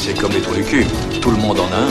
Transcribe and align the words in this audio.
c'est 0.00 0.18
comme 0.18 0.32
les 0.32 0.40
trous 0.40 0.54
du 0.54 0.64
cul. 0.64 0.84
Tout 1.20 1.30
le 1.30 1.36
monde 1.36 1.60
en 1.60 1.66
a 1.66 1.76
un. 1.76 1.90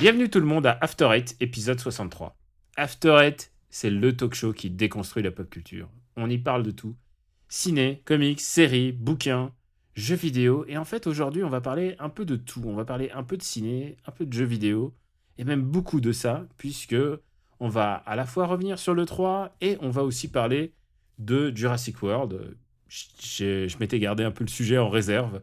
Bienvenue 0.00 0.28
tout 0.28 0.40
le 0.40 0.46
monde 0.46 0.66
à 0.66 0.76
After 0.80 1.08
Eight, 1.12 1.36
épisode 1.38 1.78
63. 1.78 2.36
After 2.76 3.16
Eight, 3.22 3.52
c'est 3.70 3.90
le 3.90 4.16
talk 4.16 4.34
show 4.34 4.52
qui 4.52 4.70
déconstruit 4.70 5.22
la 5.22 5.30
pop 5.30 5.48
culture. 5.48 5.88
On 6.16 6.28
y 6.28 6.38
parle 6.38 6.64
de 6.64 6.72
tout. 6.72 6.96
Ciné, 7.48 8.02
comics, 8.04 8.40
séries, 8.40 8.90
bouquins, 8.90 9.52
jeux 9.94 10.16
vidéo. 10.16 10.64
Et 10.66 10.76
en 10.76 10.84
fait, 10.84 11.06
aujourd'hui, 11.06 11.44
on 11.44 11.48
va 11.48 11.60
parler 11.60 11.94
un 12.00 12.08
peu 12.08 12.24
de 12.24 12.34
tout. 12.34 12.64
On 12.66 12.74
va 12.74 12.84
parler 12.84 13.12
un 13.12 13.22
peu 13.22 13.36
de 13.36 13.44
ciné, 13.44 13.96
un 14.04 14.10
peu 14.10 14.26
de 14.26 14.32
jeux 14.32 14.44
vidéo, 14.44 14.92
et 15.38 15.44
même 15.44 15.62
beaucoup 15.62 16.00
de 16.00 16.10
ça, 16.10 16.44
puisque 16.58 16.96
on 17.60 17.68
va 17.68 17.94
à 17.94 18.16
la 18.16 18.26
fois 18.26 18.46
revenir 18.46 18.80
sur 18.80 18.94
le 18.94 19.06
3 19.06 19.54
et 19.60 19.78
on 19.80 19.90
va 19.90 20.02
aussi 20.02 20.26
parler 20.26 20.72
de 21.20 21.52
Jurassic 21.54 22.02
World. 22.02 22.56
Je, 22.88 23.66
je 23.68 23.78
m'étais 23.78 23.98
gardé 23.98 24.24
un 24.24 24.30
peu 24.30 24.44
le 24.44 24.50
sujet 24.50 24.78
en 24.78 24.88
réserve 24.88 25.40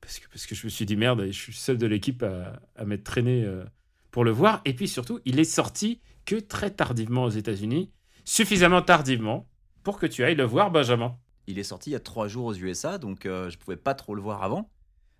parce 0.00 0.18
que, 0.18 0.28
parce 0.28 0.46
que 0.46 0.54
je 0.54 0.64
me 0.66 0.70
suis 0.70 0.86
dit 0.86 0.96
merde, 0.96 1.26
je 1.26 1.32
suis 1.32 1.52
seul 1.52 1.78
de 1.78 1.86
l'équipe 1.86 2.22
à, 2.22 2.60
à 2.76 2.84
m'être 2.84 3.04
traîné 3.04 3.44
euh, 3.44 3.64
pour 4.10 4.24
le 4.24 4.30
voir. 4.30 4.60
Et 4.64 4.74
puis 4.74 4.86
surtout, 4.86 5.20
il 5.24 5.38
est 5.38 5.44
sorti 5.44 6.00
que 6.24 6.36
très 6.36 6.70
tardivement 6.70 7.24
aux 7.24 7.30
États-Unis, 7.30 7.90
suffisamment 8.24 8.82
tardivement 8.82 9.48
pour 9.82 9.98
que 9.98 10.06
tu 10.06 10.24
ailles 10.24 10.36
le 10.36 10.44
voir, 10.44 10.70
Benjamin. 10.70 11.16
Il 11.46 11.58
est 11.58 11.64
sorti 11.64 11.90
il 11.90 11.92
y 11.92 11.96
a 11.96 12.00
trois 12.00 12.28
jours 12.28 12.46
aux 12.46 12.54
USA, 12.54 12.98
donc 12.98 13.26
euh, 13.26 13.50
je 13.50 13.58
pouvais 13.58 13.76
pas 13.76 13.94
trop 13.94 14.14
le 14.14 14.22
voir 14.22 14.42
avant. 14.42 14.70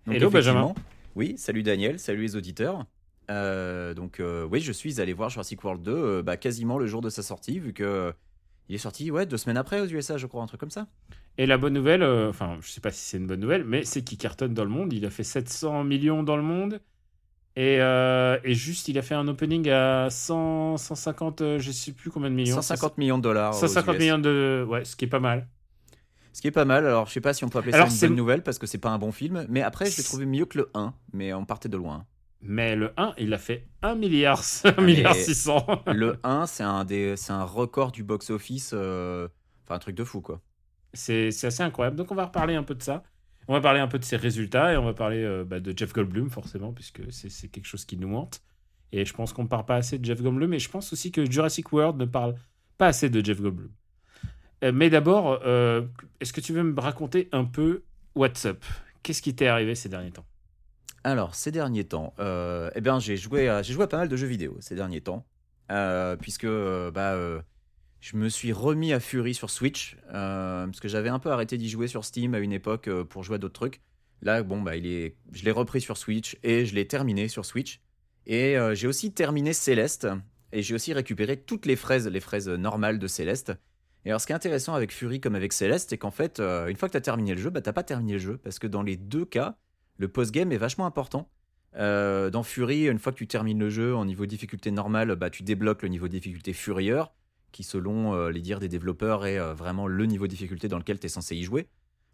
Donc, 0.05 0.15
Hello, 0.15 0.29
Benjamin. 0.29 0.73
Oui, 1.15 1.35
salut 1.37 1.63
Daniel, 1.63 1.99
salut 1.99 2.21
les 2.21 2.35
auditeurs. 2.35 2.85
Euh, 3.31 3.93
donc 3.93 4.19
euh, 4.19 4.47
oui, 4.51 4.59
je 4.59 4.71
suis 4.71 5.01
allé 5.01 5.13
voir 5.13 5.29
Jurassic 5.29 5.63
World 5.63 5.81
2 5.81 5.91
euh, 5.91 6.23
bah, 6.23 6.37
quasiment 6.37 6.77
le 6.77 6.85
jour 6.85 7.01
de 7.01 7.09
sa 7.09 7.23
sortie, 7.23 7.59
vu 7.59 7.73
que 7.73 8.13
il 8.69 8.75
est 8.75 8.79
sorti 8.79 9.11
ouais 9.11 9.25
deux 9.25 9.37
semaines 9.37 9.57
après 9.57 9.79
aux 9.79 9.87
USA, 9.87 10.17
je 10.17 10.27
crois, 10.27 10.43
un 10.43 10.47
truc 10.47 10.59
comme 10.59 10.71
ça. 10.71 10.87
Et 11.37 11.45
la 11.45 11.57
bonne 11.57 11.73
nouvelle, 11.73 12.01
euh, 12.01 12.29
enfin, 12.29 12.57
je 12.61 12.69
sais 12.69 12.79
pas 12.81 12.91
si 12.91 13.01
c'est 13.01 13.17
une 13.17 13.27
bonne 13.27 13.41
nouvelle, 13.41 13.65
mais 13.65 13.83
c'est 13.83 14.03
qu'il 14.03 14.17
cartonne 14.17 14.53
dans 14.53 14.63
le 14.63 14.69
monde. 14.69 14.93
Il 14.93 15.05
a 15.05 15.09
fait 15.09 15.23
700 15.23 15.83
millions 15.83 16.23
dans 16.23 16.37
le 16.37 16.43
monde. 16.43 16.79
Et, 17.57 17.77
euh, 17.79 18.37
et 18.43 18.53
juste, 18.53 18.87
il 18.89 18.97
a 18.97 19.01
fait 19.01 19.15
un 19.15 19.27
opening 19.27 19.69
à 19.69 20.09
100, 20.09 20.77
150, 20.77 21.41
euh, 21.41 21.59
je 21.59 21.71
sais 21.71 21.93
plus 21.93 22.09
combien 22.09 22.29
de 22.29 22.35
millions. 22.35 22.55
150 22.55 22.97
millions 22.97 23.17
de 23.17 23.23
dollars. 23.23 23.55
aux 23.55 23.59
150 23.59 23.95
US. 23.95 24.01
millions 24.01 24.19
de. 24.19 24.65
Ouais, 24.67 24.83
ce 24.85 24.95
qui 24.95 25.05
est 25.05 25.09
pas 25.09 25.19
mal. 25.19 25.47
Ce 26.33 26.41
qui 26.41 26.47
est 26.49 26.51
pas 26.51 26.65
mal. 26.65 26.85
Alors 26.85 27.07
je 27.07 27.13
sais 27.13 27.21
pas 27.21 27.33
si 27.33 27.45
on 27.45 27.49
peut 27.49 27.59
appeler 27.59 27.73
Alors, 27.73 27.89
ça 27.89 28.07
une 28.07 28.11
bonne 28.11 28.17
nouvelle 28.17 28.43
parce 28.43 28.59
que 28.59 28.67
c'est 28.67 28.77
pas 28.77 28.89
un 28.89 28.97
bon 28.97 29.13
film, 29.13 29.45
mais 29.47 29.61
après 29.61 29.85
je 29.89 29.95
l'ai 29.95 30.03
trouvé 30.03 30.25
mieux 30.25 30.45
que 30.45 30.57
le 30.57 30.69
1, 30.73 30.93
mais 31.13 31.33
on 31.33 31.45
partait 31.45 31.69
de 31.69 31.77
loin. 31.77 32.05
Mais 32.41 32.75
le 32.75 32.91
1, 32.97 33.13
il 33.17 33.33
a 33.33 33.37
fait 33.37 33.65
1 33.83 33.95
milliard, 33.95 34.41
1 34.65 34.81
milliard 34.81 35.13
mais- 35.13 35.23
600. 35.23 35.65
le 35.87 36.17
1, 36.23 36.45
c'est 36.45 36.63
un 36.63 36.83
des, 36.83 37.15
un 37.29 37.43
record 37.45 37.93
du 37.93 38.03
box-office, 38.03 38.71
euh, 38.73 39.29
enfin 39.63 39.75
un 39.75 39.79
truc 39.79 39.95
de 39.95 40.03
fou 40.03 40.19
quoi. 40.19 40.41
C'est 40.95 41.27
assez 41.27 41.61
incroyable. 41.61 41.95
Donc, 41.95 42.11
on 42.11 42.15
va 42.15 42.25
reparler 42.25 42.55
un 42.55 42.63
peu 42.63 42.75
de 42.75 42.81
ça. 42.81 43.03
On 43.47 43.53
va 43.53 43.61
parler 43.61 43.79
un 43.79 43.87
peu 43.87 43.99
de 43.99 44.03
ses 44.03 44.17
résultats 44.17 44.73
et 44.73 44.77
on 44.77 44.85
va 44.85 44.93
parler 44.93 45.23
euh, 45.23 45.43
bah, 45.43 45.59
de 45.59 45.77
Jeff 45.77 45.93
Goldblum, 45.93 46.29
forcément, 46.29 46.73
puisque 46.73 47.01
c'est 47.11 47.47
quelque 47.49 47.67
chose 47.67 47.85
qui 47.85 47.97
nous 47.97 48.15
hante. 48.15 48.41
Et 48.91 49.05
je 49.05 49.13
pense 49.13 49.33
qu'on 49.33 49.43
ne 49.43 49.47
parle 49.47 49.65
pas 49.65 49.75
assez 49.75 49.99
de 49.99 50.05
Jeff 50.05 50.21
Goldblum, 50.21 50.53
et 50.53 50.59
je 50.59 50.69
pense 50.69 50.91
aussi 50.93 51.11
que 51.11 51.29
Jurassic 51.29 51.71
World 51.71 51.99
ne 51.99 52.05
parle 52.05 52.35
pas 52.77 52.87
assez 52.87 53.09
de 53.09 53.23
Jeff 53.23 53.39
Goldblum. 53.41 53.71
Euh, 54.63 54.71
mais 54.73 54.89
d'abord, 54.89 55.41
euh, 55.45 55.83
est-ce 56.21 56.33
que 56.33 56.41
tu 56.41 56.53
veux 56.53 56.63
me 56.63 56.79
raconter 56.79 57.29
un 57.31 57.45
peu 57.45 57.83
What's 58.15 58.45
Up? 58.45 58.63
Qu'est-ce 59.03 59.21
qui 59.21 59.35
t'est 59.35 59.47
arrivé 59.47 59.75
ces 59.75 59.89
derniers 59.89 60.11
temps? 60.11 60.25
Alors, 61.03 61.35
ces 61.35 61.51
derniers 61.51 61.83
temps, 61.83 62.15
eh 62.17 62.81
bien, 62.81 62.99
j'ai 62.99 63.15
joué, 63.15 63.47
à, 63.47 63.61
joué 63.61 63.85
pas 63.85 63.97
mal 63.97 64.09
de 64.09 64.15
jeux 64.15 64.25
vidéo 64.25 64.57
ces 64.59 64.73
derniers 64.73 65.01
temps, 65.01 65.23
puisque 66.19 66.47
bah, 66.47 67.43
je 67.99 68.17
me 68.17 68.29
suis 68.29 68.51
remis 68.51 68.93
à 68.93 68.99
Fury 68.99 69.33
sur 69.33 69.49
Switch, 69.49 69.97
euh, 70.13 70.65
parce 70.65 70.79
que 70.79 70.87
j'avais 70.87 71.09
un 71.09 71.19
peu 71.19 71.31
arrêté 71.31 71.57
d'y 71.57 71.69
jouer 71.69 71.87
sur 71.87 72.05
Steam 72.05 72.35
à 72.35 72.39
une 72.39 72.53
époque 72.53 72.87
euh, 72.87 73.03
pour 73.03 73.23
jouer 73.23 73.35
à 73.35 73.37
d'autres 73.39 73.53
trucs. 73.53 73.81
Là, 74.21 74.43
bon, 74.43 74.61
bah, 74.61 74.75
il 74.75 74.85
est, 74.85 75.15
je 75.31 75.43
l'ai 75.43 75.51
repris 75.51 75.81
sur 75.81 75.97
Switch 75.97 76.37
et 76.43 76.65
je 76.65 76.75
l'ai 76.75 76.87
terminé 76.87 77.27
sur 77.27 77.45
Switch. 77.45 77.81
Et 78.27 78.57
euh, 78.57 78.75
j'ai 78.75 78.87
aussi 78.87 79.11
terminé 79.11 79.53
Céleste, 79.53 80.07
et 80.51 80.61
j'ai 80.61 80.75
aussi 80.75 80.93
récupéré 80.93 81.37
toutes 81.37 81.65
les 81.65 81.75
fraises, 81.75 82.07
les 82.07 82.19
fraises 82.19 82.47
normales 82.47 82.99
de 82.99 83.07
Céleste. 83.07 83.53
Et 84.05 84.09
alors, 84.09 84.21
ce 84.21 84.27
qui 84.27 84.33
est 84.33 84.35
intéressant 84.35 84.75
avec 84.75 84.93
Fury 84.93 85.19
comme 85.19 85.35
avec 85.35 85.51
Céleste, 85.51 85.89
c'est 85.89 85.97
qu'en 85.97 86.11
fait, 86.11 86.39
une 86.39 86.75
fois 86.75 86.87
que 86.89 86.91
tu 86.91 86.97
as 86.97 87.01
terminé 87.01 87.33
le 87.33 87.41
jeu, 87.41 87.49
bah, 87.49 87.61
t'as 87.61 87.73
pas 87.73 87.83
terminé 87.83 88.13
le 88.13 88.19
jeu, 88.19 88.37
parce 88.37 88.59
que 88.59 88.67
dans 88.67 88.83
les 88.83 88.97
deux 88.97 89.25
cas, 89.25 89.57
le 89.97 90.07
post-game 90.07 90.51
est 90.51 90.57
vachement 90.57 90.85
important. 90.85 91.31
Dans 91.73 92.43
Fury, 92.43 92.85
une 92.85 92.99
fois 92.99 93.11
que 93.11 93.17
tu 93.17 93.27
termines 93.27 93.59
le 93.59 93.69
jeu 93.71 93.95
en 93.95 94.05
niveau 94.05 94.27
difficulté 94.27 94.69
normale, 94.69 95.15
bah, 95.15 95.31
tu 95.31 95.41
débloques 95.41 95.81
le 95.81 95.89
niveau 95.89 96.07
difficulté 96.07 96.53
Furieur, 96.53 97.15
qui 97.55 97.63
selon 97.63 98.13
euh, 98.13 98.31
les 98.31 98.41
dires 98.41 98.59
des 98.59 98.67
développeurs 98.67 99.25
est 99.25 99.39
euh, 99.39 99.53
vraiment 99.53 99.87
le 99.87 100.05
niveau 100.05 100.27
difficulté 100.27 100.67
dans 100.67 100.77
lequel 100.77 100.99
tu 100.99 101.05
es 101.05 101.09
censé 101.09 101.37
y 101.37 101.43
jouer. 101.43 101.69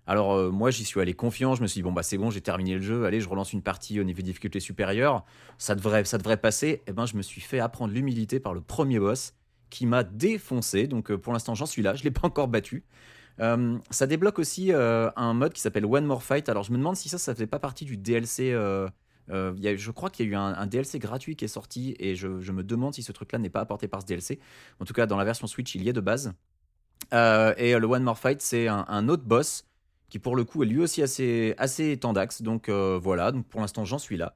Alors 0.05 0.33
euh, 0.33 0.51
moi 0.51 0.69
j'y 0.69 0.85
suis 0.85 1.01
allé 1.01 1.15
confiant, 1.15 1.55
je 1.55 1.63
me 1.63 1.67
suis 1.67 1.79
dit 1.79 1.83
bon 1.83 1.91
bah 1.91 2.03
c'est 2.03 2.19
bon, 2.19 2.29
j'ai 2.29 2.41
terminé 2.41 2.75
le 2.75 2.81
jeu, 2.81 3.05
allez 3.05 3.19
je 3.19 3.27
relance 3.27 3.51
une 3.51 3.63
partie 3.63 3.99
au 3.99 4.03
niveau 4.03 4.21
difficulté 4.21 4.59
supérieur, 4.59 5.25
ça 5.57 5.73
devrait, 5.73 6.05
ça 6.05 6.19
devrait 6.19 6.37
passer. 6.37 6.83
Et 6.85 6.93
ben 6.93 7.07
je 7.07 7.17
me 7.17 7.23
suis 7.23 7.41
fait 7.41 7.59
apprendre 7.59 7.91
l'humilité 7.91 8.39
par 8.39 8.53
le 8.53 8.61
premier 8.61 8.99
boss 8.99 9.33
qui 9.71 9.87
m'a 9.87 10.03
défoncé, 10.03 10.85
donc 10.85 11.11
pour 11.15 11.33
l'instant 11.33 11.55
j'en 11.55 11.65
suis 11.65 11.81
là, 11.81 11.95
je 11.95 12.03
l'ai 12.03 12.11
pas 12.11 12.27
encore 12.27 12.47
battu. 12.47 12.85
Ça 13.89 14.05
débloque 14.05 14.37
aussi 14.37 14.71
un 14.71 15.33
mode 15.33 15.53
qui 15.53 15.61
s'appelle 15.61 15.85
One 15.85 16.05
More 16.05 16.21
Fight. 16.21 16.47
Alors 16.49 16.61
je 16.61 16.71
me 16.71 16.77
demande 16.77 16.95
si 16.95 17.09
ça, 17.09 17.17
ça 17.17 17.33
fait 17.33 17.47
pas 17.47 17.57
partie 17.57 17.85
du 17.85 17.97
DLC. 17.97 18.55
Euh, 19.31 19.53
il 19.57 19.63
y 19.63 19.67
a- 19.67 19.75
je 19.75 19.91
crois 19.91 20.09
qu'il 20.09 20.25
y 20.25 20.29
a 20.29 20.31
eu 20.31 20.35
un, 20.35 20.53
un 20.53 20.67
DLC 20.67 20.99
gratuit 20.99 21.35
qui 21.35 21.45
est 21.45 21.47
sorti 21.49 21.95
et 21.99 22.15
je, 22.15 22.39
je 22.41 22.51
me 22.51 22.63
demande 22.63 22.93
si 22.93 23.03
ce 23.03 23.11
truc-là 23.11 23.39
n'est 23.39 23.49
pas 23.49 23.61
apporté 23.61 23.87
par 23.87 24.01
ce 24.01 24.05
DLC. 24.07 24.39
En 24.79 24.85
tout 24.85 24.93
cas, 24.93 25.05
dans 25.07 25.17
la 25.17 25.23
version 25.25 25.47
Switch, 25.47 25.75
il 25.75 25.83
y 25.83 25.89
est 25.89 25.93
de 25.93 26.01
base. 26.01 26.33
Euh, 27.13 27.53
et 27.57 27.73
euh, 27.75 27.79
le 27.79 27.87
One 27.87 28.03
More 28.03 28.17
Fight, 28.17 28.41
c'est 28.41 28.67
un, 28.67 28.85
un 28.87 29.09
autre 29.09 29.23
boss 29.23 29.65
qui, 30.09 30.19
pour 30.19 30.35
le 30.35 30.43
coup, 30.43 30.63
est 30.63 30.67
lui 30.67 30.79
aussi 30.79 31.01
assez, 31.01 31.55
assez 31.57 31.97
tendax. 31.97 32.41
Donc 32.41 32.69
euh, 32.69 32.99
voilà, 33.01 33.31
donc 33.31 33.47
pour 33.47 33.61
l'instant, 33.61 33.85
j'en 33.85 33.97
suis 33.99 34.17
là. 34.17 34.35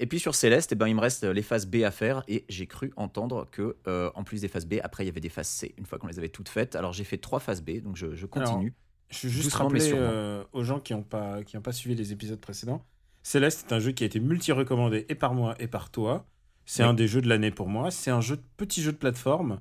Et 0.00 0.06
puis 0.06 0.18
sur 0.18 0.34
Céleste, 0.34 0.72
eh 0.72 0.74
ben, 0.74 0.88
il 0.88 0.96
me 0.96 1.00
reste 1.00 1.22
les 1.22 1.42
phases 1.42 1.66
B 1.66 1.76
à 1.84 1.92
faire 1.92 2.24
et 2.26 2.44
j'ai 2.48 2.66
cru 2.66 2.92
entendre 2.96 3.46
que 3.52 3.76
euh, 3.86 4.10
en 4.16 4.24
plus 4.24 4.40
des 4.40 4.48
phases 4.48 4.66
B, 4.66 4.74
après 4.82 5.04
il 5.04 5.06
y 5.06 5.10
avait 5.10 5.20
des 5.20 5.28
phases 5.28 5.46
C 5.46 5.72
une 5.78 5.86
fois 5.86 5.98
qu'on 5.98 6.08
les 6.08 6.18
avait 6.18 6.28
toutes 6.30 6.48
faites. 6.48 6.74
Alors 6.74 6.92
j'ai 6.92 7.04
fait 7.04 7.16
trois 7.18 7.38
phases 7.38 7.62
B, 7.62 7.80
donc 7.80 7.96
je, 7.96 8.12
je 8.14 8.26
continue. 8.26 8.74
Je 9.10 9.28
veux 9.28 9.32
juste 9.32 9.50
rappeler 9.54 9.92
euh, 10.00 10.44
aux 10.52 10.64
gens 10.64 10.80
qui 10.80 10.94
n'ont 10.94 11.04
pas, 11.04 11.44
qui 11.44 11.56
ont 11.56 11.62
pas 11.62 11.70
suivi 11.70 11.94
les 11.94 12.10
épisodes 12.12 12.40
précédents. 12.40 12.84
Céleste 13.24 13.66
est 13.68 13.74
un 13.74 13.80
jeu 13.80 13.90
qui 13.90 14.04
a 14.04 14.06
été 14.06 14.20
multi-recommandé 14.20 15.06
et 15.08 15.14
par 15.16 15.34
moi 15.34 15.56
et 15.58 15.66
par 15.66 15.90
toi. 15.90 16.26
C'est 16.66 16.82
Oui. 16.84 16.90
un 16.90 16.94
des 16.94 17.08
jeux 17.08 17.20
de 17.22 17.28
l'année 17.28 17.50
pour 17.50 17.68
moi. 17.68 17.90
C'est 17.90 18.10
un 18.12 18.20
jeu, 18.20 18.38
petit 18.56 18.82
jeu 18.82 18.92
de 18.92 18.96
plateforme 18.98 19.60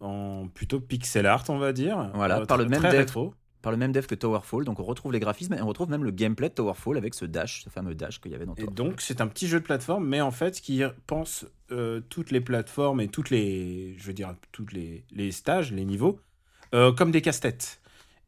en 0.00 0.48
plutôt 0.48 0.80
pixel 0.80 1.26
art, 1.26 1.44
on 1.48 1.58
va 1.58 1.72
dire. 1.72 2.10
Voilà, 2.14 2.40
Euh, 2.40 2.46
par 2.46 2.56
le 2.58 2.64
même 2.66 2.82
dev. 2.82 2.90
rétro. 2.90 3.34
Par 3.62 3.72
le 3.72 3.78
même 3.78 3.92
dev 3.92 4.04
que 4.06 4.14
Towerfall, 4.14 4.64
donc 4.64 4.78
on 4.78 4.84
retrouve 4.84 5.10
les 5.12 5.20
graphismes 5.20 5.54
et 5.54 5.62
on 5.62 5.66
retrouve 5.66 5.88
même 5.88 6.04
le 6.04 6.10
gameplay 6.10 6.50
de 6.50 6.54
Towerfall 6.54 6.98
avec 6.98 7.14
ce 7.14 7.24
dash, 7.24 7.62
ce 7.64 7.70
fameux 7.70 7.94
dash 7.94 8.20
qu'il 8.20 8.30
y 8.32 8.34
avait 8.34 8.44
dans 8.44 8.52
Et 8.54 8.64
Towerfall. 8.64 8.74
donc, 8.90 9.00
c'est 9.00 9.22
un 9.22 9.26
petit 9.26 9.48
jeu 9.48 9.58
de 9.60 9.64
plateforme, 9.64 10.06
mais 10.06 10.20
en 10.20 10.30
fait, 10.30 10.60
qui 10.60 10.82
pense 11.06 11.46
euh, 11.70 12.00
toutes 12.10 12.30
les 12.30 12.42
plateformes 12.42 13.00
et 13.00 13.08
toutes 13.08 13.30
les, 13.30 13.94
je 13.96 14.06
veux 14.06 14.12
dire, 14.12 14.34
toutes 14.52 14.72
les, 14.72 15.04
les 15.12 15.32
stages, 15.32 15.72
les 15.72 15.86
niveaux, 15.86 16.20
euh, 16.74 16.92
comme 16.92 17.10
des 17.10 17.22
casse-têtes. 17.22 17.80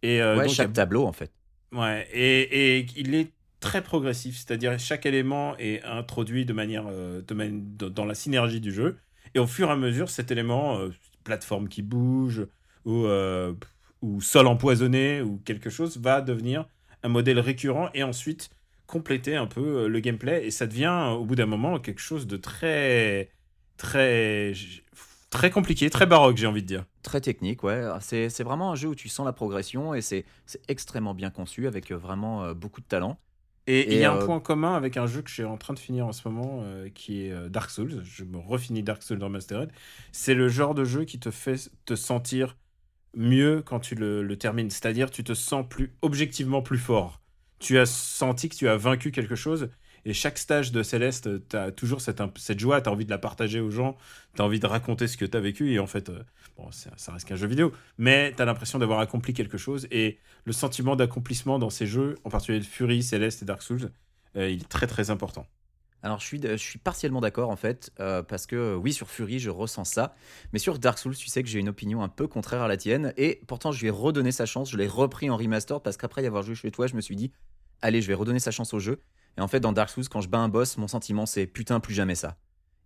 Et 0.02 0.20
ouais, 0.22 0.34
donc, 0.36 0.44
a 0.44 0.48
chaque 0.48 0.72
tableau 0.72 1.04
en 1.04 1.12
fait. 1.12 1.30
Ouais, 1.72 2.08
et, 2.14 2.78
et 2.78 2.86
il 2.96 3.14
est 3.14 3.30
très 3.60 3.82
progressif, 3.82 4.36
c'est-à-dire 4.36 4.78
chaque 4.78 5.06
élément 5.06 5.56
est 5.58 5.82
introduit 5.84 6.44
de 6.44 6.52
manière, 6.52 6.84
euh, 6.88 7.22
dans 7.22 8.04
la 8.04 8.14
synergie 8.14 8.60
du 8.60 8.72
jeu, 8.72 8.98
et 9.34 9.38
au 9.38 9.46
fur 9.46 9.68
et 9.68 9.72
à 9.72 9.76
mesure, 9.76 10.10
cet 10.10 10.30
élément, 10.30 10.78
euh, 10.78 10.90
plateforme 11.24 11.68
qui 11.68 11.82
bouge, 11.82 12.46
ou, 12.84 13.06
euh, 13.06 13.54
ou 14.02 14.20
sol 14.20 14.46
empoisonné, 14.46 15.22
ou 15.22 15.38
quelque 15.44 15.70
chose, 15.70 15.98
va 15.98 16.20
devenir 16.20 16.66
un 17.02 17.08
modèle 17.08 17.40
récurrent, 17.40 17.90
et 17.94 18.02
ensuite 18.02 18.50
compléter 18.86 19.34
un 19.34 19.46
peu 19.46 19.88
le 19.88 20.00
gameplay, 20.00 20.46
et 20.46 20.50
ça 20.50 20.66
devient, 20.66 21.14
au 21.18 21.24
bout 21.24 21.34
d'un 21.34 21.46
moment, 21.46 21.80
quelque 21.80 22.00
chose 22.00 22.26
de 22.26 22.36
très, 22.36 23.30
très, 23.78 24.52
très 25.30 25.50
compliqué, 25.50 25.90
très 25.90 26.06
baroque, 26.06 26.36
j'ai 26.36 26.46
envie 26.46 26.62
de 26.62 26.68
dire. 26.68 26.84
Très 27.02 27.20
technique, 27.20 27.64
ouais. 27.64 27.82
C'est 28.00 28.28
c'est 28.30 28.44
vraiment 28.44 28.70
un 28.70 28.74
jeu 28.76 28.88
où 28.88 28.94
tu 28.94 29.08
sens 29.08 29.26
la 29.26 29.32
progression 29.32 29.94
et 29.94 30.02
c'est 30.02 30.24
extrêmement 30.68 31.14
bien 31.14 31.30
conçu 31.30 31.66
avec 31.66 31.90
vraiment 31.90 32.52
beaucoup 32.52 32.80
de 32.80 32.86
talent. 32.86 33.18
Et 33.66 33.92
il 33.94 33.98
y 33.98 34.04
a 34.04 34.12
un 34.12 34.16
euh, 34.16 34.24
point 34.24 34.40
commun 34.40 34.74
avec 34.74 34.96
un 34.96 35.06
jeu 35.06 35.22
que 35.22 35.28
je 35.28 35.34
suis 35.34 35.44
en 35.44 35.56
train 35.56 35.74
de 35.74 35.78
finir 35.78 36.06
en 36.06 36.12
ce 36.12 36.28
moment, 36.28 36.60
euh, 36.62 36.88
qui 36.88 37.26
est 37.26 37.32
euh, 37.32 37.48
Dark 37.48 37.70
Souls. 37.70 38.02
Je 38.04 38.24
me 38.24 38.38
refinis 38.38 38.82
Dark 38.82 39.02
Souls 39.02 39.18
dans 39.18 39.28
Mastered. 39.28 39.72
C'est 40.12 40.34
le 40.34 40.48
genre 40.48 40.74
de 40.74 40.84
jeu 40.84 41.04
qui 41.04 41.18
te 41.18 41.30
fait 41.32 41.70
te 41.84 41.96
sentir 41.96 42.56
mieux 43.14 43.62
quand 43.62 43.80
tu 43.80 43.94
le, 43.96 44.22
le 44.22 44.38
termines. 44.38 44.70
C'est-à-dire, 44.70 45.10
tu 45.10 45.24
te 45.24 45.34
sens 45.34 45.66
plus 45.68 45.96
objectivement 46.02 46.62
plus 46.62 46.78
fort. 46.78 47.22
Tu 47.58 47.78
as 47.78 47.86
senti 47.86 48.48
que 48.48 48.56
tu 48.56 48.68
as 48.68 48.76
vaincu 48.76 49.10
quelque 49.12 49.36
chose. 49.36 49.70
Et 50.06 50.12
chaque 50.12 50.38
stage 50.38 50.70
de 50.70 50.84
Céleste, 50.84 51.48
tu 51.48 51.56
as 51.56 51.72
toujours 51.72 52.00
cette, 52.00 52.60
joie, 52.60 52.80
tu 52.80 52.88
as 52.88 52.92
envie 52.92 53.04
de 53.04 53.10
la 53.10 53.18
partager 53.18 53.58
aux 53.58 53.72
gens, 53.72 53.96
tu 54.36 54.40
as 54.40 54.44
envie 54.44 54.60
de 54.60 54.66
raconter 54.66 55.08
ce 55.08 55.16
que 55.16 55.24
tu 55.24 55.36
as 55.36 55.40
vécu. 55.40 55.72
Et 55.72 55.80
en 55.80 55.88
fait, 55.88 56.10
euh, 56.10 56.22
bon, 56.56 56.70
ça, 56.70 57.12
reste 57.12 57.26
qu'un 57.26 57.34
jeu 57.34 57.48
vidéo, 57.48 57.72
mais 57.98 58.32
tu 58.36 58.40
as 58.40 58.44
l'impression 58.44 58.78
d'avoir 58.78 59.00
accompli 59.00 59.34
quelque 59.34 59.58
chose. 59.58 59.88
Et 59.90 60.20
le 60.44 60.52
sentiment 60.52 60.94
d'accomplissement 60.94 61.58
dans 61.58 61.70
ces 61.70 61.88
jeux, 61.88 62.14
en 62.22 62.30
particulier 62.30 62.60
Fury, 62.60 63.02
Céleste 63.02 63.42
et 63.42 63.46
Dark 63.46 63.62
Souls, 63.62 63.90
euh, 64.36 64.48
il 64.48 64.60
est 64.60 64.68
très 64.68 64.86
très 64.86 65.10
important. 65.10 65.44
Alors, 66.04 66.20
je 66.20 66.26
suis, 66.26 66.40
je 66.40 66.54
suis 66.54 66.78
partiellement 66.78 67.20
d'accord 67.20 67.50
en 67.50 67.56
fait, 67.56 67.90
euh, 67.98 68.22
parce 68.22 68.46
que 68.46 68.76
oui, 68.76 68.92
sur 68.92 69.10
Fury, 69.10 69.40
je 69.40 69.50
ressens 69.50 69.86
ça, 69.86 70.14
mais 70.52 70.60
sur 70.60 70.78
Dark 70.78 71.00
Souls, 71.00 71.16
tu 71.16 71.26
sais 71.26 71.42
que 71.42 71.48
j'ai 71.48 71.58
une 71.58 71.70
opinion 71.70 72.04
un 72.04 72.08
peu 72.08 72.28
contraire 72.28 72.62
à 72.62 72.68
la 72.68 72.76
tienne, 72.76 73.12
et 73.16 73.40
pourtant, 73.48 73.72
je 73.72 73.80
lui 73.80 73.88
ai 73.88 73.90
redonné 73.90 74.30
sa 74.30 74.46
chance, 74.46 74.70
je 74.70 74.76
l'ai 74.76 74.86
repris 74.86 75.30
en 75.30 75.36
remaster, 75.36 75.80
parce 75.80 75.96
qu'après 75.96 76.22
y 76.22 76.26
avoir 76.26 76.44
joué 76.44 76.54
chez 76.54 76.70
toi, 76.70 76.86
je 76.86 76.94
me 76.94 77.00
suis 77.00 77.16
dit, 77.16 77.32
allez, 77.82 78.02
je 78.02 78.06
vais 78.06 78.14
redonner 78.14 78.38
sa 78.38 78.52
chance 78.52 78.72
au 78.72 78.78
jeu. 78.78 79.00
Et 79.38 79.40
en 79.40 79.48
fait, 79.48 79.60
dans 79.60 79.72
Dark 79.72 79.90
Souls, 79.90 80.08
quand 80.08 80.20
je 80.20 80.28
bats 80.28 80.38
un 80.38 80.48
boss, 80.48 80.76
mon 80.78 80.88
sentiment, 80.88 81.26
c'est 81.26 81.46
putain, 81.46 81.80
plus 81.80 81.94
jamais 81.94 82.14
ça. 82.14 82.36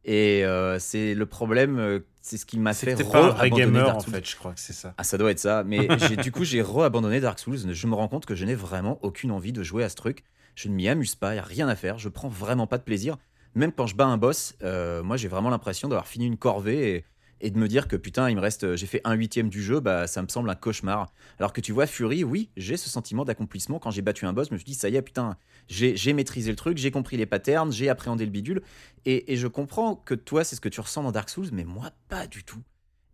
Et 0.04 0.44
euh, 0.44 0.78
c'est 0.78 1.14
le 1.14 1.26
problème, 1.26 1.78
euh, 1.78 2.00
c'est 2.22 2.38
ce 2.38 2.46
qui 2.46 2.58
m'a 2.58 2.72
fait 2.72 2.94
re-abandonner 2.94 3.50
gamer 3.50 3.84
Dark 3.84 3.96
en 3.96 4.00
Souls. 4.00 4.14
fait, 4.14 4.28
je 4.28 4.36
crois 4.36 4.52
que 4.52 4.60
c'est 4.60 4.72
ça. 4.72 4.94
Ah, 4.96 5.04
ça 5.04 5.18
doit 5.18 5.30
être 5.30 5.38
ça. 5.38 5.62
Mais 5.64 5.88
du 6.22 6.32
coup, 6.32 6.44
j'ai 6.44 6.62
re-abandonné 6.62 7.20
Dark 7.20 7.38
Souls. 7.38 7.72
Je 7.72 7.86
me 7.86 7.94
rends 7.94 8.08
compte 8.08 8.26
que 8.26 8.34
je 8.34 8.44
n'ai 8.44 8.54
vraiment 8.54 8.98
aucune 9.02 9.30
envie 9.30 9.52
de 9.52 9.62
jouer 9.62 9.84
à 9.84 9.88
ce 9.88 9.96
truc. 9.96 10.24
Je 10.54 10.68
ne 10.68 10.74
m'y 10.74 10.88
amuse 10.88 11.14
pas, 11.14 11.30
il 11.32 11.34
n'y 11.34 11.40
a 11.40 11.44
rien 11.44 11.68
à 11.68 11.76
faire. 11.76 11.98
Je 11.98 12.08
prends 12.08 12.28
vraiment 12.28 12.66
pas 12.66 12.78
de 12.78 12.82
plaisir. 12.82 13.16
Même 13.54 13.72
quand 13.72 13.86
je 13.86 13.96
bats 13.96 14.06
un 14.06 14.16
boss, 14.16 14.54
euh, 14.62 15.02
moi, 15.02 15.16
j'ai 15.16 15.28
vraiment 15.28 15.50
l'impression 15.50 15.88
d'avoir 15.88 16.06
fini 16.06 16.26
une 16.26 16.36
corvée 16.36 16.94
et, 16.94 17.04
et 17.40 17.50
de 17.50 17.58
me 17.58 17.68
dire 17.68 17.88
que 17.88 17.96
putain, 17.96 18.28
il 18.28 18.36
me 18.36 18.40
reste, 18.40 18.76
j'ai 18.76 18.86
fait 18.86 19.00
un 19.04 19.14
huitième 19.14 19.48
du 19.48 19.62
jeu, 19.62 19.80
bah, 19.80 20.06
ça 20.06 20.22
me 20.22 20.28
semble 20.28 20.50
un 20.50 20.54
cauchemar. 20.54 21.12
Alors 21.38 21.52
que 21.52 21.60
tu 21.60 21.72
vois, 21.72 21.86
Fury, 21.86 22.24
oui, 22.24 22.50
j'ai 22.56 22.76
ce 22.76 22.88
sentiment 22.90 23.24
d'accomplissement. 23.24 23.78
Quand 23.78 23.90
j'ai 23.90 24.02
battu 24.02 24.26
un 24.26 24.32
boss, 24.32 24.48
je 24.48 24.54
me 24.54 24.58
suis 24.58 24.66
dit, 24.66 24.74
ça 24.74 24.88
y 24.88 24.96
est, 24.96 25.02
putain, 25.02 25.36
j'ai 25.68 26.12
maîtrisé 26.12 26.50
le 26.50 26.56
truc, 26.56 26.78
j'ai 26.78 26.90
compris 26.90 27.16
les 27.16 27.26
patterns, 27.26 27.72
j'ai 27.72 27.88
appréhendé 27.88 28.24
le 28.24 28.30
bidule. 28.30 28.62
Et, 29.06 29.36
je 29.36 29.46
comprends 29.46 29.96
que 29.96 30.14
toi, 30.14 30.44
c'est 30.44 30.56
ce 30.56 30.60
que 30.60 30.68
tu 30.68 30.80
ressens 30.80 31.02
dans 31.02 31.12
Dark 31.12 31.30
Souls, 31.30 31.48
mais 31.52 31.64
moi, 31.64 31.90
pas 32.08 32.26
du 32.26 32.44
tout. 32.44 32.62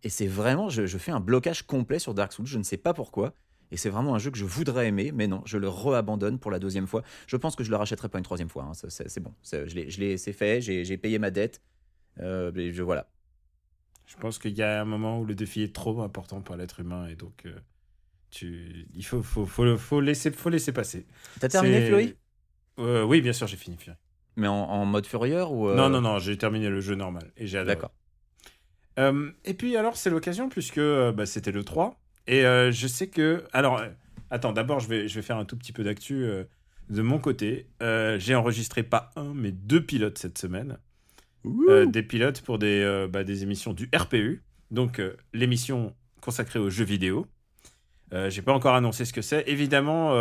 Et 0.03 0.09
c'est 0.09 0.27
vraiment, 0.27 0.69
je, 0.69 0.85
fais 0.97 1.11
un 1.11 1.19
blocage 1.19 1.63
complet 1.63 1.99
sur 1.99 2.13
Dark 2.13 2.33
Souls, 2.33 2.45
je 2.45 2.57
ne 2.57 2.63
sais 2.63 2.77
pas 2.77 2.93
pourquoi. 2.93 3.33
Et 3.71 3.77
c'est 3.77 3.89
vraiment 3.89 4.15
un 4.15 4.19
jeu 4.19 4.31
que 4.31 4.37
je 4.37 4.45
voudrais 4.45 4.87
aimer, 4.87 5.11
mais 5.13 5.27
non, 5.27 5.41
je 5.45 5.57
le 5.57 5.67
re-abandonne 5.67 6.39
pour 6.39 6.51
la 6.51 6.59
deuxième 6.59 6.87
fois. 6.87 7.03
Je 7.27 7.35
pense 7.35 7.55
que 7.55 7.63
je 7.63 7.69
le 7.69 7.75
rachèterai 7.75 8.07
pas 8.07 8.17
une 8.17 8.23
troisième 8.23 8.49
fois. 8.49 8.63
hein. 8.63 8.71
C'est 8.89 9.19
bon, 9.19 9.33
je 9.43 9.99
l'ai- 9.99 10.17
fait, 10.17 10.61
j'ai 10.61 10.97
payé 10.97 11.19
ma 11.19 11.31
dette. 11.31 11.61
Euh, 12.19 12.51
je, 12.55 12.81
voilà. 12.81 13.09
Je 14.07 14.15
pense 14.15 14.39
qu'il 14.39 14.57
y 14.57 14.63
a 14.63 14.81
un 14.81 14.85
moment 14.85 15.19
où 15.19 15.25
le 15.25 15.35
défi 15.35 15.61
est 15.61 15.75
trop 15.75 16.01
important 16.01 16.41
pour 16.41 16.55
l'être 16.55 16.79
humain 16.79 17.07
et 17.07 17.15
donc 17.15 17.43
euh, 17.45 17.53
tu... 18.31 18.87
il 18.95 19.05
faut, 19.05 19.21
faut, 19.21 19.45
faut, 19.45 19.77
faut, 19.77 20.01
laisser, 20.01 20.31
faut 20.31 20.49
laisser 20.49 20.71
passer. 20.71 21.05
T'as 21.39 21.49
terminé 21.49 21.85
Fury 21.87 22.15
Euh, 22.79 23.03
Oui, 23.03 23.21
bien 23.21 23.33
sûr, 23.33 23.47
j'ai 23.47 23.57
fini 23.57 23.77
Fury. 23.77 23.95
Mais 24.37 24.47
en, 24.47 24.53
en 24.55 24.85
mode 24.85 25.05
furrieur 25.05 25.51
ou 25.51 25.67
euh, 25.69 25.75
Non, 25.75 25.89
non, 25.89 26.01
non, 26.01 26.19
j'ai 26.19 26.37
terminé 26.37 26.69
le 26.69 26.79
jeu 26.79 26.95
normal 26.95 27.31
et 27.37 27.47
j'ai 27.47 27.57
adoré. 27.57 27.75
D'accord. 27.75 27.91
Euh, 28.97 29.31
et 29.45 29.53
puis 29.53 29.75
alors, 29.77 29.97
c'est 29.97 30.09
l'occasion 30.09 30.49
puisque 30.49 30.77
euh, 30.77 31.11
bah, 31.11 31.25
c'était 31.25 31.51
le 31.51 31.63
3. 31.63 31.99
Et 32.27 32.45
euh, 32.45 32.71
je 32.71 32.87
sais 32.87 33.07
que... 33.07 33.43
Alors, 33.53 33.77
euh, 33.79 33.89
attends, 34.29 34.53
d'abord, 34.53 34.79
je 34.79 34.87
vais, 34.87 35.07
je 35.07 35.15
vais 35.15 35.21
faire 35.21 35.37
un 35.37 35.45
tout 35.45 35.57
petit 35.57 35.71
peu 35.73 35.83
d'actu 35.83 36.23
euh, 36.23 36.43
de 36.89 37.01
mon 37.01 37.19
côté. 37.19 37.67
Euh, 37.81 38.17
j'ai 38.19 38.35
enregistré 38.35 38.83
pas 38.83 39.11
un, 39.15 39.33
mais 39.33 39.51
deux 39.51 39.83
pilotes 39.83 40.17
cette 40.17 40.37
semaine. 40.37 40.77
Euh, 41.45 41.85
des 41.85 42.03
pilotes 42.03 42.41
pour 42.41 42.59
des, 42.59 42.81
euh, 42.81 43.07
bah, 43.07 43.23
des 43.23 43.43
émissions 43.43 43.73
du 43.73 43.89
RPU. 43.95 44.43
Donc, 44.71 44.99
euh, 44.99 45.15
l'émission 45.33 45.95
consacrée 46.21 46.59
aux 46.59 46.69
jeux 46.69 46.85
vidéo. 46.85 47.27
J'ai 48.29 48.41
pas 48.41 48.53
encore 48.53 48.75
annoncé 48.75 49.03
ce 49.05 49.11
que 49.13 49.21
c'est. 49.21 49.43
Évidemment, 49.47 50.13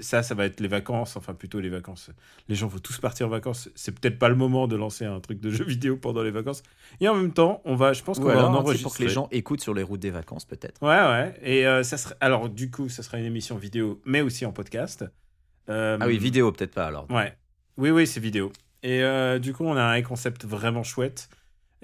ça, 0.00 0.22
ça 0.22 0.34
va 0.34 0.46
être 0.46 0.60
les 0.60 0.68
vacances, 0.68 1.16
enfin 1.16 1.34
plutôt 1.34 1.60
les 1.60 1.68
vacances. 1.68 2.10
Les 2.48 2.54
gens 2.54 2.66
vont 2.68 2.78
tous 2.78 2.98
partir 2.98 3.26
en 3.26 3.30
vacances. 3.30 3.68
C'est 3.74 3.98
peut-être 3.98 4.18
pas 4.18 4.28
le 4.28 4.34
moment 4.36 4.68
de 4.68 4.76
lancer 4.76 5.04
un 5.04 5.20
truc 5.20 5.40
de 5.40 5.50
jeu 5.50 5.64
vidéo 5.64 5.96
pendant 5.96 6.22
les 6.22 6.30
vacances. 6.30 6.62
Et 7.00 7.08
en 7.08 7.14
même 7.14 7.32
temps, 7.32 7.60
on 7.64 7.74
va, 7.74 7.92
je 7.92 8.02
pense 8.02 8.18
qu'on 8.18 8.26
va 8.26 8.48
en 8.48 8.54
enregistrer. 8.54 8.82
pour 8.82 8.96
que 8.96 9.02
les 9.02 9.08
gens 9.08 9.28
écoutent 9.32 9.60
sur 9.60 9.74
les 9.74 9.82
routes 9.82 10.00
des 10.00 10.10
vacances, 10.10 10.44
peut-être. 10.44 10.80
Ouais, 10.82 10.88
ouais. 10.88 11.34
Et 11.42 11.66
euh, 11.66 11.82
ça 11.82 11.96
serait... 11.96 12.14
alors, 12.20 12.48
du 12.48 12.70
coup, 12.70 12.88
ça 12.88 13.02
sera 13.02 13.18
une 13.18 13.24
émission 13.24 13.56
vidéo, 13.56 14.00
mais 14.04 14.20
aussi 14.20 14.46
en 14.46 14.52
podcast. 14.52 15.04
Euh, 15.68 15.98
Ah 16.00 16.06
oui, 16.06 16.18
vidéo, 16.18 16.50
peut-être 16.52 16.74
pas 16.74 16.86
alors. 16.86 17.10
Ouais. 17.10 17.36
Oui, 17.76 17.90
oui, 17.90 18.06
c'est 18.06 18.20
vidéo. 18.20 18.52
Et 18.82 19.02
euh, 19.02 19.38
du 19.38 19.52
coup, 19.52 19.64
on 19.64 19.76
a 19.76 19.84
un 19.84 20.02
concept 20.02 20.44
vraiment 20.44 20.82
chouette. 20.82 21.28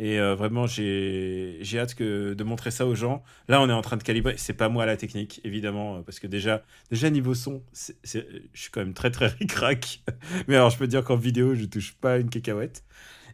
Et 0.00 0.20
euh, 0.20 0.36
vraiment, 0.36 0.66
j'ai 0.66 1.60
hâte 1.74 1.94
que, 1.94 2.34
de 2.34 2.44
montrer 2.44 2.70
ça 2.70 2.86
aux 2.86 2.94
gens. 2.94 3.22
Là, 3.48 3.60
on 3.60 3.68
est 3.68 3.72
en 3.72 3.82
train 3.82 3.96
de 3.96 4.02
calibrer. 4.02 4.34
C'est 4.36 4.54
pas 4.54 4.68
moi 4.68 4.86
la 4.86 4.96
technique, 4.96 5.40
évidemment, 5.44 5.96
euh, 5.96 6.00
parce 6.02 6.20
que 6.20 6.28
déjà, 6.28 6.62
déjà 6.90 7.10
niveau 7.10 7.34
son, 7.34 7.62
je 7.72 8.22
suis 8.54 8.70
quand 8.70 8.80
même 8.80 8.94
très 8.94 9.10
très 9.10 9.26
ric-rac. 9.40 10.00
Mais 10.46 10.54
alors, 10.54 10.70
je 10.70 10.78
peux 10.78 10.86
dire 10.86 11.04
qu'en 11.04 11.16
vidéo, 11.16 11.54
je 11.54 11.64
touche 11.64 11.94
pas 11.94 12.18
une 12.18 12.30
cacahuète. 12.30 12.84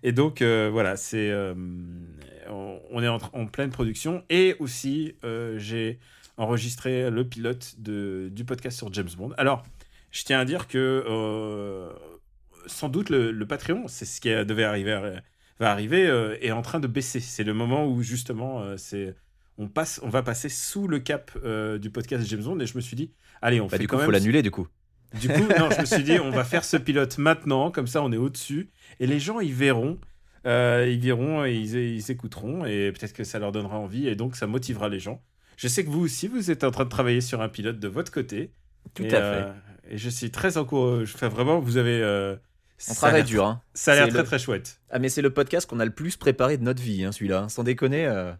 Et 0.02 0.12
donc, 0.12 0.42
voilà, 0.42 0.96
c'est 0.96 1.32
on, 2.50 3.02
est 3.02 3.08
en, 3.08 3.18
en 3.32 3.46
pleine 3.46 3.70
production. 3.70 4.22
Et 4.28 4.54
aussi, 4.58 5.14
j'ai 5.56 5.98
enregistré 6.36 7.10
le 7.10 7.26
pilote 7.26 7.74
de, 7.78 8.28
du 8.30 8.44
podcast 8.44 8.76
sur 8.76 8.92
James 8.92 9.08
Bond. 9.16 9.32
Alors, 9.38 9.62
je 10.10 10.24
tiens 10.24 10.40
à 10.40 10.44
dire 10.44 10.68
que 10.68 11.90
sans 12.66 12.88
doute 12.88 13.10
le, 13.10 13.30
le 13.32 13.46
Patreon, 13.46 13.86
c'est 13.88 14.04
ce 14.04 14.20
qui 14.20 14.30
euh, 14.30 14.44
devait 14.44 14.64
arriver, 14.64 14.92
à- 14.92 15.22
va 15.60 15.70
arriver, 15.70 16.06
euh, 16.06 16.36
est 16.40 16.50
en 16.52 16.62
train 16.62 16.80
de 16.80 16.86
baisser. 16.86 17.20
C'est 17.20 17.44
le 17.44 17.54
moment 17.54 17.86
où 17.86 18.02
justement, 18.02 18.60
euh, 18.62 18.76
c'est 18.76 19.14
on 19.56 19.68
passe, 19.68 20.00
on 20.02 20.08
va 20.08 20.22
passer 20.22 20.48
sous 20.48 20.88
le 20.88 20.98
cap 20.98 21.30
euh, 21.44 21.78
du 21.78 21.90
podcast 21.90 22.26
James 22.26 22.42
Bond. 22.42 22.58
Et 22.60 22.66
je 22.66 22.76
me 22.76 22.80
suis 22.80 22.96
dit, 22.96 23.12
allez, 23.42 23.60
on 23.60 23.66
Bah, 23.66 23.70
fait 23.76 23.78
du 23.78 23.86
quand 23.86 23.96
coup, 23.96 24.00
même. 24.00 24.06
faut 24.06 24.10
l'annuler, 24.12 24.42
du 24.42 24.50
coup. 24.50 24.66
Du 25.20 25.28
coup, 25.28 25.44
non, 25.58 25.70
je 25.70 25.80
me 25.80 25.86
suis 25.86 26.02
dit, 26.02 26.18
on 26.22 26.30
va 26.30 26.42
faire 26.44 26.64
ce 26.64 26.76
pilote 26.76 27.18
maintenant, 27.18 27.70
comme 27.70 27.86
ça, 27.86 28.02
on 28.02 28.10
est 28.10 28.16
au-dessus, 28.16 28.70
et 28.98 29.06
les 29.06 29.20
gens, 29.20 29.38
ils 29.38 29.54
verront. 29.54 29.98
euh, 30.46 30.88
ils 30.90 30.98
verront 31.00 31.44
et 31.44 31.54
ils, 31.54 31.74
ils 31.76 32.10
écouteront 32.10 32.64
et 32.66 32.90
peut-être 32.92 33.12
que 33.12 33.22
ça 33.24 33.38
leur 33.38 33.52
donnera 33.52 33.78
envie 33.78 34.08
et 34.08 34.14
donc 34.16 34.36
ça 34.36 34.46
motivera 34.46 34.88
les 34.88 34.98
gens. 34.98 35.22
Je 35.56 35.68
sais 35.68 35.84
que 35.84 35.88
vous 35.90 36.00
aussi, 36.04 36.26
vous 36.28 36.50
êtes 36.50 36.64
en 36.64 36.70
train 36.72 36.84
de 36.84 36.88
travailler 36.90 37.20
sur 37.20 37.40
un 37.40 37.48
pilote 37.48 37.78
de 37.78 37.88
votre 37.88 38.10
côté. 38.12 38.52
Tout 38.94 39.04
Et, 39.04 39.14
à 39.14 39.22
euh, 39.22 39.52
fait. 39.86 39.94
et 39.94 39.98
je 39.98 40.10
suis 40.10 40.30
très 40.32 40.56
encouragé. 40.58 41.12
Enfin, 41.14 41.28
vraiment, 41.28 41.60
vous 41.60 41.76
avez. 41.76 42.00
euh, 42.02 42.36
On 42.76 42.80
ça 42.80 42.92
a 42.92 42.94
travaille 42.96 43.16
l'air- 43.20 43.24
dur, 43.26 43.44
hein. 43.46 43.60
Ça 43.74 43.92
a 43.92 43.94
l'air 43.94 44.08
très 44.08 44.18
le- 44.18 44.24
très 44.24 44.38
chouette. 44.38 44.80
Ah, 44.90 44.98
mais 44.98 45.08
c'est 45.08 45.22
le 45.22 45.30
podcast 45.30 45.68
qu'on 45.68 45.80
a 45.80 45.84
le 45.84 45.90
plus 45.92 46.16
préparé 46.16 46.56
de 46.58 46.62
notre 46.64 46.82
vie, 46.82 47.04
hein, 47.04 47.12
celui-là. 47.12 47.42
hein. 47.42 47.48
Sans 47.48 47.62
déconner. 47.62 48.06
euh. 48.06 48.32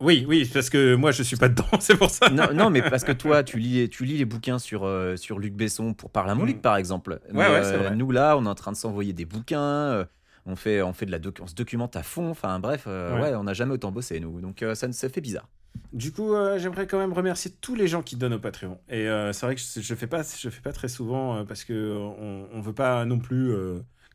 Oui, 0.00 0.26
oui, 0.28 0.48
parce 0.52 0.68
que 0.68 0.94
moi 0.94 1.10
je 1.10 1.22
suis 1.22 1.36
pas 1.36 1.48
dedans, 1.48 1.64
c'est 1.80 1.96
pour 1.96 2.10
ça. 2.10 2.28
non, 2.28 2.52
non, 2.52 2.68
mais 2.68 2.82
parce 2.82 3.02
que 3.04 3.12
toi, 3.12 3.42
tu 3.42 3.58
lis, 3.58 3.88
tu 3.88 4.04
lis 4.04 4.18
les 4.18 4.24
bouquins 4.26 4.58
sur, 4.58 4.84
euh, 4.84 5.16
sur 5.16 5.38
Luc 5.38 5.54
Besson 5.54 5.94
pour 5.94 6.10
Parle 6.10 6.28
à 6.30 6.34
mon 6.34 6.42
Mm. 6.44 6.46
Luc, 6.48 6.62
par 6.62 6.76
exemple. 6.76 7.18
Mais, 7.32 7.38
ouais, 7.48 7.62
c'est 7.64 7.74
euh, 7.74 7.78
vrai. 7.78 7.96
Nous, 7.96 8.10
là, 8.10 8.36
on 8.36 8.44
est 8.44 8.48
en 8.48 8.54
train 8.54 8.72
de 8.72 8.76
s'envoyer 8.76 9.12
des 9.14 9.24
bouquins. 9.24 9.60
euh, 9.62 10.04
on 10.44 10.54
fait, 10.54 10.80
on 10.82 10.92
fait 10.92 11.06
de 11.06 11.10
la 11.10 11.18
doc- 11.18 11.38
on 11.42 11.46
se 11.46 11.54
documente 11.54 11.96
à 11.96 12.02
fond. 12.02 12.30
Enfin, 12.30 12.58
bref, 12.60 12.86
Ouais. 12.86 13.20
ouais. 13.20 13.34
on 13.36 13.44
n'a 13.44 13.54
jamais 13.54 13.72
autant 13.72 13.90
bossé, 13.90 14.20
nous. 14.20 14.40
Donc, 14.40 14.62
ça, 14.74 14.92
ça 14.92 15.08
fait 15.08 15.20
bizarre. 15.22 15.48
Du 15.92 16.12
coup, 16.12 16.34
euh, 16.34 16.58
j'aimerais 16.58 16.86
quand 16.86 16.98
même 16.98 17.12
remercier 17.12 17.50
tous 17.60 17.74
les 17.74 17.88
gens 17.88 18.02
qui 18.02 18.16
donnent 18.16 18.34
au 18.34 18.38
Patreon. 18.38 18.80
Et 18.88 19.08
euh, 19.08 19.32
c'est 19.32 19.46
vrai 19.46 19.54
que 19.54 19.60
je, 19.60 19.80
je 19.80 19.94
fais 19.94 20.06
pas, 20.06 20.22
je 20.22 20.48
fais 20.50 20.60
pas 20.60 20.72
très 20.72 20.88
souvent 20.88 21.36
euh, 21.38 21.44
parce 21.44 21.64
que 21.64 21.96
on, 21.96 22.48
on 22.52 22.60
veut 22.60 22.74
pas 22.74 23.04
non 23.04 23.18
plus 23.18 23.52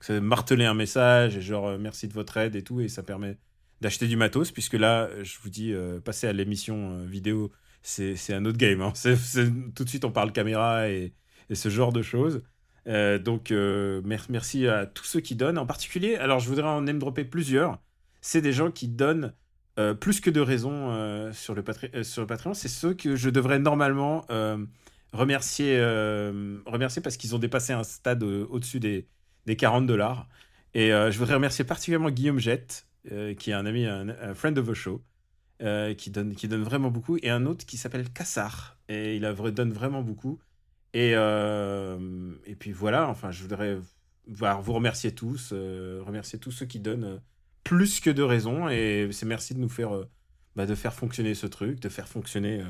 marteler 0.10 0.66
un 0.66 0.74
message 0.74 1.38
et 1.38 1.42
genre 1.42 1.78
merci 1.78 2.08
de 2.08 2.14
votre 2.14 2.38
aide 2.38 2.56
et 2.56 2.64
tout 2.64 2.82
et 2.82 2.88
ça 2.88 3.04
permet 3.04 3.38
d'acheter 3.82 4.08
du 4.08 4.16
matos 4.16 4.52
puisque 4.52 4.74
là, 4.74 5.10
je 5.24 5.38
vous 5.42 5.50
dis, 5.50 5.74
passer 6.04 6.28
à 6.28 6.34
l'émission 6.34 7.04
vidéo, 7.06 7.52
c'est 7.84 8.34
un 8.34 8.46
autre 8.46 8.58
game. 8.58 8.82
hein. 8.82 8.94
Tout 9.76 9.84
de 9.84 9.90
suite, 9.90 10.06
on 10.06 10.12
parle 10.12 10.32
caméra 10.32 10.90
et, 10.90 11.14
et 11.50 11.56
ce 11.56 11.70
genre 11.70 11.94
de 11.94 12.02
choses. 12.02 12.44
Donc, 12.88 13.52
mer- 13.52 14.26
merci 14.30 14.68
à 14.68 14.86
tous 14.88 15.06
ceux 15.06 15.20
qui 15.20 15.36
donnent. 15.36 15.58
En 15.60 15.66
particulier, 15.68 16.16
alors 16.16 16.40
je 16.40 16.50
voudrais 16.50 16.68
en 16.68 16.82
name 16.82 17.00
dropper 17.00 17.26
plusieurs. 17.26 17.80
C'est 18.22 18.42
des 18.42 18.54
gens 18.54 18.72
qui 18.72 18.88
donnent 18.88 19.34
euh, 19.82 19.94
plus 19.94 20.22
que 20.22 20.30
de 20.30 20.40
raisons 20.42 20.92
euh, 20.92 21.34
sur, 21.34 21.56
le 21.56 21.64
euh, 21.94 22.26
Patreon. 22.26 22.54
C'est 22.54 22.68
ceux 22.68 22.94
que 22.94 23.16
je 23.16 23.30
devrais 23.30 23.60
normalement 23.60 24.26
euh, 24.30 24.64
remercier, 25.14 25.78
remercier 26.66 27.02
parce 27.02 27.18
qu'ils 27.18 27.36
ont 27.36 27.40
dépassé 27.40 27.74
un 27.74 27.84
stade 27.84 28.24
au-dessus 28.24 28.80
des, 28.80 29.08
des 29.46 29.56
40 29.56 29.86
dollars. 29.86 30.28
Et 30.74 30.90
je 30.90 31.18
voudrais 31.18 31.34
remercier 31.34 31.66
particulièrement 31.66 32.10
Guillaume 32.12 32.40
Jett, 32.40 32.88
euh, 33.12 33.34
qui 33.34 33.52
est 33.52 33.54
un 33.54 33.66
ami, 33.66 33.86
un, 33.86 34.08
un 34.10 34.34
friend 34.34 34.58
of 34.58 34.68
the 34.68 34.74
show, 34.74 35.04
qui, 35.60 36.10
donne, 36.12 36.34
qui 36.34 36.48
donne 36.48 36.64
vraiment 36.64 36.90
beaucoup, 36.90 37.18
et 37.22 37.30
un 37.30 37.46
autre 37.46 37.66
qui 37.66 37.78
s'appelle 37.78 38.10
Kassar, 38.10 38.78
et 38.88 39.18
il 39.18 39.22
donne 39.22 39.74
vraiment 39.74 40.02
beaucoup. 40.02 40.40
Et, 40.94 41.12
et 41.12 42.56
puis 42.56 42.72
voilà, 42.72 43.10
enfin, 43.10 43.32
je 43.32 43.42
voudrais 43.42 43.78
vous 44.28 44.74
remercier 44.74 45.14
tous, 45.14 45.52
remercier 45.52 46.40
tous 46.40 46.52
ceux 46.52 46.66
qui 46.66 46.80
donnent 46.80 47.22
plus 47.64 48.00
que 48.00 48.10
de 48.10 48.24
raisons, 48.24 48.70
et 48.70 49.10
c'est 49.12 49.26
merci 49.26 49.54
de 49.54 49.60
nous 49.60 49.70
faire, 49.70 49.96
euh, 49.96 50.10
bah, 50.56 50.66
de 50.66 50.76
faire 50.76 50.94
fonctionner 50.94 51.34
ce 51.36 51.48
truc, 51.48 51.80
de 51.80 51.90
faire 51.90 52.08
fonctionner 52.08 52.62
euh, 52.62 52.66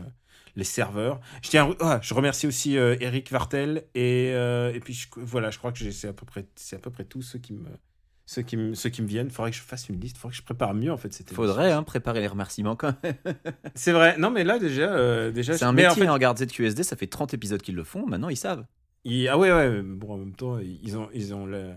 les 0.55 0.63
serveurs. 0.63 1.19
Je 1.41 1.49
tiens, 1.49 1.73
ah, 1.79 1.99
je 2.01 2.13
remercie 2.13 2.47
aussi 2.47 2.77
euh, 2.77 2.95
Eric 2.99 3.31
Vartel, 3.31 3.85
et, 3.95 4.27
et 4.29 4.79
puis 4.83 4.93
je- 4.93 5.07
voilà, 5.17 5.49
je 5.51 5.57
crois 5.57 5.71
que 5.71 5.89
c'est 5.91 6.07
à 6.07 6.13
peu 6.13 6.25
près, 6.25 6.45
c'est 6.55 6.75
à 6.75 6.79
peu 6.79 6.89
près 6.91 7.05
tout 7.05 7.21
ceux 7.21 7.39
qui 7.39 7.53
me, 7.53 7.65
ceux 8.25 8.41
qui 8.43 8.55
me, 8.57 8.73
ceux 8.75 8.89
qui 8.89 9.01
me 9.01 9.07
viennent. 9.07 9.29
Faudrait 9.29 9.51
que 9.51 9.57
je 9.57 9.61
fasse 9.61 9.89
une 9.89 9.99
liste, 9.99 10.17
faudrait 10.17 10.31
que 10.33 10.37
je 10.37 10.43
prépare 10.43 10.73
mieux 10.73 10.91
en 10.91 10.97
fait. 10.97 11.11
Faudrait 11.33 11.71
hein, 11.71 11.83
préparer 11.83 12.19
les 12.21 12.27
remerciements 12.27 12.75
quand 12.75 12.93
même. 13.03 13.15
C'est 13.75 13.91
vrai. 13.91 14.17
Non, 14.17 14.29
mais 14.31 14.43
là 14.43 14.59
déjà, 14.59 15.31
déjà. 15.31 15.57
C'est 15.57 15.65
un 15.65 15.73
mais 15.73 15.85
en 15.85 15.89
métier, 15.89 16.03
fait, 16.03 16.07
hein, 16.09 16.13
regarde 16.13 16.37
ZQSD, 16.37 16.83
ça 16.83 16.95
fait 16.95 17.07
30 17.07 17.33
épisodes 17.33 17.61
qu'ils 17.61 17.75
le 17.75 17.83
font. 17.83 18.05
Maintenant, 18.05 18.29
ils 18.29 18.37
savent. 18.37 18.65
ils- 19.05 19.27
Ah 19.27 19.37
ouais, 19.37 19.51
ouais. 19.51 19.81
Bon, 19.81 20.13
en 20.13 20.17
même 20.17 20.35
temps, 20.35 20.59
ils 20.59 20.97
ont, 20.97 21.09
ils 21.13 21.33
ont 21.33 21.45
la, 21.45 21.75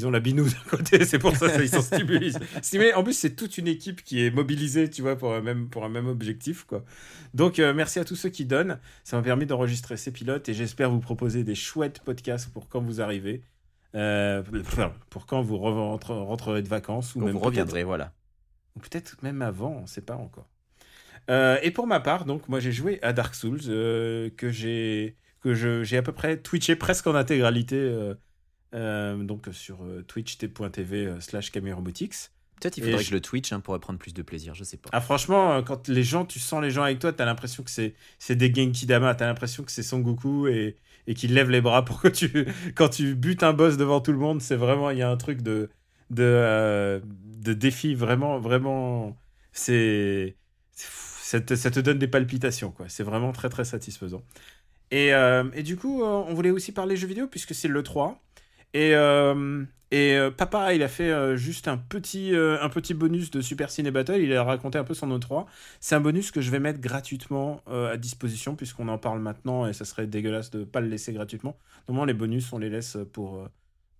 ils 0.00 0.06
ont 0.06 0.10
la 0.10 0.20
binou 0.20 0.44
d'un 0.44 0.64
côté. 0.76 1.04
C'est 1.04 1.18
pour 1.18 1.36
ça, 1.36 1.48
ça, 1.48 1.62
ils 1.62 1.68
sont 1.68 1.82
stimulés. 1.82 2.32
Stimulés. 2.62 2.94
En 2.94 3.02
plus, 3.04 3.12
c'est 3.12 3.36
toute 3.36 3.58
une 3.58 3.66
équipe 3.68 4.02
qui 4.02 4.24
est 4.24 4.30
mobilisée, 4.30 4.88
tu 4.90 5.02
vois, 5.02 5.16
pour 5.16 5.34
un 5.34 5.40
même, 5.40 5.68
pour 5.68 5.84
un 5.84 5.88
même 5.88 6.06
objectif, 6.08 6.64
quoi. 6.64 6.84
Donc, 7.34 7.58
euh, 7.58 7.72
merci 7.74 7.98
à 7.98 8.04
tous 8.04 8.16
ceux 8.16 8.28
qui 8.30 8.44
donnent. 8.44 8.78
Ça 9.04 9.16
m'a 9.16 9.22
permis 9.22 9.46
d'enregistrer 9.46 9.96
ces 9.96 10.10
pilotes 10.12 10.48
et 10.48 10.54
j'espère 10.54 10.90
vous 10.90 11.00
proposer 11.00 11.44
des 11.44 11.54
chouettes 11.54 12.00
podcasts 12.00 12.52
pour 12.52 12.68
quand 12.68 12.80
vous 12.80 13.00
arrivez. 13.00 13.42
Euh, 13.94 14.42
pour 15.10 15.26
quand 15.26 15.42
vous 15.42 15.56
re- 15.56 15.72
rentre- 15.74 16.14
rentrerez 16.14 16.62
de 16.62 16.68
vacances 16.68 17.14
ou 17.16 17.20
même 17.20 17.32
vous 17.32 17.38
reviendrez, 17.40 17.82
voilà. 17.84 18.12
ou 18.76 18.80
peut-être 18.80 19.16
même 19.22 19.42
avant, 19.42 19.76
on 19.78 19.82
ne 19.82 19.86
sait 19.88 20.00
pas 20.00 20.14
encore. 20.16 20.48
Euh, 21.28 21.58
et 21.62 21.70
pour 21.70 21.86
ma 21.88 21.98
part, 22.00 22.24
donc 22.24 22.48
moi 22.48 22.60
j'ai 22.60 22.72
joué 22.72 22.98
à 23.02 23.12
Dark 23.12 23.34
Souls 23.34 23.60
que 23.60 24.30
j'ai 24.50 25.16
que 25.40 25.54
j'ai 25.84 25.96
à 25.96 26.02
peu 26.02 26.12
près 26.12 26.36
twitché 26.36 26.76
presque 26.76 27.06
en 27.08 27.14
intégralité 27.14 27.76
euh, 28.74 29.16
donc 29.16 29.48
sur 29.52 29.82
euh, 29.84 30.02
twitch.tv 30.02 31.06
euh, 31.06 31.20
slash 31.20 31.50
Robotics. 31.52 32.14
Peut-être 32.60 32.76
il 32.76 32.84
faudrait 32.84 32.98
je- 32.98 33.04
que 33.04 33.08
je 33.10 33.14
le 33.14 33.20
Twitch 33.20 33.52
hein, 33.52 33.60
pour 33.60 33.78
prendre 33.80 33.98
plus 33.98 34.12
de 34.12 34.22
plaisir, 34.22 34.54
je 34.54 34.64
sais 34.64 34.76
pas. 34.76 34.90
Ah 34.92 35.00
franchement, 35.00 35.62
quand 35.62 35.88
les 35.88 36.02
gens, 36.02 36.24
tu 36.26 36.38
sens 36.38 36.62
les 36.62 36.70
gens 36.70 36.82
avec 36.82 36.98
toi, 36.98 37.12
t'as 37.12 37.24
l'impression 37.24 37.62
que 37.62 37.70
c'est 37.70 37.94
c'est 38.18 38.36
des 38.36 38.52
Genki 38.52 38.86
Dama, 38.86 39.14
t'as 39.14 39.26
l'impression 39.26 39.62
que 39.64 39.72
c'est 39.72 39.82
Son 39.82 40.00
Goku 40.00 40.46
et, 40.48 40.76
et 41.06 41.14
qu'il 41.14 41.32
lève 41.34 41.48
les 41.50 41.62
bras 41.62 41.84
pour 41.84 42.00
que 42.02 42.08
tu 42.08 42.46
quand 42.74 42.90
tu 42.90 43.14
butes 43.14 43.42
un 43.42 43.54
boss 43.54 43.76
devant 43.78 44.00
tout 44.00 44.12
le 44.12 44.18
monde, 44.18 44.42
c'est 44.42 44.56
vraiment 44.56 44.90
il 44.90 44.98
y 44.98 45.02
a 45.02 45.10
un 45.10 45.16
truc 45.16 45.40
de 45.42 45.70
de 46.10 46.22
euh, 46.22 47.00
de 47.04 47.54
défi 47.54 47.94
vraiment 47.94 48.38
vraiment 48.40 49.16
c'est 49.52 50.36
ça 50.72 51.40
te, 51.40 51.54
ça 51.54 51.70
te 51.70 51.80
donne 51.80 51.98
des 51.98 52.08
palpitations 52.08 52.72
quoi. 52.72 52.88
C'est 52.88 53.04
vraiment 53.04 53.32
très 53.32 53.48
très 53.48 53.64
satisfaisant. 53.64 54.22
Et, 54.90 55.14
euh, 55.14 55.44
et 55.54 55.62
du 55.62 55.76
coup, 55.76 56.02
on 56.02 56.34
voulait 56.34 56.50
aussi 56.50 56.72
parler 56.72 56.96
jeux 56.96 57.06
vidéo 57.06 57.28
puisque 57.28 57.54
c'est 57.54 57.68
le 57.68 57.82
3 57.82 58.20
et 58.74 58.94
euh, 58.94 59.64
et 59.92 60.14
euh, 60.14 60.30
papa, 60.30 60.72
il 60.74 60.82
a 60.84 60.88
fait 60.88 61.10
euh, 61.10 61.36
juste 61.36 61.66
un 61.66 61.76
petit, 61.76 62.32
un 62.34 62.68
petit 62.68 62.94
bonus 62.94 63.30
de 63.32 63.40
Super 63.40 63.70
Ciné 63.70 63.90
Battle. 63.90 64.20
Il 64.20 64.32
a 64.34 64.44
raconté 64.44 64.78
un 64.78 64.84
peu 64.84 64.94
son 64.94 65.08
E3. 65.18 65.46
C'est 65.80 65.96
un 65.96 66.00
bonus 66.00 66.30
que 66.30 66.40
je 66.40 66.50
vais 66.50 66.60
mettre 66.60 66.80
gratuitement 66.80 67.62
à 67.66 67.96
disposition, 67.96 68.54
puisqu'on 68.54 68.88
en 68.88 68.98
parle 68.98 69.20
maintenant 69.20 69.66
et 69.66 69.72
ça 69.72 69.84
serait 69.84 70.06
dégueulasse 70.06 70.50
de 70.50 70.60
ne 70.60 70.64
pas 70.64 70.80
le 70.80 70.88
laisser 70.88 71.12
gratuitement. 71.12 71.56
Normalement, 71.88 72.06
les 72.06 72.14
bonus, 72.14 72.52
on 72.52 72.58
les 72.58 72.70
laisse 72.70 72.96
pour, 73.12 73.48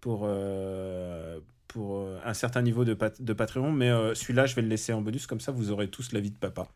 pour, 0.00 0.28
pour 1.68 2.08
un 2.24 2.34
certain 2.34 2.62
niveau 2.62 2.84
de, 2.84 2.94
pat- 2.94 3.20
de 3.20 3.32
Patreon. 3.32 3.72
Mais 3.72 3.90
celui-là, 4.14 4.46
je 4.46 4.54
vais 4.54 4.62
le 4.62 4.68
laisser 4.68 4.92
en 4.92 5.00
bonus, 5.02 5.26
comme 5.26 5.40
ça, 5.40 5.50
vous 5.52 5.72
aurez 5.72 5.88
tous 5.88 6.12
l'avis 6.12 6.30
de 6.30 6.36
papa. 6.38 6.68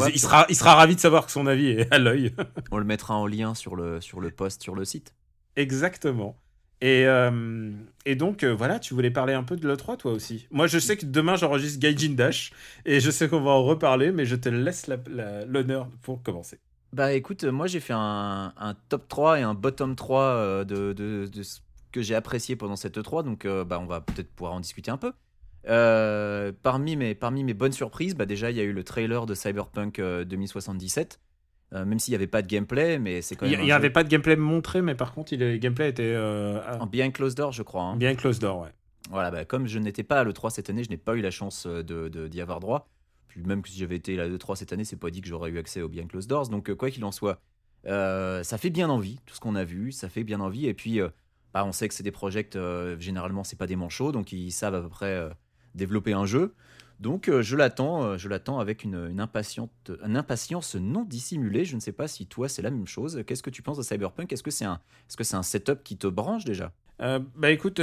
Ouais, 0.00 0.10
il, 0.14 0.18
sera, 0.20 0.46
il 0.48 0.56
sera 0.56 0.74
ravi 0.74 0.96
de 0.96 1.00
savoir 1.00 1.26
que 1.26 1.32
son 1.32 1.46
avis 1.46 1.68
est 1.68 1.92
à 1.92 1.98
l'œil. 1.98 2.34
On 2.72 2.78
le 2.78 2.84
mettra 2.84 3.14
en 3.14 3.26
lien 3.26 3.54
sur 3.54 3.76
le, 3.76 4.00
sur 4.00 4.20
le 4.20 4.30
post 4.32 4.62
sur 4.62 4.74
le 4.74 4.84
site. 4.84 5.14
Exactement. 5.56 6.36
Et, 6.80 7.06
euh, 7.06 7.70
et 8.04 8.16
donc, 8.16 8.42
euh, 8.42 8.54
voilà, 8.54 8.78
tu 8.78 8.92
voulais 8.94 9.10
parler 9.10 9.32
un 9.32 9.42
peu 9.42 9.56
de 9.56 9.66
l'E3, 9.66 9.96
toi 9.96 10.12
aussi. 10.12 10.46
Moi, 10.50 10.66
je 10.66 10.78
sais 10.78 10.96
que 10.96 11.06
demain, 11.06 11.36
j'enregistre 11.36 11.80
Gaijin 11.80 12.14
Dash, 12.14 12.52
et 12.84 13.00
je 13.00 13.10
sais 13.10 13.28
qu'on 13.28 13.40
va 13.40 13.52
en 13.52 13.64
reparler, 13.64 14.12
mais 14.12 14.26
je 14.26 14.36
te 14.36 14.48
laisse 14.48 14.86
la- 14.86 14.98
la- 15.08 15.44
l'honneur 15.46 15.88
pour 16.02 16.22
commencer. 16.22 16.58
Bah 16.92 17.12
écoute, 17.12 17.44
euh, 17.44 17.50
moi 17.52 17.66
j'ai 17.66 17.80
fait 17.80 17.92
un, 17.94 18.54
un 18.56 18.74
top 18.88 19.08
3 19.08 19.38
et 19.40 19.42
un 19.42 19.54
bottom 19.54 19.96
3 19.96 20.22
euh, 20.22 20.64
de, 20.64 20.92
de- 20.92 21.26
de 21.30 21.42
ce 21.42 21.60
que 21.92 22.00
j'ai 22.00 22.14
apprécié 22.14 22.56
pendant 22.56 22.76
cette 22.76 22.96
E3, 22.96 23.22
donc 23.22 23.46
bah, 23.46 23.78
on 23.80 23.86
va 23.86 24.00
peut-être 24.00 24.30
pouvoir 24.34 24.52
en 24.54 24.60
discuter 24.60 24.90
un 24.90 24.96
peu. 24.98 25.12
Parmi, 26.62 26.96
mes, 26.96 27.14
parmi 27.14 27.44
mes 27.44 27.54
bonnes 27.54 27.72
surprises, 27.72 28.14
bah, 28.14 28.26
déjà 28.26 28.50
il 28.50 28.56
y 28.56 28.60
a 28.60 28.64
eu 28.64 28.72
le 28.72 28.84
trailer 28.84 29.26
de 29.26 29.34
Cyberpunk 29.34 29.98
euh, 29.98 30.24
2077, 30.24 31.20
euh, 31.72 31.84
même 31.84 31.98
s'il 31.98 32.12
n'y 32.12 32.16
avait 32.16 32.26
pas 32.26 32.42
de 32.42 32.46
gameplay, 32.46 32.98
mais 32.98 33.22
c'est 33.22 33.36
quand 33.36 33.46
Il 33.46 33.52
même 33.56 33.64
n'y 33.64 33.72
un 33.72 33.76
avait 33.76 33.90
pas 33.90 34.04
de 34.04 34.08
gameplay 34.08 34.36
montré, 34.36 34.82
mais 34.82 34.94
par 34.94 35.12
contre, 35.12 35.32
il, 35.32 35.40
le 35.40 35.56
gameplay 35.56 35.88
était 35.90 36.02
euh, 36.14 36.60
en 36.78 36.86
bien 36.86 37.10
closed 37.10 37.36
door 37.36 37.52
je 37.52 37.62
crois. 37.62 37.82
hein. 37.82 37.96
bien 37.96 38.14
close 38.14 38.38
door, 38.38 38.60
ouais. 38.60 38.70
Voilà, 39.10 39.30
bah, 39.30 39.44
comme 39.44 39.66
je 39.68 39.78
n'étais 39.78 40.02
pas 40.02 40.20
à 40.20 40.24
l'E3 40.24 40.50
cette 40.50 40.68
année, 40.70 40.82
je 40.84 40.90
n'ai 40.90 40.96
pas 40.96 41.14
eu 41.14 41.20
la 41.20 41.30
chance 41.30 41.66
euh, 41.66 41.82
de, 41.82 42.08
de- 42.08 42.26
d'y 42.28 42.40
avoir 42.40 42.58
droit. 42.60 42.88
Puis 43.28 43.40
même 43.42 43.62
que 43.62 43.68
si 43.68 43.78
j'avais 43.78 43.96
été 43.96 44.18
à 44.20 44.26
l'E3 44.26 44.56
cette 44.56 44.72
année, 44.72 44.84
c'est 44.84 44.96
pas 44.96 45.10
dit 45.10 45.20
que 45.20 45.28
j'aurais 45.28 45.50
eu 45.50 45.58
accès 45.58 45.80
au 45.82 45.88
Bien 45.88 46.06
Closed 46.06 46.28
Doors. 46.28 46.48
Donc, 46.48 46.70
euh, 46.70 46.74
quoi 46.74 46.90
qu'il 46.90 47.04
en 47.04 47.12
soit, 47.12 47.40
euh, 47.86 48.42
ça 48.42 48.58
fait 48.58 48.70
bien 48.70 48.88
envie, 48.88 49.20
tout 49.26 49.34
ce 49.34 49.40
qu'on 49.40 49.54
a 49.54 49.64
vu, 49.64 49.92
ça 49.92 50.08
fait 50.08 50.24
bien 50.24 50.40
envie. 50.40 50.66
Et 50.66 50.74
puis, 50.74 50.98
bah, 51.54 51.64
on 51.64 51.72
sait 51.72 51.86
que 51.88 51.94
c'est 51.94 52.02
des 52.02 52.10
projets, 52.10 52.48
généralement, 52.98 53.44
c'est 53.44 53.56
pas 53.58 53.66
des 53.68 53.76
manchots, 53.76 54.10
donc 54.12 54.32
ils 54.32 54.50
savent 54.50 54.74
à 54.74 54.80
peu 54.80 54.88
près 54.88 55.30
développer 55.74 56.12
un 56.12 56.26
jeu. 56.26 56.54
Donc, 57.00 57.28
euh, 57.28 57.42
je 57.42 57.56
l'attends, 57.56 58.02
euh, 58.04 58.18
je 58.18 58.28
l'attends 58.28 58.58
avec 58.58 58.82
une, 58.84 59.08
une, 59.10 59.20
impatiente, 59.20 59.90
une 60.04 60.16
impatience 60.16 60.74
non 60.76 61.04
dissimulée. 61.04 61.64
Je 61.64 61.74
ne 61.76 61.80
sais 61.80 61.92
pas 61.92 62.08
si 62.08 62.26
toi, 62.26 62.48
c'est 62.48 62.62
la 62.62 62.70
même 62.70 62.86
chose. 62.86 63.22
Qu'est-ce 63.26 63.42
que 63.42 63.50
tu 63.50 63.62
penses 63.62 63.76
de 63.76 63.82
Cyberpunk? 63.82 64.32
Est-ce 64.32 64.42
que 64.42 64.50
c'est 64.50 64.64
un, 64.64 64.80
est-ce 65.08 65.16
que 65.16 65.24
c'est 65.24 65.36
un 65.36 65.42
setup 65.42 65.82
qui 65.84 65.96
te 65.98 66.06
branche 66.06 66.44
déjà? 66.44 66.72
Euh, 67.02 67.20
bah 67.34 67.50
écoute, 67.50 67.80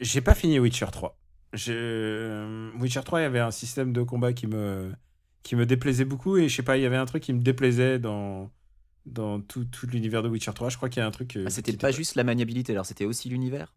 j'ai 0.00 0.20
pas 0.20 0.34
fini 0.34 0.58
Witcher 0.58 0.86
3. 0.90 1.18
J'ai- 1.52 1.72
euh, 1.76 2.70
Witcher 2.80 3.02
3, 3.04 3.20
il 3.20 3.22
y 3.24 3.26
avait 3.26 3.40
un 3.40 3.50
système 3.50 3.92
de 3.92 4.02
combat 4.02 4.32
qui 4.32 4.46
me, 4.46 4.92
qui 5.42 5.56
me 5.56 5.66
déplaisait 5.66 6.04
beaucoup 6.04 6.36
et 6.36 6.48
je 6.48 6.56
sais 6.56 6.62
pas, 6.62 6.76
il 6.76 6.82
y 6.82 6.86
avait 6.86 6.96
un 6.96 7.06
truc 7.06 7.22
qui 7.22 7.32
me 7.32 7.40
déplaisait 7.40 7.98
dans, 7.98 8.50
dans 9.06 9.40
tout, 9.40 9.64
tout 9.64 9.86
l'univers 9.86 10.22
de 10.22 10.28
Witcher 10.28 10.52
3. 10.52 10.68
Je 10.70 10.76
crois 10.76 10.88
qu'il 10.88 11.00
y 11.00 11.04
a 11.04 11.06
un 11.06 11.12
truc. 11.12 11.38
Ah, 11.44 11.50
C'était 11.50 11.72
pas 11.76 11.90
était 11.90 11.96
juste 11.98 12.16
la 12.16 12.24
maniabilité, 12.24 12.72
alors 12.72 12.86
c'était 12.86 13.04
aussi 13.04 13.28
l'univers? 13.28 13.72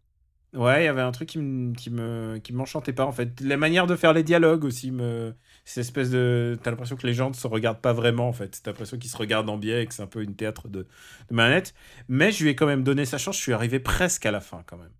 Ouais, 0.54 0.82
il 0.82 0.84
y 0.86 0.88
avait 0.88 1.02
un 1.02 1.12
truc 1.12 1.28
qui 1.28 1.38
me, 1.38 1.74
qui 1.74 1.90
me, 1.90 2.38
qui 2.42 2.54
m'enchantait 2.54 2.94
pas 2.94 3.04
en 3.04 3.12
fait. 3.12 3.38
La 3.42 3.58
manière 3.58 3.86
de 3.86 3.94
faire 3.96 4.14
les 4.14 4.22
dialogues 4.22 4.64
aussi 4.64 4.90
me, 4.90 5.34
cette 5.66 5.82
espèce 5.82 6.10
de, 6.10 6.58
t'as 6.62 6.70
l'impression 6.70 6.96
que 6.96 7.06
les 7.06 7.12
gens 7.12 7.28
ne 7.28 7.34
se 7.34 7.46
regardent 7.46 7.82
pas 7.82 7.92
vraiment 7.92 8.28
en 8.28 8.32
fait. 8.32 8.58
T'as 8.62 8.70
l'impression 8.70 8.96
qu'ils 8.96 9.10
se 9.10 9.16
regardent 9.18 9.50
en 9.50 9.58
biais 9.58 9.82
et 9.82 9.86
que 9.86 9.92
c'est 9.92 10.02
un 10.02 10.06
peu 10.06 10.22
une 10.22 10.36
théâtre 10.36 10.68
de, 10.68 10.86
de 11.28 11.34
manette. 11.34 11.74
Mais 12.08 12.32
je 12.32 12.42
lui 12.42 12.50
ai 12.50 12.54
quand 12.56 12.64
même 12.66 12.82
donné 12.82 13.04
sa 13.04 13.18
chance. 13.18 13.36
Je 13.36 13.42
suis 13.42 13.52
arrivé 13.52 13.78
presque 13.78 14.24
à 14.24 14.30
la 14.30 14.40
fin 14.40 14.62
quand 14.66 14.78
même. 14.78 14.92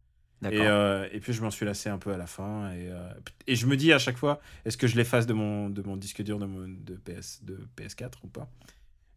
Et, 0.48 0.66
euh, 0.66 1.08
et 1.12 1.20
puis 1.20 1.32
je 1.32 1.42
m'en 1.42 1.50
suis 1.50 1.66
lassé 1.66 1.88
un 1.90 1.98
peu 1.98 2.12
à 2.12 2.18
la 2.18 2.26
fin. 2.26 2.70
Et, 2.72 2.90
euh, 2.90 3.10
et 3.46 3.56
je 3.56 3.66
me 3.66 3.76
dis 3.76 3.92
à 3.92 3.98
chaque 3.98 4.18
fois, 4.18 4.40
est-ce 4.66 4.76
que 4.76 4.86
je 4.86 4.96
l'efface 4.96 5.26
de 5.26 5.32
mon, 5.34 5.70
de 5.70 5.82
mon 5.82 5.96
disque 5.96 6.22
dur 6.22 6.38
de, 6.38 6.46
mon- 6.46 6.68
de, 6.68 6.94
PS, 6.96 7.40
de 7.44 7.58
PS4 7.76 8.18
ou 8.24 8.28
pas? 8.28 8.50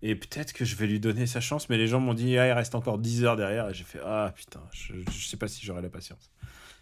Et 0.03 0.15
peut-être 0.15 0.53
que 0.53 0.65
je 0.65 0.75
vais 0.75 0.87
lui 0.87 0.99
donner 0.99 1.27
sa 1.27 1.41
chance, 1.41 1.69
mais 1.69 1.77
les 1.77 1.87
gens 1.87 1.99
m'ont 1.99 2.13
dit, 2.15 2.37
ah, 2.37 2.47
il 2.47 2.51
reste 2.53 2.73
encore 2.75 2.97
10 2.97 3.23
heures 3.23 3.35
derrière. 3.35 3.69
Et 3.69 3.73
j'ai 3.73 3.83
fait, 3.83 3.99
ah 4.03 4.33
putain, 4.35 4.61
je, 4.71 4.93
je 5.11 5.27
sais 5.27 5.37
pas 5.37 5.47
si 5.47 5.63
j'aurai 5.65 5.81
la 5.81 5.89
patience. 5.89 6.31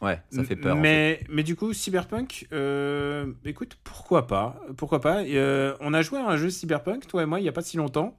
Ouais, 0.02 0.22
ça 0.32 0.46
fait 0.46 0.56
peur. 0.56 0.74
en 0.74 0.76
fait. 0.78 0.82
Mais, 0.82 1.20
mais 1.28 1.44
du 1.44 1.58
coup, 1.58 1.74
Cyberpunk, 1.74 2.48
euh, 2.54 3.34
écoute, 3.44 3.78
pourquoi 3.84 4.28
pas 4.28 4.62
Pourquoi 4.78 5.02
pas 5.02 5.24
Euh, 5.26 5.76
On 5.82 5.94
a 5.94 6.02
joué 6.02 6.20
à 6.20 6.26
un 6.30 6.38
jeu 6.38 6.50
Cyberpunk, 6.50 7.06
toi 7.08 7.24
et 7.24 7.26
moi, 7.26 7.40
il 7.42 7.44
n'y 7.44 7.50
a 7.50 7.52
pas 7.52 7.62
si 7.62 7.76
longtemps. 7.76 8.18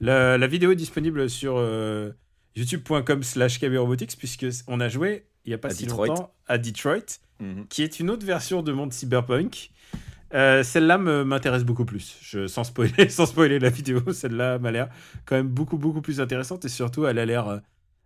La, 0.00 0.36
la 0.36 0.46
vidéo 0.48 0.72
est 0.72 0.76
disponible 0.76 1.30
sur 1.30 1.54
euh, 1.56 2.10
youtube.com 2.56 3.22
slash 3.22 3.60
Robotics, 3.62 4.16
puisque 4.18 4.46
on 4.66 4.80
a 4.80 4.88
joué 4.88 5.26
il 5.44 5.50
n'y 5.50 5.54
a 5.54 5.58
pas 5.58 5.68
À 5.68 5.70
si 5.70 5.84
Detroit. 5.84 6.08
longtemps 6.08 6.34
à 6.48 6.58
Detroit, 6.58 7.20
Mhm. 7.40 7.66
qui 7.68 7.82
est 7.82 8.00
une 8.00 8.10
autre 8.10 8.26
version 8.26 8.62
de 8.62 8.72
monde 8.72 8.92
Cyberpunk. 8.92 9.70
Euh, 10.32 10.62
celle-là 10.62 10.98
m'intéresse 10.98 11.64
beaucoup 11.64 11.84
plus. 11.84 12.18
Je, 12.22 12.46
sans, 12.46 12.64
spoiler, 12.64 13.08
sans 13.10 13.26
spoiler 13.26 13.58
la 13.58 13.70
vidéo, 13.70 14.00
celle-là 14.12 14.58
m'a 14.58 14.70
l'air 14.70 14.88
quand 15.24 15.36
même 15.36 15.48
beaucoup, 15.48 15.78
beaucoup 15.78 16.02
plus 16.02 16.20
intéressante 16.20 16.64
et 16.64 16.68
surtout, 16.68 17.06
elle 17.06 17.18
a 17.18 17.26
l'air, 17.26 17.48
euh, 17.48 17.58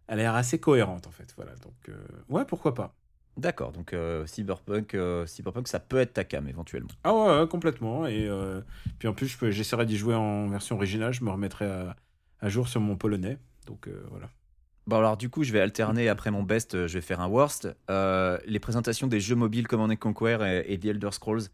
elle 0.06 0.20
a 0.20 0.22
l'air 0.22 0.34
assez 0.34 0.58
cohérente 0.58 1.06
en 1.06 1.10
fait. 1.10 1.32
Voilà, 1.36 1.52
donc 1.56 1.74
euh, 1.88 1.96
ouais, 2.28 2.44
pourquoi 2.44 2.74
pas. 2.74 2.94
D'accord, 3.36 3.72
donc 3.72 3.92
euh, 3.92 4.24
Cyberpunk, 4.26 4.96
Cyberpunk, 5.26 5.66
ça 5.66 5.80
peut 5.80 5.98
être 5.98 6.12
ta 6.12 6.22
cam 6.24 6.46
éventuellement. 6.46 6.90
Ah 7.02 7.12
ouais, 7.12 7.40
ouais, 7.40 7.48
complètement. 7.48 8.06
Et 8.06 8.30
puis 8.98 9.08
en 9.08 9.12
plus, 9.12 9.36
j'essaierai 9.50 9.86
d'y 9.86 9.96
jouer 9.96 10.14
en 10.14 10.48
version 10.48 10.76
originale. 10.76 11.12
Je 11.12 11.24
me 11.24 11.30
remettrai 11.30 11.66
à, 11.66 11.96
à 12.40 12.48
jour 12.48 12.68
sur 12.68 12.80
mon 12.80 12.96
polonais. 12.96 13.38
Donc 13.66 13.88
voilà. 14.10 14.30
Bon 14.86 14.98
alors 14.98 15.16
du 15.16 15.30
coup, 15.30 15.44
je 15.44 15.52
vais 15.52 15.60
alterner 15.60 16.10
après 16.10 16.30
mon 16.30 16.42
best, 16.42 16.86
je 16.86 16.92
vais 16.92 17.00
faire 17.00 17.20
un 17.20 17.26
worst. 17.26 17.74
Euh, 17.90 18.38
les 18.44 18.58
présentations 18.58 19.06
des 19.06 19.18
jeux 19.18 19.34
mobiles 19.34 19.66
Command 19.66 19.90
and 19.90 19.96
Conquer 19.96 20.62
et, 20.66 20.74
et 20.74 20.78
The 20.78 20.86
Elder 20.86 21.10
Scrolls, 21.10 21.44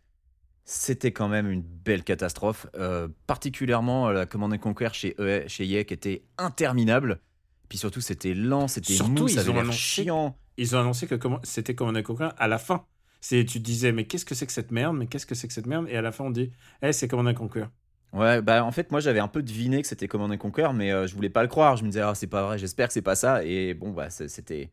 c'était 0.73 1.11
quand 1.11 1.27
même 1.27 1.51
une 1.51 1.63
belle 1.63 2.05
catastrophe. 2.05 2.69
Euh, 2.77 3.09
particulièrement 3.27 4.09
euh, 4.09 4.13
la 4.13 4.27
Command 4.27 4.53
and 4.53 4.59
Conquer 4.59 4.91
chez, 4.93 5.17
EA, 5.21 5.49
chez 5.49 5.69
EA 5.69 5.83
qui 5.83 5.95
était 5.95 6.23
interminable. 6.39 7.21
Puis 7.69 7.77
surtout, 7.77 8.01
c'était 8.01 8.35
lent, 8.35 8.69
c'était 8.69 8.95
mou, 9.03 9.27
ça 9.27 9.43
ils 9.43 9.51
ont 9.51 9.59
annoncé- 9.59 9.73
chiant. 9.73 10.39
Ils 10.57 10.77
ont 10.77 10.81
annoncé 10.81 11.09
que 11.09 11.17
c'était 11.43 11.73
a 11.81 12.03
Conquer 12.03 12.29
à 12.37 12.47
la 12.47 12.59
fin. 12.59 12.85
C'est, 13.21 13.45
tu 13.45 13.59
te 13.59 13.65
disais, 13.65 13.91
mais 13.91 14.05
qu'est-ce 14.05 14.25
que 14.25 14.35
c'est 14.37 14.47
que 14.47 14.53
cette 14.53 14.71
merde? 14.71 14.97
Mais 14.97 15.07
qu'est-ce 15.09 15.27
que 15.27 15.35
c'est 15.35 15.49
que 15.49 15.53
cette 15.55 15.67
merde? 15.67 15.87
Et 15.89 15.97
à 15.97 16.03
la 16.03 16.13
fin, 16.13 16.25
on 16.25 16.31
dit, 16.31 16.53
eh, 16.83 16.93
c'est 16.93 17.09
comme 17.09 17.21
on 17.21 17.27
a 17.27 17.35
Conquer. 17.35 17.65
Ouais, 18.13 18.41
bah 18.41 18.65
en 18.65 18.71
fait, 18.73 18.91
moi 18.93 19.01
j'avais 19.01 19.21
un 19.21 19.29
peu 19.29 19.43
deviné 19.43 19.83
que 19.83 19.89
c'était 19.89 20.07
Command 20.09 20.31
and 20.31 20.39
Conquer, 20.39 20.69
mais 20.75 20.93
euh, 20.93 21.07
je 21.09 21.15
voulais 21.17 21.31
pas 21.31 21.43
le 21.43 21.49
croire. 21.49 21.77
Je 21.77 21.83
me 21.85 21.89
disais, 21.89 22.01
ah, 22.01 22.15
c'est 22.15 22.27
pas 22.29 22.45
vrai, 22.45 22.59
j'espère 22.59 22.87
que 22.87 22.93
c'est 22.93 23.03
pas 23.03 23.15
ça. 23.17 23.45
Et 23.45 23.75
bon, 23.75 23.91
bah 23.91 24.11
c'est- 24.11 24.29
c'était. 24.29 24.71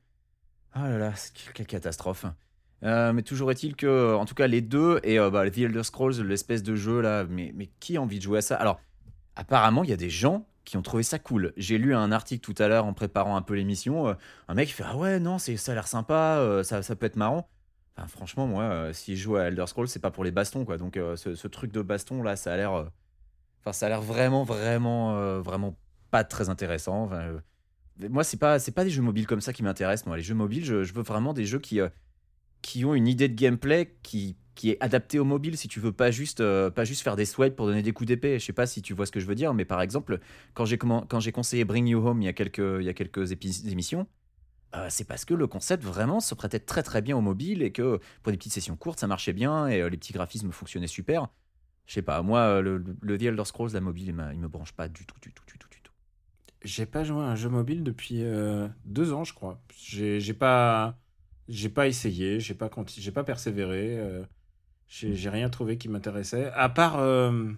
Ah 0.74 0.90
là 0.90 0.98
là, 1.00 1.16
c'est- 1.16 1.34
quelle 1.54 1.68
catastrophe. 1.68 2.26
Euh, 2.84 3.12
mais 3.14 3.24
toujours 3.24 3.52
est-il 3.52 3.76
que, 3.76 4.16
en 4.16 4.26
tout 4.26 4.36
cas, 4.36 4.48
les 4.48 4.62
deux, 4.62 5.00
et 5.04 5.20
euh, 5.20 5.30
bah, 5.30 5.50
The 5.50 5.60
Elder 5.60 5.84
Scrolls, 5.84 6.22
l'espèce 6.22 6.64
de 6.64 6.76
jeu 6.76 7.02
là, 7.02 7.26
mais, 7.30 7.52
mais 7.56 7.70
qui 7.80 7.98
a 7.98 8.02
envie 8.02 8.20
de 8.20 8.24
jouer 8.24 8.40
à 8.40 8.42
ça? 8.42 8.56
Alors, 8.56 8.80
apparemment, 9.36 9.84
il 9.84 9.90
y 9.90 9.94
a 9.94 9.98
des 9.98 10.10
gens 10.10 10.48
qui 10.64 10.78
ont 10.78 10.82
trouvé 10.82 11.04
ça 11.04 11.18
cool. 11.18 11.54
J'ai 11.58 11.78
lu 11.78 11.96
un 11.96 12.12
article 12.12 12.42
tout 12.42 12.62
à 12.62 12.68
l'heure 12.68 12.86
en 12.86 12.94
préparant 12.94 13.36
un 13.36 13.42
peu 13.42 13.56
l'émission. 13.56 14.10
euh, 14.10 14.14
un 14.48 14.54
mec 14.54 14.70
fait 14.70 14.84
Ah 14.86 14.98
ouais, 14.98 15.20
non, 15.20 15.40
ça 15.40 15.54
a 15.54 15.74
l'air 15.74 15.88
sympa, 15.88 16.62
ça, 16.64 16.84
ça 16.84 16.96
peut 16.96 17.06
être 17.06 17.16
marrant. 17.16 17.50
Enfin, 17.98 18.08
franchement, 18.08 18.48
moi, 18.48 18.94
si 18.94 19.18
je 19.18 19.24
joue 19.24 19.38
à 19.38 19.46
Elder 19.46 19.66
Scrolls, 19.66 19.88
c'est 19.88 20.00
pas 20.00 20.12
pour 20.12 20.24
les 20.24 20.32
bastons, 20.32 20.66
quoi. 20.66 20.78
Donc, 20.78 21.00
ce, 21.16 21.48
truc 21.48 21.72
de 21.72 21.82
baston 21.82 22.22
là, 22.22 22.36
ça 22.36 22.54
a 22.54 22.58
l'air. 22.58 22.72
Enfin, 23.62 23.74
ça 23.74 23.88
a 23.88 23.90
l'air 23.90 24.02
vraiment, 24.02 24.44
vraiment, 24.44 25.40
vraiment 25.40 25.76
pas 26.12 26.24
très 26.24 26.50
intéressant. 26.50 27.06
Enfin, 27.06 27.40
moi, 28.10 28.24
c'est 28.24 28.38
pas, 28.38 28.60
pas 28.60 28.84
des 28.84 28.92
jeux 28.92 29.02
mobiles 29.02 29.26
comme 29.26 29.42
ça 29.42 29.54
qui 29.54 29.64
m'intéressent. 29.64 30.06
Moi, 30.06 30.18
les 30.18 30.24
jeux 30.24 30.36
mobiles, 30.36 30.66
je, 30.66 30.94
veux 30.94 31.02
vraiment 31.02 31.34
des 31.34 31.46
jeux 31.46 31.60
qui, 31.60 31.80
qui 32.62 32.86
ont 32.86 32.94
une 32.96 33.08
idée 33.08 33.28
de 33.30 33.36
gameplay 33.36 33.96
qui, 34.04 34.38
qui 34.56 34.72
est 34.72 34.78
adaptée 34.82 35.20
au 35.20 35.26
mobile. 35.26 35.58
Si 35.58 35.68
tu 35.68 35.80
veux 35.80 35.92
pas 35.92 36.12
juste, 36.12 36.42
euh, 36.42 36.70
pas 36.70 36.84
juste 36.86 37.02
faire 37.04 37.16
des 37.16 37.26
swipes 37.26 37.56
pour 37.56 37.68
donner 37.68 37.84
des 37.84 37.94
coups 37.94 38.08
d'épée. 38.08 38.40
Je 38.40 38.46
sais 38.46 38.54
pas 38.54 38.68
si 38.68 38.82
tu 38.82 38.94
vois 38.94 39.06
ce 39.06 39.12
que 39.12 39.20
je 39.20 39.26
veux 39.26 39.36
dire, 39.36 39.54
mais 39.54 39.66
par 39.66 39.82
exemple, 39.82 40.20
quand 40.54 40.66
j'ai 40.66 40.78
quand 40.78 41.20
j'ai 41.20 41.32
conseillé 41.32 41.66
Bring 41.66 41.88
You 41.88 42.06
Home 42.06 42.22
il 42.22 42.26
y 42.26 42.30
a 42.30 42.34
quelques, 42.34 42.60
il 42.80 42.84
y 42.86 42.90
a 42.90 42.94
quelques 42.94 43.32
émissions, 43.66 44.08
euh, 44.76 44.88
c'est 44.90 45.06
parce 45.06 45.24
que 45.26 45.34
le 45.34 45.48
concept 45.48 45.84
vraiment 45.84 46.20
se 46.20 46.36
prêtait 46.36 46.60
très 46.60 46.84
très 46.84 47.02
bien 47.02 47.16
au 47.18 47.22
mobile 47.22 47.62
et 47.62 47.72
que 47.72 48.00
pour 48.22 48.32
des 48.32 48.38
petites 48.38 48.54
sessions 48.54 48.76
courtes, 48.76 49.00
ça 49.00 49.08
marchait 49.08 49.34
bien 49.34 49.68
et 49.68 49.82
euh, 49.82 49.90
les 49.90 49.98
petits 49.98 50.14
graphismes 50.14 50.52
fonctionnaient 50.52 50.88
super. 50.88 51.30
Je 51.86 51.94
sais 51.94 52.02
pas, 52.02 52.22
moi, 52.22 52.40
euh, 52.42 52.62
le, 52.62 52.84
le, 53.02 53.18
The 53.18 53.24
Elder 53.24 53.46
Scrolls, 53.46 53.72
la 53.74 53.80
mobile, 53.82 54.08
il, 54.10 54.34
il 54.34 54.40
me 54.40 54.48
branche 54.50 54.74
pas 54.74 54.90
du 54.90 55.06
tout, 55.06 55.16
du 55.22 55.32
tout, 55.32 55.44
du 55.48 55.58
tout, 55.58 55.70
du 55.70 55.82
tout. 55.82 55.94
J'ai 56.64 56.86
pas 56.86 57.04
joué 57.06 57.22
à 57.22 57.28
un 57.28 57.36
jeu 57.36 57.50
mobile 57.50 57.84
depuis 57.84 58.24
deux 58.86 59.14
ans, 59.14 59.24
je 59.24 59.34
crois. 59.34 59.62
J'ai 59.78 60.20
j'ai 60.20 60.34
pas, 60.34 60.98
j'ai 61.48 61.70
pas 61.70 61.88
essayé, 61.88 62.40
j'ai 62.40 62.54
pas 62.54 62.70
j'ai 62.98 63.12
pas 63.12 63.24
persévéré. 63.24 63.98
euh, 64.00 64.24
j'ai 64.88 65.16
j'ai 65.16 65.30
rien 65.30 65.50
trouvé 65.50 65.78
qui 65.78 65.90
m'intéressait. 65.90 66.52
À 66.56 66.70
part, 66.70 67.00
euh, 67.00 67.52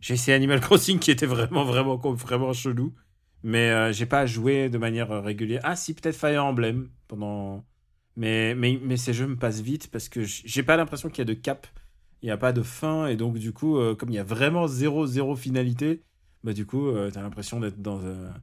j'ai 0.00 0.14
essayé 0.14 0.34
Animal 0.36 0.60
Crossing 0.60 0.98
qui 0.98 1.10
était 1.10 1.26
vraiment, 1.26 1.64
vraiment, 1.64 1.96
vraiment 1.96 2.52
chelou. 2.52 2.94
Mais 3.42 3.70
euh, 3.70 3.92
j'ai 3.92 4.06
pas 4.06 4.26
joué 4.26 4.68
de 4.68 4.78
manière 4.78 5.22
régulière. 5.22 5.60
Ah 5.64 5.76
si, 5.76 5.94
peut-être 5.94 6.16
Fire 6.16 6.44
Emblem 6.44 6.90
pendant. 7.08 7.64
Mais, 8.16 8.54
mais, 8.54 8.78
mais 8.82 8.96
ces 8.96 9.14
jeux 9.14 9.26
me 9.28 9.36
passent 9.36 9.60
vite 9.60 9.90
parce 9.90 10.08
que 10.08 10.22
j'ai 10.24 10.62
pas 10.62 10.76
l'impression 10.76 11.08
qu'il 11.08 11.18
y 11.18 11.22
a 11.22 11.24
de 11.24 11.34
cap. 11.34 11.66
Il 12.22 12.26
n'y 12.26 12.32
a 12.32 12.36
pas 12.36 12.52
de 12.52 12.62
fin. 12.62 13.06
Et 13.06 13.16
donc, 13.16 13.38
du 13.38 13.52
coup, 13.52 13.78
euh, 13.78 13.94
comme 13.94 14.10
il 14.10 14.14
y 14.16 14.18
a 14.18 14.24
vraiment 14.24 14.66
zéro, 14.66 15.06
zéro 15.06 15.36
finalité, 15.36 16.02
bah, 16.44 16.52
du 16.52 16.66
coup, 16.66 16.90
t'as 17.12 17.22
l'impression 17.22 17.60
d'être 17.60 17.80
dans 17.80 18.04
un- 18.04 18.34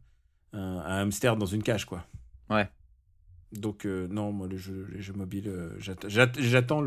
un 0.54 1.01
hamster 1.01 1.38
dans 1.38 1.46
une 1.46 1.63
cage, 1.63 1.86
quoi. 1.86 2.06
Ouais. 2.50 2.70
Donc, 3.54 3.86
euh, 3.86 4.08
non, 4.10 4.32
moi, 4.32 4.48
les 4.48 4.58
jeux, 4.58 4.88
les 4.92 5.01
jeux 5.01 5.13
mobiles, 5.13 5.48
euh, 5.48 5.70
j'att- 5.80 6.08
j'att- 6.10 6.39
j'attends 6.39 6.82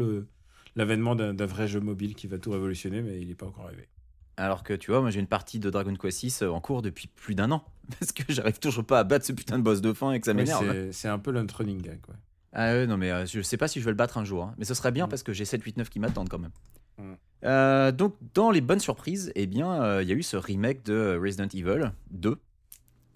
l'avènement 0.77 1.15
d'un 1.17 1.47
vrai 1.47 1.67
jeu 1.69 1.81
mobile 1.81 2.15
qui 2.15 2.27
va 2.27 2.39
tout 2.39 2.51
révolutionner, 2.51 3.03
mais 3.03 3.21
il 3.21 3.29
n'est 3.29 3.35
pas 3.35 3.47
encore 3.47 3.65
arrivé. 3.67 3.89
Alors 4.37 4.63
que 4.63 4.73
tu 4.73 4.91
vois, 4.91 5.01
moi 5.03 5.11
j'ai 5.11 5.21
une 5.21 5.27
partie 5.27 5.59
de 5.59 5.69
Dragon 5.69 5.95
Quest 5.97 6.19
6 6.19 6.43
en 6.43 6.61
cours 6.61 6.81
depuis 6.81 7.09
plus 7.09 7.35
d'un 7.35 7.51
an. 7.51 7.63
Parce 8.01 8.13
que 8.13 8.23
j'arrive 8.33 8.59
toujours 8.59 8.85
pas 8.85 8.99
à 9.01 9.05
battre 9.05 9.27
ce 9.27 9.33
putain 9.33 9.59
de 9.59 9.63
boss 9.63 9.81
de 9.83 9.93
fin 9.93 10.13
et 10.13 10.21
que 10.21 10.25
ça 10.25 10.33
Ouais, 10.33 10.37
m'énerve. 10.39 10.71
c'est- 10.73 10.93
C'est 10.93 11.09
un 11.09 11.19
peu 11.19 11.31
l'untrunning 11.31 11.83
gag, 11.83 12.01
quoi. 12.01 12.15
Ah 12.53 12.73
ouais, 12.73 12.87
non, 12.87 12.97
mais 12.97 13.11
euh, 13.11 13.27
je 13.27 13.43
sais 13.43 13.57
pas 13.59 13.69
si 13.69 13.81
je 13.81 13.85
vais 13.85 13.91
le 13.91 13.97
battre 13.97 14.17
un 14.19 14.25
jour. 14.25 14.45
hein. 14.45 14.55
Mais 14.59 14.65
ce 14.65 14.73
serait 14.75 14.93
bien 14.93 15.07
Mm. 15.07 15.11
parce 15.11 15.23
que 15.23 15.33
j'ai 15.33 15.45
7, 15.45 15.63
8, 15.63 15.77
9 15.77 15.91
qui 15.91 16.01
m'attendent 16.01 16.29
quand 16.31 16.39
même. 16.39 16.53
Mm. 16.99 17.13
Euh, 17.45 17.93
donc, 17.93 18.15
dans 18.35 18.51
les 18.51 18.61
bonnes 18.63 18.81
surprises, 18.81 19.31
eh 19.35 19.47
bien, 19.47 19.83
euh, 19.83 20.03
il 20.03 20.09
y 20.09 20.13
a 20.13 20.15
eu 20.15 20.23
ce 20.23 20.37
remake 20.37 20.85
de 20.85 21.19
Resident 21.23 21.49
Evil 21.53 21.91
2. 22.11 22.39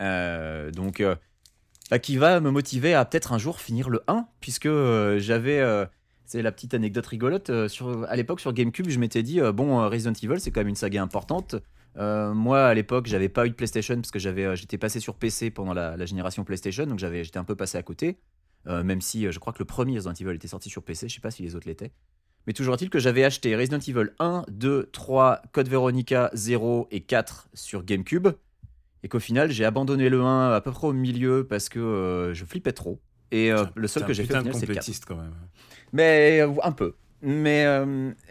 Euh, 0.00 0.70
donc, 0.72 1.00
euh, 1.00 1.14
qui 2.00 2.16
va 2.16 2.40
me 2.40 2.50
motiver 2.50 2.94
à 2.94 3.04
peut-être 3.04 3.32
un 3.32 3.38
jour 3.38 3.60
finir 3.60 3.90
le 3.90 4.02
1, 4.08 4.26
puisque 4.40 4.66
euh, 4.66 5.18
j'avais. 5.18 5.60
euh, 5.60 5.86
c'est 6.26 6.40
la 6.40 6.52
petite 6.52 6.72
anecdote 6.72 7.06
rigolote. 7.06 7.50
euh, 7.50 7.68
à 8.08 8.16
l'époque, 8.16 8.40
sur 8.40 8.52
GameCube, 8.52 8.88
je 8.88 8.98
m'étais 8.98 9.22
dit 9.22 9.40
bon, 9.52 9.88
Resident 9.88 10.14
Evil, 10.22 10.40
c'est 10.40 10.50
quand 10.50 10.60
même 10.60 10.68
une 10.68 10.74
saga 10.74 11.02
importante. 11.02 11.56
Moi, 11.96 12.64
à 12.64 12.74
l'époque, 12.74 13.06
j'avais 13.06 13.28
pas 13.28 13.46
eu 13.46 13.50
de 13.50 13.54
PlayStation 13.54 13.96
parce 13.96 14.10
que 14.10 14.18
j'avais, 14.18 14.56
j'étais 14.56 14.78
passé 14.78 15.00
sur 15.00 15.14
PC 15.14 15.50
pendant 15.50 15.74
la, 15.74 16.06
génération 16.06 16.42
PlayStation, 16.44 16.86
donc 16.86 16.98
j'avais, 16.98 17.24
j'étais 17.24 17.38
un 17.38 17.44
peu 17.44 17.54
passé 17.54 17.78
à 17.78 17.82
côté. 17.82 18.18
Même 18.66 19.02
si 19.02 19.30
je 19.30 19.38
crois 19.38 19.52
que 19.52 19.58
le 19.58 19.66
premier 19.66 19.96
Resident 19.96 20.14
Evil 20.14 20.34
était 20.34 20.48
sorti 20.48 20.70
sur 20.70 20.82
PC, 20.82 21.08
je 21.08 21.14
sais 21.14 21.20
pas 21.20 21.30
si 21.30 21.42
les 21.42 21.54
autres 21.54 21.68
l'étaient. 21.68 21.92
Mais 22.46 22.52
toujours 22.52 22.74
est-il 22.74 22.90
que 22.90 22.98
j'avais 22.98 23.24
acheté 23.24 23.54
Resident 23.54 23.78
Evil 23.78 24.10
1, 24.18 24.44
2, 24.48 24.90
3, 24.92 25.42
Code 25.52 25.68
Veronica 25.68 26.30
0 26.32 26.88
et 26.90 27.00
4 27.00 27.48
sur 27.54 27.84
GameCube. 27.84 28.28
Et 29.04 29.08
qu'au 29.08 29.20
final, 29.20 29.50
j'ai 29.50 29.66
abandonné 29.66 30.08
le 30.08 30.22
1 30.22 30.52
à 30.52 30.60
peu 30.62 30.72
près 30.72 30.86
au 30.86 30.94
milieu 30.94 31.46
parce 31.46 31.68
que 31.68 31.78
euh, 31.78 32.32
je 32.32 32.46
flippais 32.46 32.72
trop. 32.72 33.02
Et 33.30 33.52
euh, 33.52 33.64
le 33.74 33.86
seul 33.86 34.06
que 34.06 34.14
j'ai 34.14 34.24
fait 34.24 34.34
au 34.34 34.38
final, 34.38 34.54
c'est 34.54 34.62
le 34.62 34.74
4. 34.74 34.76
complétiste, 34.76 35.04
quand 35.04 35.16
même. 35.16 35.34
Mais 35.92 36.40
euh, 36.40 36.50
un 36.62 36.72
peu. 36.72 36.94
Mais 37.20 37.66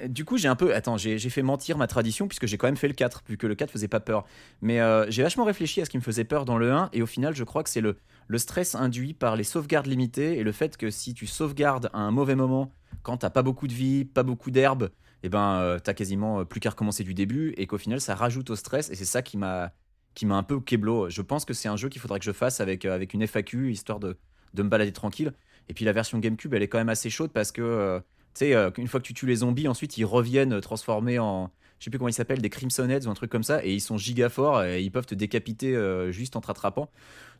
du 0.07 0.25
coup, 0.25 0.37
j'ai 0.37 0.47
un 0.47 0.55
peu. 0.55 0.73
Attends, 0.73 0.97
j'ai 0.97 1.17
fait 1.17 1.41
mentir 1.43 1.77
ma 1.77 1.85
tradition 1.87 2.27
puisque 2.27 2.47
j'ai 2.47 2.57
quand 2.57 2.67
même 2.67 2.77
fait 2.77 2.87
le 2.87 2.93
4, 2.95 3.23
vu 3.27 3.37
que 3.37 3.45
le 3.45 3.55
4 3.55 3.69
faisait 3.71 3.87
pas 3.87 3.99
peur. 3.99 4.25
Mais 4.61 4.79
j'ai 5.09 5.21
vachement 5.21 5.45
réfléchi 5.45 5.81
à 5.81 5.85
ce 5.85 5.91
qui 5.91 5.97
me 5.97 6.03
faisait 6.03 6.25
peur 6.25 6.45
dans 6.45 6.57
le 6.57 6.71
1, 6.71 6.89
et 6.93 7.01
au 7.01 7.07
final, 7.07 7.35
je 7.35 7.43
crois 7.43 7.63
que 7.63 7.69
c'est 7.69 7.81
le, 7.81 7.97
le 8.27 8.37
stress 8.37 8.75
induit 8.75 9.13
par 9.13 9.35
les 9.35 9.43
sauvegardes 9.43 9.87
limitées 9.87 10.37
et 10.37 10.43
le 10.43 10.51
fait 10.51 10.77
que 10.77 10.91
si 10.91 11.15
tu 11.15 11.25
sauvegardes 11.25 11.89
à 11.93 11.99
un 11.99 12.11
mauvais 12.11 12.35
moment, 12.35 12.71
quand 13.01 13.17
t'as 13.17 13.31
pas 13.31 13.41
beaucoup 13.41 13.67
de 13.67 13.73
vie, 13.73 14.05
pas 14.05 14.21
beaucoup 14.23 14.51
d'herbe, 14.51 14.91
et 15.23 15.29
ben 15.29 15.59
euh, 15.59 15.79
t'as 15.79 15.93
quasiment 15.93 16.45
plus 16.45 16.59
qu'à 16.59 16.69
recommencer 16.69 17.03
du 17.03 17.15
début, 17.15 17.53
et 17.57 17.65
qu'au 17.65 17.79
final, 17.79 17.99
ça 17.99 18.13
rajoute 18.13 18.51
au 18.51 18.55
stress, 18.55 18.91
et 18.91 18.95
c'est 18.95 19.05
ça 19.05 19.23
qui 19.23 19.37
m'a 19.37 19.71
qui 20.13 20.25
m'a 20.25 20.35
un 20.35 20.43
peu 20.43 20.59
keblo. 20.59 21.09
Je 21.09 21.21
pense 21.21 21.45
que 21.45 21.53
c'est 21.53 21.69
un 21.69 21.77
jeu 21.77 21.89
qu'il 21.89 22.01
faudrait 22.01 22.19
que 22.19 22.25
je 22.25 22.31
fasse 22.31 22.59
avec, 22.61 22.85
euh, 22.85 22.93
avec 22.93 23.13
une 23.13 23.25
FAQ, 23.25 23.71
histoire 23.71 23.99
de, 23.99 24.17
de 24.53 24.63
me 24.63 24.69
balader 24.69 24.91
tranquille. 24.91 25.33
Et 25.69 25.73
puis 25.73 25.85
la 25.85 25.93
version 25.93 26.19
GameCube, 26.19 26.53
elle 26.53 26.61
est 26.61 26.67
quand 26.67 26.77
même 26.77 26.89
assez 26.89 27.09
chaude 27.09 27.31
parce 27.31 27.51
que, 27.51 27.61
euh, 27.61 27.99
tu 27.99 28.05
sais, 28.45 28.53
euh, 28.53 28.69
une 28.77 28.87
fois 28.87 28.99
que 28.99 29.05
tu 29.05 29.13
tues 29.13 29.25
les 29.25 29.37
zombies, 29.37 29.67
ensuite 29.67 29.97
ils 29.97 30.05
reviennent 30.05 30.59
transformés 30.61 31.19
en, 31.19 31.51
je 31.79 31.85
sais 31.85 31.89
plus 31.89 31.97
comment 31.99 32.09
ils 32.09 32.13
s'appellent, 32.13 32.41
des 32.41 32.49
Crimson 32.49 32.89
Heads 32.89 33.07
ou 33.07 33.09
un 33.09 33.13
truc 33.13 33.31
comme 33.31 33.43
ça, 33.43 33.65
et 33.65 33.73
ils 33.73 33.81
sont 33.81 33.97
giga 33.97 34.29
forts 34.29 34.63
et 34.63 34.81
ils 34.81 34.91
peuvent 34.91 35.05
te 35.05 35.15
décapiter 35.15 35.75
euh, 35.75 36.11
juste 36.11 36.35
en 36.35 36.41
te 36.41 36.47
rattrapant. 36.47 36.89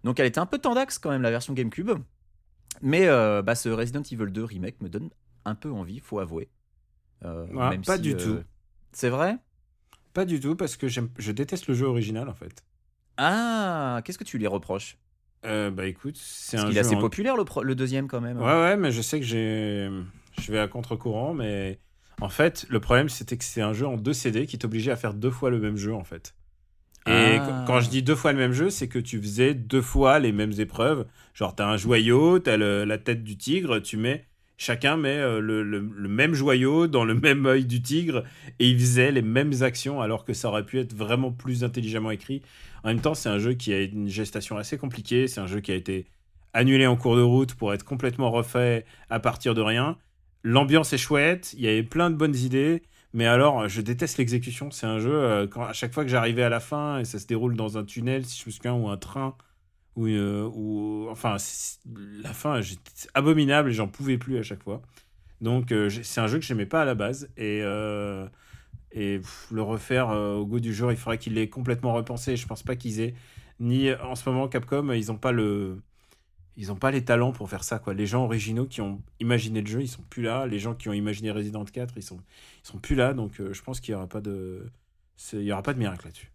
Donc 0.04 0.20
elle 0.20 0.26
était 0.26 0.40
un 0.40 0.46
peu 0.46 0.58
tendax 0.58 1.00
quand 1.00 1.10
même, 1.12 1.22
la 1.22 1.32
version 1.32 1.54
GameCube. 1.54 1.92
Mais 2.82 3.08
bah, 3.08 3.56
ce 3.56 3.70
Resident 3.70 4.02
Evil 4.02 4.32
2 4.32 4.44
remake 4.44 4.82
me 4.82 4.90
donne 4.90 5.10
un 5.46 5.56
peu 5.56 5.72
envie, 5.72 6.00
faut 6.00 6.20
avouer. 6.20 6.50
Euh, 7.26 7.46
Ah, 7.58 7.70
même 7.70 7.84
pas 7.84 7.96
si, 7.98 8.02
du 8.02 8.16
tout. 8.16 8.40
C'est 8.92 9.10
vrai? 9.10 9.38
Pas 10.14 10.26
du 10.26 10.40
tout, 10.40 10.56
parce 10.56 10.76
que 10.78 10.88
je 10.88 11.32
déteste 11.32 11.68
le 11.68 11.74
jeu 11.74 11.86
original, 11.88 12.30
en 12.30 12.34
fait. 12.36 12.64
Ah, 13.18 14.02
qu'est-ce 14.04 14.18
que 14.18 14.24
tu 14.24 14.38
lui 14.38 14.48
reproches? 14.48 14.98
Euh, 15.46 15.70
bah 15.72 15.86
écoute, 15.88 16.16
c'est 16.18 16.58
un 16.58 16.68
qu'il 16.68 16.78
est 16.78 16.80
assez 16.80 16.96
en- 16.96 17.02
populaire 17.02 17.36
le, 17.36 17.44
pro- 17.44 17.64
le 17.64 17.76
deuxième 17.76 18.08
quand 18.08 18.22
même. 18.22 18.38
Ouais, 18.40 18.46
ouais, 18.46 18.78
mais 18.78 18.92
je 18.92 19.02
sais 19.02 19.20
que 19.20 19.26
j'ai. 19.26 19.90
Je 20.42 20.52
vais 20.52 20.60
à 20.60 20.68
contre-courant, 20.68 21.34
mais 21.34 21.80
en 22.22 22.30
fait, 22.30 22.66
le 22.70 22.80
problème, 22.80 23.10
c'était 23.10 23.38
que 23.38 23.44
c'est 23.44 23.62
un 23.62 23.74
jeu 23.74 23.86
en 23.86 23.98
deux 23.98 24.14
CD 24.14 24.46
qui 24.46 24.58
t'obligeait 24.58 24.92
à 24.92 24.96
faire 24.96 25.14
deux 25.14 25.30
fois 25.32 25.50
le 25.50 25.60
même 25.60 25.76
jeu, 25.76 25.94
en 25.94 26.04
fait. 26.06 26.34
Et 27.06 27.12
Ah. 27.40 27.40
qu- 27.40 27.68
quand 27.68 27.82
je 27.82 27.90
dis 27.90 28.02
deux 28.02 28.16
fois 28.16 28.32
le 28.32 28.38
même 28.38 28.54
jeu, 28.54 28.70
c'est 28.70 28.88
que 28.88 29.00
tu 29.00 29.20
faisais 29.22 29.54
deux 29.54 29.82
fois 29.82 30.20
les 30.20 30.32
mêmes 30.32 30.54
épreuves. 30.58 31.06
Genre, 31.34 31.54
t'as 31.54 31.68
un 31.68 31.76
joyau, 31.78 32.40
t'as 32.40 32.56
le- 32.56 32.86
la 32.86 32.98
tête 32.98 33.24
du 33.24 33.38
tigre, 33.38 33.80
tu 33.80 33.98
mets. 33.98 34.26
Chacun 34.58 34.98
met 34.98 35.18
euh, 35.18 35.40
le, 35.40 36.08
même 36.08 36.34
joyau 36.34 36.88
dans 36.88 37.06
le 37.06 37.14
même 37.20 37.46
œil 37.46 37.66
du 37.66 37.82
tigre 37.82 38.24
et 38.60 38.70
il 38.70 38.80
faisait 38.80 39.12
les 39.12 39.22
mêmes 39.22 39.54
actions 39.62 40.02
alors 40.02 40.26
que 40.26 40.34
ça 40.34 40.50
aurait 40.50 40.66
pu 40.66 40.80
être 40.80 40.94
vraiment 40.94 41.32
plus 41.32 41.64
intelligemment 41.64 42.12
écrit. 42.12 42.42
En 42.84 42.90
même 42.90 43.02
temps, 43.02 43.14
c'est 43.14 43.30
un 43.30 43.40
jeu 43.40 43.54
qui 43.54 43.74
a 43.74 43.82
une 43.82 44.08
gestation 44.08 44.58
assez 44.58 44.78
compliquée. 44.78 45.28
C'est 45.28 45.42
un 45.42 45.48
jeu 45.48 45.62
qui 45.62 45.72
a 45.72 45.76
été 45.76 46.06
annulé 46.54 46.86
en 46.86 46.96
cours 46.96 47.16
de 47.16 47.22
route 47.22 47.56
pour 47.56 47.74
être 47.74 47.84
complètement 47.84 48.32
refait 48.32 48.86
à 49.10 49.20
partir 49.20 49.56
de 49.56 49.62
rien. 49.62 49.98
L'ambiance 50.44 50.94
est 50.94 50.98
chouette, 50.98 51.54
il 51.58 51.62
y 51.62 51.68
avait 51.68 51.84
plein 51.84 52.10
de 52.10 52.16
bonnes 52.16 52.36
idées, 52.36 52.84
mais 53.14 53.26
alors 53.26 53.68
je 53.70 53.82
déteste 53.82 54.18
l'exécution. 54.18 54.72
C'est 54.72 54.86
un 54.86 55.00
jeu, 55.00 55.14
euh, 55.14 55.48
à 55.58 55.74
chaque 55.74 55.94
fois 55.94 56.04
que 56.04 56.10
j'arrivais 56.10 56.44
à 56.44 56.50
la 56.50 56.60
fin 56.60 57.00
et 57.00 57.06
ça 57.06 57.18
se 57.18 57.26
déroule 57.26 57.56
dans 57.56 57.78
un 57.78 57.86
tunnel, 57.86 58.26
si 58.26 58.42
je 58.42 58.48
me 58.48 58.52
souviens, 58.52 58.74
ou 58.74 58.90
un 58.90 58.98
train, 58.98 59.36
ou, 59.96 60.08
euh, 60.08 60.50
ou 60.54 61.08
enfin, 61.10 61.38
la 62.22 62.34
fin, 62.34 62.62
j'étais- 62.62 63.08
abominable 63.14 63.70
et 63.70 63.74
j'en 63.74 63.88
pouvais 63.88 64.18
plus 64.18 64.38
à 64.38 64.44
chaque 64.44 64.64
fois. 64.64 64.82
Donc 65.42 65.72
euh, 65.72 65.90
c'est 65.90 66.22
un 66.22 66.28
jeu 66.28 66.40
que 66.40 66.46
j'aimais 66.46 66.66
pas 66.66 66.82
à 66.84 66.86
la 66.86 66.96
base 66.96 67.30
et 67.38 67.62
euh, 67.64 68.28
le 68.96 69.62
refaire 69.62 70.10
au 70.10 70.46
goût 70.46 70.60
du 70.60 70.74
jour, 70.74 70.92
il 70.92 70.98
faudrait 70.98 71.18
qu'il 71.18 71.34
l'ait 71.36 71.50
complètement 71.50 71.94
repensé. 71.94 72.38
Je 72.38 72.48
pense 72.48 72.64
pas 72.64 72.76
qu'ils 72.76 73.02
aient 73.02 73.16
ni 73.60 73.94
en 73.94 74.16
ce 74.16 74.30
moment 74.30 74.48
Capcom, 74.48 74.92
ils 74.94 75.12
ont 75.12 75.18
pas 75.18 75.32
le 75.32 75.82
ils 76.58 76.72
ont 76.72 76.76
pas 76.78 76.92
les 76.92 77.04
talents 77.06 77.32
pour 77.34 77.50
faire 77.50 77.64
ça 77.64 77.80
quoi. 77.80 77.94
Les 77.96 78.06
gens 78.08 78.26
originaux 78.26 78.66
qui 78.68 78.82
ont 78.82 79.02
imaginé 79.20 79.62
le 79.62 79.68
jeu, 79.68 79.82
ils 79.82 79.88
sont 79.90 80.04
plus 80.04 80.24
là. 80.24 80.48
Les 80.48 80.60
gens 80.60 80.76
qui 80.76 80.90
ont 80.90 80.94
imaginé 80.94 81.32
Resident 81.32 81.66
4, 81.66 81.96
ils 81.98 82.04
sont 82.04 82.20
ils 82.64 82.68
sont 82.68 82.80
plus 82.80 82.96
là. 82.96 83.14
Donc 83.14 83.34
je 83.40 83.62
pense 83.64 83.80
qu'il 83.82 83.94
y 83.94 83.96
aura 83.96 84.08
pas 84.08 84.22
de 84.22 84.72
il 85.34 85.44
y 85.44 85.54
aura 85.54 85.64
pas 85.64 85.74
de 85.76 85.80
miracle 85.80 86.06
là-dessus. 86.08 86.33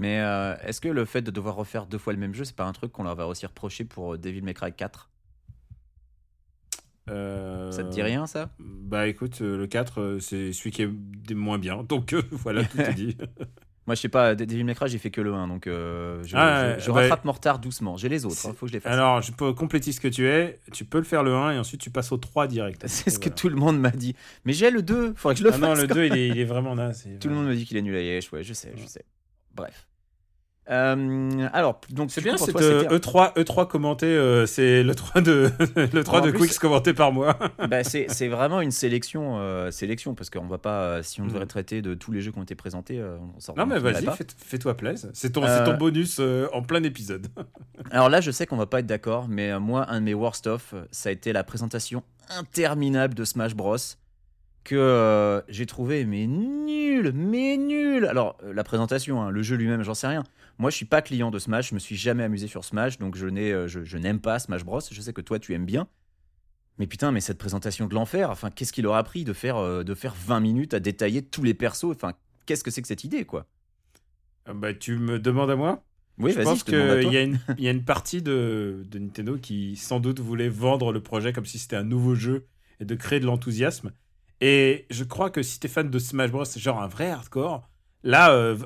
Mais 0.00 0.20
euh, 0.20 0.56
est-ce 0.64 0.80
que 0.80 0.88
le 0.88 1.04
fait 1.04 1.22
de 1.22 1.30
devoir 1.30 1.54
refaire 1.56 1.86
deux 1.86 1.98
fois 1.98 2.12
le 2.12 2.18
même 2.18 2.34
jeu, 2.34 2.44
c'est 2.44 2.56
pas 2.56 2.64
un 2.64 2.72
truc 2.72 2.90
qu'on 2.92 3.02
leur 3.04 3.14
va 3.16 3.26
aussi 3.26 3.44
reprocher 3.46 3.84
pour 3.84 4.14
euh, 4.14 4.18
Devil 4.18 4.42
May 4.42 4.54
Cry 4.54 4.72
4 4.72 5.10
Euh, 7.10 7.70
Ça 7.72 7.82
te 7.84 7.90
dit 7.90 8.02
rien 8.02 8.26
ça? 8.26 8.50
Bah 8.58 9.08
écoute, 9.08 9.40
euh, 9.42 9.56
le 9.56 9.66
4 9.66 10.00
euh, 10.00 10.18
c'est 10.20 10.52
celui 10.52 10.70
qui 10.70 10.82
est 10.82 11.34
moins 11.34 11.58
bien. 11.58 11.82
Donc 11.88 12.12
euh, 12.12 12.22
voilà, 12.30 12.64
tout 12.64 12.80
est 12.80 12.94
dit. 12.94 13.16
Moi 13.86 13.94
je 13.96 14.02
sais 14.02 14.08
pas, 14.08 14.34
De- 14.36 14.44
Devil 14.44 14.62
May 14.64 14.74
Cry 14.74 14.88
j'ai 14.88 14.98
fait 14.98 15.10
que 15.10 15.20
le 15.20 15.34
1 15.34 15.48
donc 15.48 15.66
euh, 15.66 16.22
je, 16.24 16.36
Ah, 16.36 16.78
je- 16.78 16.84
je 16.84 16.90
ouais, 16.92 17.02
rattrape 17.02 17.24
mon 17.24 17.32
retard 17.32 17.58
doucement. 17.58 17.96
J'ai 17.96 18.08
les 18.08 18.24
autres, 18.24 18.36
C'est- 18.36 18.48
hein, 18.48 18.54
faut 18.56 18.66
que 18.66 18.70
je 18.72 18.74
les 18.76 18.80
fasse. 18.80 18.92
Alors, 18.92 19.20
je 19.22 19.32
peux 19.32 19.52
compléter 19.52 19.90
ce 19.92 19.98
que 20.00 20.06
tu 20.08 20.26
es, 20.28 20.60
tu 20.72 20.84
peux 20.84 20.98
le 20.98 21.04
faire 21.04 21.22
le 21.24 21.34
1 21.34 21.52
et 21.52 21.58
ensuite 21.58 21.80
tu 21.80 21.90
passes 21.90 22.12
au 22.12 22.16
3 22.18 22.46
direct. 22.46 22.82
c'est 22.86 23.10
ce 23.10 23.18
que 23.18 23.28
tout 23.30 23.48
le 23.48 23.56
monde 23.56 23.80
m'a 23.80 23.90
dit. 23.90 24.14
Mais 24.44 24.52
j'ai 24.52 24.70
le 24.70 24.82
2, 24.82 25.14
faudrait 25.14 25.34
que 25.34 25.40
je 25.40 25.44
le 25.44 25.50
Ah 25.50 25.52
fasse. 25.58 25.60
non, 25.60 25.74
le 25.74 25.88
quand 25.88 25.94
2 25.94 26.04
il 26.06 26.16
est, 26.16 26.28
il 26.28 26.38
est 26.38 26.44
vraiment 26.44 26.74
naze. 26.76 27.08
Tout 27.20 27.28
le 27.28 27.34
monde 27.34 27.46
me 27.48 27.54
dit 27.56 27.64
qu'il 27.66 27.76
est 27.76 27.82
nul 27.82 27.96
à 27.96 28.00
Yesh, 28.02 28.30
ouais, 28.32 28.44
je 28.44 28.52
sais, 28.52 28.72
je 28.76 28.86
sais. 28.86 29.04
Bref. 29.56 29.88
Euh, 30.70 31.48
alors, 31.52 31.80
donc 31.90 32.10
C'est 32.12 32.20
bien, 32.20 32.36
pour 32.36 32.46
c'est 32.46 32.52
toi, 32.52 32.62
euh, 32.62 32.82
c'était- 32.82 32.94
E3, 32.96 33.34
E3 33.36 33.66
commenté, 33.66 34.06
euh, 34.06 34.46
c'est 34.46 34.82
le 34.84 34.94
3 34.94 35.20
de, 35.20 35.50
le 35.92 36.04
3 36.04 36.20
En 36.20 36.26
de 36.26 36.30
plus- 36.30 36.46
Quicks 36.48 36.58
commenté 36.60 36.94
par 36.94 37.10
moi. 37.12 37.36
bah, 37.68 37.82
c'est 37.82 38.28
vraiment 38.28 38.60
une 38.60 38.70
sélection, 38.70 39.38
euh, 39.40 39.70
sélection 39.70 40.14
parce 40.14 40.30
qu'on 40.30 40.46
va 40.46 40.58
pas, 40.58 41.02
si 41.02 41.20
on 41.20 41.26
devrait 41.26 41.44
Mm. 41.44 41.48
traiter 41.48 41.82
de 41.82 41.94
tous 41.94 42.12
les 42.12 42.20
jeux 42.20 42.30
qui 42.30 42.38
ont 42.38 42.42
été 42.44 42.54
présentés, 42.54 43.02
on 43.02 43.40
s'en 43.40 43.54
Non, 43.56 43.66
mais 43.66 43.78
vas-y, 43.80 44.06
fais-toi 44.38 44.76
plaisir. 44.76 45.10
C'est 45.12 45.30
ton, 45.30 45.42
ton 45.64 45.76
bonus 45.76 46.20
en 46.52 46.62
plein 46.62 46.82
épisode. 46.84 47.26
Alors 47.90 48.08
là, 48.08 48.20
je 48.20 48.30
sais 48.30 48.46
qu'on 48.46 48.56
va 48.56 48.66
pas 48.66 48.78
être 48.80 48.86
d'accord, 48.86 49.26
mais 49.28 49.58
moi, 49.58 49.86
un 49.90 50.00
de 50.00 50.04
mes 50.04 50.14
worst 50.14 50.46
of, 50.46 50.74
ça 50.92 51.08
a 51.08 51.12
été 51.12 51.32
la 51.32 51.42
présentation 51.42 52.02
interminable 52.38 53.14
de 53.14 53.24
Smash 53.24 53.54
Bros. 53.56 53.76
que 54.62 54.76
euh, 54.76 55.40
j'ai 55.48 55.66
trouvé 55.66 56.04
mais 56.04 56.26
nul, 56.26 57.12
mais 57.14 57.56
nul. 57.56 58.04
Alors 58.06 58.36
la 58.44 58.62
présentation, 58.62 59.20
hein, 59.22 59.30
le 59.30 59.42
jeu 59.42 59.56
lui-même, 59.56 59.82
j'en 59.82 59.94
sais 59.94 60.06
rien. 60.06 60.22
Moi, 60.60 60.68
je 60.70 60.76
suis 60.76 60.84
pas 60.84 61.00
client 61.00 61.30
de 61.30 61.38
Smash, 61.38 61.70
je 61.70 61.74
me 61.74 61.78
suis 61.80 61.96
jamais 61.96 62.22
amusé 62.22 62.46
sur 62.46 62.66
Smash, 62.66 62.98
donc 62.98 63.16
je 63.16 63.26
n'ai, 63.26 63.50
euh, 63.50 63.66
je, 63.66 63.82
je 63.82 63.96
n'aime 63.96 64.20
pas 64.20 64.38
Smash 64.38 64.62
Bros. 64.62 64.80
Je 64.92 65.00
sais 65.00 65.14
que 65.14 65.22
toi, 65.22 65.38
tu 65.38 65.54
aimes 65.54 65.64
bien. 65.64 65.88
Mais 66.78 66.86
putain, 66.86 67.12
mais 67.12 67.20
cette 67.22 67.38
présentation 67.38 67.86
de 67.86 67.94
l'enfer, 67.94 68.30
enfin, 68.30 68.50
qu'est-ce 68.50 68.72
qu'il 68.72 68.86
aura 68.86 69.02
pris 69.02 69.24
de 69.24 69.32
faire, 69.32 69.56
euh, 69.56 69.84
de 69.84 69.94
faire 69.94 70.14
20 70.14 70.40
minutes 70.40 70.74
à 70.74 70.80
détailler 70.80 71.22
tous 71.22 71.42
les 71.42 71.54
persos? 71.54 71.84
Enfin, 71.96 72.12
qu'est-ce 72.46 72.62
que 72.62 72.70
c'est 72.70 72.82
que 72.82 72.88
cette 72.88 73.04
idée, 73.04 73.24
quoi? 73.24 73.46
Ah 74.44 74.52
Bah, 74.54 74.74
tu 74.74 74.98
me 74.98 75.18
demandes 75.18 75.50
à 75.50 75.56
moi? 75.56 75.82
Oui, 76.18 76.32
Je 76.32 76.36
vas-y, 76.36 76.44
pense 76.44 76.62
qu'il 76.64 76.74
y, 76.74 77.16
a 77.16 77.22
une- 77.22 77.38
il 77.56 77.64
y 77.64 77.68
a 77.68 77.70
une 77.70 77.84
partie 77.84 78.20
de, 78.20 78.82
de 78.86 78.98
Nintendo 78.98 79.38
qui 79.38 79.76
sans 79.76 80.00
doute 80.00 80.20
voulait 80.20 80.50
vendre 80.50 80.92
le 80.92 81.02
projet 81.02 81.32
comme 81.32 81.46
si 81.46 81.58
c'était 81.58 81.76
un 81.76 81.84
nouveau 81.84 82.14
jeu 82.14 82.46
et 82.80 82.84
de 82.84 82.94
créer 82.94 83.20
de 83.20 83.26
l'enthousiasme. 83.26 83.92
Et 84.42 84.86
je 84.90 85.04
crois 85.04 85.30
que 85.30 85.42
si 85.42 85.58
t'es 85.58 85.68
fan 85.68 85.90
de 85.90 85.98
Smash 85.98 86.30
Bros, 86.30 86.44
genre 86.44 86.82
un 86.82 86.88
vrai 86.88 87.10
hardcore. 87.10 87.69
Là, 88.02 88.32
euh, 88.32 88.56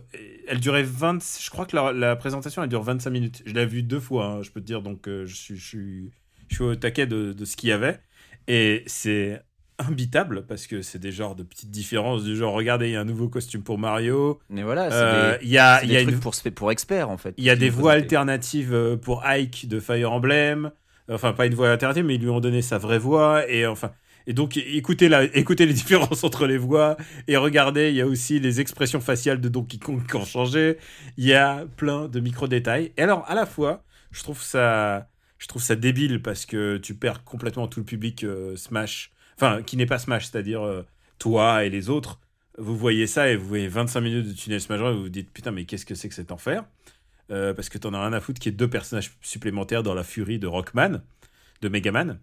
elle 0.48 0.60
durait 0.60 0.82
20. 0.84 1.18
Je 1.42 1.50
crois 1.50 1.66
que 1.66 1.74
la, 1.76 1.92
la 1.92 2.16
présentation 2.16 2.62
elle 2.62 2.68
dure 2.68 2.82
25 2.82 3.10
minutes. 3.10 3.42
Je 3.46 3.52
l'ai 3.52 3.66
vue 3.66 3.82
deux 3.82 4.00
fois, 4.00 4.26
hein, 4.26 4.42
je 4.42 4.50
peux 4.50 4.60
te 4.60 4.66
dire, 4.66 4.82
donc 4.82 5.08
euh, 5.08 5.24
je, 5.26 5.34
suis, 5.34 5.56
je, 5.56 5.66
suis, 5.66 6.10
je 6.48 6.54
suis 6.54 6.64
au 6.64 6.74
taquet 6.76 7.06
de, 7.06 7.32
de 7.32 7.44
ce 7.44 7.56
qu'il 7.56 7.70
y 7.70 7.72
avait. 7.72 8.00
Et 8.46 8.84
c'est 8.86 9.42
imbitable 9.78 10.46
parce 10.46 10.68
que 10.68 10.82
c'est 10.82 11.00
des 11.00 11.10
genres 11.10 11.34
de 11.34 11.42
petites 11.42 11.70
différences 11.70 12.22
du 12.22 12.36
genre 12.36 12.54
regardez 12.54 12.88
il 12.88 12.92
y 12.92 12.96
a 12.96 13.00
un 13.00 13.04
nouveau 13.04 13.28
costume 13.28 13.64
pour 13.64 13.76
Mario 13.76 14.38
Mais 14.48 14.62
voilà, 14.62 14.88
c'est 14.90 14.96
Euh, 14.98 15.38
des, 15.38 15.44
il 15.46 15.50
y 15.50 15.58
a, 15.58 15.82
il 15.82 15.88
des 15.88 15.94
y 15.94 15.96
a 15.96 16.02
trucs 16.02 16.14
une 16.14 16.20
pour, 16.20 16.32
pour 16.54 16.70
experts, 16.70 17.10
en 17.10 17.16
fait. 17.16 17.34
il 17.36 17.44
y 17.44 17.50
a 17.50 17.56
des 17.56 17.70
voix 17.70 17.92
alternatives 17.92 18.98
pour 19.02 19.24
Ike 19.24 19.66
de 19.68 19.80
Fire 19.80 20.12
Emblem. 20.12 20.70
Enfin, 21.10 21.32
pas 21.34 21.46
une 21.46 21.54
voix 21.54 21.70
alternative, 21.70 22.04
mais 22.04 22.14
ils 22.14 22.20
lui 22.22 22.30
ont 22.30 22.40
donné 22.40 22.62
sa 22.62 22.78
vraie 22.78 22.98
voix. 22.98 23.48
Et 23.50 23.66
enfin, 23.66 23.92
et 24.26 24.32
donc 24.32 24.56
écoutez, 24.56 25.08
la, 25.08 25.24
écoutez 25.24 25.66
les 25.66 25.72
différences 25.82 26.24
entre 26.24 26.46
les 26.46 26.58
voix 26.58 26.96
et 27.28 27.36
regardez, 27.36 27.90
il 27.90 27.96
y 27.96 28.00
a 28.00 28.06
aussi 28.06 28.40
les 28.40 28.60
expressions 28.60 29.00
faciales 29.00 29.40
de 29.40 29.48
Donkey 29.48 29.78
Kong 29.78 30.06
qui 30.06 30.16
ont 30.16 30.24
changé. 30.24 30.78
Il 31.16 31.24
y 31.24 31.34
a 31.34 31.66
plein 31.76 32.08
de 32.08 32.20
micro 32.20 32.48
détails. 32.48 32.92
Et 32.96 33.02
alors, 33.02 33.24
à 33.28 33.34
la 33.34 33.46
fois, 33.46 33.84
je 34.12 34.22
trouve 34.22 34.42
ça, 34.42 35.08
je 35.38 35.46
trouve 35.46 35.62
ça 35.62 35.76
débile 35.76 36.22
parce 36.22 36.46
que 36.46 36.78
tu 36.78 36.94
perds 36.94 37.24
complètement 37.24 37.68
tout 37.68 37.80
le 37.80 37.86
public 37.86 38.24
euh, 38.24 38.56
Smash, 38.56 39.12
enfin 39.36 39.62
qui 39.62 39.76
n'est 39.76 39.86
pas 39.86 39.98
Smash, 39.98 40.26
c'est-à-dire 40.26 40.62
euh, 40.62 40.82
toi 41.18 41.64
et 41.64 41.70
les 41.70 41.90
autres. 41.90 42.20
Vous 42.56 42.76
voyez 42.76 43.06
ça 43.08 43.28
et 43.30 43.36
vous 43.36 43.48
voyez 43.48 43.68
25 43.68 44.00
minutes 44.00 44.28
de 44.28 44.32
tunnel 44.32 44.60
Smash 44.60 44.80
et 44.80 44.92
vous 44.92 45.02
vous 45.02 45.08
dites 45.08 45.30
putain 45.32 45.50
mais 45.50 45.64
qu'est-ce 45.64 45.84
que 45.84 45.94
c'est 45.94 46.08
que 46.08 46.14
cet 46.14 46.32
enfer? 46.32 46.64
Euh, 47.30 47.54
Parce 47.54 47.68
que 47.68 47.78
t'en 47.78 47.94
as 47.94 48.00
rien 48.00 48.12
à 48.12 48.20
foutre 48.20 48.38
qu'il 48.40 48.52
y 48.52 48.54
ait 48.54 48.56
deux 48.56 48.68
personnages 48.68 49.12
supplémentaires 49.22 49.82
dans 49.82 49.94
la 49.94 50.04
furie 50.04 50.38
de 50.38 50.46
Rockman, 50.46 51.00
de 51.62 51.68
Megaman. 51.68 52.18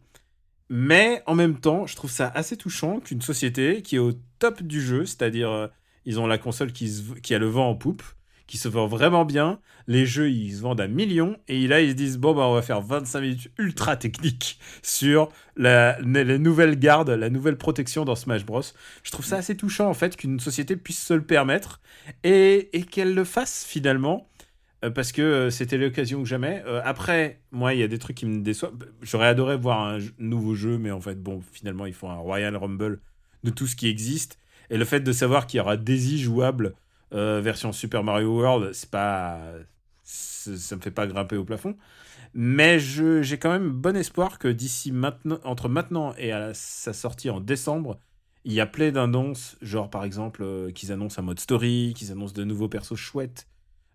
Mais 0.74 1.22
en 1.26 1.36
même 1.36 1.60
temps, 1.60 1.86
je 1.86 1.98
trouve 1.98 2.10
ça 2.12 2.30
assez 2.34 2.56
touchant 2.56 3.02
qu'une 3.02 3.22
société 3.22 3.82
qui 3.82 3.98
est 3.98 4.00
au 4.00 4.14
top 4.40 4.64
du 4.64 4.82
jeu, 4.82 5.06
c'est-à-dire 5.06 5.52
euh, 5.52 5.68
ils 6.06 6.18
ont 6.20 6.28
la 6.28 6.38
console 6.38 6.72
qui, 6.72 6.88
se- 6.90 7.14
qui 7.20 7.36
a 7.36 7.40
le 7.40 7.48
vent 7.48 7.70
en 7.70 7.76
poupe, 7.76 8.04
qui 8.48 8.58
se 8.58 8.70
vend 8.70 8.88
vraiment 8.88 9.26
bien, 9.26 9.60
les 9.88 10.06
jeux 10.06 10.30
ils 10.32 10.54
se 10.56 10.62
vendent 10.62 10.80
à 10.82 10.88
millions, 10.88 11.38
et 11.50 11.68
là 11.68 11.82
ils 11.82 11.90
se 11.92 11.96
disent 11.96 12.18
bon 12.18 12.34
bah 12.34 12.44
on 12.48 12.54
va 12.54 12.62
faire 12.62 12.82
25 12.82 13.22
minutes 13.22 13.52
ultra 13.58 13.98
techniques 13.98 14.60
sur 14.82 15.30
la, 15.58 16.00
la 16.02 16.38
nouvelle 16.38 16.80
garde, 16.80 17.10
la 17.10 17.30
nouvelle 17.30 17.58
protection 17.58 18.06
dans 18.06 18.16
Smash 18.16 18.46
Bros. 18.46 18.62
Je 19.04 19.12
trouve 19.12 19.26
ça 19.26 19.38
assez 19.38 19.58
touchant 19.58 19.90
en 19.90 19.94
fait 19.94 20.16
qu'une 20.16 20.40
société 20.40 20.78
puisse 20.78 21.02
se 21.06 21.14
le 21.14 21.24
permettre 21.26 21.82
et, 22.24 22.70
et 22.78 22.84
qu'elle 22.84 23.14
le 23.14 23.24
fasse 23.26 23.66
finalement. 23.66 24.30
Euh, 24.84 24.90
Parce 24.90 25.12
que 25.12 25.22
euh, 25.22 25.50
c'était 25.50 25.78
l'occasion 25.78 26.24
que 26.24 26.28
jamais. 26.28 26.64
Euh, 26.66 26.82
après, 26.84 27.42
moi, 27.52 27.74
il 27.74 27.80
y 27.80 27.84
a 27.84 27.88
des 27.88 28.00
trucs 28.00 28.18
qui 28.18 28.26
me 28.26 28.42
déçoivent. 28.42 28.74
J'aurais 29.02 29.28
adoré 29.28 29.58
voir 29.58 29.82
un 29.82 30.00
nouveau 30.18 30.56
jeu, 30.56 30.78
mais 30.78 30.92
en 30.92 31.02
fait, 31.02 31.22
bon, 31.22 31.42
finalement, 31.52 31.86
ils 31.86 31.94
font 31.94 32.10
un 32.10 32.18
Royal 32.18 32.56
Rumble 32.56 33.00
de 33.44 33.50
tout 33.50 33.68
ce 33.68 33.76
qui 33.76 33.88
existe. 33.88 34.38
Et 34.70 34.78
le 34.78 34.86
fait 34.86 35.02
de 35.02 35.12
savoir 35.12 35.48
qu'il 35.48 35.58
y 35.58 35.62
aura 35.62 35.78
Daisy 35.78 36.20
jouable 36.20 36.74
version 37.12 37.74
Super 37.74 38.06
Mario 38.06 38.34
World, 38.38 38.74
c'est 38.74 38.90
pas. 38.90 39.42
Ça 40.04 40.76
me 40.76 40.82
fait 40.82 40.92
pas 40.92 41.08
grimper 41.08 41.36
au 41.36 41.44
plafond. 41.44 41.76
Mais 42.34 42.80
j'ai 42.80 43.38
quand 43.38 43.52
même 43.52 43.70
bon 43.70 43.98
espoir 43.98 44.40
que 44.40 44.48
d'ici 44.48 44.94
maintenant, 44.94 45.40
entre 45.44 45.68
maintenant 45.68 46.16
et 46.18 46.32
sa 46.54 46.94
sortie 46.94 47.30
en 47.30 47.42
décembre, 47.42 48.00
il 48.46 48.54
y 48.54 48.62
a 48.62 48.66
plein 48.66 48.92
d'annonces, 48.92 49.58
genre 49.62 49.90
par 49.90 50.06
exemple 50.06 50.72
qu'ils 50.74 50.94
annoncent 50.94 51.22
un 51.22 51.26
mode 51.26 51.40
story, 51.40 51.94
qu'ils 51.96 52.14
annoncent 52.14 52.34
de 52.34 52.46
nouveaux 52.46 52.70
persos 52.70 52.96
chouettes, 52.96 53.48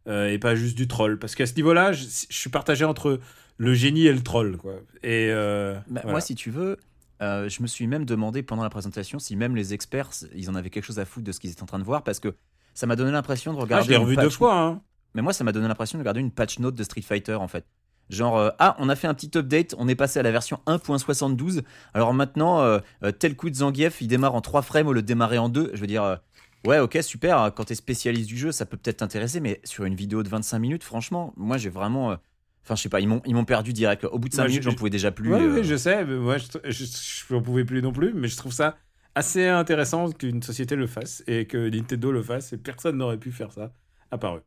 euh, 0.09 0.31
et 0.31 0.39
pas 0.39 0.55
juste 0.55 0.77
du 0.77 0.89
troll. 0.89 1.19
Parce 1.19 1.35
qu'à 1.35 1.47
ce 1.47 1.55
niveau-là, 1.55 1.93
je, 1.93 2.05
je 2.05 2.37
suis 2.37 2.51
partagé 2.51 2.85
entre 2.85 3.21
le 3.59 3.75
génie 3.75 4.07
et 4.07 4.13
le 4.13 4.23
troll, 4.23 4.57
quoi. 4.59 4.75
Et 5.03 5.29
euh, 5.31 5.75
Bah, 5.89 6.01
voilà. 6.03 6.11
Moi, 6.13 6.21
si 6.21 6.35
tu 6.35 6.51
veux, 6.51 6.77
euh, 7.23 7.49
je 7.49 7.63
me 7.63 7.67
suis 7.67 7.87
même 7.87 8.05
demandé 8.05 8.43
pendant 8.43 8.63
la 8.63 8.71
présentation 8.71 9.19
si 9.19 9.37
même 9.37 9.57
les 9.57 9.73
experts, 9.75 10.11
ils 10.35 10.51
en 10.51 10.55
avaient 10.55 10.71
quelque 10.71 10.85
chose 10.85 10.99
à 10.99 11.05
foutre 11.07 11.25
de 11.27 11.33
ce 11.33 11.41
qu'ils 11.41 11.51
étaient 11.51 11.63
en 11.63 11.67
train 11.67 11.79
de 11.79 11.85
voir, 11.85 12.03
parce 12.03 12.21
que 12.21 12.35
ça 12.75 12.87
m'a 12.87 12.97
donné 12.97 13.11
l'impression 13.11 13.53
de 13.55 13.59
Ah, 13.59 13.63
regarder. 13.63 13.85
je 13.87 13.91
l'ai 13.91 13.97
revu 13.97 14.15
patch- 14.17 14.25
deux 14.25 14.31
fois. 14.31 14.59
Hein. 14.59 14.81
Mais 15.15 15.23
moi, 15.23 15.33
ça 15.33 15.45
m'a 15.45 15.53
donné 15.53 15.67
l'impression 15.67 15.97
de 15.97 16.03
regarder 16.03 16.21
une 16.21 16.31
patch 16.31 16.59
note 16.59 16.75
de 16.75 16.83
Street 16.85 17.01
Fighter, 17.01 17.35
en 17.37 17.49
fait. 17.49 17.65
Genre, 18.11 18.37
euh, 18.37 18.51
ah, 18.59 18.77
on 18.79 18.89
a 18.91 18.95
fait 18.97 19.09
un 19.09 19.15
petit 19.15 19.31
update, 19.37 19.75
on 19.79 19.89
est 19.89 19.95
passé 19.97 20.19
à 20.21 20.23
la 20.23 20.31
version 20.31 20.61
1.72. 20.67 21.63
Alors 21.95 22.13
maintenant, 22.15 22.61
euh, 22.61 22.79
tel 23.19 23.35
coup 23.35 23.51
de 23.51 23.55
Zangief, 23.57 24.01
il 24.01 24.09
démarre 24.09 24.35
en 24.35 24.41
3 24.43 24.63
frames 24.63 24.87
au 24.87 24.93
lieu 24.93 25.03
de 25.03 25.07
démarrer 25.07 25.39
en 25.39 25.49
2. 25.49 25.71
Je 25.75 25.81
veux 25.81 25.87
dire, 25.87 26.19
ouais, 26.67 26.79
ok, 26.81 26.99
super. 27.03 27.53
Quand 27.55 27.65
t'es 27.65 27.75
spécialiste 27.75 28.29
du 28.29 28.37
jeu, 28.37 28.53
ça 28.53 28.67
peut 28.67 28.77
peut-être 28.77 28.99
t'intéresser, 28.99 29.41
mais 29.41 29.61
sur 29.65 29.85
une 29.85 29.95
vidéo 29.95 30.23
de 30.23 30.29
25 30.29 30.59
minutes, 30.59 30.85
franchement, 30.85 31.33
moi, 31.37 31.57
j'ai 31.59 31.71
vraiment. 31.71 32.13
euh, 32.13 32.17
Enfin, 32.65 32.75
je 32.75 32.83
sais 32.83 32.89
pas, 32.89 32.99
ils 32.99 33.07
m'ont 33.07 33.23
ils 33.25 33.35
m'ont 33.35 33.45
perdu 33.45 33.73
direct. 33.73 34.05
Au 34.05 34.19
bout 34.19 34.29
de 34.29 34.35
5 34.35 34.43
Moi, 34.43 34.49
minutes, 34.49 34.65
je- 34.65 34.71
j'en 34.71 34.75
pouvais 34.77 34.91
déjà 34.91 35.13
plus. 35.13 35.33
Ouais, 35.33 35.41
euh, 35.41 35.55
ouais, 35.55 35.63
je 35.65 35.77
sais, 35.77 36.05
mais 36.05 36.17
moi, 36.17 36.37
je, 36.39 37.33
n'en 37.33 37.41
pouvais 37.41 37.65
plus 37.65 37.81
non 37.81 37.93
plus, 37.93 38.13
mais 38.13 38.27
je 38.27 38.37
trouve 38.37 38.53
ça 38.53 38.77
assez 39.15 39.47
intéressant 39.47 40.11
qu'une 40.11 40.43
société 40.43 40.75
le 40.75 40.89
fasse 40.89 41.23
et 41.29 41.47
que 41.47 41.69
Nintendo 41.71 42.11
le 42.11 42.23
fasse, 42.25 42.53
et 42.53 42.59
personne 42.59 42.97
n'aurait 42.97 43.19
pu 43.19 43.31
faire 43.31 43.53
ça, 43.53 43.73
à 44.11 44.19
part 44.19 44.37
eux. 44.39 44.43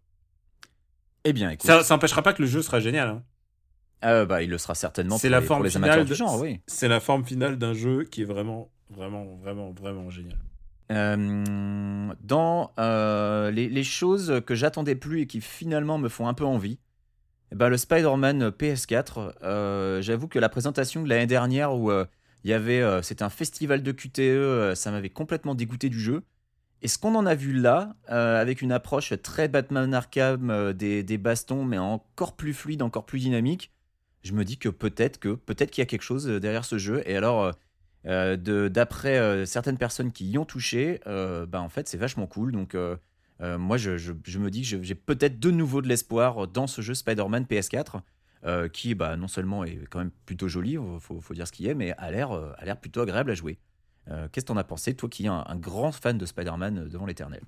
Eh 1.23 1.32
bien, 1.34 1.49
écoute. 1.49 1.65
Ça, 1.65 1.82
ça 1.84 1.95
empêchera 1.95 2.21
pas 2.21 2.34
que 2.34 2.41
le 2.41 2.47
jeu 2.47 2.62
sera 2.62 2.79
génial. 2.82 3.08
hein. 3.08 3.23
euh, 4.05 4.25
bah, 4.25 4.43
il 4.43 4.49
le 4.49 4.58
sera 4.58 4.75
certainement 4.75 5.17
C'est 5.17 5.29
la 5.29 5.39
les, 5.39 5.45
forme 5.45 5.60
pour 5.60 5.65
les 5.65 5.77
amateurs 5.77 6.03
de- 6.03 6.10
du 6.10 6.15
genre, 6.15 6.39
oui. 6.41 6.60
C'est 6.67 6.88
la 6.89 6.99
forme 6.99 7.23
finale 7.25 7.58
d'un 7.58 7.73
jeu 7.73 8.03
qui 8.03 8.21
est 8.23 8.25
vraiment, 8.25 8.69
vraiment, 8.89 9.36
vraiment, 9.38 9.71
vraiment 9.71 10.10
génial. 10.10 10.38
Euh, 10.91 12.13
dans 12.21 12.73
euh, 12.80 13.52
les, 13.52 13.84
choses 13.84 14.41
que 14.47 14.56
j'attendais 14.56 14.95
plus 14.95 15.21
et 15.21 15.28
qui 15.28 15.39
finalement 15.39 15.99
me 15.99 16.10
font 16.10 16.28
un 16.28 16.34
peu 16.34 16.45
envie, 16.45 16.80
ben, 17.54 17.69
le 17.69 17.78
Spider-Man 17.78 18.49
PS4, 18.49 19.34
euh, 19.43 20.02
j'avoue 20.02 20.28
que 20.28 20.39
la 20.39 20.49
présentation 20.49 21.04
de 21.04 21.10
l'année 21.10 21.28
dernière 21.28 21.75
où 21.75 21.91
il 21.91 22.49
y 22.49 22.54
avait, 22.54 22.84
c'était 23.04 23.23
un 23.23 23.30
festival 23.30 23.84
de 23.84 23.91
QTE, 23.91 24.75
ça 24.75 24.91
m'avait 24.91 25.10
complètement 25.10 25.56
dégoûté 25.56 25.89
du 25.89 25.99
jeu. 25.99 26.23
Et 26.82 26.88
ce 26.88 26.97
qu'on 26.97 27.15
en 27.15 27.25
a 27.25 27.36
vu 27.36 27.54
là, 27.54 27.95
avec 28.08 28.62
une 28.62 28.71
approche 28.71 29.13
très 29.21 29.47
Batman 29.47 29.93
Arkham, 29.93 30.73
des, 30.73 31.04
des 31.04 31.17
bastons, 31.17 31.65
mais 31.65 31.78
encore 31.78 32.36
plus 32.36 32.54
fluide, 32.54 32.82
encore 32.82 33.06
plus 33.06 33.19
dynamique, 33.19 33.71
je 34.23 34.34
me 34.34 34.45
dis 34.45 34.58
que 34.58 34.69
peut-être 34.69 35.19
que 35.19 35.36
peut-être 35.36 35.71
qu'il 35.71 35.82
y 35.82 35.84
a 35.84 35.86
quelque 35.86 36.04
chose 36.04 36.25
derrière 36.25 36.65
ce 36.65 36.78
jeu. 36.78 37.04
Et 37.06 37.17
alors, 37.17 37.54
d'après 38.05 39.17
euh, 39.17 39.45
certaines 39.45 39.77
personnes 39.77 40.12
qui 40.12 40.29
y 40.29 40.38
ont 40.38 40.45
touché, 40.45 40.99
euh, 41.07 41.45
bah, 41.45 41.62
en 41.62 41.69
fait, 41.69 41.88
c'est 41.88 41.97
vachement 41.97 42.27
cool. 42.27 42.51
Donc, 42.51 42.75
euh, 42.75 42.95
euh, 43.41 43.57
moi, 43.57 43.77
je, 43.77 43.91
me 43.91 44.49
dis 44.49 44.62
que 44.62 44.81
j'ai 44.81 44.95
peut-être 44.95 45.39
de 45.39 45.51
nouveau 45.51 45.81
de 45.81 45.88
l'espoir 45.88 46.47
dans 46.47 46.67
ce 46.67 46.81
jeu 46.81 46.93
Spider-Man 46.93 47.45
PS4, 47.45 48.01
euh, 48.45 48.69
qui, 48.69 48.95
bah, 48.95 49.17
non 49.17 49.27
seulement 49.27 49.63
est 49.63 49.79
quand 49.89 49.99
même 49.99 50.12
plutôt 50.25 50.47
joli, 50.47 50.77
faut, 50.99 51.19
faut 51.19 51.33
dire 51.33 51.47
ce 51.47 51.51
qu'il 51.51 51.67
est, 51.67 51.75
mais 51.75 51.93
a 51.97 52.12
l'air 52.12 52.31
euh, 52.31 52.53
plutôt 52.81 53.01
agréable 53.01 53.31
à 53.31 53.35
jouer. 53.35 53.59
Euh, 54.09 54.27
Qu'est-ce 54.31 54.45
que 54.45 54.47
t'en 54.47 54.57
as 54.57 54.63
pensé, 54.63 54.95
toi 54.95 55.09
qui 55.09 55.25
es 55.25 55.27
un, 55.27 55.43
un 55.45 55.55
grand 55.55 55.91
fan 55.91 56.17
de 56.17 56.25
Spider-Man 56.25 56.79
euh, 56.79 56.89
devant 56.89 57.05
l'éternel? 57.05 57.41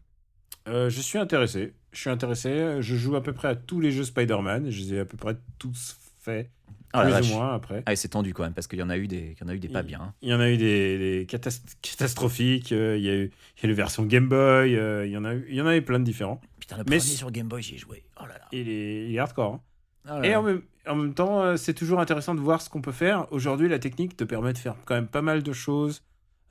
Euh, 0.68 0.90
je 0.90 1.02
suis 1.02 1.18
intéressé. 1.18 1.74
Je 1.92 2.00
suis 2.00 2.10
intéressé. 2.10 2.82
Je 2.82 2.96
joue 2.96 3.16
à 3.16 3.24
peu 3.24 3.34
près 3.34 3.48
à 3.48 3.56
tous 3.56 3.80
les 3.80 3.92
jeux 3.92 4.04
Spider-Man. 4.04 4.70
Je 4.70 4.82
les 4.82 4.94
ai 4.94 5.00
à 5.00 5.06
peu 5.06 5.18
près 5.18 5.36
tous 5.58 5.98
faits, 6.22 6.50
Ah, 6.94 7.04
plus 7.04 7.32
ou 7.32 7.34
moins 7.36 7.54
après. 7.56 7.84
Ah, 7.86 7.96
c'est 7.96 8.10
tendu 8.10 8.34
quand 8.34 8.44
même, 8.44 8.54
parce 8.54 8.68
qu'il 8.68 8.80
y 8.80 8.84
en 8.84 8.90
a 8.90 8.98
eu 8.98 9.08
des, 9.08 9.36
il 9.38 9.42
y 9.42 9.44
en 9.44 9.48
a 9.50 9.56
eu 9.56 9.60
des 9.60 9.70
pas 9.70 9.84
bien. 9.84 10.00
hein. 10.02 10.14
Il 10.22 10.30
y 10.30 10.34
en 10.34 10.40
a 10.40 10.50
eu 10.50 10.58
des, 10.58 10.98
des 10.98 11.26
catas- 11.26 11.62
catastrophiques. 11.82 12.72
euh, 12.72 12.98
il, 12.98 13.04
y 13.04 13.10
a 13.10 13.14
eu, 13.16 13.32
il 13.58 13.64
y 13.64 13.64
a 13.64 13.66
eu 13.66 13.68
les 13.68 13.74
versions 13.74 14.04
Game 14.06 14.28
Boy. 14.28 14.76
euh, 14.76 15.06
il, 15.06 15.12
y 15.12 15.18
en 15.18 15.26
a 15.26 15.34
eu, 15.36 15.46
il 15.50 15.56
y 15.56 15.62
en 15.62 15.68
a 15.68 15.76
eu 15.76 15.82
plein 15.82 16.00
de 16.00 16.04
différents. 16.06 16.42
Putain, 16.60 16.78
le 16.78 16.84
Mais 16.88 16.98
premier 16.98 17.12
sur 17.16 17.32
Game 17.32 17.48
Boy, 17.48 17.62
j'y 17.62 17.76
ai 17.76 17.78
joué. 17.78 18.04
Oh 18.20 18.26
là 18.26 18.38
là. 18.38 18.48
Il 18.52 18.70
est, 18.70 19.10
il 19.10 19.16
est 19.16 19.20
hardcore. 19.20 19.54
hein. 19.56 19.62
Oh 20.10 20.20
là 20.22 20.28
Et 20.28 20.36
en 20.36 20.44
même, 20.44 20.62
en 20.88 20.96
même 20.96 21.14
temps, 21.14 21.42
euh, 21.42 21.58
c'est 21.58 21.74
toujours 21.74 22.00
intéressant 22.00 22.34
de 22.36 22.40
voir 22.40 22.62
ce 22.62 22.70
qu'on 22.70 22.82
peut 22.82 22.92
faire. 22.92 23.28
Aujourd'hui, 23.32 23.70
la 23.70 23.80
technique 23.80 24.18
te 24.18 24.24
permet 24.24 24.52
de 24.54 24.58
faire 24.58 24.76
quand 24.86 24.96
même 24.96 25.08
pas 25.08 25.22
mal 25.22 25.44
de 25.44 25.54
choses, 25.54 26.04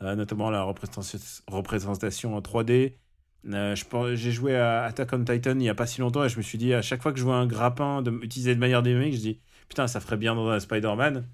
euh, 0.03 0.15
notamment 0.15 0.51
la 0.51 0.63
représentation, 0.63 1.19
représentation 1.49 2.35
en 2.37 2.41
3D. 2.41 2.95
Euh, 3.53 3.75
J'ai 4.15 4.33
joué 4.33 4.55
à 4.55 4.83
Attack 4.85 5.13
on 5.15 5.25
Titan 5.25 5.53
il 5.53 5.57
n'y 5.59 5.69
a 5.71 5.75
pas 5.75 5.87
si 5.87 6.01
longtemps 6.01 6.25
et 6.25 6.29
je 6.29 6.37
me 6.37 6.43
suis 6.43 6.59
dit, 6.59 6.75
à 6.75 6.83
chaque 6.83 7.03
fois 7.03 7.13
que 7.13 7.19
je 7.19 7.25
vois 7.25 7.37
un 7.37 7.47
grappin 7.47 8.03
de, 8.03 8.11
utilisé 8.23 8.55
de 8.55 8.61
manière 8.61 8.83
dynamique, 8.83 9.15
je 9.15 9.21
dis, 9.21 9.41
putain, 9.71 9.87
ça 9.87 10.01
ferait 10.01 10.19
bien 10.19 10.35
dans 10.35 10.51
un 10.51 10.61
Spider-Man. 10.61 11.27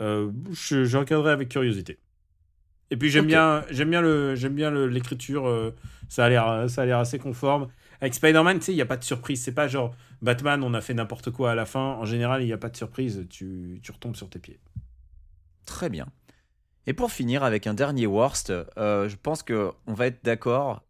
Euh, 0.00 0.32
je, 0.50 0.84
je 0.84 0.96
regarderai 0.98 1.30
avec 1.30 1.48
curiosité. 1.50 1.98
Et 2.90 2.96
puis 2.96 3.10
j'aime 3.10 3.26
bien, 3.26 3.64
j'aime 3.70 3.90
bien 3.90 4.00
le, 4.00 4.34
j'aime 4.34 4.54
bien 4.54 4.70
l'écriture. 4.70 5.46
euh, 5.46 5.74
ça 6.08 6.24
a 6.24 6.28
l'air, 6.28 6.68
ça 6.68 6.82
a 6.82 6.86
l'air 6.86 6.98
assez 6.98 7.18
conforme. 7.18 7.68
Avec 8.00 8.14
Spider-Man, 8.14 8.58
tu 8.58 8.66
sais, 8.66 8.72
il 8.72 8.76
n'y 8.76 8.82
a 8.82 8.86
pas 8.86 8.96
de 8.96 9.04
surprise. 9.04 9.42
C'est 9.42 9.52
pas 9.54 9.68
genre 9.68 9.94
Batman, 10.22 10.62
on 10.64 10.74
a 10.74 10.80
fait 10.80 10.94
n'importe 10.94 11.30
quoi 11.30 11.52
à 11.52 11.54
la 11.54 11.66
fin. 11.66 11.80
En 11.80 12.04
général, 12.04 12.42
il 12.42 12.46
n'y 12.46 12.52
a 12.52 12.58
pas 12.58 12.70
de 12.70 12.76
surprise. 12.76 13.26
Tu, 13.28 13.80
tu 13.82 13.92
retombes 13.92 14.16
sur 14.16 14.28
tes 14.28 14.38
pieds. 14.38 14.58
Très 15.66 15.90
bien. 15.90 16.06
Et 16.86 16.92
pour 16.92 17.10
finir 17.10 17.42
avec 17.42 17.66
un 17.66 17.74
dernier 17.74 18.06
worst, 18.06 18.50
euh, 18.50 19.08
je 19.08 19.16
pense 19.16 19.42
que 19.42 19.72
on 19.86 19.94
va 19.94 20.06
être 20.06 20.24
d'accord 20.24 20.82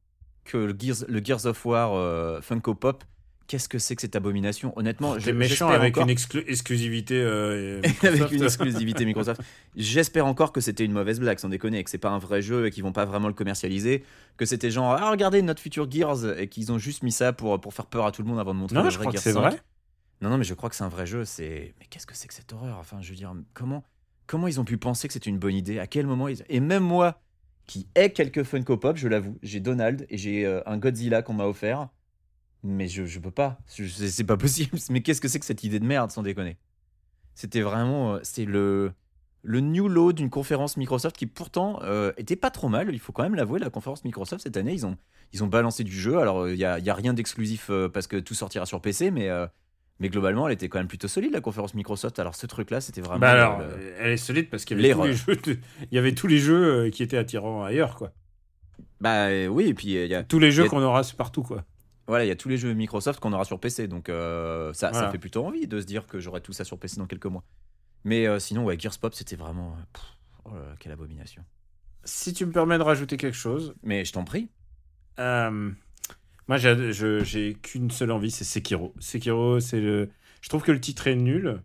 que 0.44 0.59
le 0.59 0.77
Gears, 0.79 1.05
le 1.09 1.25
Gears 1.25 1.46
of 1.46 1.64
War 1.64 2.42
Funko 2.42 2.75
Pop, 2.75 3.03
qu'est-ce 3.46 3.68
que 3.68 3.78
c'est 3.78 3.94
que 3.96 4.02
cette 4.02 4.16
abomination? 4.16 4.72
Honnêtement, 4.76 5.14
T'es 5.14 5.20
je- 5.20 5.30
méchant 5.32 5.68
avec 5.68 5.96
encore- 5.96 6.09
une 6.09 6.14
exclu- 6.14 6.44
exclusivité. 6.46 7.14
euh, 7.20 7.80
avec 8.02 8.02
Microsoft. 8.02 8.32
une 8.35 8.42
exclusivité 8.44 9.04
Microsoft. 9.04 9.40
J'espère 9.76 10.26
encore 10.26 10.52
que 10.52 10.61
c'était 10.61 10.85
une 10.85 10.92
mauvaise 10.92 11.20
blague, 11.20 11.38
sans 11.38 11.48
déconner, 11.48 11.78
et 11.78 11.85
que 11.85 11.90
c'est 11.90 11.98
pas 11.98 12.11
un 12.11 12.18
vrai 12.18 12.42
jeu 12.42 12.66
et 12.66 12.70
qu'ils 12.70 12.82
vont 12.82 12.92
pas 12.92 13.04
vraiment 13.04 13.28
le 13.28 13.35
commercialiser, 13.35 14.04
que 14.37 14.44
c'était 14.46 14.70
genre 14.70 14.92
ah 14.92 15.11
regardez 15.11 15.42
notre 15.42 15.61
futur 15.62 15.90
Gears 15.90 16.38
et 16.38 16.48
qu'ils 16.48 16.72
ont 16.72 16.78
juste 16.78 17.02
mis 17.02 17.12
ça 17.12 17.32
pour 17.32 17.61
pour 17.61 17.74
faire 17.74 17.87
peur 17.87 18.06
à 18.06 18.12
tout 18.12 18.22
le 18.22 18.28
monde 18.28 18.38
avant 18.38 18.54
de 18.54 18.59
montrer 18.61 18.76
Non, 18.76 18.85
le 18.85 18.90
je 18.90 18.96
vrai 18.96 19.04
crois 19.04 19.12
que 19.12 19.18
Gears 19.18 19.22
c'est 19.24 19.32
5. 19.32 19.40
vrai. 19.40 19.61
Non 20.22 20.30
non 20.30 20.38
mais 20.38 20.44
je 20.44 20.54
crois 20.54 20.70
que 20.70 20.76
c'est 20.76 20.85
un 20.85 20.88
vrai 20.88 21.06
jeu. 21.06 21.24
C'est 21.24 21.74
mais 21.78 21.87
qu'est-ce 21.90 22.06
que 22.06 22.14
c'est 22.16 22.28
que 22.28 22.35
cette 22.35 22.52
horreur? 22.52 22.78
Enfin 22.80 22.98
je 23.02 23.11
veux 23.11 23.16
dire 23.16 23.35
comment 23.54 23.85
comment 24.26 24.48
ils 24.48 24.59
ont 24.61 24.64
pu 24.64 24.76
penser 24.78 25.06
que 25.09 25.12
c'était 25.14 25.30
une 25.30 25.38
bonne 25.38 25.54
idée? 25.54 25.78
À 25.78 25.87
quel 25.87 26.06
moment 26.06 26.26
ils... 26.28 26.42
Et 26.48 26.59
même 26.61 26.82
moi 26.82 27.20
qui 27.66 27.87
ai 27.94 28.11
quelques 28.12 28.42
Funko 28.44 28.76
Pop, 28.76 28.96
je 28.96 29.09
l'avoue, 29.09 29.38
j'ai 29.42 29.61
Donald 29.61 30.06
et 30.09 30.16
j'ai 30.18 30.46
euh, 30.46 30.62
un 30.66 30.78
Godzilla 30.78 31.20
qu'on 31.22 31.35
m'a 31.35 31.46
offert, 31.46 31.88
mais 32.66 32.88
je 32.88 33.05
je 33.07 33.18
peux 33.18 33.31
pas. 33.31 33.59
C'est 33.66 34.24
pas 34.24 34.37
possible. 34.37 34.79
Mais 34.90 35.02
qu'est-ce 35.02 35.20
que 35.20 35.29
c'est 35.29 35.38
que 35.40 35.46
cette 35.46 35.64
idée 35.64 35.79
de 35.81 35.87
merde 35.87 36.11
sans 36.11 36.22
déconner? 36.22 36.57
C'était 37.35 37.61
vraiment 37.61 38.14
euh, 38.14 38.20
c'est 38.22 38.44
le 38.44 38.92
le 39.42 39.61
new 39.61 39.87
low 39.88 40.12
d'une 40.12 40.29
conférence 40.31 40.76
Microsoft 40.76 41.16
qui 41.16 41.26
pourtant 41.26 41.79
euh, 41.83 42.12
était 42.16 42.35
pas 42.37 42.50
trop 42.50 42.68
mal. 42.68 42.88
Il 42.92 42.98
faut 42.98 43.12
quand 43.12 43.22
même 43.22 43.37
l'avouer, 43.37 43.61
la 43.61 43.70
conférence 43.70 44.05
Microsoft 44.05 44.42
cette 44.42 44.57
année, 44.57 44.72
ils 44.72 44.85
ont, 44.87 44.96
ils 45.33 45.44
ont 45.44 45.46
balancé 45.46 45.85
du 45.85 45.92
jeu. 45.92 46.18
Alors, 46.18 46.48
il 46.48 46.57
n'y 46.57 46.64
a, 46.64 46.81
y 46.81 46.90
a 46.90 46.94
rien 46.94 47.14
d'exclusif 47.14 47.68
euh, 47.70 47.88
parce 47.88 48.09
que 48.09 48.16
tout 48.16 48.35
sortira 48.35 48.66
sur 48.66 48.81
PC, 48.81 49.12
mais, 49.12 49.29
euh, 49.29 49.46
mais 50.00 50.09
globalement, 50.09 50.48
elle 50.48 50.55
était 50.55 50.68
quand 50.68 50.79
même 50.79 50.88
plutôt 50.88 51.07
solide, 51.07 51.33
la 51.33 51.40
conférence 51.40 51.74
Microsoft. 51.74 52.18
Alors, 52.18 52.35
ce 52.35 52.46
truc-là, 52.46 52.81
c'était 52.81 53.02
vraiment. 53.02 53.20
Bah 53.20 53.31
alors, 53.31 53.61
le- 53.61 53.94
elle 54.00 54.11
est 54.11 54.16
solide 54.16 54.50
parce 54.50 54.64
qu'il 54.64 54.81
y 54.81 54.90
avait 54.90 54.92
tous 54.94 55.02
les 55.05 55.09
l'erreur. 55.11 55.24
jeux, 55.29 55.37
de- 55.55 55.59
y 55.92 55.98
avait 55.98 56.14
tous 56.14 56.26
les 56.26 56.38
jeux 56.38 56.88
qui 56.90 57.05
étaient 57.05 57.16
attirants 57.18 57.62
ailleurs, 57.62 57.94
quoi. 57.94 58.12
Bah 59.00 59.29
oui, 59.48 59.66
et 59.68 59.74
puis 59.74 59.88
il 59.94 60.07
y 60.09 60.14
a, 60.14 60.24
Tous 60.24 60.38
les 60.40 60.50
jeux 60.50 60.64
a- 60.64 60.68
qu'on 60.68 60.83
aura 60.83 61.02
partout, 61.16 61.42
quoi. 61.44 61.64
Voilà, 62.09 62.25
il 62.25 62.29
y 62.29 62.31
a 62.31 62.37
tous 62.37 62.49
les 62.49 62.57
jeux 62.59 62.73
Microsoft 62.75 63.21
qu'on 63.21 63.33
aura 63.33 63.45
sur 63.45 63.59
PC. 63.61 63.88
Donc, 63.88 64.09
euh, 64.09 64.73
ça, 64.73 64.90
Voilà. 64.90 65.07
ça 65.07 65.12
fait 65.12 65.19
plutôt 65.19 65.45
envie 65.47 65.66
de 65.66 65.81
se 65.81 65.87
dire 65.87 66.07
que 66.07 66.19
j'aurai 66.21 66.40
tout 66.40 66.53
ça 66.53 66.64
sur 66.64 66.79
PC 66.79 66.97
dans 66.99 67.07
quelques 67.07 67.27
mois. 67.27 67.45
Mais 68.05 68.27
euh, 68.27 68.38
sinon, 68.38 68.64
ouais, 68.64 68.79
Gears 68.79 68.99
Pop, 68.99 69.14
c'était 69.14 69.37
vraiment. 69.37 69.73
euh, 69.73 69.83
pff, 69.92 70.05
oh 70.45 70.55
là 70.55 70.75
quelle 70.79 70.92
abomination. 70.92 71.45
Si 72.05 72.33
tu 72.33 72.47
me 72.47 72.53
permets 72.53 72.79
de 72.79 72.83
rajouter 72.85 73.16
quelque 73.16 73.35
chose, 73.37 73.75
Mais 73.83 74.05
je 74.05 74.12
t'en 74.12 74.23
prie. 74.25 74.49
euh, 75.19 75.71
moi 76.49 76.59
j'ai 76.59 77.55
qu'une 77.61 77.90
seule 77.90 78.12
envie, 78.12 78.31
c'est 78.31 78.45
Sekiro. 78.45 78.95
Sekiro, 79.01 79.59
c'est 79.59 79.81
le. 79.81 80.11
Je 80.40 80.49
trouve 80.49 80.62
que 80.62 80.71
le 80.71 80.81
titre 80.81 81.09
est 81.09 81.16
nul. 81.16 81.61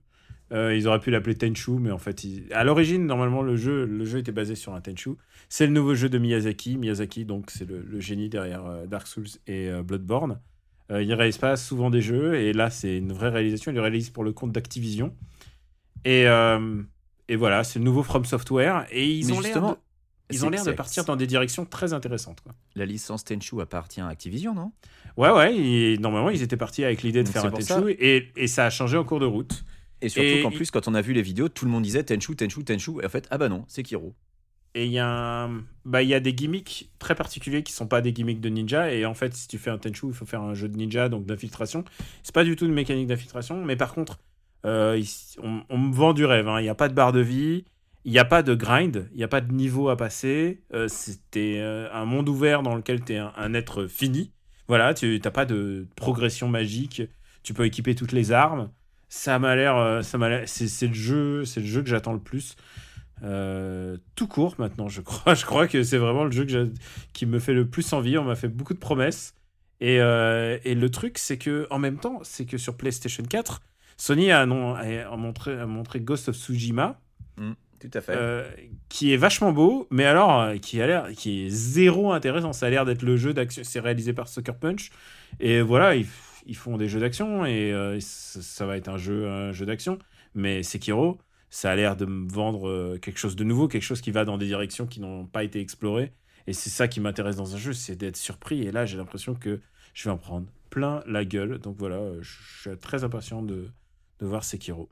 Euh, 0.51 0.75
ils 0.75 0.87
auraient 0.87 0.99
pu 0.99 1.11
l'appeler 1.11 1.35
Tenchu, 1.35 1.71
mais 1.79 1.91
en 1.91 1.97
fait, 1.97 2.23
ils- 2.23 2.51
à 2.51 2.63
l'origine, 2.63 3.05
normalement, 3.05 3.41
le 3.41 3.55
jeu, 3.55 3.85
le 3.85 4.05
jeu 4.05 4.19
était 4.19 4.33
basé 4.33 4.55
sur 4.55 4.73
un 4.73 4.81
Tenchu. 4.81 5.11
C'est 5.47 5.65
le 5.65 5.73
nouveau 5.73 5.95
jeu 5.95 6.09
de 6.09 6.17
Miyazaki. 6.17 6.77
Miyazaki, 6.77 7.25
donc, 7.25 7.51
c'est 7.51 7.67
le, 7.67 7.81
le 7.81 7.99
génie 7.99 8.27
derrière 8.29 8.65
euh, 8.65 8.85
Dark 8.85 9.07
Souls 9.07 9.27
et 9.47 9.69
euh, 9.69 9.81
Bloodborne. 9.81 10.39
Euh, 10.91 11.01
il 11.01 11.13
réalise 11.13 11.37
pas 11.37 11.55
souvent 11.55 11.89
des 11.89 12.01
jeux, 12.01 12.35
et 12.35 12.51
là, 12.51 12.69
c'est 12.69 12.97
une 12.97 13.13
vraie 13.13 13.29
réalisation. 13.29 13.71
Il 13.71 13.75
le 13.75 13.81
réalise 13.81 14.09
pour 14.09 14.25
le 14.25 14.33
compte 14.33 14.51
d'Activision. 14.51 15.15
Et, 16.03 16.25
et 17.29 17.35
voilà, 17.35 17.63
c'est 17.63 17.79
le 17.79 17.85
nouveau 17.85 18.03
From 18.03 18.25
Software, 18.25 18.87
et 18.91 19.07
ils 19.09 19.27
Mais 19.27 19.33
ont 19.33 19.39
l'air 19.39 19.61
de, 19.61 19.75
ils 20.31 20.45
ont 20.45 20.49
l'air 20.49 20.65
de 20.65 20.71
partir 20.71 21.05
dans 21.05 21.15
des 21.15 21.27
directions 21.27 21.63
très 21.63 21.93
intéressantes. 21.93 22.41
Quoi. 22.41 22.53
La 22.75 22.85
licence 22.85 23.23
Tenchu 23.23 23.61
appartient 23.61 24.01
à 24.01 24.07
Activision, 24.07 24.53
non? 24.55 24.71
Ouais, 25.15 25.31
ouais, 25.31 25.55
et 25.55 25.97
normalement, 25.99 26.29
ils 26.29 26.41
étaient 26.41 26.57
partis 26.57 26.83
avec 26.83 27.03
l'idée 27.03 27.21
de 27.21 27.27
Donc, 27.27 27.33
faire 27.33 27.45
un 27.45 27.51
Tenchu, 27.51 27.91
et, 27.99 28.31
et 28.35 28.47
ça 28.47 28.65
a 28.65 28.69
changé 28.69 28.97
en 28.97 29.03
cours 29.03 29.19
de 29.19 29.25
route. 29.25 29.63
Et 30.01 30.09
surtout 30.09 30.37
qu'en 30.39 30.51
plus, 30.51 30.71
quand 30.71 30.87
on 30.87 30.93
a 30.95 31.01
vu 31.01 31.13
les 31.13 31.21
vidéos, 31.21 31.49
tout 31.49 31.65
le 31.65 31.71
monde 31.71 31.83
disait 31.83 32.03
Tenchu, 32.03 32.35
Tenchu, 32.35 32.63
Tenchu. 32.63 32.91
Et 33.01 33.05
en 33.05 33.09
fait, 33.09 33.27
ah 33.31 33.37
bah 33.37 33.49
non, 33.49 33.65
c'est 33.67 33.83
Kiro. 33.83 34.15
Et 34.73 34.85
il 34.85 34.91
y, 34.93 34.99
a 34.99 35.07
un- 35.45 35.65
bah, 35.83 36.01
y 36.01 36.13
a 36.13 36.21
des 36.21 36.33
gimmicks 36.33 36.91
très 36.97 37.13
particuliers 37.13 37.61
qui 37.61 37.73
sont 37.73 37.87
pas 37.87 37.99
des 38.01 38.13
gimmicks 38.13 38.39
de 38.39 38.47
ninja. 38.49 38.93
Et 38.93 39.05
en 39.05 39.13
fait, 39.13 39.33
si 39.35 39.47
tu 39.49 39.57
fais 39.57 39.69
un 39.69 39.77
Tenchu, 39.77 40.07
il 40.07 40.13
faut 40.13 40.25
faire 40.25 40.41
un 40.41 40.53
jeu 40.53 40.69
de 40.69 40.77
ninja, 40.77 41.09
donc 41.09 41.25
d'infiltration. 41.25 41.83
C'est 42.23 42.33
pas 42.33 42.45
du 42.45 42.55
tout 42.55 42.65
une 42.65 42.73
mécanique 42.73 43.07
d'infiltration. 43.07 43.65
Mais 43.65 43.75
par 43.75 43.93
contre, 43.93 44.19
euh, 44.65 45.01
on, 45.43 45.63
on 45.69 45.77
me 45.77 45.93
vend 45.93 46.13
du 46.13 46.23
rêve. 46.25 46.47
hein. 46.47 46.59
Il 46.59 46.63
n'y 46.63 46.69
a 46.69 46.75
pas 46.75 46.87
de 46.87 46.93
barre 46.93 47.11
de 47.11 47.19
vie. 47.19 47.65
Il 48.05 48.11
n'y 48.13 48.19
a 48.19 48.25
pas 48.25 48.43
de 48.43 48.55
grind. 48.55 49.09
Il 49.11 49.17
n'y 49.17 49.23
a 49.23 49.27
pas 49.27 49.41
de 49.41 49.51
niveau 49.53 49.89
à 49.89 49.97
passer. 49.97 50.63
Euh, 50.73 50.87
C'était 50.87 51.57
euh, 51.59 51.91
un 51.93 52.05
monde 52.05 52.29
ouvert 52.29 52.63
dans 52.63 52.75
lequel 52.75 53.03
tu 53.03 53.13
es 53.13 53.17
un, 53.17 53.33
un 53.35 53.53
être 53.53 53.87
fini. 53.87 54.31
Voilà, 54.69 54.93
tu 54.93 55.19
n'as 55.23 55.31
pas 55.31 55.45
de 55.45 55.87
progression 55.97 56.47
magique. 56.47 57.01
Tu 57.43 57.53
peux 57.53 57.65
équiper 57.65 57.93
toutes 57.95 58.13
les 58.13 58.31
armes. 58.31 58.71
Ça 59.13 59.39
m'a 59.39 59.57
l'air. 59.57 59.75
euh, 59.75 60.01
ça 60.03 60.17
m'a 60.17 60.47
C'est 60.47 60.87
le 60.87 60.93
jeu, 60.93 61.43
c'est 61.43 61.59
le 61.59 61.65
jeu 61.65 61.81
que 61.83 61.89
j'attends 61.89 62.13
le 62.13 62.19
plus. 62.21 62.55
Euh, 63.23 63.97
tout 64.15 64.25
court 64.27 64.55
maintenant, 64.57 64.87
je 64.87 65.01
crois. 65.09 65.33
Je 65.35 65.45
crois 65.45 65.67
que 65.67 65.83
c'est 65.83 65.97
vraiment 65.97 66.23
le 66.23 66.31
jeu 66.31 66.45
que 66.45 66.71
qui 67.11 67.25
me 67.25 67.37
fait 67.39 67.53
le 67.53 67.67
plus 67.67 67.91
envie. 67.91 68.17
On 68.17 68.23
m'a 68.23 68.35
fait 68.35 68.47
beaucoup 68.47 68.73
de 68.73 68.79
promesses. 68.79 69.33
Et, 69.81 69.99
euh, 69.99 70.57
et 70.63 70.75
le 70.75 70.89
truc, 70.89 71.17
c'est 71.17 71.37
que 71.37 71.67
en 71.71 71.77
même 71.77 71.97
temps, 71.97 72.19
c'est 72.23 72.45
que 72.45 72.57
sur 72.57 72.77
PlayStation 72.77 73.23
4, 73.23 73.61
Sony 73.97 74.31
a, 74.31 74.45
montré, 74.45 75.59
a 75.59 75.65
montré 75.65 75.99
Ghost 75.99 76.29
of 76.29 76.35
Tsushima, 76.37 77.01
Tout 77.37 77.89
à 77.93 77.99
fait. 78.01 78.13
euh, 78.15 78.47
qui 78.89 79.11
est 79.13 79.17
vachement 79.17 79.51
beau, 79.51 79.87
mais 79.91 80.05
alors 80.05 80.53
qui 80.61 80.81
a 80.81 80.87
l'air, 80.87 81.09
qui 81.11 81.45
est 81.45 81.49
zéro 81.49 82.13
intéressant. 82.13 82.53
Ça 82.53 82.67
a 82.67 82.69
l'air 82.69 82.85
d'être 82.85 83.01
le 83.01 83.17
jeu 83.17 83.33
d'action. 83.33 83.63
C'est 83.65 83.79
réalisé 83.81 84.13
par 84.13 84.27
Sucker 84.29 84.53
Punch, 84.59 84.89
et 85.39 85.61
voilà, 85.61 85.95
ils, 85.95 86.05
f- 86.05 86.07
ils 86.45 86.55
font 86.55 86.77
des 86.77 86.87
jeux 86.87 86.99
d'action 86.99 87.45
et 87.45 87.71
euh, 87.73 87.99
ça, 87.99 88.65
va 88.65 88.77
être 88.77 88.89
un 88.89 88.97
jeu, 88.97 89.27
un 89.27 89.51
jeu 89.51 89.65
d'action. 89.65 89.99
Mais 90.33 90.63
Sekiro, 90.63 91.19
ça 91.49 91.71
a 91.71 91.75
l'air 91.75 91.95
de 91.95 92.05
me 92.05 92.29
vendre 92.29 92.67
euh, 92.67 92.97
quelque 93.01 93.19
chose 93.19 93.35
de 93.35 93.43
nouveau, 93.43 93.67
quelque 93.67 93.83
chose 93.83 94.01
qui 94.01 94.11
va 94.11 94.25
dans 94.25 94.37
des 94.37 94.45
directions 94.45 94.87
qui 94.87 94.99
n'ont 94.99 95.25
pas 95.25 95.43
été 95.43 95.59
explorées. 95.59 96.13
Et 96.47 96.53
c'est 96.53 96.69
ça 96.69 96.87
qui 96.87 96.99
m'intéresse 96.99 97.35
dans 97.35 97.55
un 97.55 97.57
jeu, 97.57 97.73
c'est 97.73 97.95
d'être 97.95 98.17
surpris. 98.17 98.63
Et 98.63 98.71
là, 98.71 98.85
j'ai 98.85 98.97
l'impression 98.97 99.35
que 99.35 99.59
je 99.93 100.03
vais 100.05 100.09
en 100.11 100.17
prendre 100.17 100.47
plein 100.69 101.03
la 101.05 101.25
gueule. 101.25 101.59
Donc 101.59 101.77
voilà, 101.77 101.97
euh, 101.97 102.21
je 102.21 102.69
suis 102.69 102.77
très 102.77 103.03
impatient 103.03 103.41
de, 103.41 103.69
de 104.19 104.25
voir 104.25 104.43
Sekiro. 104.43 104.89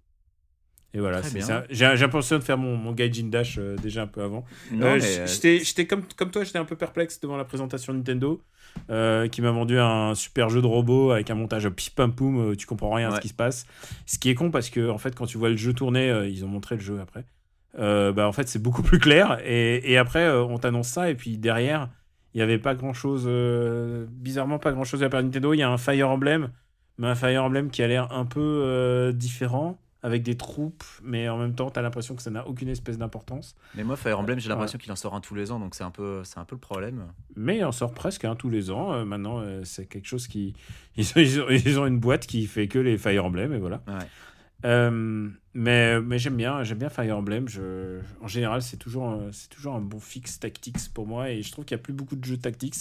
Et 0.94 1.00
voilà, 1.00 1.22
c'est 1.22 1.42
ça. 1.42 1.66
J'ai 1.70 1.88
j'ai 1.96 2.02
l'impression 2.02 2.40
de 2.40 2.44
faire 2.44 2.58
mon, 2.58 2.76
mon 2.76 2.94
Gaijin 2.94 3.28
Dash 3.30 3.58
euh, 3.60 3.76
déjà 3.76 4.02
un 4.04 4.08
peu 4.08 4.24
avant. 4.24 4.44
Euh, 4.74 5.00
euh, 5.00 5.28
j'étais 5.28 5.60
j'étais 5.64 5.86
comme, 5.86 6.04
comme 6.16 6.32
toi, 6.32 6.44
j'étais 6.44 6.58
un 6.58 6.66
peu 6.66 6.76
perplexe 6.76 7.20
devant 7.20 7.38
la 7.38 7.46
présentation 7.46 7.94
Nintendo, 7.94 8.42
euh, 8.90 9.28
qui 9.28 9.44
m'a 9.44 9.52
vendu 9.52 9.78
un 9.78 10.16
super 10.16 10.50
jeu 10.50 10.62
de 10.64 10.68
robot 10.68 11.12
avec 11.12 11.30
un 11.30 11.36
montage 11.36 11.70
pip 11.70 11.94
pam 11.94 12.12
poum, 12.16 12.40
euh, 12.52 12.56
tu 12.56 12.66
comprends 12.66 12.92
rien 12.94 13.10
à 13.10 13.12
ce 13.12 13.16
Ouais. 13.18 13.22
qui 13.22 13.28
se 13.28 13.34
passe. 13.36 13.66
Ce 14.08 14.18
qui 14.18 14.30
est 14.32 14.36
con 14.36 14.50
parce 14.50 14.72
que 14.72 14.90
en 14.90 14.98
fait, 14.98 15.14
quand 15.14 15.28
tu 15.28 15.38
vois 15.38 15.50
le 15.50 15.58
jeu 15.58 15.74
tourner, 15.74 16.10
euh, 16.10 16.28
ils 16.28 16.44
ont 16.44 16.48
montré 16.48 16.74
le 16.76 16.82
jeu 16.82 17.00
après. 17.00 17.24
euh, 17.78 18.12
bah 18.12 18.28
en 18.28 18.32
fait, 18.32 18.48
c'est 18.48 18.62
beaucoup 18.62 18.82
plus 18.92 18.98
clair. 19.00 19.38
Et, 19.46 19.92
et 19.92 19.98
après, 20.00 20.24
euh, 20.26 20.44
on 20.44 20.58
t'annonce 20.58 20.88
ça 20.88 21.12
et 21.12 21.14
puis 21.16 21.38
derrière, 21.38 21.90
il 22.34 22.40
y 22.40 22.42
avait 22.42 22.58
pas 22.58 22.74
grand 22.74 22.94
chose, 22.94 23.28
bizarrement 24.10 24.58
pas 24.60 24.72
grand 24.72 24.84
chose 24.86 25.04
à 25.04 25.10
part 25.10 25.22
Nintendo. 25.22 25.54
Il 25.54 25.58
y 25.58 25.64
a 25.64 25.70
un 25.70 25.78
Fire 25.78 26.10
Emblem, 26.10 26.50
mais 26.98 27.08
un 27.08 27.16
Fire 27.16 27.44
Emblem 27.44 27.70
qui 27.70 27.84
a 27.84 27.88
l'air 27.88 28.12
un 28.12 28.26
peu 28.26 28.40
euh, 28.42 29.12
différent. 29.12 29.80
Avec 30.02 30.24
des 30.24 30.38
troupes, 30.38 30.84
mais 31.04 31.28
en 31.28 31.38
même 31.38 31.54
temps, 31.56 31.70
t'as 31.70 31.82
l'impression 31.82 32.16
que 32.16 32.22
ça 32.22 32.30
n'a 32.32 32.48
aucune 32.48 32.70
espèce 32.70 32.98
d'importance. 32.98 33.56
mais 33.76 33.84
moi, 33.84 33.98
Fire 33.98 34.18
Emblem, 34.18 34.40
j'ai 34.40 34.48
l'impression 34.48 34.78
qu'il 34.78 34.90
en 34.94 34.96
sort 34.96 35.14
un 35.14 35.20
tous 35.20 35.36
les 35.36 35.52
ans, 35.52 35.60
donc 35.60 35.76
c'est 35.76 35.84
un 35.84 35.92
peu, 35.92 36.24
un 36.38 36.46
peu 36.46 36.56
le 36.56 36.60
problème. 36.62 37.06
Mais 37.36 37.58
il 37.58 37.66
en 37.66 37.74
sort 37.74 37.94
presque 37.94 38.24
un 38.24 38.36
tous 38.36 38.50
les 38.50 38.72
ans. 38.72 38.94
Euh, 38.94 39.04
maintenant, 39.04 39.40
euh, 39.42 39.62
c'est 39.66 39.88
quelque 39.88 40.08
chose 40.08 40.28
qui. 40.30 40.56
Ils 40.96 41.42
ont, 41.42 41.50
ils, 41.50 41.78
une 41.78 42.00
boîte 42.00 42.28
qui 42.28 42.46
fait 42.48 42.70
que 42.70 42.80
les 42.80 42.98
Fire 42.98 43.26
Emblem, 43.26 43.54
et 43.54 43.58
voilà. 43.60 43.82
Ouais. 43.88 44.06
Euh, 44.66 45.30
mais 45.54 46.02
mais 46.02 46.20
j'aime 46.20 46.36
bien, 46.36 46.64
j'aime 46.64 46.78
bien 46.80 46.90
Fire 46.90 47.18
Emblem. 47.18 47.48
Je, 47.48 48.00
en 48.22 48.28
général, 48.28 48.62
c'est 48.62 48.78
toujours, 48.78 49.22
c'est 49.32 49.50
toujours 49.50 49.76
un 49.76 49.82
bon 49.82 50.00
fixe 50.00 50.40
tactics 50.40 50.94
pour 50.94 51.08
moi, 51.08 51.30
et 51.30 51.42
je 51.42 51.52
trouve 51.52 51.66
qu'il 51.66 51.76
n'y 51.76 51.82
a 51.82 51.84
plus 51.84 51.94
beaucoup 51.94 52.16
de 52.16 52.24
jeux 52.26 52.38
tactics. 52.38 52.76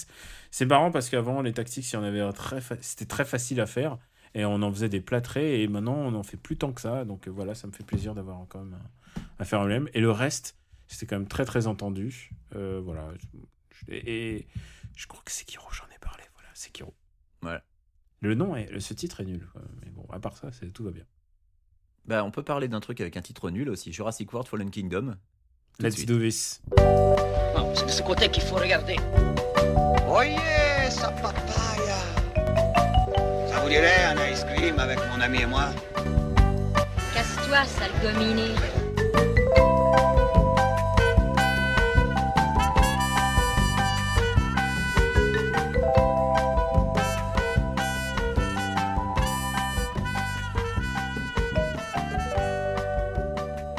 C'est 0.50 0.66
marrant 0.66 0.90
parce 0.90 1.09
qu'avant, 1.11 1.40
les 1.42 1.52
tactics, 1.52 1.88
il 1.92 1.94
y 1.94 1.98
en 1.98 2.02
avait 2.02 2.20
un 2.20 2.33
très 2.33 2.61
fa- 2.61 2.76
c'était 2.81 3.04
très 3.07 3.24
facile 3.24 3.61
à 3.61 3.66
faire, 3.66 3.98
et 4.34 4.44
on 4.44 4.62
en 4.62 4.70
faisait 4.72 4.88
des 4.88 5.00
plâtrés, 5.00 5.62
et 5.62 5.68
maintenant, 5.68 5.94
on 5.94 6.10
n'en 6.12 6.22
fait 6.22 6.36
plus 6.36 6.56
tant 6.56 6.72
que 6.72 6.80
ça. 6.80 7.04
Donc 7.04 7.26
euh, 7.28 7.30
voilà, 7.30 7.54
ça 7.54 7.66
me 7.66 7.72
fait 7.72 7.84
plaisir 7.84 8.14
d'avoir 8.14 8.38
quand 8.48 8.60
même 8.64 8.78
un, 9.38 9.56
Emblem. 9.58 9.88
Et 9.94 10.00
le 10.00 10.10
reste, 10.10 10.56
c'était 10.86 11.06
quand 11.06 11.18
même 11.18 11.28
très 11.28 11.44
très 11.44 11.66
entendu. 11.66 12.30
Euh, 12.54 12.80
voilà. 12.84 13.08
Je- 13.20 13.92
Et, 13.92 14.36
et 14.36 14.46
je 14.96 15.06
crois 15.06 15.22
que 15.24 15.30
Sekiro, 15.30 15.66
j'en 15.72 15.84
ai 15.94 15.98
parlé. 16.00 16.24
Voilà, 16.34 16.48
Sekiro. 16.54 16.94
Voilà. 17.42 17.62
Le 18.20 18.34
nom, 18.34 18.56
est, 18.56 18.80
ce 18.80 18.94
titre 18.94 19.20
est 19.20 19.24
nul. 19.24 19.46
quoi. 19.52 19.62
Mais 19.84 19.90
bon, 19.90 20.04
à 20.10 20.18
part 20.18 20.36
ça, 20.36 20.50
c'est 20.52 20.72
tout 20.72 20.82
va 20.84 20.90
bien. 20.90 21.04
Bah, 22.06 22.24
on 22.24 22.30
peut 22.30 22.42
parler 22.42 22.68
d'un 22.68 22.80
truc 22.80 23.00
avec 23.00 23.16
un 23.16 23.22
titre 23.22 23.50
nul 23.50 23.68
aussi 23.68 23.92
Jurassic 23.92 24.32
World 24.32 24.48
Fallen 24.48 24.70
Kingdom. 24.70 25.16
Let's 25.78 25.94
suite. 25.96 26.08
do 26.08 26.18
this. 26.18 26.60
C'est 27.74 27.84
de 27.86 27.90
ce 27.90 28.02
côté 28.02 28.28
qu'il 28.30 28.42
faut 28.42 28.56
regarder. 28.56 28.96
Sa 28.96 29.02
papaya 30.06 30.88
Ça 30.90 31.10
vous 31.10 31.22
dirait 33.68 34.04
un 34.04 34.33
ice 34.33 34.44
cream 34.44 34.78
avec 34.78 34.98
mon 35.12 35.20
ami 35.20 35.42
et 35.42 35.46
moi 35.46 35.66
Casse-toi, 37.14 37.64
sale 37.64 37.90
gominé. 38.02 38.54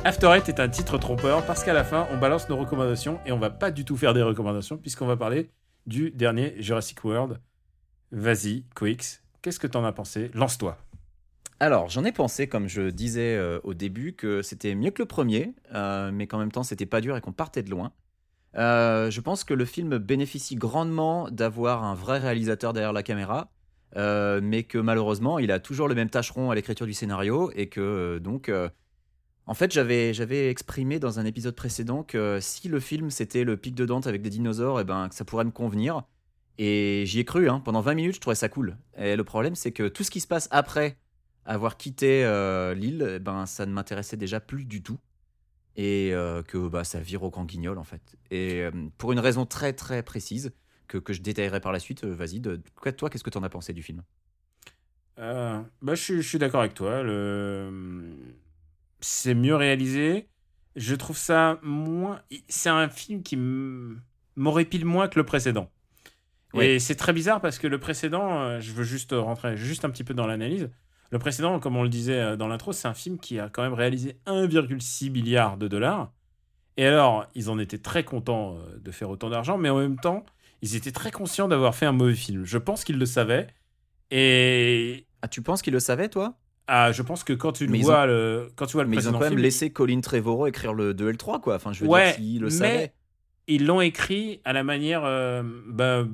After 0.05 0.27
Eight 0.35 0.49
est 0.49 0.59
un 0.59 0.69
titre 0.69 0.97
trompeur 0.97 1.45
parce 1.45 1.63
qu'à 1.63 1.73
la 1.73 1.83
fin, 1.83 2.07
on 2.11 2.17
balance 2.17 2.47
nos 2.49 2.57
recommandations 2.57 3.19
et 3.25 3.31
on 3.31 3.39
va 3.39 3.49
pas 3.49 3.71
du 3.71 3.85
tout 3.85 3.97
faire 3.97 4.13
des 4.13 4.21
recommandations 4.21 4.77
puisqu'on 4.77 5.07
va 5.07 5.17
parler 5.17 5.51
du 5.87 6.11
dernier 6.11 6.55
Jurassic 6.59 7.03
World. 7.03 7.39
Vas-y, 8.11 8.65
Quix, 8.75 9.21
qu'est-ce 9.41 9.59
que 9.59 9.67
t'en 9.67 9.83
as 9.83 9.91
pensé? 9.91 10.31
Lance-toi. 10.33 10.77
Alors, 11.61 11.89
j'en 11.89 12.05
ai 12.05 12.13
pensé, 12.13 12.47
comme 12.47 12.69
je 12.69 12.89
disais 12.89 13.35
euh, 13.35 13.59
au 13.63 13.73
début, 13.73 14.13
que 14.13 14.41
c'était 14.41 14.75
mieux 14.75 14.91
que 14.91 15.01
le 15.01 15.07
premier, 15.07 15.53
euh, 15.73 16.09
mais 16.13 16.25
qu'en 16.25 16.37
même 16.37 16.51
temps, 16.51 16.63
c'était 16.63 16.85
pas 16.85 17.01
dur 17.01 17.17
et 17.17 17.21
qu'on 17.21 17.33
partait 17.33 17.63
de 17.63 17.69
loin. 17.69 17.91
Euh, 18.55 19.11
je 19.11 19.19
pense 19.19 19.43
que 19.43 19.53
le 19.53 19.65
film 19.65 19.97
bénéficie 19.97 20.55
grandement 20.55 21.29
d'avoir 21.29 21.83
un 21.83 21.95
vrai 21.95 22.17
réalisateur 22.17 22.71
derrière 22.71 22.93
la 22.93 23.03
caméra, 23.03 23.51
mais 23.95 24.63
que 24.63 24.77
malheureusement, 24.77 25.37
il 25.37 25.51
a 25.51 25.59
toujours 25.59 25.87
le 25.87 25.95
même 25.95 26.09
tâcheron 26.09 26.49
à 26.49 26.55
l'écriture 26.55 26.85
du 26.85 26.93
scénario, 26.93 27.51
et 27.55 27.67
que 27.67 28.19
donc, 28.19 28.49
en 29.45 29.53
fait, 29.53 29.71
j'avais 29.73 30.49
exprimé 30.49 30.99
dans 30.99 31.19
un 31.19 31.25
épisode 31.25 31.55
précédent 31.55 32.03
que 32.03 32.37
si 32.39 32.69
le 32.69 32.79
film 32.79 33.09
c'était 33.09 33.43
le 33.43 33.57
pic 33.57 33.75
de 33.75 33.85
Dante 33.85 34.07
avec 34.07 34.21
des 34.21 34.29
dinosaures, 34.29 34.79
et 34.79 34.83
ben 34.83 35.09
que 35.09 35.15
ça 35.15 35.25
pourrait 35.25 35.45
me 35.45 35.51
convenir. 35.51 36.03
Et 36.59 37.05
j'y 37.07 37.21
ai 37.21 37.25
cru, 37.25 37.49
hein. 37.49 37.61
pendant 37.61 37.81
20 37.81 37.95
minutes, 37.95 38.15
je 38.17 38.21
trouvais 38.21 38.35
ça 38.35 38.49
cool. 38.49 38.77
Et 38.97 39.17
le 39.17 39.25
problème, 39.25 39.55
c'est 39.55 39.73
que 39.73 39.89
tout 39.89 40.03
ce 40.05 40.11
qui 40.11 40.21
se 40.21 40.27
passe 40.27 40.49
après 40.51 40.99
avoir 41.45 41.77
quitté 41.77 42.25
euh, 42.25 42.75
l'île, 42.75 43.07
eh 43.17 43.19
ben, 43.19 43.47
ça 43.47 43.65
ne 43.67 43.73
m'intéressait 43.73 44.17
déjà 44.17 44.41
plus 44.41 44.65
du 44.65 44.83
tout. 44.83 44.99
Et 45.77 46.11
euh, 46.13 46.43
que 46.43 46.69
bah, 46.69 46.83
ça 46.85 46.99
vire 47.01 47.23
au 47.23 47.29
grand 47.31 47.45
guignol, 47.45 47.77
en 47.79 47.83
fait. 47.85 48.17
Et 48.31 48.61
euh, 48.63 48.71
pour 48.97 49.13
une 49.13 49.19
raison 49.19 49.45
très 49.45 49.73
très 49.73 50.03
précise, 50.03 50.51
que, 50.87 50.97
que 50.99 51.13
je 51.13 51.21
détaillerai 51.21 51.61
par 51.61 51.71
la 51.73 51.79
suite, 51.79 52.05
vas-y, 52.05 52.39
de, 52.41 52.61
toi, 52.97 53.09
qu'est-ce 53.09 53.23
que 53.23 53.29
tu 53.31 53.37
en 53.39 53.43
as 53.43 53.49
pensé 53.49 53.73
du 53.73 53.83
film? 53.83 54.03
Bah, 55.81 55.95
je, 55.95 56.01
suis- 56.01 56.21
je 56.21 56.27
suis 56.27 56.39
d'accord 56.39 56.61
avec 56.61 56.73
toi. 56.73 57.03
C'est 59.01 59.33
mieux 59.33 59.55
réalisé. 59.55 60.29
Je 60.75 60.95
trouve 60.95 61.17
ça 61.17 61.59
moins. 61.63 62.21
C'est 62.49 62.69
un 62.69 62.89
film 62.89 63.23
qui 63.23 63.35
m- 63.35 64.01
m'horripile 64.35 64.85
moins 64.85 65.07
que 65.07 65.19
le 65.19 65.25
précédent. 65.25 65.69
Oui. 66.53 66.65
Et 66.65 66.79
c'est 66.79 66.95
très 66.95 67.13
bizarre 67.13 67.41
parce 67.41 67.59
que 67.59 67.67
le 67.67 67.79
précédent, 67.79 68.39
euh, 68.41 68.59
je 68.59 68.71
veux 68.71 68.83
juste 68.83 69.11
rentrer 69.13 69.55
juste 69.55 69.85
un 69.85 69.89
petit 69.89 70.03
peu 70.03 70.13
dans 70.13 70.25
l'analyse. 70.27 70.69
Le 71.11 71.19
précédent, 71.19 71.59
comme 71.59 71.75
on 71.75 71.83
le 71.83 71.89
disait 71.89 72.19
euh, 72.19 72.35
dans 72.35 72.47
l'intro, 72.47 72.71
c'est 72.73 72.87
un 72.87 72.93
film 72.93 73.19
qui 73.19 73.39
a 73.39 73.49
quand 73.49 73.61
même 73.63 73.73
réalisé 73.73 74.17
1,6 74.27 75.09
milliard 75.11 75.57
de 75.57 75.67
dollars. 75.67 76.11
Et 76.77 76.85
alors, 76.85 77.27
ils 77.35 77.49
en 77.49 77.59
étaient 77.59 77.77
très 77.79 78.03
contents 78.03 78.55
euh, 78.57 78.77
de 78.79 78.91
faire 78.91 79.09
autant 79.09 79.29
d'argent, 79.29 79.57
mais 79.57 79.69
en 79.69 79.77
même 79.79 79.97
temps, 79.99 80.25
ils 80.61 80.75
étaient 80.75 80.91
très 80.91 81.11
conscients 81.11 81.47
d'avoir 81.47 81.75
fait 81.75 81.85
un 81.85 81.91
mauvais 81.91 82.13
film. 82.15 82.45
Je 82.45 82.57
pense 82.57 82.83
qu'ils 82.83 82.97
le 82.97 83.05
savaient. 83.05 83.47
Et 84.11 85.05
Ah, 85.21 85.27
tu 85.27 85.41
penses 85.41 85.61
qu'il 85.61 85.73
le 85.73 85.79
savait, 85.79 86.09
toi? 86.09 86.35
Ah, 86.67 86.91
je 86.91 87.01
pense 87.01 87.23
que 87.23 87.33
quand 87.33 87.51
tu 87.51 87.65
le 87.65 87.71
Mais 87.71 87.81
vois, 87.81 88.05
le, 88.05 88.51
quand 88.55 88.65
tu 88.67 88.73
vois 88.73 88.83
le 88.83 88.89
Mais 88.89 88.97
ils 88.97 89.09
ont 89.09 89.13
quand 89.13 89.19
même 89.21 89.29
film, 89.29 89.41
laissé 89.41 89.71
Colin 89.71 90.01
Trevorrow 90.01 90.45
écrire 90.47 90.73
le 90.73 90.93
2 90.93 91.09
et 91.09 91.11
le 91.11 91.17
3, 91.17 91.41
quoi. 91.41 91.55
Enfin, 91.55 91.73
je 91.73 91.83
veux 91.83 91.89
Ouais, 91.89 92.05
dire, 92.07 92.15
s'il 92.15 92.39
le 92.41 92.47
mais- 92.47 92.51
savait. 92.51 92.93
ils 93.47 93.65
l'ont 93.65 93.81
écrit 93.81 94.39
à 94.45 94.53
la 94.53 94.63
manière, 94.63 95.01
euh, 95.03 95.41
bah, 95.67 96.05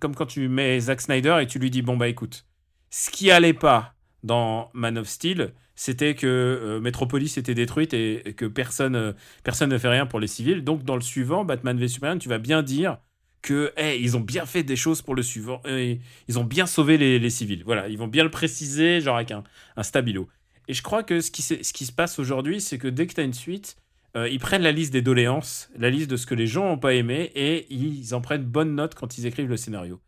comme 0.00 0.14
quand 0.14 0.26
tu 0.26 0.48
mets 0.48 0.80
Zack 0.80 1.00
Snyder 1.00 1.38
et 1.40 1.46
tu 1.46 1.58
lui 1.58 1.70
dis 1.70 1.82
bon 1.82 1.96
bah 1.96 2.08
écoute, 2.08 2.46
ce 2.90 3.10
qui 3.10 3.30
allait 3.30 3.54
pas 3.54 3.94
dans 4.22 4.70
Man 4.72 4.98
of 4.98 5.08
Steel, 5.08 5.52
c'était 5.74 6.14
que 6.14 6.26
euh, 6.26 6.80
Metropolis 6.80 7.36
était 7.36 7.54
détruite 7.54 7.94
et, 7.94 8.34
que 8.36 8.46
personne, 8.46 8.96
euh, 8.96 9.12
personne 9.42 9.70
ne 9.70 9.78
fait 9.78 9.88
rien 9.88 10.06
pour 10.06 10.20
les 10.20 10.26
civils. 10.26 10.62
Donc 10.62 10.84
dans 10.84 10.94
le 10.94 11.02
suivant, 11.02 11.44
Batman 11.44 11.78
v 11.78 11.88
Superman, 11.88 12.18
tu 12.18 12.28
vas 12.28 12.38
bien 12.38 12.62
dire 12.62 12.98
que 13.42 13.72
hey, 13.76 14.00
ils 14.00 14.16
ont 14.16 14.20
bien 14.20 14.46
fait 14.46 14.62
des 14.62 14.76
choses 14.76 15.02
pour 15.02 15.14
le 15.14 15.22
suivant, 15.22 15.60
et 15.68 16.00
ils 16.28 16.38
ont 16.38 16.44
bien 16.44 16.66
sauvé 16.66 16.96
les, 16.96 17.18
les 17.18 17.30
civils. 17.30 17.62
Voilà, 17.64 17.88
ils 17.88 17.98
vont 17.98 18.06
bien 18.06 18.24
le 18.24 18.30
préciser, 18.30 19.00
genre 19.00 19.16
avec 19.16 19.32
un, 19.32 19.44
un 19.76 19.82
stabilo. 19.82 20.28
Et 20.66 20.72
je 20.72 20.82
crois 20.82 21.02
que 21.02 21.20
ce 21.20 21.30
qui, 21.30 21.42
ce 21.42 21.72
qui 21.72 21.84
se 21.84 21.92
passe 21.92 22.18
aujourd'hui, 22.18 22.60
c'est 22.60 22.78
que 22.78 22.88
dès 22.88 23.06
que 23.06 23.14
tu 23.14 23.20
as 23.20 23.24
une 23.24 23.34
suite, 23.34 23.76
euh, 24.16 24.28
ils 24.28 24.38
prennent 24.38 24.62
la 24.62 24.72
liste 24.72 24.92
des 24.92 25.02
doléances, 25.02 25.70
la 25.76 25.90
liste 25.90 26.10
de 26.10 26.16
ce 26.16 26.26
que 26.26 26.34
les 26.34 26.46
gens 26.46 26.68
n'ont 26.68 26.78
pas 26.78 26.94
aimé, 26.94 27.30
et 27.34 27.66
ils 27.72 28.14
en 28.14 28.20
prennent 28.20 28.44
bonne 28.44 28.74
note 28.74 28.94
quand 28.94 29.18
ils 29.18 29.26
écrivent 29.26 29.48
le 29.48 29.56
scénario. 29.56 30.00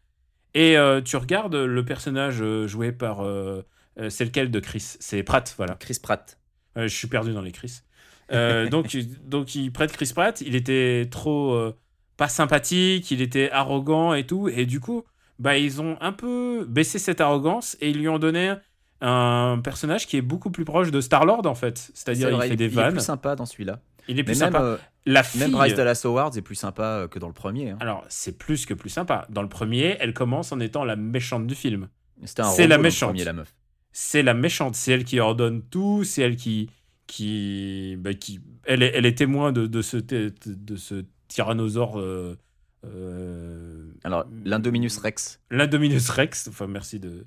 Et 0.54 0.76
euh, 0.78 1.00
tu 1.02 1.16
regardes 1.16 1.54
le 1.54 1.84
personnage 1.84 2.40
euh, 2.40 2.66
joué 2.66 2.92
par. 2.92 3.20
euh, 3.22 3.62
c'est 4.08 4.24
lequel 4.24 4.50
de 4.50 4.60
Chris? 4.60 4.96
C'est 5.00 5.22
Pratt, 5.22 5.52
voilà. 5.56 5.74
Chris 5.74 5.98
Pratt. 6.02 6.38
Je 6.76 6.86
suis 6.88 7.08
perdu 7.08 7.32
dans 7.32 7.40
les 7.42 7.52
Chris. 7.52 7.80
Donc, 8.70 8.94
donc, 9.24 9.54
il 9.54 9.72
prête 9.72 9.92
Chris 9.92 10.10
Pratt. 10.14 10.40
Il 10.42 10.54
était 10.54 11.08
trop 11.10 11.72
pas 12.16 12.28
sympathique, 12.28 13.10
il 13.10 13.22
était 13.22 13.50
arrogant 13.50 14.14
et 14.14 14.26
tout. 14.26 14.48
Et 14.48 14.66
du 14.66 14.80
coup, 14.80 15.04
bah, 15.38 15.56
ils 15.58 15.80
ont 15.80 15.96
un 16.00 16.12
peu 16.12 16.66
baissé 16.68 16.98
cette 16.98 17.20
arrogance 17.20 17.76
et 17.80 17.90
ils 17.90 17.98
lui 17.98 18.08
ont 18.08 18.18
donné 18.18 18.54
un 19.00 19.60
personnage 19.62 20.06
qui 20.06 20.16
est 20.16 20.22
beaucoup 20.22 20.50
plus 20.50 20.64
proche 20.64 20.90
de 20.90 21.00
Star-Lord, 21.00 21.46
en 21.46 21.54
fait. 21.54 21.90
C'est-à-dire, 21.94 22.28
C'est 22.28 22.34
il 22.46 22.48
fait 22.50 22.56
des 22.56 22.64
il 22.64 22.72
est 22.72 22.74
vannes. 22.74 22.92
plus 22.92 23.00
sympa 23.02 23.36
dans 23.36 23.46
celui-là. 23.46 23.80
Il 24.08 24.18
est 24.18 24.24
plus 24.24 24.34
Mais 24.38 24.44
même, 24.46 24.52
sympa. 24.52 24.62
euh, 24.64 24.76
La 25.06 25.22
fille. 25.22 25.40
même 25.40 25.52
Bryce 25.52 25.74
Dallas 25.74 26.00
Howard 26.04 26.36
est 26.36 26.42
plus 26.42 26.54
sympa 26.54 26.82
euh, 26.84 27.08
que 27.08 27.18
dans 27.18 27.26
le 27.28 27.32
premier. 27.34 27.70
hein. 27.70 27.78
Alors, 27.80 28.04
c'est 28.08 28.36
plus 28.38 28.66
que 28.66 28.74
plus 28.74 28.90
sympa. 28.90 29.26
Dans 29.30 29.42
le 29.42 29.48
premier, 29.48 29.96
elle 30.00 30.14
commence 30.14 30.52
en 30.52 30.60
étant 30.60 30.84
la 30.84 30.96
méchante 30.96 31.46
du 31.46 31.54
film. 31.54 31.88
C'est 32.24 32.66
la 32.66 32.78
méchante. 32.78 33.10
premier, 33.10 33.24
la 33.24 33.32
meuf. 33.34 33.54
c'est 33.92 34.22
la 34.22 34.32
méchante, 34.34 34.74
c'est 34.74 34.92
elle 34.92 35.04
qui 35.04 35.20
ordonne 35.20 35.62
tout, 35.62 36.02
c'est 36.04 36.22
elle 36.22 36.36
qui 36.36 36.70
qui, 37.06 37.96
bah, 37.98 38.14
qui 38.14 38.40
elle, 38.64 38.82
est, 38.82 38.90
elle 38.94 39.06
est 39.06 39.14
témoin 39.16 39.52
de, 39.52 39.66
de 39.66 39.82
ce 39.82 39.96
de 39.98 40.76
ce 40.76 41.04
tyrannosaure 41.28 42.00
euh, 42.00 42.36
euh, 42.84 43.90
Alors, 44.04 44.24
l'Indominus 44.44 44.98
Rex. 44.98 45.40
l'Indominus 45.50 46.08
Rex. 46.10 46.48
Enfin, 46.48 46.66
merci 46.66 46.98
de 46.98 47.26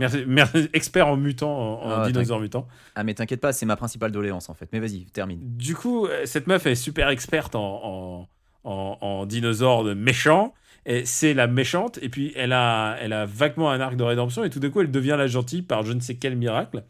merci, 0.00 0.24
merci 0.26 0.68
expert 0.72 1.06
en 1.06 1.16
mutant 1.16 1.50
en, 1.52 1.86
en 1.86 1.90
Ah, 2.02 2.06
dinosaure 2.10 2.40
mutant. 2.40 2.66
Ah, 2.96 3.04
mais 3.04 3.14
t'inquiète 3.14 3.40
pas, 3.40 3.52
c'est 3.52 3.66
ma 3.66 3.76
principale 3.76 4.10
doléance 4.10 4.48
en 4.48 4.54
fait. 4.54 4.68
Mais 4.72 4.80
vas-y, 4.80 5.04
termine. 5.06 5.38
Du 5.42 5.76
coup, 5.76 6.06
euh, 6.06 6.22
cette 6.26 6.48
meuf 6.48 6.66
est 6.66 6.74
super 6.74 7.08
experte 7.10 7.54
en, 7.54 7.60
en, 7.84 8.28
en, 8.64 8.98
en 9.00 9.26
dinosaure 9.26 9.84
de 9.84 9.94
méchant. 9.94 10.52
Et 10.86 11.04
c'est 11.04 11.34
la 11.34 11.46
méchante. 11.46 11.98
Et 12.02 12.08
puis, 12.08 12.32
elle 12.34 12.52
a, 12.54 12.96
elle 13.00 13.12
a 13.12 13.26
vaguement 13.26 13.70
un 13.70 13.80
arc 13.80 13.96
de 13.96 14.02
rédemption. 14.02 14.44
Et 14.44 14.50
tout 14.50 14.60
d'un 14.60 14.70
coup, 14.70 14.80
elle 14.80 14.90
devient 14.90 15.14
la 15.18 15.26
gentille 15.26 15.60
par 15.62 15.82
je 15.84 15.92
ne 15.92 16.00
sais 16.00 16.16
quel 16.16 16.36
miracle. 16.36 16.84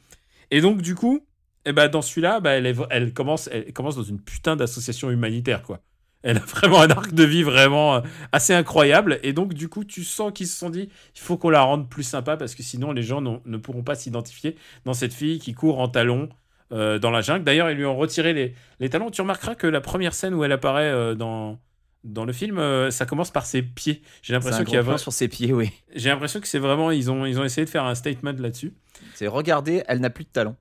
Et 0.53 0.61
donc, 0.61 0.81
du 0.81 0.95
coup, 0.95 1.27
eh 1.67 1.73
ben, 1.73 1.89
dans 1.89 2.01
celui-là, 2.01 2.39
bah, 2.39 2.53
elle, 2.53 2.67
est- 2.67 2.77
elle, 2.91 3.13
commence, 3.13 3.49
elle 3.53 3.73
commence 3.73 3.97
dans 3.97 4.05
une 4.05 4.21
putain 4.21 4.55
d'association 4.55 5.11
humanitaire, 5.11 5.63
quoi. 5.65 5.81
Elle 6.23 6.37
a 6.37 6.41
vraiment 6.41 6.83
un 6.83 6.91
arc 6.91 7.13
de 7.15 7.25
vie 7.25 7.43
vraiment 7.43 7.97
euh, 7.97 8.01
assez 8.33 8.53
incroyable. 8.53 9.19
Et 9.23 9.33
donc, 9.33 9.55
du 9.55 9.69
coup, 9.69 9.85
tu 9.85 10.05
sens 10.05 10.33
qu'ils 10.35 10.47
se 10.49 10.57
sont 10.59 10.69
dit, 10.71 10.91
il 11.15 11.21
faut 11.21 11.39
qu'on 11.39 11.49
la 11.51 11.63
rende 11.63 11.89
plus 11.89 12.03
sympa 12.03 12.37
parce 12.37 12.55
que 12.55 12.63
sinon, 12.63 12.93
les 12.93 13.03
gens 13.03 13.21
ne 13.23 13.57
pourront 13.57 13.83
pas 13.83 13.95
s'identifier 13.95 14.57
dans 14.85 14.93
cette 14.95 15.15
fille 15.15 15.39
qui 15.39 15.55
court 15.55 15.81
en 15.81 15.89
talons 15.89 16.29
euh, 16.73 16.99
dans 16.99 17.11
la 17.11 17.21
jungle. 17.23 17.43
D'ailleurs, 17.45 17.71
ils 17.71 17.77
lui 17.77 17.87
ont 17.87 17.97
retiré 17.97 18.33
les, 18.35 18.55
les 18.81 18.91
talons. 18.91 19.11
Tu 19.11 19.23
remarqueras 19.23 19.55
que 19.55 19.67
la 19.67 19.81
première 19.81 20.13
scène 20.15 20.35
où 20.35 20.45
elle 20.45 20.53
apparaît 20.53 20.91
euh, 20.91 21.15
dans, 21.15 21.59
dans 22.05 22.25
le 22.27 22.33
film, 22.35 22.59
euh, 22.59 22.91
ça 22.91 23.07
commence 23.07 23.31
par 23.31 23.47
ses 23.47 23.63
pieds. 23.63 24.03
J'ai 24.23 24.35
l'impression 24.35 24.63
qu'il 24.65 24.75
y 24.75 24.79
a 24.79 24.83
plan 24.83 24.95
vra- 24.97 24.99
sur 24.99 25.13
ses 25.13 25.27
pieds, 25.29 25.53
oui. 25.55 25.71
j'ai 25.95 26.11
l'impression 26.11 26.41
que 26.41 26.47
c'est 26.49 26.59
vraiment 26.59 26.91
ils 26.91 27.11
ont 27.11 27.25
ils 27.27 27.41
ont 27.41 27.45
essayé 27.45 27.65
de 27.65 27.71
faire 27.71 27.85
un 27.85 27.95
statement 27.95 28.35
là-dessus. 28.39 28.75
C'est 29.15 29.27
regardez, 29.27 29.83
elle 29.89 30.01
n'a 30.01 30.11
plus 30.11 30.25
de 30.25 30.31
talons. 30.31 30.57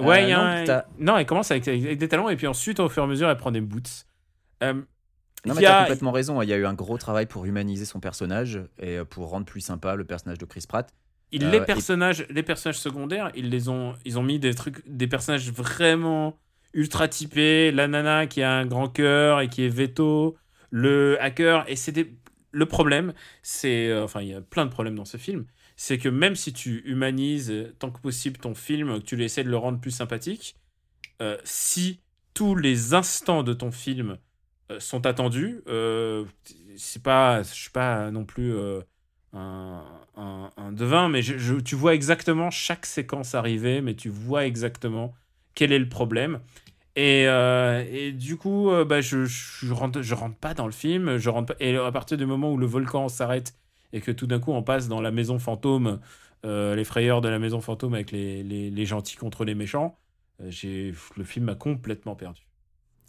Ouais, 0.00 0.24
il 0.24 0.28
y 0.28 0.32
a 0.32 0.64
non, 0.64 0.72
un- 0.72 0.82
non, 0.98 1.16
elle 1.16 1.26
commence 1.26 1.50
avec, 1.50 1.66
avec 1.66 1.98
des 1.98 2.08
talons 2.08 2.28
et 2.28 2.36
puis 2.36 2.46
ensuite 2.46 2.78
au 2.80 2.88
fur 2.88 3.02
et 3.02 3.06
à 3.06 3.08
mesure 3.08 3.28
elle 3.30 3.36
prend 3.36 3.50
des 3.50 3.60
boots. 3.60 4.04
Euh, 4.62 4.72
Non, 4.74 4.82
il 5.46 5.54
mais 5.54 5.62
y 5.62 5.66
a- 5.66 5.70
t'as 5.70 5.80
complètement 5.82 6.10
raison. 6.12 6.42
Il 6.42 6.48
y 6.48 6.52
a 6.52 6.56
eu 6.56 6.66
un 6.66 6.74
gros 6.74 6.98
travail 6.98 7.26
pour 7.26 7.44
humaniser 7.46 7.84
son 7.84 8.00
personnage 8.00 8.60
et 8.80 8.98
euh, 8.98 9.04
pour 9.04 9.28
rendre 9.30 9.46
plus 9.46 9.60
sympa 9.60 9.94
le 9.94 10.04
personnage 10.04 10.38
de 10.38 10.44
Chris 10.46 10.64
Pratt. 10.68 10.92
il- 11.30 11.44
Euh, 11.44 11.50
les 11.50 11.58
et- 11.58 11.64
personnages 11.64 12.26
les 12.30 12.42
personnages 12.42 12.78
secondaires 12.78 13.30
ils 13.34 13.50
les 13.50 13.68
ont 13.68 13.94
ils 14.06 14.18
ont 14.18 14.22
mis 14.22 14.38
des 14.38 14.54
trucs 14.54 14.82
des 14.88 15.06
personnages 15.06 15.50
vraiment 15.52 16.38
ultra 16.72 17.06
typés. 17.06 17.70
La 17.70 17.86
nana 17.86 18.26
qui 18.26 18.42
a 18.42 18.52
un 18.52 18.64
grand 18.66 18.88
cœur 18.88 19.40
et 19.42 19.48
qui 19.48 19.62
est 19.64 19.68
veto, 19.68 20.36
le 20.70 21.18
hacker 21.20 21.64
et 21.68 21.76
c'est 21.76 21.92
des 21.92 22.14
le 22.50 22.64
problème, 22.66 23.12
c'est. 23.42 23.88
euh, 23.88 24.04
enfin, 24.04 24.22
il 24.22 24.28
y 24.28 24.34
a 24.34 24.40
plein 24.40 24.64
de 24.64 24.70
problèmes 24.70 24.94
dans 24.96 25.04
ce 25.04 25.18
film. 25.18 25.44
C'est 25.76 25.98
que 25.98 26.08
même 26.08 26.34
si 26.34 26.52
tu 26.54 26.82
humanises 26.86 27.50
euh, 27.50 27.74
tant 27.78 27.90
que 27.90 28.00
possible 28.00 28.38
ton 28.38 28.54
film, 28.54 28.98
que 28.98 29.04
tu 29.04 29.22
essaies 29.22 29.44
de 29.44 29.50
le 29.50 29.56
rendre 29.58 29.78
plus 29.80 29.90
sympathique, 29.92 30.56
euh, 31.20 31.36
si 31.44 32.00
tous 32.34 32.54
les 32.56 32.94
instants 32.94 33.42
de 33.42 33.52
ton 33.52 33.70
film 33.70 34.12
euh, 34.12 34.16
sont 34.80 35.06
attendus, 35.06 35.62
euh, 35.68 36.24
c'est 36.76 37.02
pas. 37.02 37.42
Je 37.42 37.52
suis 37.54 37.70
pas 37.70 38.10
non 38.10 38.24
plus. 38.24 38.54
euh, 38.54 38.80
un, 39.34 39.84
un, 40.56 40.72
devin, 40.72 41.08
mais 41.08 41.22
je, 41.22 41.36
je- 41.38 41.54
tu 41.56 41.74
vois 41.74 41.94
exactement 41.94 42.50
chaque 42.50 42.86
séquence 42.86 43.34
arriver, 43.34 43.80
mais 43.82 43.94
tu 43.94 44.08
vois 44.08 44.46
exactement 44.46 45.14
quel 45.54 45.72
est 45.72 45.78
le 45.78 45.88
problème. 45.88 46.40
Et, 46.96 47.26
euh, 47.28 47.84
et 47.90 48.12
du 48.12 48.36
coup, 48.36 48.70
euh, 48.70 48.84
bah, 48.84 49.00
je, 49.00 49.24
je, 49.26 49.72
rentre, 49.72 50.02
je 50.02 50.14
pas 50.40 50.54
dans 50.54 50.66
le 50.66 50.72
film. 50.72 51.18
Je 51.18 51.30
rentre 51.30 51.54
pas, 51.56 51.64
et 51.64 51.76
à 51.76 51.92
partir 51.92 52.16
du 52.18 52.26
moment 52.26 52.52
où 52.52 52.56
le 52.58 52.66
volcan 52.66 53.08
s'arrête 53.08 53.54
et 53.92 54.00
que 54.00 54.10
tout 54.12 54.26
d'un 54.26 54.40
coup 54.40 54.52
on 54.52 54.62
passe 54.62 54.88
dans 54.88 55.00
la 55.00 55.10
maison 55.12 55.38
fantôme, 55.38 56.00
euh, 56.44 56.74
les 56.76 56.84
frayeurs 56.84 57.20
de 57.22 57.28
la 57.28 57.38
maison 57.38 57.60
fantôme 57.60 57.94
avec 57.94 58.10
les, 58.12 58.42
les, 58.42 58.70
les 58.70 58.86
gentils 58.86 59.16
contre 59.16 59.44
les 59.44 59.54
méchants, 59.54 59.98
euh, 60.42 60.50
le 61.16 61.24
film 61.24 61.46
m'a 61.46 61.54
complètement 61.54 62.16
perdu. 62.16 62.47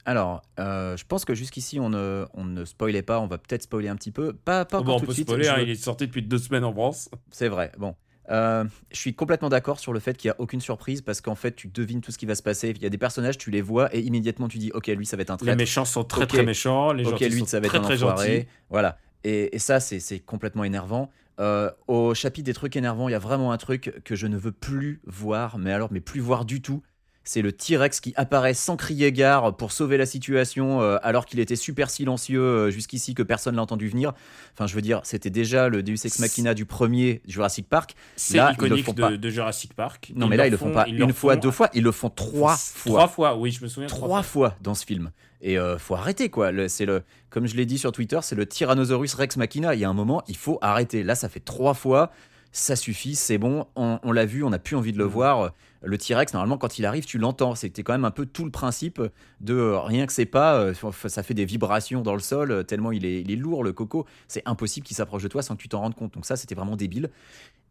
Alors, 0.06 0.42
euh, 0.60 0.96
je 0.98 1.06
pense 1.06 1.26
que 1.26 1.36
jusqu'ici, 1.36 1.80
on 1.80 1.90
ne, 1.90 2.26
on 2.34 2.46
ne 2.46 2.66
spoilait 2.66 3.02
pas. 3.04 3.20
On 3.20 3.28
va 3.28 3.38
peut-être 3.38 3.64
spoiler 3.64 3.90
un 3.90 3.96
petit 3.96 4.12
peu. 4.12 4.34
Pas, 4.34 4.66
pas 4.66 4.80
Oh, 4.80 4.84
bah, 4.84 4.94
on 4.94 5.00
tout 5.00 5.06
peut 5.06 5.10
de 5.12 5.14
suite. 5.14 5.28
spoiler, 5.28 5.44
je 5.44 5.50
hein, 5.52 5.60
il 5.62 5.70
est 5.70 5.76
sorti 5.76 6.08
depuis 6.08 6.22
deux 6.24 6.38
semaines 6.38 6.64
en 6.64 6.72
France. 6.74 7.10
C'est 7.32 7.50
vrai. 7.50 7.72
Bon. 7.78 7.96
Euh, 8.32 8.64
je 8.92 8.98
suis 8.98 9.16
complètement 9.16 9.50
d'accord 9.50 9.80
sur 9.80 9.92
le 9.92 10.00
fait 10.00 10.16
qu'il 10.16 10.30
n'y 10.30 10.34
a 10.34 10.36
aucune 10.40 10.62
surprise 10.62 11.02
parce 11.02 11.20
qu'en 11.20 11.34
fait, 11.36 11.56
tu 11.56 11.68
devines 11.68 12.00
tout 12.02 12.12
ce 12.12 12.18
qui 12.20 12.28
va 12.28 12.36
se 12.36 12.44
passer. 12.44 12.70
Il 12.76 12.82
y 12.82 12.86
a 12.86 12.90
des 12.90 12.98
personnages, 13.00 13.38
tu 13.40 13.50
les 13.50 13.62
vois 13.62 13.94
et 13.96 14.02
immédiatement 14.02 14.48
tu 14.48 14.60
dis, 14.60 14.72
ok, 14.74 14.86
lui, 14.88 15.06
ça 15.08 15.18
va 15.18 15.24
être 15.24 15.32
un 15.32 15.36
Les 15.36 15.46
traître. 15.46 15.58
méchants 15.58 15.86
sont 15.86 16.04
très 16.04 16.28
très 16.28 16.44
méchants, 16.44 16.94
les 16.94 17.04
gentils 17.06 17.28
lui, 17.30 17.40
sont 17.40 17.46
ça 17.48 17.60
va 17.60 17.66
être 17.66 17.72
très 17.72 17.80
un 17.80 17.82
très 17.82 18.04
enfoiré. 18.04 18.36
gentils. 18.36 18.48
Voilà. 18.70 18.98
Et, 19.24 19.56
et 19.56 19.60
ça, 19.60 19.80
c'est 19.80 20.00
c'est 20.00 20.20
complètement 20.20 20.64
énervant. 20.64 21.10
Euh, 21.40 21.72
au 21.88 22.14
chapitre 22.14 22.46
des 22.46 22.54
trucs 22.54 22.76
énervants, 22.76 23.10
il 23.10 23.14
y 23.14 23.16
a 23.16 23.20
vraiment 23.20 23.52
un 23.52 23.58
truc 23.58 24.02
que 24.06 24.16
je 24.16 24.28
ne 24.28 24.38
veux 24.38 24.52
plus 24.52 25.02
voir, 25.06 25.58
mais 25.58 25.72
alors, 25.72 25.88
mais 25.92 26.00
plus 26.02 26.20
voir 26.20 26.46
du 26.46 26.62
tout. 26.62 26.84
C'est 27.32 27.44
le 27.44 27.52
T-Rex 27.52 28.00
qui 28.00 28.12
apparaît 28.16 28.56
sans 28.56 28.76
crier 28.76 29.12
gare 29.12 29.56
pour 29.56 29.72
sauver 29.72 29.98
la 29.98 30.08
situation 30.08 30.82
euh, 30.82 30.98
alors 31.04 31.28
qu'il 31.28 31.40
était 31.40 31.56
super 31.56 31.92
silencieux 31.92 32.42
euh, 32.42 32.72
jusqu'ici 32.72 33.14
que 33.14 33.22
personne 33.22 33.56
l'a 33.56 33.62
entendu 33.62 33.88
venir. 33.88 34.14
Enfin, 34.56 34.66
je 34.66 34.74
veux 34.74 34.82
dire, 34.82 35.00
c'était 35.04 35.30
déjà 35.30 35.70
le 35.70 35.84
Deus 35.84 35.94
Ex 36.06 36.18
Machina 36.18 36.56
du 36.56 36.66
premier 36.66 37.22
Jurassic 37.28 37.70
Park. 37.70 37.94
C'est 38.16 38.40
iconique 38.40 38.96
pas. 38.96 39.12
de, 39.12 39.16
de 39.18 39.30
Jurassic 39.30 39.76
Park. 39.76 40.12
Non, 40.16 40.28
mais 40.28 40.38
là, 40.38 40.48
ils 40.48 40.50
le 40.50 40.58
font 40.58 40.72
pas 40.72 40.88
une 40.88 41.14
fois, 41.14 41.36
font- 41.36 41.40
deux 41.40 41.52
fois, 41.52 41.70
ils 41.76 41.84
le 41.84 41.92
font 41.92 42.10
trois 42.10 42.58
fois. 42.58 42.92
Trois 42.94 43.08
fois, 43.08 43.38
oui, 43.38 43.52
je 43.52 43.62
me 43.62 43.68
souviens. 43.68 43.86
trois 43.90 44.24
fois 44.24 44.56
dans 44.62 44.74
ce 44.74 44.84
film. 44.84 45.12
Et 45.42 45.60
euh, 45.60 45.78
faut 45.78 45.94
arrêter 45.94 46.30
quoi. 46.30 46.50
C'est 46.68 46.88
le, 46.88 47.04
comme 47.30 47.46
je 47.46 47.56
l'ai 47.56 47.68
dit 47.68 47.78
sur 47.78 47.92
Twitter, 47.92 48.18
c'est 48.24 48.34
le 48.36 48.48
Tyrannosaurus 48.48 49.14
Rex 49.14 49.38
Machina. 49.38 49.76
Il 49.76 49.80
y 49.82 49.86
a 49.86 49.90
un 49.90 49.94
moment, 49.94 50.24
il 50.28 50.36
faut 50.36 50.58
arrêter. 50.64 51.04
Là, 51.04 51.14
ça 51.14 51.30
fait 51.30 51.42
trois 51.42 51.76
fois. 51.76 52.12
Ça 52.52 52.76
suffit, 52.76 53.14
c'est 53.14 53.38
bon. 53.38 53.68
On, 53.76 54.00
on 54.02 54.12
l'a 54.12 54.26
vu, 54.26 54.44
on 54.44 54.50
n'a 54.50 54.58
plus 54.58 54.76
envie 54.76 54.94
de 54.94 54.98
le 54.98 55.04
Mhm. 55.06 55.12
voir. 55.12 55.54
Le 55.82 55.98
T-Rex, 55.98 56.34
normalement, 56.34 56.58
quand 56.58 56.78
il 56.78 56.86
arrive, 56.86 57.06
tu 57.06 57.18
l'entends. 57.18 57.56
C'était 57.56 57.84
quand 57.84 57.94
même 57.94 58.06
un 58.06 58.12
peu 58.12 58.26
tout 58.26 58.44
le 58.44 58.52
principe 58.52 59.02
de 59.40 59.54
euh, 59.54 59.80
rien 59.80 60.06
que 60.06 60.14
c'est 60.14 60.26
pas, 60.26 60.56
euh, 60.60 60.74
ça 61.08 61.24
fait 61.24 61.34
des 61.34 61.46
vibrations 61.46 62.02
dans 62.02 62.14
le 62.14 62.20
sol 62.20 62.52
euh, 62.52 62.64
tellement 62.64 62.92
il 62.92 63.06
est, 63.06 63.36
lourd 63.36 63.64
le 63.64 63.72
coco. 63.72 64.06
C'est 64.28 64.44
impossible 64.46 64.86
qu'il 64.86 64.98
s'approche 64.98 65.24
de 65.24 65.30
toi 65.30 65.42
sans 65.42 65.56
que 65.56 65.62
tu 65.62 65.70
t'en 65.70 65.80
rendes 65.80 65.96
compte. 65.96 66.14
Donc 66.14 66.26
ça, 66.26 66.36
c'était 66.36 66.56
vraiment 66.56 66.76
débile. 66.76 67.10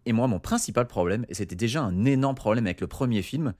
Et 0.07 0.13
moi, 0.13 0.27
mon 0.27 0.41
principal 0.41 0.87
problème, 0.87 1.27
et 1.29 1.35
c'était 1.35 1.57
déjà 1.57 1.83
un 1.83 2.05
énorme 2.07 2.35
problème 2.35 2.67
avec 2.67 2.81
le 2.81 2.87
premier 2.87 3.21
film, 3.21 3.53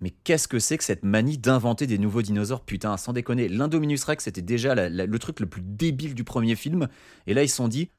mais 0.00 0.10
qu'est-ce 0.10 0.48
que 0.48 0.58
c'est 0.58 0.78
que 0.78 0.84
cette 0.84 1.04
manie 1.04 1.36
d'inventer 1.36 1.86
des 1.86 1.98
nouveaux 1.98 2.22
dinosaures? 2.22 2.64
Putain, 2.64 2.96
sans 2.96 3.12
déconner, 3.12 3.48
l'Indominus 3.48 4.04
Rex, 4.04 4.24
c'était 4.24 4.40
déjà 4.40 4.88
le 4.88 5.18
truc 5.18 5.40
le 5.40 5.46
plus 5.46 5.60
débile 5.60 6.14
du 6.14 6.24
premier 6.24 6.56
film. 6.56 6.88
Et 7.26 7.34
là, 7.34 7.42
ils 7.42 7.50
se 7.50 7.56
sont 7.56 7.68
dit, 7.68 7.90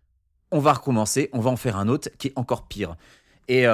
on 0.49 0.57
va 0.57 0.73
recommencer, 0.73 1.29
on 1.31 1.41
va 1.41 1.51
en 1.51 1.57
faire 1.57 1.77
un 1.77 1.87
autre 1.87 2.09
qui 2.17 2.29
est 2.29 2.33
encore 2.35 2.67
pire. 2.67 2.95
Et 3.47 3.67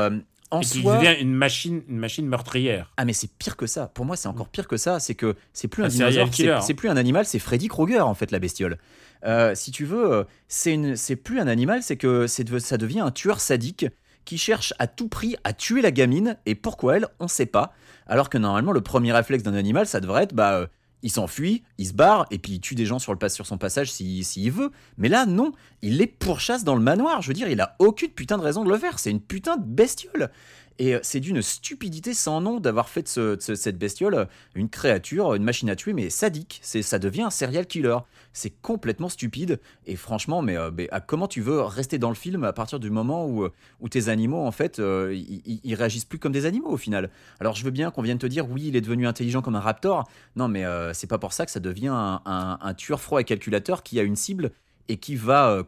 en 0.51 0.61
Et 0.61 0.65
soi... 0.65 0.97
devient 0.97 1.15
une 1.19 1.33
machine, 1.33 1.81
une 1.89 1.97
machine 1.97 2.25
meurtrière. 2.27 2.91
Ah 2.97 3.05
mais 3.05 3.13
c'est 3.13 3.29
pire 3.37 3.57
que 3.57 3.67
ça. 3.67 3.87
Pour 3.87 4.05
moi, 4.05 4.15
c'est 4.15 4.27
encore 4.27 4.47
pire 4.49 4.67
que 4.67 4.77
ça. 4.77 4.99
C'est 4.99 5.15
que 5.15 5.35
c'est 5.53 5.67
plus 5.67 5.83
un, 5.83 5.87
dinosaure, 5.87 6.29
c'est- 6.61 6.73
plus 6.73 6.89
un 6.89 6.97
animal, 6.97 7.25
c'est 7.25 7.39
Freddy 7.39 7.67
Krueger 7.67 8.07
en 8.07 8.13
fait 8.13 8.31
la 8.31 8.39
bestiole. 8.39 8.77
Euh, 9.25 9.55
si 9.55 9.71
tu 9.71 9.83
veux, 9.85 10.11
euh, 10.11 10.23
c'est 10.47 10.73
une- 10.73 10.95
c'est 10.95 11.15
plus 11.15 11.39
un 11.39 11.47
animal, 11.47 11.81
c'est 11.83 11.97
que 11.97 12.25
de- 12.43 12.59
ça 12.59 12.77
devient 12.77 12.99
un 13.01 13.11
tueur 13.11 13.39
sadique 13.39 13.85
qui 14.25 14.37
cherche 14.37 14.73
à 14.79 14.87
tout 14.87 15.07
prix 15.07 15.35
à 15.43 15.53
tuer 15.53 15.81
la 15.81 15.91
gamine. 15.91 16.37
Et 16.45 16.55
pourquoi 16.55 16.97
elle, 16.97 17.07
on 17.19 17.27
sait 17.27 17.45
pas. 17.45 17.73
Alors 18.07 18.29
que 18.29 18.37
normalement, 18.37 18.71
le 18.71 18.81
premier 18.81 19.11
réflexe 19.11 19.43
d'un 19.43 19.53
animal, 19.53 19.85
ça 19.87 19.99
devrait 19.99 20.23
être 20.23 20.33
bah 20.33 20.53
euh, 20.55 20.67
il 21.03 21.11
s'enfuit, 21.11 21.63
il 21.77 21.87
se 21.87 21.93
barre 21.93 22.25
et 22.31 22.39
puis 22.39 22.53
il 22.53 22.59
tue 22.59 22.75
des 22.75 22.85
gens 22.85 22.99
sur, 22.99 23.13
le 23.13 23.29
son 23.29 23.57
passage 23.57 23.91
s'il 23.91 24.25
s'il 24.25 24.51
veut. 24.51 24.71
Mais 24.97 25.09
là, 25.09 25.25
non, 25.25 25.51
il 25.81 25.97
les 25.97 26.07
pourchasse 26.07 26.63
dans 26.63 26.75
le 26.75 26.81
manoir. 26.81 27.21
Je 27.21 27.27
veux 27.27 27.33
dire, 27.33 27.49
il 27.49 27.61
a 27.61 27.75
aucune 27.79 28.09
putain 28.09 28.37
de 28.37 28.43
raison 28.43 28.63
de 28.63 28.69
le 28.69 28.77
faire. 28.77 28.99
C'est 28.99 29.11
une 29.11 29.21
putain 29.21 29.57
de 29.57 29.65
bestiole. 29.65 30.31
Et 30.79 30.95
euh, 30.95 30.99
c'est 31.01 31.19
d'une 31.19 31.41
stupidité 31.41 32.13
sans 32.13 32.39
nom 32.41 32.59
d'avoir 32.59 32.87
fait 32.89 33.03
de, 33.03 33.07
ce- 33.07 33.35
de 33.35 33.41
ce- 33.41 33.55
cette 33.55 33.77
bestiole 33.77 34.13
euh, 34.13 34.25
une 34.55 34.69
créature, 34.69 35.33
une 35.33 35.43
machine 35.43 35.69
à 35.69 35.75
tuer, 35.75 35.93
mais 35.93 36.09
sadique. 36.09 36.59
C'est, 36.61 36.81
ça 36.81 36.99
devient 36.99 37.23
un 37.23 37.29
serial 37.29 37.65
killer. 37.65 37.97
C'est 38.33 38.51
complètement 38.61 39.09
stupide. 39.09 39.59
Et 39.87 39.95
franchement, 39.95 40.41
mais, 40.41 40.55
euh, 40.57 40.69
comment 41.07 41.27
tu 41.27 41.41
veux 41.41 41.61
rester 41.61 41.97
dans 41.97 42.09
le 42.09 42.15
film 42.15 42.43
à 42.43 42.53
partir 42.53 42.79
du 42.79 42.89
moment 42.91 43.27
où, 43.27 43.49
tes 43.89 44.09
animaux, 44.09 44.45
en 44.45 44.51
fait, 44.51 44.79
ils, 44.79 45.75
réagissent 45.75 46.05
plus 46.05 46.19
comme 46.19 46.31
des 46.31 46.45
animaux 46.45 46.69
au 46.69 46.77
final? 46.77 47.09
Alors 47.39 47.55
je 47.55 47.63
veux 47.63 47.71
bien 47.71 47.89
qu'on 47.89 48.01
vienne 48.01 48.19
te 48.19 48.27
dire, 48.27 48.49
oui, 48.49 48.65
il 48.67 48.75
est 48.75 48.81
devenu 48.81 49.07
intelligent 49.07 49.41
comme 49.41 49.55
un 49.55 49.59
raptor. 49.59 50.07
Non, 50.35 50.47
mais 50.47 50.63
c'est 50.93 51.07
pas 51.07 51.17
pour 51.17 51.33
ça 51.33 51.45
que 51.45 51.51
ça 51.51 51.59
devient 51.59 51.89
un 52.25 52.73
tueur 52.75 53.01
froid 53.01 53.21
et 53.21 53.23
calculateur 53.23 53.81
qui 53.81 53.99
a 53.99 54.03
une 54.03 54.15
cible 54.15 54.51
et 54.89 54.97
qui 54.97 55.15
va, 55.15 55.49
euh, 55.49 55.63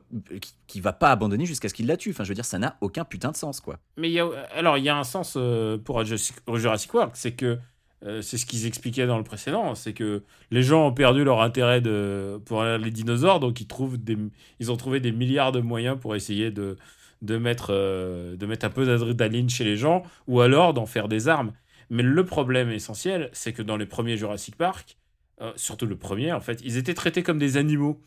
qui, 0.68 0.80
va 0.82 0.94
pas 0.94 1.12
abandonner 1.12 1.46
jusqu'à 1.46 1.70
ce 1.70 1.74
qu'il 1.74 1.88
la 1.88 1.98
tue. 1.98 2.12
Enfin, 2.12 2.24
je 2.24 2.30
veux 2.30 2.36
dire, 2.36 2.46
ça 2.46 2.60
n'a 2.60 2.78
aucun 2.82 3.06
putain 3.06 3.32
de 3.32 3.36
sens, 3.36 3.60
quoi. 3.60 3.80
Mais 3.98 4.14
alors, 4.54 4.78
il 4.78 4.84
y 4.84 4.90
a 4.90 4.98
un 4.98 5.04
sens 5.04 5.34
euh, 5.38 5.78
pour 5.78 6.04
Jurassic, 6.04 6.94
World, 6.94 7.12
c'est 7.14 7.34
que 7.34 7.60
euh, 8.06 8.22
c'est 8.22 8.38
ce 8.38 8.46
qu'ils 8.46 8.66
expliquaient 8.66 9.08
dans 9.08 9.18
le 9.18 9.24
précédent, 9.24 9.76
c'est 9.76 9.94
que 9.94 10.24
les 10.52 10.64
gens 10.64 10.88
ont 10.88 10.94
perdu 10.94 11.24
leur 11.24 11.42
intérêt 11.42 11.82
pour 12.46 12.64
les 12.64 12.92
dinosaures, 12.92 13.40
donc 13.40 13.60
ils, 13.60 13.68
trouvent 13.68 13.98
des, 13.98 14.18
ils 14.60 14.72
ont 14.72 14.78
trouvé 14.78 15.02
des 15.02 15.12
milliards 15.12 15.52
de 15.52 15.60
moyens 15.60 15.98
pour 16.00 16.16
essayer 16.16 16.50
de, 16.50 16.78
de, 17.22 17.38
mettre, 17.38 17.74
de 17.74 18.46
mettre 18.46 18.66
un 18.66 18.70
peu 18.70 18.86
d'adrénaline 18.86 19.50
chez 19.50 19.66
les 19.66 19.76
gens, 19.76 20.04
ou 20.28 20.40
alors 20.40 20.74
d'en 20.74 20.86
faire 20.86 21.10
des 21.10 21.28
armes. 21.28 21.52
Mais 21.90 22.04
le 22.04 22.24
problème 22.26 22.70
essentiel, 22.70 23.30
c'est 23.34 23.52
que 23.52 23.64
dans 23.64 23.76
les 23.76 23.88
premiers 23.88 24.16
Jurassic 24.16 24.56
Park, 24.56 24.98
surtout 25.58 25.86
le 25.86 25.98
premier, 25.98 26.32
en 26.32 26.40
fait, 26.40 26.62
ils 26.64 26.78
étaient 26.78 26.94
traités 26.94 27.24
comme 27.24 27.40
des 27.40 27.58
animaux. 27.58 28.00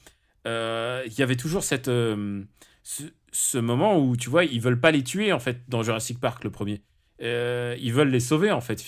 Euh, 0.46 1.02
Il 1.06 1.18
y 1.18 1.22
avait 1.22 1.36
toujours 1.36 1.62
cette, 1.64 1.88
euh, 1.88 2.42
ce, 2.82 3.04
ce 3.32 3.58
moment 3.58 3.98
où, 3.98 4.16
tu 4.16 4.30
vois, 4.30 4.44
ils 4.44 4.60
veulent 4.60 4.80
pas 4.80 4.90
les 4.90 5.02
tuer, 5.04 5.32
en 5.32 5.38
fait, 5.40 5.60
dans 5.68 5.82
Jurassic 5.82 6.18
Park, 6.20 6.44
le 6.44 6.50
premier. 6.50 6.82
Euh, 7.22 7.76
ils 7.80 7.92
veulent 7.92 8.10
les 8.10 8.20
sauver, 8.20 8.50
en 8.50 8.60
fait. 8.60 8.82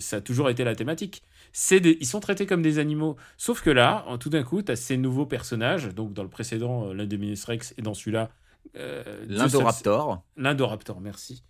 Ça 0.00 0.16
a 0.16 0.20
toujours 0.20 0.50
été 0.50 0.64
la 0.64 0.74
thématique. 0.74 1.22
Des- 1.70 1.96
ils 2.00 2.06
sont 2.06 2.20
traités 2.20 2.46
comme 2.46 2.62
des 2.62 2.78
animaux. 2.78 3.16
Sauf 3.36 3.62
que 3.62 3.70
là, 3.70 4.04
tout 4.20 4.28
d'un 4.30 4.42
coup, 4.42 4.62
tu 4.62 4.72
as 4.72 4.76
ces 4.76 4.96
nouveaux 4.96 5.26
personnages. 5.26 5.94
Donc, 5.94 6.12
dans 6.12 6.22
le 6.24 6.28
précédent, 6.28 6.92
l'Indominus 6.92 7.44
Rex, 7.44 7.74
et 7.78 7.82
dans 7.82 7.94
celui-là, 7.94 8.30
euh, 8.76 9.24
L'Indoraptor. 9.28 10.24
L'Indoraptor, 10.36 11.00
merci. 11.00 11.42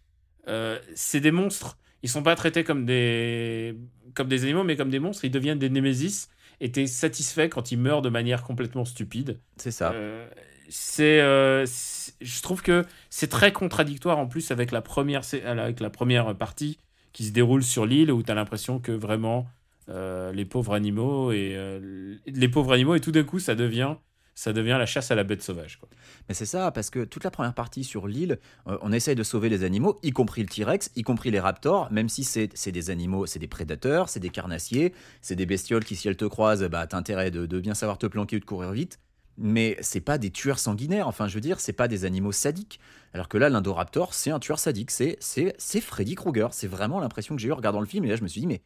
Euh, 0.46 0.78
c'est 0.94 1.20
des 1.20 1.32
monstres. 1.32 1.78
Ils 2.02 2.08
sont 2.08 2.22
pas 2.22 2.36
traités 2.36 2.62
comme 2.62 2.86
des, 2.86 3.74
comme 4.14 4.28
des 4.28 4.44
animaux, 4.44 4.62
mais 4.64 4.76
comme 4.76 4.90
des 4.90 5.00
monstres. 5.00 5.24
Ils 5.24 5.30
deviennent 5.30 5.58
des 5.58 5.68
némésis. 5.70 6.28
Et 6.60 6.72
t'es 6.72 6.86
satisfait 6.86 7.48
quand 7.48 7.70
ils 7.72 7.78
meurent 7.78 8.02
de 8.02 8.08
manière 8.08 8.42
complètement 8.42 8.84
stupide. 8.84 9.38
C'est 9.56 9.70
ça. 9.70 9.92
Euh, 9.94 10.28
c'est, 10.68 11.20
euh, 11.20 11.64
c'est- 11.66 12.12
je 12.20 12.42
trouve 12.42 12.62
que 12.62 12.84
c'est 13.10 13.28
très 13.28 13.52
contradictoire 13.52 14.18
en 14.18 14.26
plus 14.26 14.50
avec 14.50 14.70
la 14.72 14.82
première, 14.82 15.24
sé- 15.24 15.42
avec 15.42 15.80
la 15.80 15.90
première 15.90 16.36
partie 16.36 16.78
qui 17.12 17.24
se 17.24 17.32
déroule 17.32 17.62
sur 17.62 17.86
l'île 17.86 18.12
où 18.12 18.22
tu 18.22 18.30
as 18.30 18.34
l'impression 18.34 18.78
que 18.78 18.92
vraiment 18.92 19.46
euh, 19.88 20.32
les 20.32 20.44
pauvres 20.44 20.74
animaux 20.74 21.32
et 21.32 21.54
euh, 21.56 22.14
les 22.26 22.48
pauvres 22.48 22.72
animaux 22.74 22.94
et 22.94 23.00
tout 23.00 23.12
d'un 23.12 23.24
coup 23.24 23.38
ça 23.38 23.54
devient 23.54 23.94
ça 24.38 24.52
devient 24.52 24.76
la 24.78 24.86
chasse 24.86 25.10
à 25.10 25.16
la 25.16 25.24
bête 25.24 25.42
sauvage. 25.42 25.78
Quoi. 25.78 25.88
Mais 26.28 26.34
c'est 26.34 26.46
ça, 26.46 26.70
parce 26.70 26.90
que 26.90 27.04
toute 27.04 27.24
la 27.24 27.32
première 27.32 27.54
partie 27.54 27.82
sur 27.82 28.06
l'île, 28.06 28.38
euh, 28.68 28.78
on 28.82 28.92
essaye 28.92 29.16
de 29.16 29.24
sauver 29.24 29.48
les 29.48 29.64
animaux, 29.64 29.98
y 30.04 30.12
compris 30.12 30.42
le 30.42 30.48
T-Rex, 30.48 30.92
y 30.94 31.02
compris 31.02 31.32
les 31.32 31.40
raptors, 31.40 31.90
même 31.90 32.08
si 32.08 32.22
c'est 32.22 32.70
des 32.70 32.90
animaux, 32.90 33.26
c'est 33.26 33.40
des 33.40 33.48
prédateurs, 33.48 34.08
c'est 34.08 34.20
des 34.20 34.30
carnassiers, 34.30 34.94
c'est 35.22 35.34
des 35.34 35.44
bestioles 35.44 35.84
qui, 35.84 35.96
si 35.96 36.06
elles 36.06 36.16
te 36.16 36.24
croisent, 36.24 36.68
bah, 36.68 36.86
t'as 36.86 37.00
de, 37.30 37.58
bien 37.58 37.74
savoir 37.74 37.98
te 37.98 38.06
planquer 38.06 38.36
ou 38.36 38.38
de 38.38 38.44
courir 38.44 38.70
vite. 38.70 39.00
Mais 39.38 39.76
c'est 39.80 40.00
pas 40.00 40.18
des 40.18 40.30
tueurs 40.30 40.60
sanguinaires, 40.60 41.08
enfin 41.08 41.26
je 41.26 41.34
veux 41.34 41.40
dire, 41.40 41.58
c'est 41.58 41.72
pas 41.72 41.88
des 41.88 42.04
animaux 42.04 42.30
sadiques. 42.30 42.78
Alors 43.14 43.28
que 43.28 43.38
là, 43.38 43.48
l'Indoraptor, 43.48 44.14
c'est 44.14 44.30
un 44.30 44.38
tueur 44.38 44.60
sadique, 44.60 44.92
c'est 44.92 45.80
Freddy 45.80 46.14
Krueger. 46.14 46.54
C'est 46.54 46.68
vraiment 46.68 47.00
l'impression 47.00 47.34
que 47.34 47.42
j'ai 47.42 47.48
eu 47.48 47.52
en 47.52 47.56
regardant 47.56 47.80
le 47.80 47.86
film, 47.86 48.04
et 48.04 48.08
là 48.08 48.14
je 48.14 48.22
me 48.22 48.28
suis 48.28 48.40
dit, 48.40 48.46
mais 48.46 48.62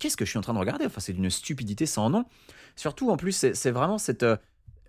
qu'est-ce 0.00 0.16
que 0.16 0.24
je 0.24 0.30
suis 0.30 0.38
en 0.38 0.42
train 0.42 0.54
de 0.54 0.58
regarder? 0.58 0.84
Enfin, 0.84 1.00
c'est 1.00 1.12
d'une 1.12 1.30
stupidité 1.30 1.86
sans 1.86 2.10
nom. 2.10 2.24
Surtout, 2.74 3.10
en 3.10 3.16
plus, 3.16 3.32
c'est 3.32 3.54
c'est 3.54 3.70
vraiment 3.70 3.98
cette. 3.98 4.26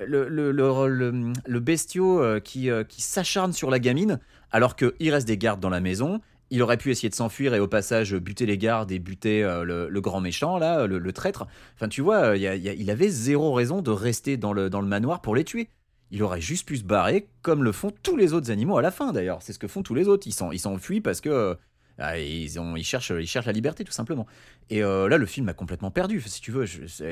Le, 0.08 0.28
le, 0.28 1.60
bestiau 1.60 2.22
euh, 2.22 2.40
qui, 2.40 2.70
euh, 2.70 2.84
qui 2.84 3.02
s'acharne 3.02 3.54
sur 3.54 3.70
la 3.70 3.80
gamine 3.80 4.20
alors 4.52 4.76
qu'il 4.76 5.12
reste 5.12 5.28
des 5.28 5.38
gardes 5.38 5.60
dans 5.60 5.70
la 5.70 5.80
maison. 5.80 6.20
Il 6.52 6.62
aurait 6.62 6.78
pu 6.78 6.92
essayer 6.92 7.10
de 7.10 7.16
s'enfuir 7.16 7.56
et 7.56 7.60
au 7.60 7.68
passage 7.68 8.16
buter 8.16 8.46
les 8.46 8.58
gardes 8.58 8.92
et 8.92 9.00
buter 9.00 9.44
euh, 9.44 9.64
le, 9.90 10.02
grand 10.02 10.22
méchant, 10.22 10.58
là, 10.60 10.86
le, 10.86 11.14
traître. 11.14 11.48
Enfin, 11.76 11.88
tu 11.88 12.02
vois, 12.02 12.38
il 12.38 12.92
avait 12.92 13.10
zéro 13.10 13.54
raison 13.54 13.82
de 13.82 13.90
rester 13.92 14.38
dans 14.38 14.54
le, 14.54 14.70
dans 14.70 14.82
le 14.82 14.88
manoir 14.88 15.22
pour 15.22 15.36
les 15.36 15.44
tuer. 15.44 15.70
Il 16.12 16.22
aurait 16.22 16.42
juste 16.42 16.68
pu 16.68 16.78
se 16.78 16.84
barrer 16.84 17.28
comme 17.42 17.64
le 17.64 17.72
font 17.72 17.92
tous 18.04 18.16
les 18.16 18.34
autres 18.34 18.52
animaux 18.52 18.78
à 18.78 18.84
la 18.84 18.92
fin 18.92 19.12
d'ailleurs. 19.14 19.42
C'est 19.42 19.52
ce 19.54 19.58
que 19.58 19.68
font 19.68 19.82
tous 19.82 19.96
les 19.96 20.08
autres. 20.08 20.28
Ils 20.28 20.34
s'en- 20.34 20.52
ils 20.52 20.60
s'enfuient 20.60 21.02
parce 21.02 21.22
que 21.22 21.58
ah, 22.00 22.18
ils, 22.20 22.60
ont, 22.60 22.76
ils, 22.76 22.84
cherchent, 22.84 23.12
ils 23.20 23.28
cherchent 23.28 23.46
la 23.46 23.52
liberté 23.52 23.84
tout 23.84 23.92
simplement. 23.92 24.26
Et 24.70 24.84
euh, 24.84 25.08
là, 25.08 25.18
le 25.18 25.26
film 25.26 25.48
a 25.50 25.54
complètement 25.54 25.92
perdu. 25.92 26.22
Si 26.22 26.42
tu 26.42 26.52
veux, 26.52 26.66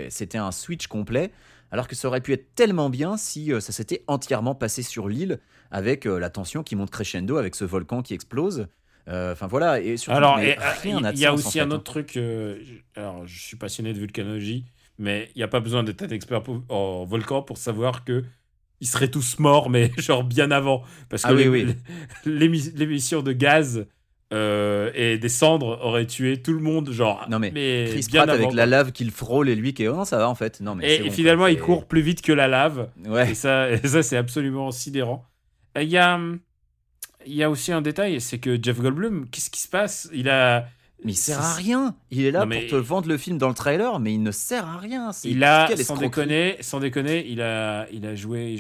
c'était 0.10 0.38
un 0.38 0.52
switch 0.52 0.88
complet. 0.88 1.32
Alors 1.74 1.88
que 1.88 1.96
ça 1.96 2.10
aurait 2.10 2.20
pu 2.20 2.34
être 2.34 2.54
tellement 2.54 2.90
bien 2.90 3.16
si 3.16 3.54
euh, 3.54 3.62
ça 3.62 3.72
s'était 3.72 4.04
entièrement 4.08 4.56
passé 4.56 4.84
sur 4.84 5.08
l'île 5.08 5.40
avec 5.72 6.06
euh, 6.06 6.20
la 6.20 6.30
tension 6.30 6.64
qui 6.64 6.76
monte 6.76 6.90
crescendo 6.92 7.38
avec 7.38 7.56
ce 7.56 7.64
volcan 7.64 8.02
qui 8.02 8.14
explose. 8.14 8.68
Enfin 9.08 9.48
voilà. 9.48 9.80
Et 9.82 9.98
surtout, 9.98 10.18
Alors, 10.18 10.40
il 10.40 10.48
y 11.20 11.26
a 11.26 11.34
aussi 11.34 11.60
un 11.60 11.64
fait, 11.64 11.70
hein. 11.70 11.72
autre 11.76 11.84
truc. 11.84 12.12
je- 12.16 12.56
alors, 12.96 13.26
je 13.28 13.40
suis 13.40 13.58
passionné 13.58 13.94
de 13.94 14.00
vulcanologie, 14.00 14.66
mais 15.00 15.30
il 15.36 15.40
n'y 15.40 15.44
a 15.44 15.48
pas 15.50 15.60
besoin 15.60 15.84
d'être 15.84 16.02
un 16.04 16.10
expert 16.10 16.44
pour- 16.44 16.64
en 16.70 17.04
volcan 17.06 17.42
pour 17.42 17.58
savoir 17.58 18.06
que 18.06 18.24
ils 18.80 18.88
seraient 18.88 19.10
tous 19.10 19.38
morts, 19.40 19.70
mais 19.70 19.92
genre 19.98 20.24
bien 20.24 20.50
avant, 20.52 20.84
parce 21.10 21.24
que 21.24 21.30
Ah 21.30 21.34
oui, 21.34 21.44
l'é- 21.44 21.50
oui. 21.50 21.76
l'émi- 22.26 22.72
l'émission 22.76 23.22
de 23.22 23.32
gaz 23.34 23.86
euh, 24.34 24.92
et 24.94 25.18
des 25.18 25.30
cendres 25.30 25.80
aurait 25.82 26.06
tué 26.06 26.42
tout 26.42 26.54
le 26.54 26.60
monde, 26.60 26.92
genre. 26.92 27.26
Non, 27.30 27.40
mais 27.40 27.52
Chris 27.90 28.06
bien 28.10 28.24
Pratt 28.24 28.36
avec 28.36 28.54
la 28.54 28.66
lave 28.66 28.92
qu'il 28.92 29.12
frôle 29.12 29.50
et 29.50 29.56
lui 29.56 29.74
qui 29.74 29.84
est 29.84 29.88
oh 29.88 29.96
non 29.96 30.06
ça 30.06 30.18
va 30.18 30.30
en 30.30 30.36
fait 30.36 30.62
non 30.62 30.76
mais 30.76 30.86
Et, 30.86 30.98
c'est 30.98 31.06
et 31.06 31.10
bon, 31.10 31.14
finalement, 31.14 31.44
quoi, 31.44 31.52
il 31.52 31.60
court 31.60 31.86
plus 31.86 32.02
vite 32.02 32.22
que 32.22 32.32
la 32.32 32.48
lave. 32.48 32.90
ouais 33.06 33.32
Et 33.32 33.36
ça, 33.36 33.70
et 33.70 33.78
ça 33.86 34.04
c'est 34.04 34.18
absolument 34.18 34.72
sidérant. 34.72 35.26
Il 35.80 35.90
y 35.90 35.98
a, 35.98 36.20
il 37.26 37.34
y 37.34 37.44
a 37.44 37.50
aussi 37.50 37.72
un 37.72 37.82
détail, 37.82 38.20
c'est 38.22 38.40
que 38.40 38.58
Jeff 38.62 38.80
Goldblum, 38.80 39.30
qu'est-ce 39.30 39.50
qui 39.50 39.62
se 39.62 39.70
passe? 39.70 40.10
Il 40.14 40.30
a. 40.30 40.68
Mais 41.04 41.14
il 41.14 41.16
sert 41.16 41.40
à 41.42 41.54
rien. 41.56 41.96
Il 42.12 42.24
est 42.26 42.32
là 42.32 42.42
Non, 42.42 42.46
mais- 42.46 42.68
pour 42.68 42.70
te 42.70 42.76
vendre 42.76 43.08
le 43.08 43.18
film 43.18 43.38
dans 43.40 43.48
le 43.48 43.56
trailer, 43.56 44.00
mais 44.00 44.14
il 44.14 44.22
ne 44.22 44.32
sert 44.32 44.68
à 44.68 44.78
rien. 44.78 45.10
Il 45.24 45.44
a, 45.44 45.68
sans 45.78 45.98
déconner, 45.98 46.58
sans 46.62 46.80
déconner, 46.80 47.26
il 47.28 47.42
a, 47.42 47.88
il 47.92 48.06
a 48.06 48.14
joué, 48.16 48.56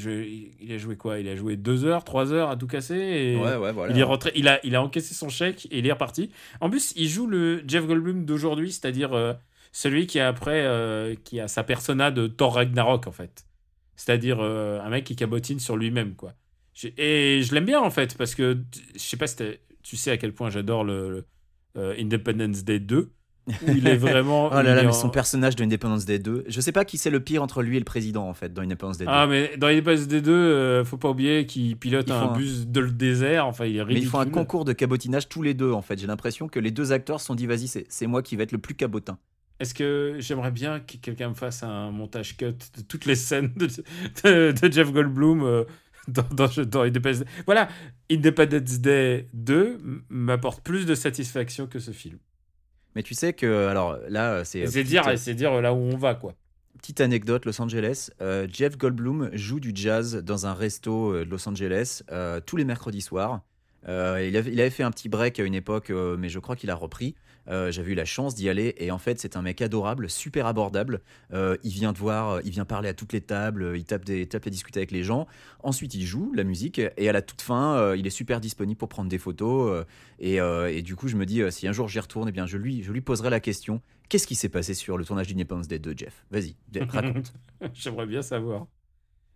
il 0.59 0.71
a 0.71 0.77
joué 0.79 0.95
quoi? 0.95 1.19
Il 1.19 1.27
a 1.27 1.35
joué 1.35 1.55
deux 1.55 1.85
heures, 1.85 2.03
trois 2.03 2.33
heures 2.33 2.49
à 2.49 2.55
tout 2.55 2.65
casser. 2.67 2.95
Et 2.95 3.35
Ouais, 3.37 3.55
ouais, 3.57 3.71
voilà. 3.71 3.93
Il 3.93 3.99
est 3.99 4.03
rentré, 4.03 4.31
il 4.35 4.47
a, 4.47 4.59
il 4.65 4.75
a 4.75 4.81
encaissé 4.81 5.13
son 5.13 5.29
chèque 5.29 5.67
et 5.69 5.79
il 5.79 5.87
est 5.87 5.91
reparti. 5.91 6.31
En 6.61 6.69
plus, 6.69 6.93
il 6.95 7.07
joue 7.07 7.27
le 7.27 7.61
Jeff 7.67 7.85
Goldblum 7.85 8.25
d'aujourd'hui, 8.25 8.71
c'est-à-dire 8.71 9.13
euh, 9.13 9.33
celui 9.71 10.07
qui 10.07 10.19
a 10.19 10.27
après, 10.27 10.61
euh, 10.65 11.13
qui 11.23 11.39
a 11.39 11.47
sa 11.47 11.63
persona 11.63 12.09
de 12.09 12.25
Thor 12.27 12.55
Ragnarok 12.55 13.05
en 13.07 13.11
fait. 13.11 13.45
C'est-à-dire 13.95 14.39
euh, 14.41 14.81
un 14.81 14.89
mec 14.89 15.03
qui 15.03 15.15
cabotine 15.15 15.59
sur 15.59 15.77
lui-même 15.77 16.15
quoi. 16.15 16.33
Et 16.97 17.41
je 17.43 17.53
l'aime 17.53 17.65
bien 17.65 17.79
en 17.81 17.91
fait 17.91 18.17
parce 18.17 18.33
que 18.33 18.57
je 18.95 18.99
sais 18.99 19.17
pas 19.17 19.27
si 19.27 19.35
tu 19.83 19.95
sais 19.95 20.09
à 20.09 20.17
quel 20.17 20.33
point 20.33 20.49
j'adore 20.49 20.83
le, 20.83 21.11
le, 21.11 21.25
euh, 21.77 21.93
Independence 21.99 22.63
Day 22.63 22.79
2 22.79 23.09
où 23.47 23.71
il 23.75 23.87
est 23.87 23.95
vraiment. 23.97 24.47
Oh 24.51 24.53
là 24.53 24.63
là, 24.75 24.81
mais 24.83 24.89
en- 24.89 24.91
son 24.91 25.09
personnage 25.09 25.55
de 25.55 25.63
Independence 25.63 26.05
Day 26.05 26.19
2. 26.19 26.45
Je 26.47 26.61
sais 26.61 26.71
pas 26.71 26.85
qui 26.85 26.97
c'est 26.97 27.09
le 27.09 27.19
pire 27.19 27.41
entre 27.41 27.63
lui 27.63 27.75
et 27.75 27.79
le 27.79 27.85
président, 27.85 28.27
en 28.29 28.33
fait, 28.33 28.53
dans 28.53 28.61
Independence 28.61 28.97
Day 28.99 29.05
2. 29.05 29.11
Ah 29.11 29.25
mais 29.27 29.57
dans 29.57 29.67
Independence 29.67 30.07
Day 30.07 30.21
2, 30.21 30.31
euh, 30.31 30.85
faut 30.85 30.97
pas 30.97 31.09
oublier 31.09 31.45
qu'il 31.47 31.75
pilote 31.77 32.09
un 32.11 32.29
un- 32.29 32.33
bus 32.37 32.67
de 32.67 32.79
le 32.79 32.91
désert. 32.91 33.47
Enfin, 33.47 33.65
il 33.65 33.77
est 33.77 33.85
mais 33.85 33.95
ils 33.95 34.05
font 34.05 34.19
un 34.19 34.27
concours 34.27 34.63
de 34.63 34.73
cabotinage 34.73 35.27
tous 35.27 35.41
les 35.41 35.53
deux, 35.55 35.71
en 35.71 35.81
fait. 35.81 35.99
J'ai 35.99 36.07
l'impression 36.07 36.47
que 36.47 36.59
les 36.59 36.71
deux 36.71 36.91
acteurs 36.91 37.19
se 37.19 37.25
sont 37.25 37.35
dit, 37.35 37.47
vas-y, 37.47 37.67
c'est 37.67 37.85
c'est 37.89 38.05
moi 38.07 38.21
qui 38.21 38.35
vais 38.35 38.43
être 38.43 38.51
le 38.51 38.59
plus 38.59 38.75
cabotin. 38.75 39.17
Est-ce 39.59 39.73
que 39.75 40.15
j'aimerais 40.19 40.49
bien 40.51 40.79
que 40.79 40.97
quelqu'un 40.97 41.29
me 41.29 41.33
fasse 41.35 41.61
un 41.61 41.91
montage 41.91 42.35
cut 42.35 42.45
de 42.77 42.81
toutes 42.87 43.05
les 43.05 43.13
scènes 43.15 43.51
de, 43.55 43.67
de- 44.23 44.51
de 44.59 44.71
Jeff 44.71 44.91
Goldblum 44.91 45.43
euh, 45.43 45.63
dans, 46.07 46.25
dans, 46.33 46.49
dans 46.65 46.81
Independence 46.81 47.19
Day 47.19 47.25
Voilà, 47.45 47.67
Independence 48.11 48.79
Day 48.79 49.27
2 49.33 49.73
m- 49.73 50.01
m'apporte 50.09 50.63
plus 50.63 50.85
de 50.85 50.95
satisfaction 50.95 51.67
que 51.67 51.79
ce 51.79 51.91
film. 51.91 52.17
Mais 52.95 53.03
tu 53.03 53.13
sais 53.13 53.33
que, 53.33 53.67
alors 53.67 53.97
là, 54.09 54.43
c'est. 54.43 54.65
C'est 54.67 54.79
petite- 54.83 54.87
dire, 54.87 55.17
c'est 55.17 55.33
dire 55.33 55.61
là 55.61 55.73
où 55.73 55.77
on 55.77 55.97
va, 55.97 56.15
quoi. 56.15 56.33
Petite 56.77 56.99
anecdote, 57.01 57.45
Los 57.45 57.61
Angeles. 57.61 58.09
euh, 58.21 58.47
Jeff 58.51 58.77
Goldblum 58.77 59.29
joue 59.33 59.59
du 59.59 59.71
jazz 59.73 60.17
dans 60.17 60.45
un 60.47 60.53
resto 60.53 61.13
euh, 61.13 61.25
de 61.25 61.29
Los 61.29 61.47
Angeles 61.47 62.01
euh, 62.11 62.39
tous 62.45 62.57
les 62.57 62.65
mercredis 62.65 63.01
soirs. 63.01 63.41
Euh, 63.87 64.25
il, 64.27 64.35
avait, 64.37 64.51
il 64.51 64.59
avait 64.59 64.69
fait 64.69 64.83
un 64.83 64.91
petit 64.91 65.09
break 65.09 65.39
à 65.39 65.43
une 65.43 65.55
époque, 65.55 65.89
euh, 65.89 66.15
mais 66.17 66.29
je 66.29 66.39
crois 66.39 66.55
qu'il 66.55 66.69
a 66.69 66.75
repris. 66.75 67.15
Euh, 67.47 67.71
J'avais 67.71 67.91
eu 67.91 67.95
la 67.95 68.05
chance 68.05 68.35
d'y 68.35 68.49
aller 68.49 68.75
et 68.77 68.91
en 68.91 68.97
fait 68.97 69.19
c'est 69.19 69.35
un 69.35 69.41
mec 69.41 69.61
adorable, 69.61 70.09
super 70.09 70.45
abordable. 70.45 71.01
Euh, 71.33 71.57
il 71.63 71.71
vient 71.71 71.93
te 71.93 71.99
voir, 71.99 72.29
euh, 72.29 72.41
il 72.45 72.51
vient 72.51 72.65
parler 72.65 72.89
à 72.89 72.93
toutes 72.93 73.13
les 73.13 73.21
tables, 73.21 73.73
il 73.75 73.83
tape 73.83 74.05
des 74.05 74.27
tape 74.27 74.47
et 74.47 74.49
discute 74.49 74.77
avec 74.77 74.91
les 74.91 75.03
gens. 75.03 75.27
Ensuite 75.63 75.95
il 75.95 76.05
joue 76.05 76.31
la 76.33 76.43
musique 76.43 76.79
et 76.79 77.09
à 77.09 77.11
la 77.11 77.21
toute 77.21 77.41
fin 77.41 77.75
euh, 77.75 77.97
il 77.97 78.05
est 78.07 78.11
super 78.11 78.41
disponible 78.41 78.77
pour 78.77 78.89
prendre 78.89 79.09
des 79.09 79.17
photos. 79.17 79.85
et, 80.19 80.35
et 80.35 80.81
du 80.81 80.95
coup 80.95 81.07
je 81.07 81.15
me 81.15 81.25
dis 81.25 81.41
si 81.49 81.67
un 81.67 81.71
jour 81.71 81.87
j'y 81.87 81.99
retourne, 81.99 82.29
eh 82.29 82.31
bien 82.31 82.45
je 82.45 82.57
lui 82.57 82.83
je 82.83 82.91
lui 82.91 83.01
poserai 83.01 83.29
la 83.29 83.39
question 83.39 83.81
qu'est-ce 84.11 84.27
qui 84.27 84.35
s'est 84.35 84.49
passé 84.49 84.73
sur 84.73 84.97
le 84.97 85.05
tournage 85.05 85.27
d'Independence 85.27 85.69
Day 85.69 85.79
2, 85.79 85.93
Jeff? 85.95 86.25
Vas-y, 86.31 86.55
raconte. 86.89 87.33
J'aimerais 87.73 88.05
bien 88.05 88.21
savoir. 88.21 88.67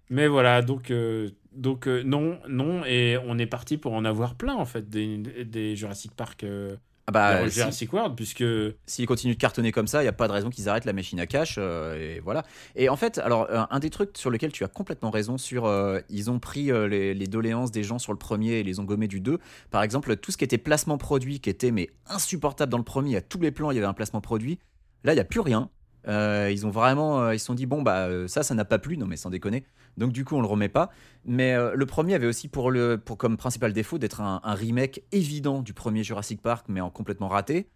Mais 0.09 0.27
voilà, 0.27 0.61
donc, 0.61 0.91
euh, 0.91 1.29
donc 1.53 1.87
euh, 1.87 2.03
non, 2.03 2.39
non, 2.47 2.85
et 2.85 3.17
on 3.25 3.39
est 3.39 3.47
parti 3.47 3.77
pour 3.77 3.93
en 3.93 4.05
avoir 4.05 4.35
plein, 4.35 4.53
en 4.53 4.65
fait, 4.65 4.87
des, 4.89 5.17
des 5.45 5.75
Jurassic 5.75 6.11
Park, 6.13 6.43
euh, 6.43 6.75
Ah 7.07 7.11
bah, 7.11 7.43
dans 7.43 7.71
si- 7.71 7.87
World, 7.91 8.15
puisque... 8.15 8.43
s'ils 8.87 9.05
continuent 9.05 9.33
de 9.35 9.39
cartonner 9.39 9.71
comme 9.71 9.85
ça, 9.85 10.01
il 10.01 10.05
n'y 10.05 10.09
a 10.09 10.13
pas 10.13 10.27
de 10.27 10.33
raison 10.33 10.49
qu'ils 10.49 10.67
arrêtent 10.69 10.85
la 10.85 10.93
machine 10.93 11.19
à 11.19 11.27
cash. 11.27 11.55
euh, 11.59 11.95
et 12.15 12.19
voilà. 12.19 12.43
Et 12.75 12.89
en 12.89 12.95
fait, 12.95 13.19
alors, 13.19 13.47
un, 13.51 13.79
des 13.79 13.91
trucs 13.91 14.17
sur 14.17 14.31
lequel 14.31 14.51
tu 14.51 14.63
as 14.63 14.67
complètement 14.67 15.11
raison, 15.11 15.37
sur 15.37 15.65
euh, 15.65 15.99
ils 16.09 16.31
ont 16.31 16.39
pris 16.39 16.71
euh, 16.71 16.87
les, 16.87 17.13
les 17.13 17.27
doléances 17.27 17.69
des 17.71 17.83
gens 17.83 17.99
sur 17.99 18.11
le 18.11 18.17
premier 18.17 18.53
et 18.53 18.63
les 18.63 18.79
ont 18.79 18.83
gommés 18.85 19.07
du 19.07 19.19
2. 19.19 19.37
Par 19.69 19.83
exemple, 19.83 20.15
tout 20.17 20.31
ce 20.31 20.37
qui 20.37 20.43
était 20.45 20.57
placement 20.57 20.97
produit, 20.97 21.39
qui 21.39 21.51
était 21.51 21.69
mais 21.69 21.91
insupportable 22.07 22.71
dans 22.71 22.79
le 22.79 22.83
premier, 22.83 23.17
à 23.17 23.21
tous 23.21 23.39
les 23.39 23.51
plans, 23.51 23.69
il 23.69 23.75
y 23.75 23.77
avait 23.77 23.85
un 23.87 23.93
placement 23.93 24.21
produit. 24.21 24.57
Là, 25.03 25.13
il 25.13 25.17
n'y 25.17 25.21
a 25.21 25.25
plus 25.25 25.41
rien. 25.41 25.69
Ils 26.07 26.65
ont 26.65 26.69
vraiment, 26.71 27.31
ils 27.31 27.39
se 27.39 27.45
sont 27.47 27.55
dit 27.55 27.65
bon 27.65 27.81
bah 27.81 28.09
ça, 28.27 28.43
ça 28.43 28.53
n'a 28.53 28.63
pas 28.65 28.77
plu, 28.77 28.95
non 28.95 29.07
mais 29.07 29.17
sans 29.17 29.31
déconner. 29.31 29.63
Donc 29.97 30.11
du 30.11 30.25
coup, 30.25 30.35
on 30.35 30.41
le 30.41 30.47
remet 30.47 30.69
pas. 30.69 30.89
Mais 31.25 31.53
euh, 31.53 31.73
le 31.75 31.85
premier 31.85 32.13
avait 32.15 32.27
aussi 32.27 32.47
pour 32.47 32.71
le, 32.71 32.97
pour 32.97 33.17
comme 33.17 33.37
principal 33.37 33.73
défaut 33.73 33.97
d'être 33.97 34.21
un, 34.21 34.39
remake 34.43 35.03
évident 35.11 35.61
du 35.61 35.73
premier 35.73 36.03
Jurassic 36.03 36.41
Park, 36.41 36.65
mais 36.69 36.81
en 36.81 36.89
complètement 36.89 37.27
raté. 37.27 37.67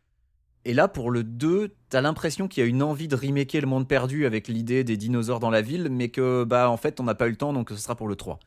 Et 0.65 0.73
là, 0.73 0.87
pour 0.87 1.09
le 1.09 1.23
2, 1.23 1.73
t'as 1.89 2.01
l'impression 2.01 2.47
qu'il 2.47 2.61
y 2.63 2.65
a 2.65 2.69
une 2.69 2.83
envie 2.83 3.07
de 3.07 3.15
remaker 3.15 3.61
le 3.61 3.67
monde 3.67 3.87
perdu 3.87 4.25
avec 4.25 4.47
l'idée 4.49 4.83
des 4.83 4.97
dinosaures 4.97 5.39
dans 5.39 5.49
la 5.49 5.61
ville, 5.61 5.87
mais 5.89 6.09
que, 6.09 6.43
bah, 6.43 6.69
en 6.69 6.75
fait, 6.75 6.99
on 6.99 7.03
n'a 7.03 7.15
pas 7.15 7.27
eu 7.27 7.31
le 7.31 7.37
temps, 7.37 7.53
donc 7.53 7.69
ce 7.69 7.77
sera 7.77 7.95
pour 7.95 8.09
le 8.09 8.17
3. 8.17 8.39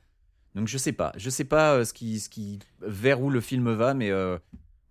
Donc 0.54 0.68
je 0.68 0.76
sais 0.76 0.92
pas. 0.92 1.12
Je 1.16 1.30
sais 1.30 1.44
pas 1.44 1.72
euh, 1.76 1.84
ce 1.86 1.94
qui, 1.94 2.20
ce 2.20 2.28
qui, 2.28 2.58
vers 2.82 3.22
où 3.22 3.30
le 3.30 3.40
film 3.40 3.72
va, 3.72 3.94
mais, 3.94 4.10
euh, 4.10 4.36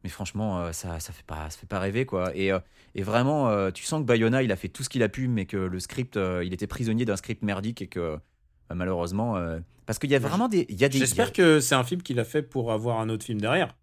mais 0.04 0.10
franchement, 0.10 0.74
ça, 0.74 1.00
ça, 1.00 1.14
fait 1.14 1.26
pas, 1.26 1.52
ça 1.52 1.60
fait 1.60 1.68
pas 1.68 1.80
rêver, 1.80 2.08
quoi. 2.08 2.36
Et, 2.36 2.50
et 2.96 3.04
vraiment, 3.04 3.72
tu 3.72 3.84
sens 3.84 4.02
que 4.02 4.06
Bayona, 4.08 4.42
il 4.42 4.52
a 4.52 4.56
fait 4.56 4.70
tout 4.70 4.82
ce 4.82 4.90
qu'il 4.90 5.04
a 5.04 5.10
pu, 5.10 5.28
mais 5.28 5.46
que 5.46 5.58
le 5.58 5.80
script, 5.80 6.18
il 6.44 6.54
était 6.54 6.66
prisonnier 6.66 7.06
d'un 7.06 7.18
script 7.18 7.44
merdique 7.44 7.84
et 7.84 7.88
que, 7.88 8.20
malheureusement, 8.76 9.38
euh, 9.38 9.60
parce 9.86 10.00
qu'il 10.00 10.10
y 10.12 10.16
a 10.16 10.20
vraiment 10.20 10.48
des, 10.48 10.66
il 10.70 10.80
y 10.80 10.86
a 10.86 10.90
des, 10.90 11.00
J'espère 11.00 11.28
a- 11.30 11.32
que 11.32 11.60
c'est 11.60 11.76
un 11.76 11.84
film 11.84 12.02
qu'il 12.02 12.20
a 12.20 12.24
fait 12.26 12.42
pour 12.44 12.72
avoir 12.72 13.00
un 13.00 13.10
autre 13.10 13.26
film 13.26 13.42
derrière. 13.42 13.76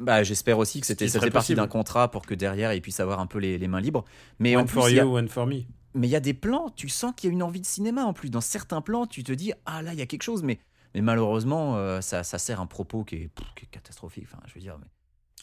bah, 0.00 0.22
j'espère 0.22 0.58
aussi 0.58 0.80
que 0.80 0.86
c'était, 0.86 1.08
ça 1.08 1.18
faisait 1.20 1.30
partie 1.30 1.54
d'un 1.54 1.66
contrat 1.66 2.10
pour 2.10 2.26
que 2.26 2.34
derrière, 2.34 2.72
il 2.74 2.82
puisse 2.82 3.00
avoir 3.00 3.20
un 3.20 3.26
peu 3.26 3.38
les, 3.38 3.58
les 3.58 3.68
mains 3.68 3.80
libres. 3.80 4.04
Mais 4.38 4.54
en 4.56 4.64
plus, 4.64 4.74
for 4.74 4.90
il 4.90 4.96
y 4.96 5.00
a- 5.00 5.02
you, 5.04 5.16
one 5.16 5.28
for 5.28 5.46
me. 5.46 5.62
mais 5.94 6.06
il 6.06 6.10
y 6.10 6.16
a 6.16 6.20
des 6.20 6.34
plans, 6.34 6.70
tu 6.76 6.88
sens 6.88 7.12
qu'il 7.16 7.28
y 7.28 7.30
a 7.30 7.32
une 7.32 7.42
envie 7.42 7.60
de 7.60 7.66
cinéma 7.66 8.04
en 8.04 8.12
plus. 8.12 8.30
Dans 8.30 8.40
certains 8.42 8.80
plans, 8.82 9.06
tu 9.06 9.24
te 9.24 9.32
dis, 9.32 9.52
ah 9.64 9.82
là, 9.82 9.92
il 9.94 9.98
y 9.98 10.02
a 10.02 10.06
quelque 10.06 10.22
chose, 10.22 10.42
mais, 10.42 10.58
mais 10.94 11.00
malheureusement, 11.00 11.76
euh, 11.78 12.00
ça, 12.00 12.22
ça 12.24 12.38
sert 12.38 12.60
un 12.60 12.66
propos 12.66 13.04
qui 13.04 13.16
est, 13.16 13.28
pff, 13.28 13.46
qui 13.56 13.64
est 13.64 13.68
catastrophique. 13.70 14.24
Enfin, 14.30 14.42
je 14.46 14.54
veux 14.54 14.60
dire, 14.60 14.76
mais 14.78 14.86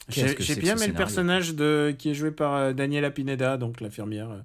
J'ai 0.08 0.56
bien 0.56 0.76
aimé 0.76 0.86
le 0.88 0.94
personnage 0.94 1.54
de, 1.54 1.94
qui 1.98 2.10
est 2.10 2.14
joué 2.14 2.30
par 2.30 2.54
euh, 2.54 2.72
Daniela 2.72 3.10
Pineda, 3.10 3.56
donc 3.56 3.80
l'infirmière, 3.80 4.30
euh, 4.30 4.40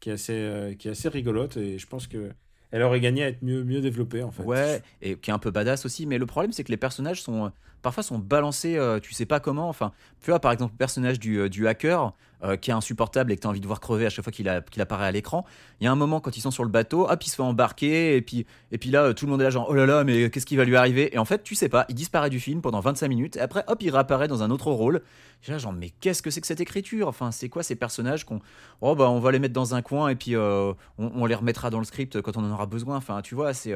qui, 0.00 0.08
est 0.10 0.14
assez, 0.14 0.32
euh, 0.34 0.74
qui 0.74 0.88
est 0.88 0.92
assez 0.92 1.08
rigolote, 1.08 1.56
et 1.58 1.78
je 1.78 1.86
pense 1.86 2.06
que 2.06 2.32
elle 2.72 2.82
aurait 2.82 3.00
gagné 3.00 3.22
à 3.22 3.28
être 3.28 3.42
mieux, 3.42 3.62
mieux 3.62 3.80
développée, 3.80 4.22
en 4.22 4.30
fait. 4.30 4.42
Ouais, 4.42 4.82
et 5.02 5.16
qui 5.16 5.30
est 5.30 5.34
un 5.34 5.38
peu 5.38 5.50
badass 5.50 5.84
aussi. 5.84 6.06
Mais 6.06 6.18
le 6.18 6.26
problème, 6.26 6.52
c'est 6.52 6.64
que 6.64 6.70
les 6.70 6.78
personnages 6.78 7.22
sont 7.22 7.46
euh, 7.46 7.48
parfois 7.82 8.02
sont 8.02 8.18
balancés, 8.18 8.76
euh, 8.76 8.98
tu 8.98 9.12
sais 9.12 9.26
pas 9.26 9.40
comment. 9.40 9.68
Enfin, 9.68 9.92
tu 10.22 10.30
vois, 10.30 10.40
par 10.40 10.52
exemple, 10.52 10.72
le 10.72 10.78
personnage 10.78 11.20
du, 11.20 11.38
euh, 11.38 11.48
du 11.48 11.68
hacker 11.68 12.14
euh, 12.44 12.56
qui 12.56 12.70
est 12.70 12.74
insupportable 12.74 13.30
et 13.30 13.36
que 13.36 13.42
tu 13.42 13.46
as 13.46 13.50
envie 13.50 13.60
de 13.60 13.66
voir 13.68 13.78
crever 13.78 14.04
à 14.04 14.10
chaque 14.10 14.24
fois 14.24 14.32
qu'il 14.32 14.48
apparaît 14.48 15.06
à 15.06 15.12
l'écran. 15.12 15.44
Il 15.80 15.84
y 15.84 15.86
a 15.86 15.92
un 15.92 15.96
moment 15.96 16.20
quand 16.20 16.36
ils 16.36 16.40
sont 16.40 16.50
sur 16.50 16.64
le 16.64 16.70
bateau, 16.70 17.08
hop, 17.08 17.24
il 17.24 17.28
se 17.30 17.36
fait 17.36 17.42
embarquer, 17.42 18.16
et 18.16 18.22
puis, 18.22 18.46
et 18.72 18.78
puis 18.78 18.90
là, 18.90 19.04
euh, 19.04 19.12
tout 19.12 19.26
le 19.26 19.30
monde 19.30 19.40
est 19.40 19.44
là, 19.44 19.50
genre, 19.50 19.66
oh 19.70 19.74
là 19.74 19.86
là, 19.86 20.02
mais 20.02 20.28
qu'est-ce 20.28 20.46
qui 20.46 20.56
va 20.56 20.64
lui 20.64 20.74
arriver? 20.74 21.14
Et 21.14 21.18
en 21.18 21.24
fait, 21.24 21.44
tu 21.44 21.54
sais 21.54 21.68
pas, 21.68 21.86
il 21.88 21.94
disparaît 21.94 22.30
du 22.30 22.40
film 22.40 22.60
pendant 22.60 22.80
25 22.80 23.06
minutes, 23.06 23.36
et 23.36 23.40
après, 23.40 23.62
hop, 23.68 23.80
il 23.80 23.90
réapparaît 23.90 24.26
dans 24.26 24.42
un 24.42 24.50
autre 24.50 24.72
rôle. 24.72 25.02
Là, 25.46 25.58
genre, 25.58 25.72
mais 25.72 25.90
qu'est-ce 25.90 26.20
que 26.20 26.30
c'est 26.30 26.40
que 26.40 26.46
cette 26.48 26.60
écriture? 26.60 27.06
Enfin, 27.06 27.30
c'est 27.30 27.48
quoi 27.48 27.62
ces 27.62 27.76
personnages 27.76 28.24
qu'on. 28.24 28.40
Oh, 28.80 28.96
bah, 28.96 29.08
on 29.08 29.20
va 29.20 29.30
les 29.30 29.38
mettre 29.38 29.54
dans 29.54 29.76
un 29.76 29.82
coin, 29.82 30.08
et 30.08 30.16
puis 30.16 30.34
euh, 30.34 30.72
on, 30.98 31.26
les 31.26 31.36
remettra 31.36 31.70
dans 31.70 31.78
le 31.78 31.84
script 31.84 32.20
quand 32.22 32.36
on 32.36 32.44
en 32.44 32.50
aura 32.50 32.66
besoin. 32.66 32.96
Enfin, 32.96 33.22
tu 33.22 33.36
vois, 33.36 33.54
c'est. 33.54 33.74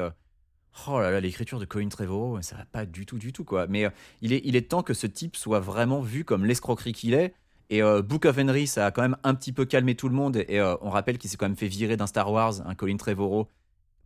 Oh 0.87 0.99
là 0.99 1.09
là, 1.09 1.21
l'écriture 1.21 1.59
de 1.59 1.65
Colin 1.65 1.87
Trevorrow, 1.87 2.41
ça 2.41 2.55
va 2.55 2.65
pas 2.65 2.85
du 2.85 3.05
tout, 3.05 3.17
du 3.17 3.33
tout, 3.33 3.45
quoi. 3.45 3.65
Mais 3.67 3.87
il, 4.21 4.33
est, 4.33 4.41
il 4.43 4.55
est 4.55 4.69
temps 4.69 4.83
que 4.83 4.93
ce 4.93 5.07
type 5.07 5.35
soit 5.37 5.59
vraiment 5.59 6.01
vu 6.01 6.25
comme 6.25 6.45
l'escroquerie 6.45 6.93
qu'il 6.93 7.13
est. 7.13 7.33
Et 7.69 7.83
euh, 7.83 8.01
Book 8.01 8.25
of 8.25 8.37
Henry, 8.37 8.67
ça 8.67 8.85
a 8.85 8.91
quand 8.91 9.01
même 9.01 9.17
un 9.23 9.35
petit 9.35 9.51
peu 9.51 9.65
calmé 9.65 9.95
tout 9.95 10.09
le 10.09 10.15
monde. 10.15 10.37
Et 10.47 10.59
euh, 10.59 10.75
on 10.81 10.89
rappelle 10.89 11.17
qu'il 11.17 11.29
s'est 11.29 11.37
quand 11.37 11.47
même 11.47 11.57
fait 11.57 11.67
virer 11.67 11.97
d'un 11.97 12.07
Star 12.07 12.31
Wars, 12.31 12.65
un 12.65 12.75
Colin 12.75 12.97
Trevorrow, 12.97 13.49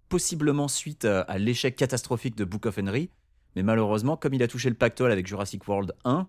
possiblement 0.10 0.68
suite 0.68 1.06
à, 1.06 1.22
à 1.22 1.38
l'échec 1.38 1.76
catastrophique 1.76 2.36
de 2.36 2.46
Book 2.46 2.66
of 2.66 2.78
Henry. 2.78 3.10
Mais 3.56 3.64
malheureusement, 3.64 4.18
comme 4.18 4.34
il 4.34 4.44
a 4.44 4.48
touché 4.48 4.70
le 4.70 4.76
pactole 4.76 5.12
avec 5.12 5.28
Jurassic 5.28 5.68
World 5.68 5.94
1, 6.06 6.28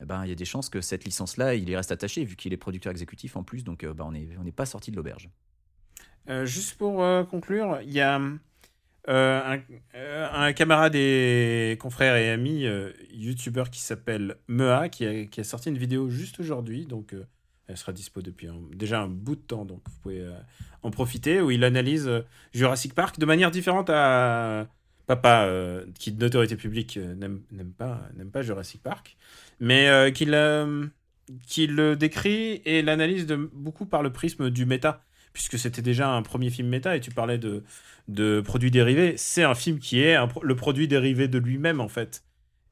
eh 0.00 0.04
ben, 0.04 0.24
il 0.24 0.28
y 0.28 0.32
a 0.32 0.34
des 0.34 0.44
chances 0.44 0.68
que 0.68 0.80
cette 0.80 1.04
licence-là, 1.04 1.54
il 1.54 1.68
y 1.68 1.76
reste 1.76 1.92
attaché, 1.92 2.24
vu 2.24 2.36
qu'il 2.36 2.52
est 2.52 2.56
producteur 2.56 2.90
exécutif 2.90 3.36
en 3.36 3.42
plus. 3.42 3.64
Donc 3.64 3.84
euh, 3.84 3.94
bah, 3.94 4.04
on 4.06 4.12
n'est 4.12 4.28
on 4.38 4.44
n'est 4.44 4.52
pas 4.52 4.66
sorti 4.66 4.90
de 4.90 4.96
l'auberge. 4.96 5.30
Euh, 6.28 6.46
juste 6.46 6.74
pour 6.76 7.02
euh, 7.02 7.22
conclure, 7.24 7.80
il 7.82 7.92
y 7.92 8.00
a 8.00 8.20
euh, 9.08 9.40
un, 9.44 9.60
euh, 9.96 10.28
un 10.32 10.52
camarade 10.54 10.94
et 10.94 11.76
confrère 11.78 12.16
et 12.16 12.30
ami 12.30 12.64
euh, 12.64 12.90
youtubeur 13.12 13.68
qui 13.68 13.82
s'appelle 13.82 14.36
Mea 14.48 14.88
qui 14.88 15.06
a, 15.06 15.24
qui 15.26 15.44
sorti 15.44 15.68
une 15.68 15.76
vidéo 15.76 16.08
juste 16.08 16.40
aujourd'hui, 16.40 16.86
donc 16.86 17.14
elle 17.66 17.76
sera 17.76 17.92
dispo 17.92 18.22
depuis 18.22 18.48
déjà 18.72 19.02
un 19.02 19.08
bout 19.08 19.36
de 19.36 19.40
temps, 19.40 19.66
donc 19.66 19.82
vous 19.86 19.98
pouvez 20.00 20.26
en 20.82 20.90
profiter, 20.90 21.40
où 21.40 21.50
il 21.50 21.64
analyse 21.64 22.10
Jurassic 22.52 22.94
Park 22.94 23.18
de 23.18 23.26
manière 23.26 23.50
différente 23.50 23.90
à 23.90 24.68
Papa, 25.06 25.50
qui 25.98 26.12
de 26.12 26.22
notoriété 26.22 26.56
publique 26.56 26.98
n'aime 26.98 27.40
pas, 27.76 28.02
n'aime 28.16 28.30
pas 28.30 28.42
Jurassic 28.42 28.82
Park, 28.82 29.16
mais 29.60 30.12
qu'il 30.12 30.30
le 30.30 31.94
décrit 31.94 32.60
et 32.66 32.82
l'analyse 32.82 33.26
beaucoup 33.26 33.86
par 33.86 34.02
le 34.02 34.12
prisme 34.12 34.50
du 34.50 34.66
méta 34.66 35.02
puisque 35.34 35.58
c'était 35.58 35.82
déjà 35.82 36.08
un 36.10 36.22
premier 36.22 36.50
film 36.50 36.68
méta 36.68 36.96
et 36.96 37.00
tu 37.00 37.10
parlais 37.12 37.38
de, 37.38 37.64
de 38.08 38.40
produits 38.40 38.70
dérivés, 38.72 39.16
c'est 39.18 39.44
un 39.44 39.54
film 39.56 39.78
qui 39.80 40.00
est 40.00 40.14
un 40.14 40.28
le 40.42 40.56
produit 40.56 40.88
dérivé 40.88 41.28
de 41.28 41.38
lui-même 41.38 41.80
en 41.80 41.88
fait. 41.88 42.24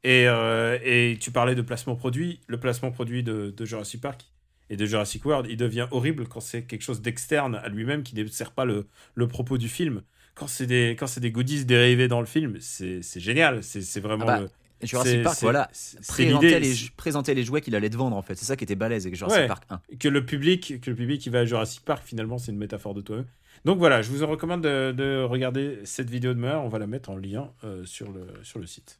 Et, 0.04 0.26
euh, 0.28 0.78
et 0.82 1.16
tu 1.20 1.30
parlais 1.32 1.54
de 1.54 1.62
placement 1.62 1.96
produit, 1.96 2.40
le 2.48 2.58
placement 2.58 2.90
produit 2.92 3.22
de, 3.22 3.50
de 3.56 3.64
Jurassic 3.64 4.00
Park 4.00 4.32
et 4.70 4.76
de 4.76 4.86
Jurassic 4.86 5.24
World, 5.24 5.46
il 5.50 5.56
devient 5.56 5.86
horrible 5.92 6.26
quand 6.28 6.40
c'est 6.40 6.62
quelque 6.64 6.82
chose 6.82 7.02
d'externe 7.02 7.56
à 7.56 7.68
lui-même 7.68 8.02
qui 8.02 8.14
ne 8.16 8.26
sert 8.26 8.52
pas 8.52 8.64
le, 8.64 8.88
le 9.14 9.28
propos 9.28 9.58
du 9.58 9.68
film. 9.68 10.02
Quand 10.34 10.46
c'est 10.48 10.66
des, 10.66 10.96
quand 10.98 11.06
c'est 11.06 11.20
des 11.20 11.30
goodies 11.30 11.66
dérivés 11.66 12.08
dans 12.08 12.20
le 12.20 12.26
film, 12.26 12.56
c'est 12.60 13.02
génial, 13.20 13.62
c'est 13.62 13.82
c'est 13.82 14.00
vraiment 14.00 14.24
Ah 14.28 14.40
bah, 14.40 14.40
le- 14.40 14.50
Jurassic 14.82 15.22
Park, 15.22 15.38
voilà, 15.42 15.70
présentait 16.08 16.60
les, 16.60 16.74
c'est- 16.74 16.90
présentait 16.96 17.34
les 17.34 17.44
jouets 17.44 17.60
qu'il 17.60 17.74
allait 17.76 17.90
te 17.90 17.96
vendre 17.96 18.16
en 18.16 18.22
fait. 18.22 18.34
C'est 18.34 18.44
ça 18.44 18.56
qui 18.56 18.64
était 18.64 18.74
balèze 18.74 19.04
avec 19.06 19.16
Jurassic 19.16 19.40
Ouais. 19.42 19.46
Park 19.48 19.64
1. 19.70 19.80
que 19.98 20.08
le 20.08 20.24
public 20.24 20.80
que 20.80 20.90
le 20.90 20.96
public 20.96 21.20
qui 21.20 21.30
va 21.30 21.40
à 21.40 21.44
Jurassic 21.44 21.84
Park 21.84 22.02
finalement 22.04 22.38
c'est 22.38 22.52
une 22.52 22.58
métaphore 22.58 22.94
de 22.94 23.00
toi 23.00 23.18
donc 23.64 23.78
voilà 23.78 24.02
je 24.02 24.10
vous 24.10 24.22
en 24.22 24.26
recommande 24.26 24.62
de, 24.62 24.92
de 24.92 25.22
regarder 25.22 25.78
cette 25.84 26.10
vidéo 26.10 26.34
de 26.34 26.38
meurtre 26.38 26.62
on 26.64 26.68
va 26.68 26.78
la 26.78 26.86
mettre 26.86 27.10
en 27.10 27.16
lien 27.16 27.50
euh, 27.64 27.84
sur 27.84 28.10
le 28.10 28.26
sur 28.42 28.58
le 28.58 28.66
site 28.66 28.98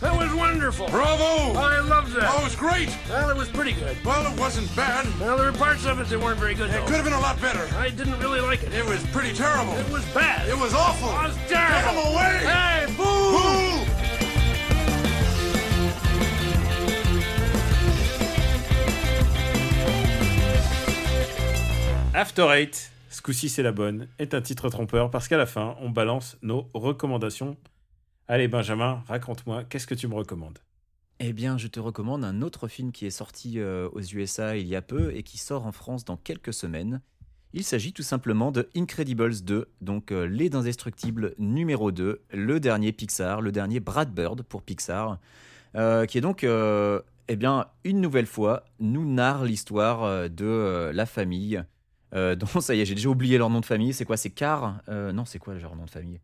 That 0.00 0.16
was 0.16 0.32
wonderful. 0.34 0.86
Bravo! 0.86 1.52
I 1.58 1.80
loved 1.86 2.14
that. 2.14 2.30
Oh, 2.32 2.40
it 2.40 2.44
was 2.44 2.56
great! 2.56 2.88
Well, 3.10 3.28
it 3.28 3.36
was 3.36 3.48
pretty 3.50 3.72
good. 3.74 3.94
Well, 4.02 4.24
it 4.32 4.40
wasn't 4.40 4.74
bad. 4.74 5.04
Well, 5.20 5.36
there 5.36 5.52
were 5.52 5.58
parts 5.58 5.84
of 5.84 6.00
it 6.00 6.08
that 6.08 6.18
weren't 6.18 6.38
very 6.40 6.54
good, 6.54 6.70
It 6.70 6.72
though. 6.72 6.86
could 6.86 6.96
have 6.96 7.04
been 7.04 7.12
a 7.12 7.20
lot 7.20 7.38
better. 7.38 7.68
I 7.76 7.90
didn't 7.90 8.18
really 8.18 8.40
like 8.40 8.62
it. 8.62 8.72
It 8.72 8.86
was 8.88 9.04
pretty 9.12 9.34
terrible. 9.34 9.74
It 9.76 9.90
was 9.92 10.02
bad. 10.14 10.48
It 10.48 10.56
was 10.56 10.72
awful. 10.72 11.08
Was 11.08 11.36
Get 11.50 11.60
terrible. 11.60 12.00
him 12.00 12.12
away! 12.16 12.34
Hey, 12.48 12.86
boo! 12.96 13.04
Boo! 13.04 13.69
After 22.12 22.48
Eight 22.52 22.90
ce 23.08 23.22
coup-ci 23.22 23.48
c'est 23.48 23.62
la 23.62 23.72
bonne 23.72 24.08
est 24.18 24.34
un 24.34 24.40
titre 24.40 24.68
trompeur 24.68 25.10
parce 25.10 25.28
qu'à 25.28 25.36
la 25.36 25.46
fin 25.46 25.76
on 25.80 25.90
balance 25.90 26.36
nos 26.42 26.68
recommandations 26.74 27.56
allez 28.26 28.48
Benjamin 28.48 29.04
raconte-moi 29.06 29.64
qu'est-ce 29.64 29.86
que 29.86 29.94
tu 29.94 30.08
me 30.08 30.14
recommandes? 30.14 30.58
Eh 31.22 31.34
bien, 31.34 31.58
je 31.58 31.68
te 31.68 31.78
recommande 31.78 32.24
un 32.24 32.40
autre 32.40 32.66
film 32.66 32.92
qui 32.92 33.04
est 33.04 33.10
sorti 33.10 33.58
euh, 33.58 33.90
aux 33.92 34.00
USA 34.00 34.56
il 34.56 34.66
y 34.66 34.74
a 34.74 34.80
peu 34.80 35.14
et 35.14 35.22
qui 35.22 35.36
sort 35.36 35.66
en 35.66 35.72
France 35.72 36.06
dans 36.06 36.16
quelques 36.16 36.54
semaines. 36.54 37.02
Il 37.52 37.62
s'agit 37.62 37.92
tout 37.92 38.02
simplement 38.02 38.50
de 38.50 38.70
Incredibles 38.74 39.42
2, 39.42 39.68
donc 39.82 40.12
euh, 40.12 40.24
Les 40.24 40.54
Indestructibles 40.54 41.34
numéro 41.38 41.92
2, 41.92 42.22
le 42.32 42.58
dernier 42.58 42.92
Pixar, 42.92 43.42
le 43.42 43.52
dernier 43.52 43.80
Brad 43.80 44.14
Bird 44.14 44.42
pour 44.44 44.62
Pixar, 44.62 45.18
euh, 45.76 46.06
qui 46.06 46.16
est 46.16 46.22
donc, 46.22 46.42
eh 46.42 47.36
bien, 47.36 47.66
une 47.84 48.00
nouvelle 48.00 48.26
fois, 48.26 48.64
nous 48.78 49.04
narre 49.04 49.44
l'histoire 49.44 50.30
de 50.30 50.90
la 50.94 51.04
famille, 51.04 51.62
euh, 52.14 52.34
dont 52.36 52.60
ça 52.60 52.74
y 52.74 52.80
est, 52.80 52.84
j'ai 52.84 52.94
déjà 52.94 53.08
oublié 53.08 53.38
leur 53.38 53.50
nom 53.50 53.60
de 53.60 53.66
famille, 53.66 53.92
c'est 53.92 54.04
quoi, 54.04 54.16
c'est 54.16 54.30
Car 54.30 54.80
Euh, 54.88 55.12
Non, 55.12 55.24
c'est 55.24 55.38
quoi 55.38 55.54
leur 55.54 55.76
nom 55.76 55.84
de 55.84 55.90
famille? 55.90 56.20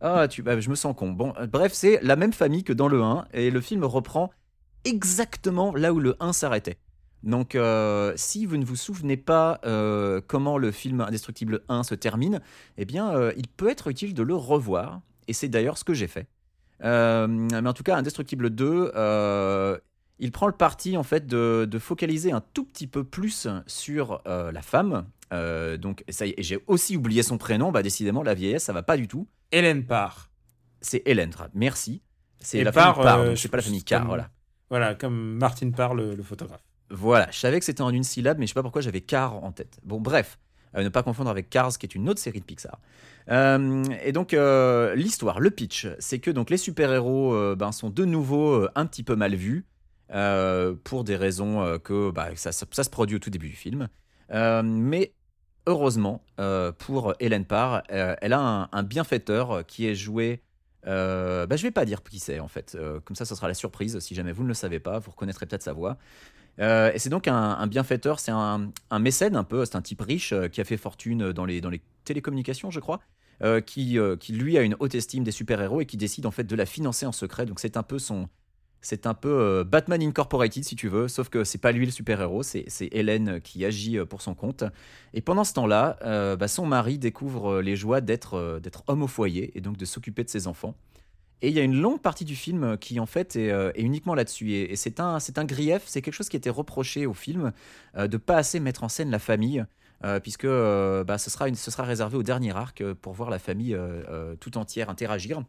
Ah, 0.00 0.28
tu, 0.28 0.42
bah, 0.42 0.60
je 0.60 0.68
me 0.68 0.74
sens 0.74 0.94
con. 0.94 1.10
Bon, 1.10 1.32
euh, 1.38 1.46
bref, 1.46 1.72
c'est 1.72 1.98
la 2.02 2.16
même 2.16 2.32
famille 2.32 2.64
que 2.64 2.72
dans 2.72 2.88
le 2.88 3.02
1, 3.02 3.26
et 3.32 3.50
le 3.50 3.60
film 3.60 3.84
reprend 3.84 4.30
exactement 4.84 5.74
là 5.74 5.92
où 5.92 6.00
le 6.00 6.16
1 6.20 6.32
s'arrêtait. 6.32 6.78
Donc, 7.22 7.58
si 8.14 8.46
vous 8.46 8.56
ne 8.56 8.64
vous 8.64 8.76
souvenez 8.76 9.16
pas 9.16 9.60
comment 10.28 10.58
le 10.58 10.70
film 10.70 11.00
Indestructible 11.00 11.62
1 11.68 11.82
se 11.82 11.96
termine, 11.96 12.40
eh 12.76 12.84
bien, 12.84 13.32
il 13.36 13.48
peut 13.48 13.68
être 13.68 13.88
utile 13.88 14.14
de 14.14 14.22
le 14.22 14.36
revoir, 14.36 15.00
et 15.26 15.32
c'est 15.32 15.48
d'ailleurs 15.48 15.76
ce 15.76 15.82
que 15.82 15.92
j'ai 15.92 16.06
fait. 16.06 16.28
Mais 16.80 17.66
en 17.66 17.72
tout 17.72 17.82
cas, 17.82 17.96
Indestructible 17.96 18.50
2, 18.50 18.92
euh, 18.94 19.76
il 20.20 20.30
prend 20.30 20.46
le 20.46 20.52
parti 20.52 20.96
en 20.96 21.02
fait 21.02 21.26
de, 21.26 21.78
focaliser 21.80 22.30
un 22.30 22.42
tout 22.54 22.64
petit 22.64 22.86
peu 22.86 23.02
plus 23.02 23.48
sur 23.66 24.22
la 24.24 24.62
femme. 24.62 25.06
Euh, 25.32 25.76
donc, 25.76 26.04
ça 26.08 26.26
y 26.26 26.30
est, 26.30 26.42
j'ai 26.42 26.58
aussi 26.66 26.96
oublié 26.96 27.22
son 27.22 27.38
prénom. 27.38 27.72
Bah, 27.72 27.82
décidément, 27.82 28.22
la 28.22 28.34
vieillesse, 28.34 28.64
ça 28.64 28.72
va 28.72 28.82
pas 28.82 28.96
du 28.96 29.08
tout. 29.08 29.26
Hélène 29.52 29.84
Parr 29.84 30.30
C'est 30.80 31.02
Hélène, 31.06 31.32
merci. 31.54 32.02
C'est 32.38 32.62
la 32.62 32.70
Parr, 32.72 32.94
famille 32.96 33.02
Parr, 33.04 33.20
euh, 33.20 33.36
c'est 33.36 33.48
pas 33.48 33.56
la 33.56 33.62
famille 33.62 33.82
Carr, 33.84 34.00
comme- 34.00 34.08
voilà. 34.08 34.30
voilà 34.70 34.94
comme 34.94 35.34
Martin 35.38 35.70
Parr 35.70 35.94
le, 35.94 36.14
le 36.14 36.22
photographe 36.22 36.62
Voilà, 36.90 37.28
je 37.32 37.38
savais 37.38 37.58
que 37.58 37.64
c'était 37.64 37.82
en 37.82 37.90
une 37.90 38.04
syllabe, 38.04 38.38
mais 38.38 38.46
je 38.46 38.50
sais 38.50 38.54
pas 38.54 38.62
pourquoi 38.62 38.82
j'avais 38.82 39.00
Car 39.00 39.42
en 39.42 39.50
tête. 39.52 39.78
Bon, 39.84 40.00
bref, 40.00 40.38
euh, 40.76 40.82
ne 40.84 40.88
pas 40.88 41.02
confondre 41.02 41.30
avec 41.30 41.48
Cars, 41.50 41.76
qui 41.78 41.86
est 41.86 41.94
une 41.94 42.08
autre 42.08 42.20
série 42.20 42.40
de 42.40 42.44
Pixar. 42.44 42.78
Euh, 43.30 43.82
et 44.04 44.12
donc, 44.12 44.32
euh, 44.34 44.94
l'histoire, 44.94 45.40
le 45.40 45.50
pitch, 45.50 45.88
c'est 45.98 46.18
que 46.20 46.30
donc 46.30 46.50
les 46.50 46.56
super-héros 46.58 47.56
ben, 47.56 47.72
sont 47.72 47.90
de 47.90 48.04
nouveau 48.04 48.68
un 48.76 48.86
petit 48.86 49.02
peu 49.02 49.16
mal 49.16 49.34
vus, 49.34 49.64
pour 50.84 51.04
des 51.04 51.16
raisons 51.16 51.78
que 51.82 52.10
bah, 52.10 52.28
ça, 52.36 52.52
ça- 52.52 52.66
ça 52.70 52.84
se 52.84 52.90
produit 52.90 53.16
au 53.16 53.18
tout 53.20 53.30
début 53.30 53.48
du 53.48 53.56
film. 53.56 53.88
Euh, 54.32 54.62
mais 54.64 55.12
heureusement, 55.66 56.22
euh, 56.40 56.72
pour 56.72 57.14
Hélène 57.20 57.44
Parr, 57.44 57.82
euh, 57.90 58.14
elle 58.20 58.32
a 58.32 58.68
un, 58.72 58.82
bienfaiteur 58.82 59.66
qui 59.66 59.86
est 59.86 59.94
joué. 59.94 60.42
Euh, 60.86 61.46
bah, 61.46 61.56
je 61.56 61.62
vais 61.62 61.72
pas 61.72 61.84
dire 61.84 62.02
qui 62.02 62.20
c'est 62.20 62.38
en 62.38 62.48
fait, 62.48 62.78
comme 63.04 63.16
ça, 63.16 63.24
ce 63.24 63.34
sera 63.34 63.48
la 63.48 63.54
surprise. 63.54 63.98
Si 63.98 64.14
jamais 64.14 64.32
vous 64.32 64.44
ne 64.44 64.48
le 64.48 64.54
savez 64.54 64.80
pas, 64.80 64.98
vous 64.98 65.10
reconnaîtrez 65.10 65.46
peut-être 65.46 65.62
sa 65.62 65.72
voix. 65.72 65.98
Et 66.58 66.98
c'est 66.98 67.10
donc 67.10 67.28
un, 67.28 67.66
bienfaiteur, 67.66 68.18
c'est 68.18 68.30
un, 68.30 68.70
un 68.90 68.98
mécène 68.98 69.36
un 69.36 69.44
peu, 69.44 69.64
c'est 69.66 69.76
un 69.76 69.82
type 69.82 70.00
riche 70.00 70.32
qui 70.52 70.60
a 70.60 70.64
fait 70.64 70.78
fortune 70.78 71.32
dans 71.32 71.44
les, 71.44 71.60
télécommunications, 72.04 72.70
je 72.70 72.80
crois, 72.80 73.00
qui 73.66 73.98
lui 74.30 74.56
a 74.56 74.62
une 74.62 74.76
haute 74.78 74.94
estime 74.94 75.24
des 75.24 75.32
super-héros 75.32 75.82
et 75.82 75.86
qui 75.86 75.98
décide 75.98 76.24
en 76.24 76.30
fait 76.30 76.44
de 76.44 76.56
la 76.56 76.64
financer 76.64 77.04
en 77.04 77.12
secret. 77.12 77.44
Donc 77.44 77.60
c'est 77.60 77.76
un 77.76 77.82
peu 77.82 77.98
son, 77.98 78.28
c'est 78.80 79.06
un 79.06 79.14
peu 79.14 79.28
euh, 79.28 79.64
Batman 79.64 80.02
Incorporated 80.02 80.64
si 80.64 80.76
tu 80.76 80.88
veux, 80.88 81.08
sauf 81.08 81.28
que 81.28 81.44
c'est 81.44 81.58
pas 81.58 81.72
lui 81.72 81.86
le 81.86 81.92
super-héros, 81.92 82.42
c'est 82.42 82.66
Hélène 82.92 83.40
qui 83.40 83.64
agit 83.64 83.98
euh, 83.98 84.04
pour 84.04 84.22
son 84.22 84.34
compte. 84.34 84.64
Et 85.14 85.20
pendant 85.20 85.44
ce 85.44 85.52
temps-là, 85.54 85.98
euh, 86.02 86.36
bah, 86.36 86.48
son 86.48 86.66
mari 86.66 86.98
découvre 86.98 87.54
euh, 87.54 87.62
les 87.62 87.76
joies 87.76 88.00
d'être 88.00 88.34
euh, 88.34 88.60
homme 88.86 89.02
au 89.02 89.08
foyer 89.08 89.56
et 89.56 89.60
donc 89.60 89.76
de 89.76 89.84
s'occuper 89.84 90.24
de 90.24 90.30
ses 90.30 90.46
enfants. 90.46 90.74
Et 91.42 91.48
il 91.48 91.54
y 91.54 91.60
a 91.60 91.62
une 91.62 91.78
longue 91.78 92.00
partie 92.00 92.24
du 92.24 92.34
film 92.34 92.78
qui 92.78 92.98
en 92.98 93.06
fait 93.06 93.36
est, 93.36 93.50
euh, 93.50 93.70
uniquement 93.76 94.14
là-dessus. 94.14 94.52
Et, 94.52 94.74
c'est 94.76 95.00
un, 95.00 95.18
un 95.36 95.44
grief, 95.44 95.82
c'est 95.86 96.00
quelque 96.00 96.14
chose 96.14 96.28
qui 96.28 96.36
était 96.36 96.50
reproché 96.50 97.06
au 97.06 97.12
film 97.12 97.52
euh, 97.96 98.06
de 98.08 98.16
pas 98.16 98.36
assez 98.36 98.58
mettre 98.58 98.84
en 98.84 98.88
scène 98.88 99.10
la 99.10 99.18
famille, 99.18 99.64
euh, 100.04 100.18
puisque 100.20 100.46
euh, 100.46 101.04
bah, 101.04 101.18
ce, 101.18 101.28
sera 101.30 101.52
ce 101.52 101.70
sera 101.70 101.82
réservé 101.82 102.16
au 102.16 102.22
dernier 102.22 102.56
arc 102.56 102.80
euh, 102.80 102.94
pour 102.94 103.12
voir 103.12 103.28
la 103.28 103.38
famille 103.38 103.74
euh, 103.74 104.02
euh, 104.08 104.36
tout 104.36 104.56
entière 104.56 104.88
interagir. 104.88 105.42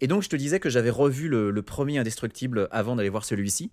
Et 0.00 0.06
donc 0.06 0.22
je 0.22 0.28
te 0.28 0.36
disais 0.36 0.60
que 0.60 0.70
j'avais 0.70 0.90
revu 0.90 1.28
le, 1.28 1.62
premier 1.62 1.98
Indestructible 1.98 2.68
avant 2.70 2.96
d'aller 2.96 3.08
voir 3.08 3.24
celui-ci. 3.24 3.72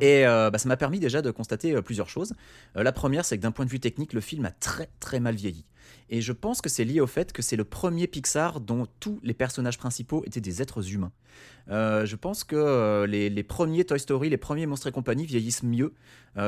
Et 0.00 0.26
euh, 0.26 0.50
bah, 0.50 0.58
ça 0.58 0.68
m'a 0.68 0.76
permis 0.76 1.00
déjà 1.00 1.22
de 1.22 1.30
constater 1.30 1.74
euh, 1.74 1.82
plusieurs 1.82 2.08
choses. 2.08 2.34
Euh, 2.76 2.82
la 2.82 2.92
première, 2.92 3.24
c'est 3.24 3.36
que 3.38 3.42
d'un 3.42 3.50
point 3.50 3.64
de 3.64 3.70
vue 3.70 3.80
technique, 3.80 4.12
le 4.12 4.20
film 4.20 4.44
a 4.44 4.50
très 4.50 4.90
très 5.00 5.20
mal 5.20 5.34
vieilli. 5.34 5.64
Et 6.10 6.20
je 6.20 6.32
pense 6.32 6.60
que 6.60 6.68
c'est 6.68 6.84
lié 6.84 7.00
au 7.00 7.06
fait 7.06 7.32
que 7.32 7.42
c'est 7.42 7.56
le 7.56 7.64
premier 7.64 8.06
Pixar 8.06 8.60
dont 8.60 8.86
tous 9.00 9.20
les 9.22 9.34
personnages 9.34 9.78
principaux 9.78 10.22
étaient 10.26 10.40
des 10.40 10.62
êtres 10.62 10.92
humains. 10.92 11.12
Je 11.68 12.16
pense 12.16 12.44
que 12.44 13.04
les, 13.06 13.42
premiers 13.42 13.84
Toy 13.84 13.98
Story, 13.98 14.30
les 14.30 14.36
premiers 14.36 14.66
Monstres 14.66 14.86
et 14.86 14.92
compagnie 14.92 15.26
vieillissent 15.26 15.62
mieux, 15.62 15.94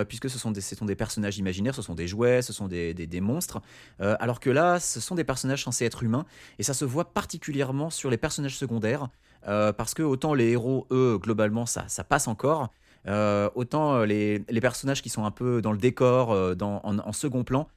puisque 0.08 0.30
ce 0.30 0.38
sont, 0.38 0.52
des, 0.52 0.60
des 0.82 0.94
personnages 0.94 1.38
imaginaires, 1.38 1.74
ce 1.74 1.82
sont 1.82 1.94
des 1.94 2.06
jouets, 2.08 2.40
ce 2.42 2.52
sont 2.52 2.66
des, 2.68 2.94
des- 2.94 3.06
des 3.06 3.20
monstres, 3.20 3.60
alors 3.98 4.40
que 4.40 4.48
là, 4.50 4.80
ce 4.80 5.00
sont 5.00 5.14
des 5.14 5.24
personnages 5.24 5.64
censés 5.64 5.84
être 5.84 6.02
humains, 6.02 6.24
et 6.58 6.62
ça 6.62 6.72
se 6.74 6.84
voit 6.86 7.12
particulièrement 7.12 7.90
sur 7.90 8.08
les 8.10 8.18
personnages 8.18 8.56
secondaires, 8.56 9.08
parce 9.42 9.92
que 9.94 10.02
autant 10.02 10.32
les 10.32 10.50
héros, 10.50 10.86
eux, 10.90 11.18
globalement, 11.18 11.66
ça, 11.66 11.84
ça 11.88 12.04
passe 12.04 12.26
encore, 12.28 12.72
euh, 13.08 13.48
autant 13.54 13.96
euh, 13.96 14.06
les, 14.06 14.60
personnages 14.60 15.02
qui 15.02 15.08
sont 15.08 15.24
un 15.24 15.30
peu 15.30 15.62
dans 15.62 15.72
le 15.72 15.78
décor, 15.78 16.32
euh, 16.32 16.54
en, 16.60 17.12
second 17.12 17.44
plan, 17.44 17.68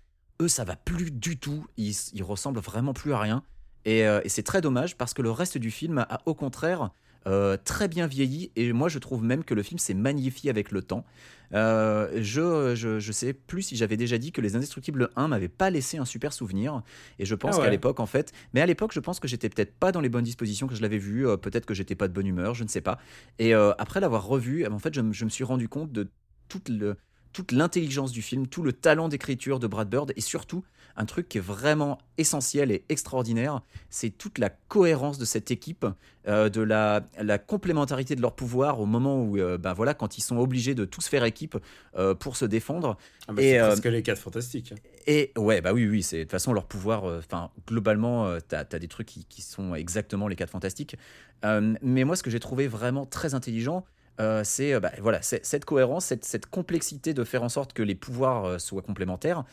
eux, 0.42 0.48
ça 0.48 0.64
va 0.64 0.76
plus 0.76 1.12
du 1.12 1.38
tout. 1.38 1.66
Ils, 1.78 2.24
ressemblent 2.24 2.60
vraiment 2.60 2.94
plus 2.94 3.14
à 3.14 3.20
rien. 3.20 3.44
Et, 3.86 4.00
et 4.02 4.30
c'est 4.30 4.44
très 4.44 4.62
dommage 4.62 4.98
parce 4.98 5.14
que 5.14 5.22
le 5.22 5.32
reste 5.32 5.58
du 5.58 5.72
film 5.72 6.00
a 6.10 6.22
au 6.26 6.34
contraire 6.34 6.92
euh, 7.28 7.58
très 7.64 7.88
bien 7.88 8.08
vieilli. 8.08 8.52
Et 8.56 8.72
moi, 8.74 8.90
je 8.90 9.00
trouve 9.00 9.24
même 9.24 9.44
que 9.44 9.54
le 9.54 9.64
film 9.64 9.78
s'est 9.80 9.94
magnifié 9.94 10.50
avec 10.50 10.72
le 10.72 10.82
temps. 10.82 11.06
Euh, 11.54 12.10
je, 12.22 12.76
je, 12.76 13.00
je 13.00 13.12
sais 13.12 13.34
plus 13.34 13.64
si 13.64 13.76
j'avais 13.76 13.98
déjà 13.98 14.18
dit 14.18 14.32
que 14.32 14.40
Les 14.42 14.56
Indestructibles 14.56 15.10
1 15.16 15.28
m'avait 15.28 15.48
pas 15.50 15.70
laissé 15.70 15.98
un 15.98 16.06
super 16.06 16.32
souvenir. 16.34 16.82
Et 17.18 17.26
je 17.26 17.36
pense 17.36 17.56
Ah 17.56 17.60
ouais. 17.60 17.66
qu'à 17.66 17.72
l'époque, 17.72 18.00
en 18.00 18.06
fait, 18.06 18.32
mais 18.54 18.62
à 18.62 18.66
l'époque, 18.66 18.92
je 18.94 19.00
pense 19.00 19.20
que 19.20 19.28
j'étais 19.28 19.50
peut-être 19.50 19.74
pas 19.74 19.92
dans 19.92 20.02
les 20.02 20.10
bonnes 20.10 20.24
dispositions 20.24 20.68
que 20.68 20.76
je 20.76 20.82
l'avais 20.82 20.98
vu. 21.00 21.28
euh, 21.28 21.38
peut-être 21.38 21.66
que 21.66 21.74
j'étais 21.74 21.96
pas 21.96 22.08
de 22.08 22.14
bonne 22.14 22.28
humeur, 22.28 22.54
je 22.54 22.64
ne 22.64 22.70
sais 22.70 22.82
pas. 22.82 23.00
Et 23.40 23.54
après 23.54 24.00
l'avoir 24.00 24.26
revu, 24.26 24.66
en 24.68 24.80
fait, 24.80 24.94
je, 24.94 25.02
me- 25.02 25.14
je 25.14 25.26
me 25.26 25.30
suis 25.30 25.44
rendu 25.44 25.68
compte 25.68 25.92
de 25.92 26.10
toute 26.48 26.70
le 26.70 26.98
toute 27.32 27.52
l'intelligence 27.52 28.12
du 28.12 28.24
film, 28.24 28.48
tout 28.48 28.64
le 28.64 28.74
talent 28.74 29.08
d'écriture 29.08 29.60
de 29.60 29.68
Brad 29.68 29.88
Bird 29.88 30.14
et 30.16 30.22
surtout 30.22 30.64
un 31.00 31.06
truc 31.06 31.30
qui 31.30 31.38
est 31.38 31.42
vraiment 31.42 31.98
essentiel 32.18 32.72
et 32.72 32.84
extraordinaire, 32.90 33.62
c'est 33.90 34.10
toute 34.10 34.38
la 34.38 34.50
cohérence 34.50 35.18
de 35.18 35.24
cette 35.24 35.50
équipe, 35.50 35.86
euh, 36.28 36.50
de 36.50 36.62
la, 36.62 37.08
la 37.18 37.38
complémentarité 37.38 38.18
de 38.18 38.22
leurs 38.22 38.36
pouvoirs 38.36 38.82
au 38.82 38.86
moment 38.86 39.24
où, 39.24 39.38
euh, 39.38 39.58
ben 39.58 39.74
voilà, 39.74 39.94
quand 39.94 40.18
ils 40.18 40.22
sont 40.22 40.38
obligés 40.38 40.76
de 40.76 40.84
tous 40.84 41.08
faire 41.08 41.24
équipe 41.24 41.58
euh, 41.98 42.14
pour 42.14 42.36
se 42.36 42.44
défendre. 42.44 42.98
Ah 43.30 43.34
bah, 43.34 43.42
Et, 43.42 43.52
c'est 43.52 43.60
presque 43.60 43.86
les 43.86 44.04
4 44.04 44.20
fantastiques 44.20 44.74
Et 45.08 45.32
ouais, 45.38 45.62
bah 45.62 45.72
oui, 45.72 45.88
oui, 45.88 46.04
c'est 46.04 46.18
de 46.18 46.24
toute 46.24 46.32
façon 46.32 46.52
leur 46.52 46.66
pouvoir. 46.66 47.06
Enfin, 47.06 47.50
globalement, 47.66 48.38
t'as 48.50 48.66
as 48.70 48.80
des 48.80 48.90
trucs 48.90 49.08
qui, 49.08 49.24
qui 49.24 49.42
sont 49.42 49.76
exactement 49.76 50.28
les 50.28 50.36
quatre 50.36 50.52
fantastiques. 50.52 50.98
Mais 51.44 52.04
moi, 52.04 52.18
ce 52.18 52.24
que 52.24 52.30
j'ai 52.30 52.42
trouvé 52.42 52.68
vraiment 52.68 53.06
très 53.06 53.34
intelligent, 53.36 53.86
euh, 54.20 54.44
c'est 54.44 54.74
euh, 54.74 54.80
bah, 54.80 54.92
voilà, 55.00 55.22
cette 55.22 55.66
cohérence, 55.66 56.06
cette, 56.06 56.46
complexité 56.48 57.14
de 57.14 57.24
faire 57.24 57.44
en 57.44 57.50
sorte 57.50 57.74
que 57.74 57.84
les 57.84 57.96
pouvoirs 57.96 58.46
euh, 58.46 58.58
soient 58.58 58.82
complémentaires. 58.82 59.44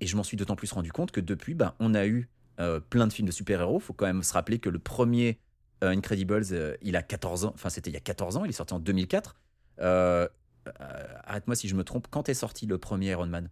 Et 0.00 0.06
je 0.06 0.16
m'en 0.16 0.22
suis 0.22 0.36
d'autant 0.36 0.56
plus 0.56 0.72
rendu 0.72 0.92
compte 0.92 1.12
que 1.12 1.20
depuis, 1.20 1.54
bah, 1.54 1.74
on 1.80 1.94
a 1.94 2.06
eu 2.06 2.28
plein 2.88 3.08
de 3.08 3.12
films 3.12 3.26
de 3.26 3.32
super-héros. 3.32 3.80
Faut 3.80 3.94
quand 3.94 4.06
même 4.06 4.22
se 4.22 4.32
rappeler 4.32 4.60
que 4.60 4.68
le 4.68 4.78
premier 4.78 5.40
euh, 5.84 5.90
Incredibles, 5.90 6.44
il 6.82 6.96
a 6.96 7.02
14 7.02 7.44
ans. 7.44 7.52
Enfin, 7.54 7.68
c'était 7.68 7.90
il 7.90 7.94
y 7.94 7.96
a 7.96 8.00
14 8.00 8.36
ans. 8.36 8.44
Il 8.44 8.48
est 8.48 8.52
sorti 8.52 8.74
en 8.74 8.78
2004. 8.78 9.36
Euh, 9.80 10.28
euh, 10.66 10.72
Arrête-moi 11.24 11.56
si 11.56 11.68
je 11.68 11.74
me 11.74 11.84
trompe. 11.84 12.08
Quand 12.10 12.28
est 12.28 12.34
sorti 12.34 12.66
le 12.66 12.78
premier 12.78 13.10
Iron 13.10 13.26
Man? 13.26 13.48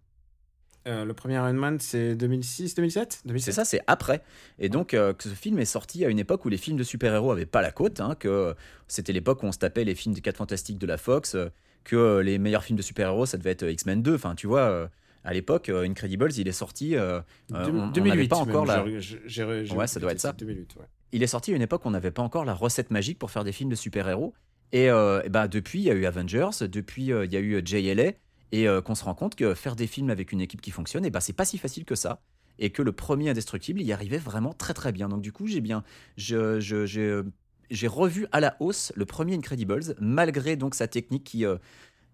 Euh, 0.89 1.05
le 1.05 1.15
premier 1.15 1.35
Iron 1.35 1.53
Man, 1.53 1.79
c'est 1.81 2.15
2006, 2.17 2.75
2007 2.75 3.13
C'est 3.13 3.27
2007 3.29 3.55
ça, 3.55 3.65
c'est 3.65 3.81
après. 3.87 4.23
Et 4.59 4.69
donc, 4.69 4.95
euh, 4.95 5.13
que 5.13 5.25
ce 5.25 5.35
film 5.35 5.59
est 5.61 5.65
sorti 5.65 6.05
à 6.05 6.09
une 6.09 6.19
époque 6.19 6.45
où 6.45 6.49
les 6.49 6.57
films 6.57 6.77
de 6.77 6.83
super-héros 6.83 7.31
avaient 7.31 7.47
pas 7.47 7.63
la 7.63 7.71
côte, 7.71 8.01
hein, 8.01 8.17
que 8.19 8.55
c'était 8.89 9.13
l'époque 9.13 9.43
où 9.43 9.47
on 9.47 9.53
se 9.53 9.59
tapait 9.59 9.85
les 9.85 9.95
films 9.95 10.15
des 10.15 10.21
4 10.21 10.37
Fantastiques 10.39 10.79
de 10.79 10.87
la 10.87 10.97
Fox, 10.97 11.35
euh, 11.37 11.51
que 11.85 12.19
les 12.19 12.39
meilleurs 12.39 12.65
films 12.65 12.77
de 12.77 12.83
super-héros, 12.83 13.27
ça 13.27 13.39
devait 13.39 13.51
être 13.51 13.69
X-Men 13.69 14.03
2. 14.03 14.15
Enfin, 14.15 14.35
tu 14.35 14.47
vois, 14.49 14.89
à 15.25 15.33
l'époque, 15.33 15.69
Incredibles, 15.69 16.31
il 16.37 16.49
est 16.49 16.53
sorti. 16.53 16.97
euh, 16.97 17.21
on- 17.53 17.57
on 17.57 17.87
2008. 17.91 18.09
n'avait 18.17 18.29
pas 18.29 18.37
encore 18.39 18.67
même, 18.67 18.87
la. 18.87 19.75
Ouais, 19.77 19.87
ça 19.87 20.01
doit 20.01 20.13
être 20.13 20.21
ça. 20.21 20.33
2008, 20.33 20.77
ouais. 20.81 20.87
Il 21.13 21.23
est 21.23 21.27
sorti 21.29 21.53
à 21.53 21.57
une 21.57 21.63
époque 21.63 21.85
où 21.85 21.89
on 21.89 21.93
n'avait 21.93 22.11
pas 22.11 22.23
encore 22.23 22.45
la 22.45 22.55
recette 22.55 22.91
magique 22.91 23.19
pour 23.19 23.31
faire 23.31 23.45
des 23.45 23.53
films 23.53 23.71
de 23.71 23.75
super-héros. 23.75 24.33
Et, 24.73 24.89
euh, 24.91 25.23
et 25.25 25.29
bah, 25.29 25.49
depuis, 25.49 25.81
il 25.81 25.85
y 25.85 25.91
a 25.91 25.95
eu 25.95 26.07
Avengers, 26.07 26.49
depuis, 26.63 27.03
il 27.07 27.33
y 27.33 27.37
a 27.37 27.41
eu 27.41 27.61
JLA, 27.65 28.13
et 28.53 28.69
euh, 28.69 28.81
qu'on 28.83 28.95
se 28.95 29.05
rend 29.05 29.15
compte 29.15 29.35
que 29.35 29.55
faire 29.55 29.77
des 29.77 29.87
films 29.87 30.11
avec 30.11 30.33
une 30.33 30.41
équipe 30.41 30.61
qui 30.61 30.71
fonctionne, 30.71 31.05
et 31.05 31.11
bah, 31.11 31.21
c'est 31.21 31.33
pas 31.33 31.45
si 31.45 31.59
facile 31.59 31.85
que 31.85 31.95
ça. 31.95 32.21
Et 32.59 32.71
que 32.71 32.83
le 32.83 32.93
premier 32.93 33.31
Indestructible 33.31 33.81
y 33.83 33.93
arrivait 33.93 34.19
vraiment 34.19 34.53
très 34.53 34.75
très 34.75 34.93
bien. 34.93 35.09
Donc, 35.09 35.23
du 35.23 35.33
coup, 35.33 35.47
j'ai 35.47 35.61
bien. 35.61 35.85
je- 36.17 36.61
je- 36.61 36.87
j'ai 36.87 37.01
euh, 37.09 37.25
revu 37.89 38.27
à 38.33 38.41
la 38.41 38.57
hausse 38.61 38.93
le 38.95 39.07
premier 39.07 39.35
Incredibles, 39.37 39.95
malgré 40.01 40.57
donc 40.57 40.75
sa 40.75 40.87
technique 40.89 41.25
qui. 41.25 41.45
euh, 41.47 41.57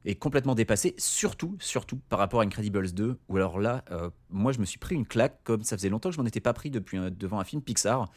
est 0.05 0.15
complètement 0.15 0.55
dépassée, 0.55 0.95
surtout, 0.99 1.57
surtout 1.61 1.99
par 2.09 2.19
rapport 2.19 2.41
à 2.41 2.45
Incredibles 2.45 2.93
2, 2.93 3.19
où 3.29 3.37
alors 3.37 3.59
là, 3.59 3.85
moi 4.31 4.53
je 4.53 4.59
me 4.61 4.65
suis 4.65 4.79
pris 4.79 4.95
une 4.95 5.07
claque, 5.07 5.41
comme 5.45 5.65
ça 5.65 5.77
faisait 5.77 5.89
longtemps 5.89 6.09
que 6.11 6.15
je 6.17 6.21
m'en 6.21 6.27
étais 6.27 6.41
pas 6.41 6.53
pris 6.53 6.71
depuis 6.71 6.99
devant 7.11 7.41
un 7.41 7.45
film 7.45 7.63
Pixar. 7.63 8.11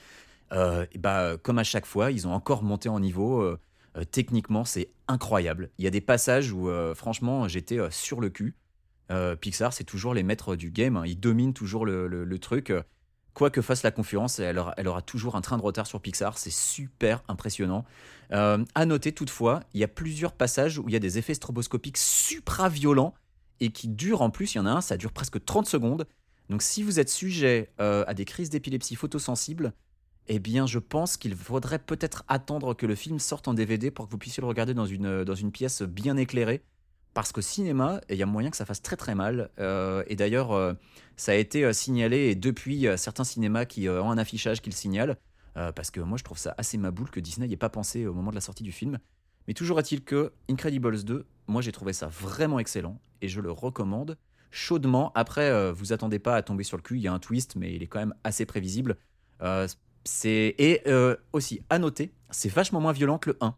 Et 0.53 0.97
bah, 0.99 1.37
comme 1.41 1.59
à 1.59 1.63
chaque 1.63 1.85
fois, 1.85 2.11
ils 2.11 2.27
ont 2.27 2.33
encore 2.33 2.63
monté 2.63 2.89
en 2.89 2.99
niveau. 2.99 3.57
Euh, 3.97 4.03
techniquement, 4.03 4.65
c'est 4.65 4.89
incroyable. 5.07 5.69
Il 5.77 5.83
y 5.83 5.87
a 5.87 5.91
des 5.91 6.01
passages 6.01 6.51
où, 6.51 6.69
euh, 6.69 6.95
franchement, 6.95 7.47
j'étais 7.47 7.79
euh, 7.79 7.89
sur 7.91 8.21
le 8.21 8.29
cul. 8.29 8.55
Pixar, 9.41 9.73
c'est 9.73 9.83
toujours 9.83 10.13
les 10.13 10.23
maîtres 10.23 10.55
du 10.55 10.71
game. 10.71 10.95
hein. 10.95 11.03
Ils 11.05 11.19
dominent 11.19 11.53
toujours 11.53 11.85
le, 11.85 12.39
truc. 12.39 12.71
Quoi 13.33 13.49
que 13.49 13.61
fasse 13.61 13.83
la 13.83 13.91
concurrence, 13.91 14.39
elle 14.39 14.57
aura, 14.57 15.01
toujours 15.01 15.35
un 15.35 15.41
train 15.41 15.57
de 15.57 15.61
retard 15.61 15.85
sur 15.85 15.99
Pixar. 15.99 16.37
C'est 16.37 16.49
super 16.49 17.21
impressionnant. 17.27 17.83
À 18.29 18.85
noter 18.85 19.11
toutefois, 19.11 19.63
il 19.73 19.81
y 19.81 19.83
a 19.83 19.89
plusieurs 19.89 20.31
passages 20.31 20.79
où 20.79 20.87
il 20.87 20.93
y 20.93 20.95
a 20.95 20.99
des 20.99 21.17
effets 21.17 21.33
stroboscopiques 21.33 21.97
supra 21.97 22.69
violents 22.69 23.13
et 23.59 23.71
qui 23.73 23.89
durent 23.89 24.21
en 24.21 24.29
plus. 24.29 24.55
Il 24.55 24.59
y 24.59 24.61
en 24.61 24.65
a 24.65 24.71
un, 24.71 24.79
ça 24.79 24.95
dure 24.95 25.11
presque 25.11 25.43
30 25.43 25.67
secondes. 25.67 26.07
Donc 26.49 26.61
si 26.61 26.81
vous 26.81 26.97
êtes 27.01 27.09
sujet 27.09 27.69
à 27.79 28.13
des 28.13 28.23
crises 28.23 28.49
d'épilepsie 28.49 28.95
photosensible, 28.95 29.73
eh 30.27 30.39
bien, 30.39 30.65
je 30.65 30.79
pense 30.79 31.17
qu'il 31.17 31.35
faudrait 31.35 31.79
peut-être 31.79 32.23
attendre 32.27 32.73
que 32.73 32.85
le 32.85 32.95
film 32.95 33.19
sorte 33.19 33.47
en 33.47 33.53
DVD 33.53 33.91
pour 33.91 34.05
que 34.05 34.11
vous 34.11 34.17
puissiez 34.17 34.41
le 34.41 34.47
regarder 34.47 34.73
dans 34.73 34.85
une, 34.85 35.23
dans 35.23 35.35
une 35.35 35.51
pièce 35.51 35.81
bien 35.81 36.17
éclairée. 36.17 36.61
Parce 37.13 37.33
qu'au 37.33 37.41
cinéma, 37.41 37.99
il 38.09 38.15
y 38.15 38.23
a 38.23 38.25
moyen 38.25 38.49
que 38.49 38.55
ça 38.55 38.65
fasse 38.65 38.81
très 38.81 38.95
très 38.95 39.15
mal. 39.15 39.49
Euh, 39.59 40.03
et 40.07 40.15
d'ailleurs, 40.15 40.53
euh, 40.53 40.73
ça 41.17 41.33
a 41.33 41.35
été 41.35 41.65
euh, 41.65 41.73
signalé, 41.73 42.29
et 42.29 42.35
depuis, 42.35 42.87
euh, 42.87 42.95
certains 42.95 43.25
cinémas 43.25 43.65
qui 43.65 43.89
euh, 43.89 44.01
ont 44.01 44.11
un 44.11 44.17
affichage 44.17 44.61
qui 44.61 44.69
le 44.69 44.75
signalent. 44.75 45.17
Euh, 45.57 45.73
parce 45.73 45.91
que 45.91 45.99
moi, 45.99 46.17
je 46.17 46.23
trouve 46.23 46.37
ça 46.37 46.55
assez 46.57 46.77
maboule 46.77 47.09
que 47.09 47.19
Disney 47.19 47.47
n'y 47.47 47.53
ait 47.53 47.57
pas 47.57 47.69
pensé 47.69 48.05
au 48.05 48.13
moment 48.13 48.29
de 48.29 48.35
la 48.35 48.41
sortie 48.41 48.63
du 48.63 48.71
film. 48.71 48.99
Mais 49.47 49.53
toujours 49.53 49.79
est-il 49.79 50.03
que 50.03 50.31
Incredibles 50.49 51.03
2, 51.03 51.25
moi, 51.47 51.61
j'ai 51.61 51.73
trouvé 51.73 51.91
ça 51.91 52.07
vraiment 52.07 52.59
excellent. 52.59 53.01
Et 53.21 53.27
je 53.27 53.41
le 53.41 53.51
recommande 53.51 54.17
chaudement. 54.51 55.11
Après, 55.15 55.49
euh, 55.49 55.73
vous 55.73 55.93
attendez 55.93 56.19
pas 56.19 56.35
à 56.35 56.41
tomber 56.41 56.63
sur 56.63 56.77
le 56.77 56.83
cul. 56.83 56.97
Il 56.97 57.01
y 57.01 57.07
a 57.07 57.13
un 57.13 57.19
twist, 57.19 57.55
mais 57.55 57.73
il 57.73 57.83
est 57.83 57.87
quand 57.87 57.99
même 57.99 58.15
assez 58.23 58.45
prévisible. 58.45 58.97
Euh, 59.41 59.67
c'est 60.03 60.55
et 60.57 60.81
euh, 60.87 61.15
aussi 61.33 61.61
à 61.69 61.79
noter, 61.79 62.13
c'est 62.29 62.51
vachement 62.51 62.81
moins 62.81 62.93
violent 62.93 63.17
que 63.17 63.31
le 63.31 63.37
1. 63.41 63.55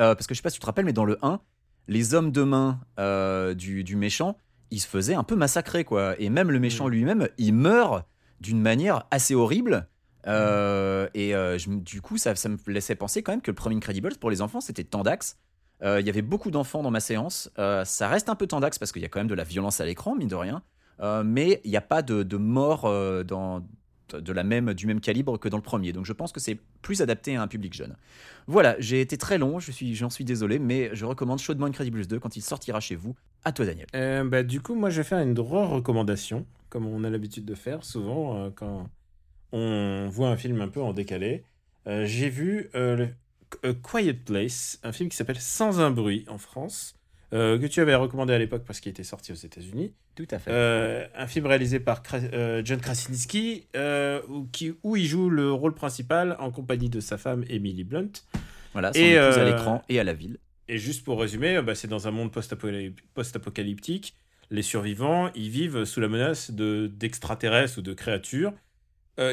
Euh, 0.00 0.14
parce 0.14 0.26
que 0.26 0.34
je 0.34 0.38
sais 0.38 0.42
pas 0.42 0.50
si 0.50 0.56
tu 0.56 0.60
te 0.60 0.66
rappelles, 0.66 0.84
mais 0.84 0.92
dans 0.92 1.04
le 1.04 1.18
1, 1.22 1.40
les 1.88 2.14
hommes 2.14 2.32
de 2.32 2.42
main 2.42 2.80
euh, 2.98 3.54
du, 3.54 3.84
du 3.84 3.96
méchant, 3.96 4.36
ils 4.70 4.80
se 4.80 4.86
faisaient 4.86 5.14
un 5.14 5.24
peu 5.24 5.36
massacrer 5.36 5.84
quoi. 5.84 6.20
Et 6.20 6.30
même 6.30 6.50
le 6.50 6.58
méchant 6.58 6.88
lui-même, 6.88 7.28
il 7.38 7.52
meurt 7.52 8.04
d'une 8.40 8.60
manière 8.60 9.06
assez 9.10 9.34
horrible. 9.34 9.88
Euh, 10.26 11.08
et 11.14 11.30
je 11.30 11.70
du 11.70 12.00
coup, 12.00 12.18
ça, 12.18 12.34
ça 12.34 12.48
me 12.48 12.58
laissait 12.66 12.96
penser 12.96 13.22
quand 13.22 13.32
même 13.32 13.42
que 13.42 13.50
le 13.50 13.54
premier 13.54 13.76
Incredibles 13.76 14.16
pour 14.16 14.30
les 14.30 14.42
enfants, 14.42 14.60
c'était 14.60 14.84
tendax. 14.84 15.38
Euh, 15.82 16.00
Il 16.00 16.06
y 16.06 16.10
avait 16.10 16.22
beaucoup 16.22 16.50
d'enfants 16.50 16.82
dans 16.82 16.90
ma 16.90 17.00
séance. 17.00 17.50
Ça 17.56 18.08
reste 18.08 18.28
un 18.28 18.34
peu 18.34 18.46
tendax 18.46 18.78
parce 18.78 18.92
qu'il 18.92 19.02
y 19.02 19.04
a 19.04 19.08
quand 19.08 19.20
même 19.20 19.28
de 19.28 19.34
la 19.34 19.44
violence 19.44 19.80
à 19.80 19.84
l'écran, 19.86 20.16
mine 20.16 20.28
de 20.28 20.34
rien. 20.34 20.62
Mais 21.24 21.60
il 21.64 21.70
n'y 21.70 21.76
a 21.76 21.82
pas 21.82 22.02
de, 22.02 22.22
de 22.22 22.36
mort 22.36 22.82
dans, 23.24 23.64
de 24.14 24.32
la 24.32 24.44
même, 24.44 24.74
du 24.74 24.86
même 24.86 25.00
calibre 25.00 25.38
que 25.38 25.48
dans 25.48 25.56
le 25.56 25.62
premier. 25.62 25.92
Donc 25.92 26.04
je 26.04 26.12
pense 26.12 26.32
que 26.32 26.40
c'est 26.40 26.58
plus 26.82 27.02
adapté 27.02 27.36
à 27.36 27.42
un 27.42 27.48
public 27.48 27.74
jeune. 27.74 27.96
Voilà, 28.46 28.76
j'ai 28.78 29.00
été 29.00 29.16
très 29.16 29.38
long, 29.38 29.58
je 29.58 29.72
suis, 29.72 29.94
j'en 29.94 30.10
suis 30.10 30.24
désolé, 30.24 30.58
mais 30.58 30.90
je 30.92 31.04
recommande 31.04 31.38
chaudement 31.38 31.66
Incredibles 31.66 32.06
2 32.06 32.18
quand 32.18 32.36
il 32.36 32.42
sortira 32.42 32.80
chez 32.80 32.96
vous. 32.96 33.16
À 33.44 33.52
toi, 33.52 33.64
Daniel. 33.66 33.86
Euh, 33.94 34.24
bah, 34.24 34.42
du 34.42 34.60
coup, 34.60 34.74
moi, 34.74 34.90
je 34.90 34.98
vais 35.00 35.08
faire 35.08 35.18
une 35.18 35.38
re-recommandation, 35.38 36.46
comme 36.68 36.86
on 36.86 37.04
a 37.04 37.10
l'habitude 37.10 37.44
de 37.44 37.54
faire 37.54 37.84
souvent 37.84 38.36
euh, 38.36 38.50
quand 38.54 38.88
on 39.52 40.08
voit 40.10 40.28
un 40.28 40.36
film 40.36 40.60
un 40.60 40.68
peu 40.68 40.82
en 40.82 40.92
décalé. 40.92 41.44
Euh, 41.86 42.04
J'ai 42.06 42.28
vu 42.28 42.70
A 42.74 43.72
Quiet 43.82 44.14
Place, 44.14 44.80
un 44.82 44.92
film 44.92 45.08
qui 45.08 45.16
s'appelle 45.16 45.40
Sans 45.40 45.80
un 45.80 45.90
bruit 45.90 46.24
en 46.28 46.38
France, 46.38 46.95
euh, 47.36 47.58
que 47.58 47.66
tu 47.66 47.80
avais 47.80 47.94
recommandé 47.94 48.32
à 48.32 48.38
l'époque 48.38 48.64
parce 48.66 48.80
qu'il 48.80 48.90
était 48.90 49.04
sorti 49.04 49.32
aux 49.32 49.36
États-Unis. 49.36 49.92
Tout 50.14 50.26
à 50.30 50.38
fait. 50.38 50.50
Euh, 50.50 51.06
un 51.14 51.26
film 51.26 51.46
réalisé 51.46 51.78
par 51.80 52.02
euh, 52.14 52.62
John 52.64 52.80
Krasinski, 52.80 53.66
où, 54.28 54.46
qui, 54.52 54.74
où 54.82 54.96
il 54.96 55.06
joue 55.06 55.28
le 55.28 55.52
rôle 55.52 55.74
principal 55.74 56.36
en 56.38 56.50
compagnie 56.50 56.88
de 56.88 57.00
sa 57.00 57.18
femme 57.18 57.44
Emily 57.48 57.84
Blunt. 57.84 58.10
voilà, 58.72 58.92
son 58.92 59.00
et, 59.00 59.16
à 59.18 59.44
l'écran 59.44 59.82
et 59.88 60.00
à 60.00 60.04
la 60.04 60.12
ville. 60.12 60.38
Et 60.68 60.78
juste 60.78 61.04
pour 61.04 61.20
résumer, 61.20 61.60
bah, 61.62 61.74
c'est 61.74 61.88
dans 61.88 62.08
un 62.08 62.10
monde 62.10 62.32
post-apocalyp- 62.32 63.00
post-apocalyptique. 63.14 64.16
Les 64.50 64.62
survivants, 64.62 65.30
ils 65.34 65.50
vivent 65.50 65.84
sous 65.84 66.00
la 66.00 66.08
menace 66.08 66.50
de, 66.50 66.86
d'extraterrestres 66.86 67.78
ou 67.78 67.82
de 67.82 67.94
créatures 67.94 68.52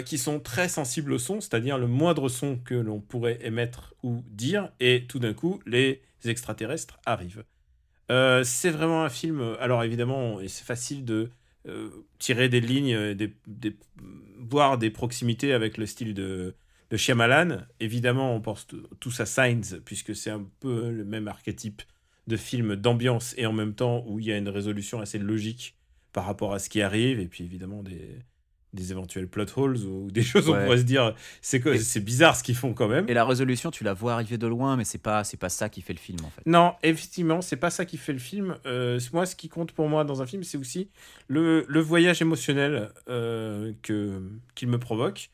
qui 0.06 0.18
sont 0.18 0.40
très 0.40 0.70
sensibles 0.70 1.12
au 1.12 1.20
son, 1.20 1.42
c'est-à-dire 1.42 1.78
le 1.78 1.88
moindre 1.88 2.30
son 2.30 2.56
que 2.56 2.74
l'on 2.74 3.02
pourrait 3.02 3.38
émettre 3.42 3.94
ou 4.02 4.24
dire, 4.30 4.72
et 4.80 5.04
tout 5.10 5.20
d'un 5.20 5.34
coup, 5.34 5.62
les 5.66 6.02
extraterrestres 6.24 7.02
arrivent. 7.06 7.44
Euh, 8.12 8.44
c'est 8.44 8.70
vraiment 8.70 9.04
un 9.04 9.10
film, 9.10 9.40
euh, 9.42 9.56
alors 9.62 9.84
évidemment, 9.84 10.40
c'est 10.48 10.66
facile 10.66 11.06
de 11.06 11.30
euh, 11.68 11.90
tirer 12.20 12.50
des 12.50 12.60
lignes, 12.62 13.14
des, 13.14 13.34
des- 13.48 13.78
voir 14.40 14.78
des 14.78 14.90
proximités 14.90 15.54
avec 15.54 15.78
le 15.78 15.86
style 15.86 16.14
de, 16.14 16.54
de 16.90 16.98
Shyamalan. 16.98 17.60
Évidemment, 17.80 18.36
on 18.36 18.42
pense 18.42 18.68
tous 19.00 19.20
à 19.22 19.26
Signs, 19.26 19.80
puisque 19.86 20.16
c'est 20.16 20.32
un 20.32 20.46
peu 20.60 20.92
le 20.92 21.06
même 21.06 21.28
archétype 21.28 21.82
de 22.28 22.38
film 22.38 22.76
d'ambiance 22.76 23.34
et 23.38 23.46
en 23.46 23.54
même 23.54 23.74
temps 23.74 24.04
où 24.08 24.20
il 24.20 24.26
y 24.26 24.32
a 24.34 24.38
une 24.38 24.50
résolution 24.50 25.00
assez 25.02 25.18
logique 25.20 25.76
par 26.12 26.26
rapport 26.26 26.54
à 26.54 26.60
ce 26.60 26.70
qui 26.70 26.82
arrive, 26.82 27.20
et 27.20 27.28
puis 27.28 27.44
évidemment 27.46 27.84
des, 27.84 28.20
des 28.74 28.92
éventuels 28.92 29.28
plot 29.28 29.46
holes 29.56 29.78
ou 29.78 30.08
des 30.12 30.24
choses 30.24 30.50
où 30.50 30.54
on 30.54 30.64
pourrait 30.64 30.78
se 30.78 30.84
dire 30.84 31.16
c'est 31.42 31.62
c'est 31.78 32.04
bizarre 32.04 32.36
ce 32.36 32.44
qu'ils 32.44 32.56
font 32.56 32.74
quand 32.74 32.88
même. 32.88 33.06
Et 33.08 33.14
la 33.14 33.26
résolution, 33.26 33.72
tu 33.72 33.84
la 33.84 33.94
vois 33.94 34.14
arriver 34.14 34.38
de 34.38 34.48
loin, 34.48 34.76
mais 34.76 34.84
c'est 34.84 34.98
pas, 34.98 35.24
c'est 35.24 35.38
pas 35.38 35.50
ça 35.50 35.70
qui 35.70 35.82
fait 35.82 35.94
le 35.94 36.00
film 36.00 36.20
en 36.24 36.30
fait. 36.30 36.42
Non, 36.46 36.74
effectivement, 36.84 37.42
c'est 37.42 37.58
pas 37.58 37.70
ça 37.70 37.86
qui 37.86 37.98
fait 37.98 38.14
le 38.14 38.20
film. 38.20 38.56
Euh, 38.66 39.00
moi, 39.14 39.26
ce 39.26 39.36
qui 39.36 39.50
compte 39.50 39.72
pour 39.72 39.88
moi 39.88 40.04
dans 40.04 40.22
un 40.22 40.26
film, 40.26 40.44
c'est 40.44 40.58
aussi 40.58 40.90
le, 41.28 41.66
le 41.68 41.80
voyage 41.80 42.22
émotionnel 42.22 42.90
euh, 43.10 43.74
que 43.82 44.22
qu'il 44.56 44.70
me 44.70 44.80
provoque. 44.80 45.30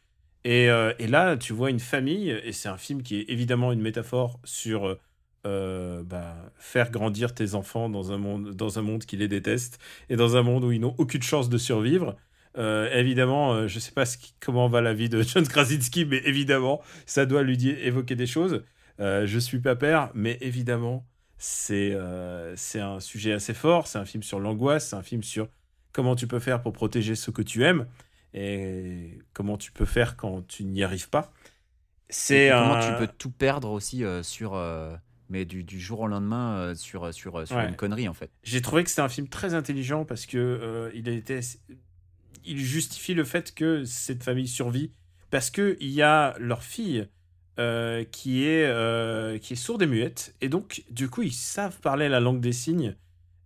Et, 0.45 0.69
euh, 0.69 0.93
et 0.99 1.07
là, 1.07 1.35
tu 1.35 1.51
vois 1.51 1.69
une 1.69 1.81
famille, 1.81 2.29
et 2.29 2.53
c'est 2.53 2.69
un 2.69 2.77
film 2.77 3.03
qui 3.03 3.17
est 3.19 3.25
évidemment 3.27 3.73
une 3.73 3.81
métaphore 3.81 4.39
sur 4.45 4.97
euh, 5.45 6.03
bah, 6.03 6.35
faire 6.57 6.91
grandir 6.91 7.33
tes 7.33 7.55
enfants 7.55 7.87
dans 7.87 8.11
un 8.11 8.17
monde 8.17 8.49
dans 8.55 8.77
un 8.77 8.81
monde 8.81 9.05
qui 9.05 9.15
les 9.15 9.29
déteste 9.29 9.79
et 10.09 10.17
dans 10.17 10.35
un 10.35 10.41
monde 10.41 10.65
où 10.65 10.73
ils 10.73 10.81
n'ont 10.81 10.95
aucune 10.97 11.21
chance 11.21 11.47
de 11.47 11.57
survivre. 11.57 12.17
Euh, 12.57 12.89
évidemment, 12.93 13.53
euh, 13.53 13.67
je 13.67 13.77
sais 13.79 13.91
pas 13.91 14.05
ce 14.05 14.17
qui- 14.17 14.33
comment 14.39 14.67
va 14.67 14.81
la 14.81 14.93
vie 14.93 15.07
de 15.09 15.21
John 15.23 15.47
Krasinski, 15.47 16.05
mais 16.05 16.21
évidemment, 16.25 16.81
ça 17.05 17.25
doit 17.25 17.43
lui 17.43 17.57
dire- 17.57 17.77
évoquer 17.85 18.15
des 18.15 18.25
choses. 18.27 18.63
Euh, 18.99 19.25
je 19.27 19.39
suis 19.39 19.59
pas 19.59 19.75
père, 19.75 20.09
mais 20.13 20.37
évidemment, 20.41 21.05
c'est 21.37 21.91
euh, 21.93 22.53
c'est 22.57 22.81
un 22.81 22.99
sujet 22.99 23.31
assez 23.33 23.53
fort. 23.53 23.87
C'est 23.87 23.99
un 23.99 24.05
film 24.05 24.23
sur 24.23 24.39
l'angoisse, 24.39 24.89
c'est 24.89 24.95
un 24.95 25.03
film 25.03 25.23
sur 25.23 25.47
comment 25.93 26.15
tu 26.15 26.27
peux 26.27 26.39
faire 26.39 26.61
pour 26.61 26.73
protéger 26.73 27.15
ce 27.15 27.31
que 27.31 27.41
tu 27.41 27.63
aimes 27.63 27.85
et 28.33 29.19
comment 29.33 29.57
tu 29.57 29.71
peux 29.71 29.85
faire 29.85 30.17
quand 30.17 30.45
tu 30.47 30.63
n'y 30.65 30.83
arrives 30.83 31.09
pas. 31.09 31.31
C'est 32.09 32.49
un... 32.49 32.61
comment 32.61 32.79
tu 32.81 33.05
peux 33.07 33.13
tout 33.17 33.31
perdre 33.31 33.69
aussi 33.69 34.03
sur, 34.23 34.59
mais 35.29 35.45
du, 35.45 35.63
du 35.63 35.79
jour 35.79 36.01
au 36.01 36.07
lendemain 36.07 36.57
euh, 36.57 36.75
sur 36.75 37.13
sur 37.13 37.47
sur 37.47 37.55
Ouais. 37.57 37.69
une 37.69 37.75
connerie 37.75 38.07
en 38.09 38.13
fait. 38.13 38.31
J'ai 38.43 38.61
trouvé 38.61 38.83
que 38.83 38.89
c'était 38.89 39.01
un 39.03 39.09
film 39.09 39.27
très 39.29 39.53
intelligent 39.53 40.03
parce 40.05 40.25
que 40.25 40.37
euh, 40.37 40.89
il 40.95 41.07
était, 41.07 41.39
il 42.45 42.59
justifie 42.59 43.13
le 43.13 43.23
fait 43.23 43.53
que 43.53 43.83
cette 43.85 44.23
famille 44.23 44.47
survit 44.47 44.91
parce 45.31 45.49
que 45.49 45.77
il 45.79 45.89
y 45.89 46.01
a 46.01 46.35
leur 46.39 46.63
fille 46.63 47.07
euh, 47.59 48.03
qui 48.03 48.45
est 48.45 48.65
euh, 48.65 49.37
qui 49.37 49.53
est 49.53 49.57
sourde 49.57 49.81
et 49.81 49.87
muette 49.87 50.35
et 50.41 50.49
donc 50.49 50.83
du 50.89 51.09
coup 51.09 51.21
ils 51.21 51.33
savent 51.33 51.79
parler 51.81 52.09
la 52.09 52.19
langue 52.19 52.39
des 52.39 52.53
signes 52.53 52.95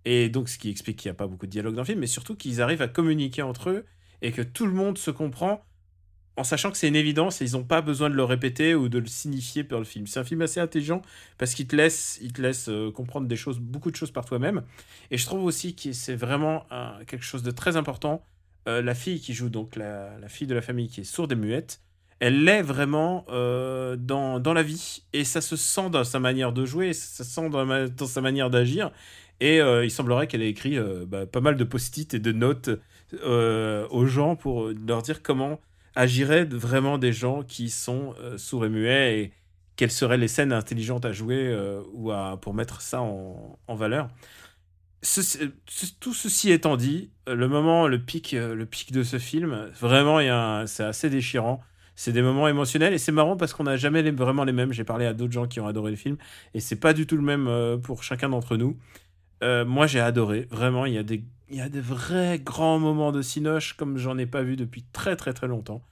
et 0.05 0.29
donc 0.29 0.49
ce 0.49 0.57
qui 0.57 0.69
explique 0.69 0.99
qu'il 0.99 1.09
n'y 1.09 1.15
a 1.15 1.17
pas 1.17 1.27
beaucoup 1.27 1.45
de 1.45 1.51
dialogue 1.51 1.75
dans 1.75 1.81
le 1.81 1.87
film 1.87 1.99
mais 1.99 2.07
surtout 2.07 2.35
qu'ils 2.35 2.61
arrivent 2.61 2.81
à 2.81 2.87
communiquer 2.87 3.41
entre 3.41 3.69
eux 3.69 3.85
et 4.21 4.31
que 4.31 4.41
tout 4.41 4.65
le 4.65 4.73
monde 4.73 4.97
se 4.97 5.11
comprend 5.11 5.65
en 6.35 6.43
sachant 6.43 6.71
que 6.71 6.77
c'est 6.77 6.87
une 6.87 6.95
évidence 6.95 7.41
et 7.41 7.45
ils 7.45 7.53
n'ont 7.53 7.63
pas 7.63 7.81
besoin 7.81 8.09
de 8.09 8.15
le 8.15 8.23
répéter 8.23 8.75
ou 8.75 8.89
de 8.89 8.97
le 8.97 9.05
signifier 9.05 9.63
pour 9.63 9.77
le 9.77 9.85
film. 9.85 10.07
C'est 10.07 10.19
un 10.19 10.23
film 10.23 10.41
assez 10.41 10.59
intelligent 10.59 11.01
parce 11.37 11.53
qu'il 11.53 11.67
te 11.67 11.75
laisse, 11.75 12.17
il 12.21 12.33
te 12.33 12.41
laisse 12.41 12.69
euh, 12.69 12.91
comprendre 12.91 13.27
des 13.27 13.35
choses, 13.35 13.59
beaucoup 13.59 13.91
de 13.91 13.95
choses 13.95 14.11
par 14.11 14.25
toi-même. 14.25 14.63
Et 15.11 15.17
je 15.17 15.25
trouve 15.25 15.43
aussi 15.43 15.75
que 15.75 15.91
c'est 15.93 16.15
vraiment 16.15 16.65
quelque 17.05 17.23
chose 17.23 17.43
de 17.43 17.51
très 17.51 17.77
important. 17.77 18.25
Euh, 18.67 18.81
la 18.81 18.95
fille 18.95 19.19
qui 19.19 19.33
joue 19.33 19.49
donc 19.49 19.75
la, 19.75 20.15
fille 20.27 20.47
de 20.47 20.55
la 20.55 20.61
famille 20.61 20.87
qui 20.87 21.01
est 21.01 21.05
sourde 21.05 21.31
et 21.33 21.35
muette, 21.35 21.81
elle 22.19 22.45
l'est 22.45 22.61
vraiment 22.61 23.25
euh, 23.29 23.97
dans, 23.97 24.39
la 24.53 24.63
vie 24.63 25.03
et 25.11 25.25
ça 25.25 25.41
se 25.41 25.57
sent 25.57 25.89
dans 25.89 26.03
sa 26.03 26.19
manière 26.19 26.53
de 26.53 26.65
jouer, 26.65 26.93
ça 26.93 27.23
se 27.23 27.29
sent 27.29 27.49
dans, 27.49 28.07
sa 28.07 28.21
manière 28.21 28.49
d'agir. 28.49 28.91
Et 29.41 29.59
euh, 29.59 29.83
il 29.83 29.91
semblerait 29.91 30.27
qu'elle 30.27 30.41
ait 30.41 30.49
écrit 30.49 30.77
bah, 31.07 31.25
pas 31.25 31.41
mal 31.41 31.57
de 31.57 31.63
post-it 31.63 32.13
et 32.13 32.19
de 32.19 32.31
notes 32.31 32.69
aux 33.21 34.05
gens 34.05 34.35
pour 34.35 34.69
leur 34.87 35.01
dire 35.01 35.21
comment 35.21 35.59
agiraient 35.95 36.45
vraiment 36.45 36.97
des 36.97 37.13
gens 37.13 37.43
qui 37.43 37.69
sont 37.69 38.15
sourds 38.37 38.65
et 38.65 38.69
muets 38.69 39.19
et 39.19 39.33
quelles 39.75 39.91
seraient 39.91 40.17
les 40.17 40.27
scènes 40.27 40.53
intelligentes 40.53 41.05
à 41.05 41.11
jouer 41.11 41.55
ou 41.93 42.11
à, 42.11 42.39
pour 42.41 42.53
mettre 42.53 42.81
ça 42.81 43.01
en 43.01 43.75
valeur. 43.75 44.07
Ce- 45.03 45.45
tout 45.99 46.13
ceci 46.13 46.51
étant 46.51 46.77
dit, 46.77 47.11
euh, 47.27 47.35
le 47.35 47.47
moment, 47.47 47.87
le 47.87 48.01
pic, 48.01 48.33
euh, 48.33 48.55
le 48.55 48.65
pic 48.65 48.91
de 48.91 49.03
ce 49.03 49.19
film, 49.19 49.69
vraiment, 49.79 50.19
c'est 50.65 50.83
assez 50.83 51.09
déchirant. 51.09 51.61
C'est 51.95 52.11
des 52.13 52.21
moments 52.23 52.47
émotionnels 52.47 52.93
et 52.93 52.97
c'est 52.97 53.11
marrant 53.11 53.37
parce 53.37 53.53
qu'on 53.53 53.65
n'a 53.65 53.77
jamais 53.77 54.09
vraiment 54.11 54.43
les 54.45 54.53
mêmes. 54.53 54.73
J'ai 54.73 54.83
parlé 54.83 55.05
à 55.05 55.13
d'autres 55.13 55.33
gens 55.33 55.47
qui 55.47 55.59
ont 55.59 55.67
adoré 55.67 55.91
le 55.91 55.97
film 55.97 56.17
et 56.53 56.59
c'est 56.59 56.77
pas 56.77 56.93
du 56.93 57.05
tout 57.05 57.17
le 57.17 57.21
même 57.21 57.47
euh, 57.47 57.77
pour 57.77 58.03
chacun 58.03 58.29
d'entre 58.29 58.57
nous. 58.57 58.77
Euh, 59.43 59.65
moi, 59.65 59.87
j'ai 59.87 59.99
adoré. 59.99 60.47
Vraiment, 60.51 60.85
il 60.85 60.93
y 60.93 60.97
a 60.97 61.03
des, 61.03 61.23
vrais 61.81 62.39
grands 62.39 62.79
moments 62.79 63.11
de 63.11 63.21
Cinoche 63.21 63.73
comme 63.73 63.97
j'en 63.97 64.17
ai 64.17 64.25
pas 64.25 64.43
vu 64.43 64.55
depuis 64.55 64.83
très 64.93 65.15
très 65.15 65.33
très 65.33 65.47
longtemps. 65.47 65.83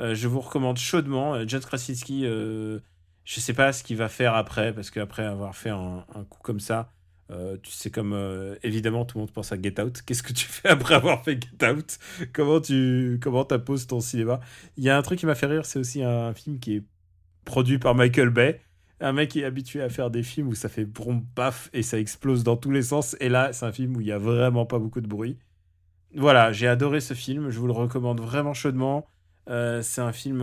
Euh, 0.00 0.14
je 0.14 0.28
vous 0.28 0.40
recommande 0.40 0.78
chaudement. 0.78 1.34
Euh, 1.34 1.44
John 1.46 1.60
Krasinski, 1.62 2.26
euh, 2.26 2.80
je 3.24 3.40
sais 3.40 3.54
pas 3.54 3.72
ce 3.72 3.84
qu'il 3.84 3.96
va 3.96 4.08
faire 4.08 4.34
après 4.34 4.72
parce 4.74 4.90
qu'après 4.90 5.24
avoir 5.24 5.56
fait 5.56 5.70
un 5.70 6.04
coup 6.30 6.40
comme 6.42 6.60
ça, 6.60 6.92
euh, 7.30 7.56
tu 7.62 7.70
sais 7.70 7.90
comme 7.90 8.12
euh, 8.12 8.56
évidemment 8.62 9.04
tout 9.04 9.18
le 9.18 9.22
monde 9.22 9.30
pense 9.30 9.52
à 9.52 9.60
Get 9.60 9.80
Out. 9.80 10.02
Qu'est-ce 10.04 10.22
que 10.22 10.32
tu 10.32 10.46
fais 10.46 10.68
après 10.68 10.94
avoir 10.94 11.22
fait 11.22 11.38
Get 11.40 11.70
Out? 11.70 11.98
Comment 12.32 12.60
tu 12.60 13.18
comment 13.22 13.44
t'apposes 13.44 13.86
ton 13.86 14.00
cinéma? 14.00 14.40
Il 14.76 14.84
y 14.84 14.90
a 14.90 14.96
un 14.96 15.02
truc 15.02 15.18
qui 15.18 15.26
m'a 15.26 15.34
fait 15.34 15.46
rire, 15.46 15.64
c'est 15.64 15.78
aussi 15.78 16.02
un 16.02 16.34
film 16.34 16.58
qui 16.58 16.76
est 16.76 16.82
produit 17.44 17.78
par 17.78 17.94
Michael 17.94 18.30
Bay. 18.30 18.60
Un 19.00 19.12
mec 19.12 19.30
qui 19.30 19.40
est 19.40 19.44
habitué 19.44 19.80
à 19.80 19.88
faire 19.88 20.10
des 20.10 20.22
films 20.22 20.48
où 20.48 20.54
ça 20.54 20.68
fait 20.68 20.84
brom 20.84 21.24
paf 21.34 21.70
et 21.72 21.82
ça 21.82 21.98
explose 21.98 22.44
dans 22.44 22.56
tous 22.56 22.70
les 22.70 22.82
sens. 22.82 23.16
Et 23.20 23.30
là, 23.30 23.52
c'est 23.52 23.64
un 23.64 23.72
film 23.72 23.96
où 23.96 24.00
il 24.00 24.06
y 24.06 24.12
a 24.12 24.18
vraiment 24.18 24.66
pas 24.66 24.78
beaucoup 24.78 25.00
de 25.00 25.06
bruit. 25.06 25.38
Voilà, 26.14 26.52
j'ai 26.52 26.66
adoré 26.66 27.00
ce 27.00 27.14
film. 27.14 27.48
Je 27.48 27.58
vous 27.58 27.66
le 27.66 27.72
recommande 27.72 28.20
vraiment 28.20 28.52
chaudement. 28.52 29.06
Euh, 29.48 29.80
c'est 29.80 30.02
un 30.02 30.12
film 30.12 30.42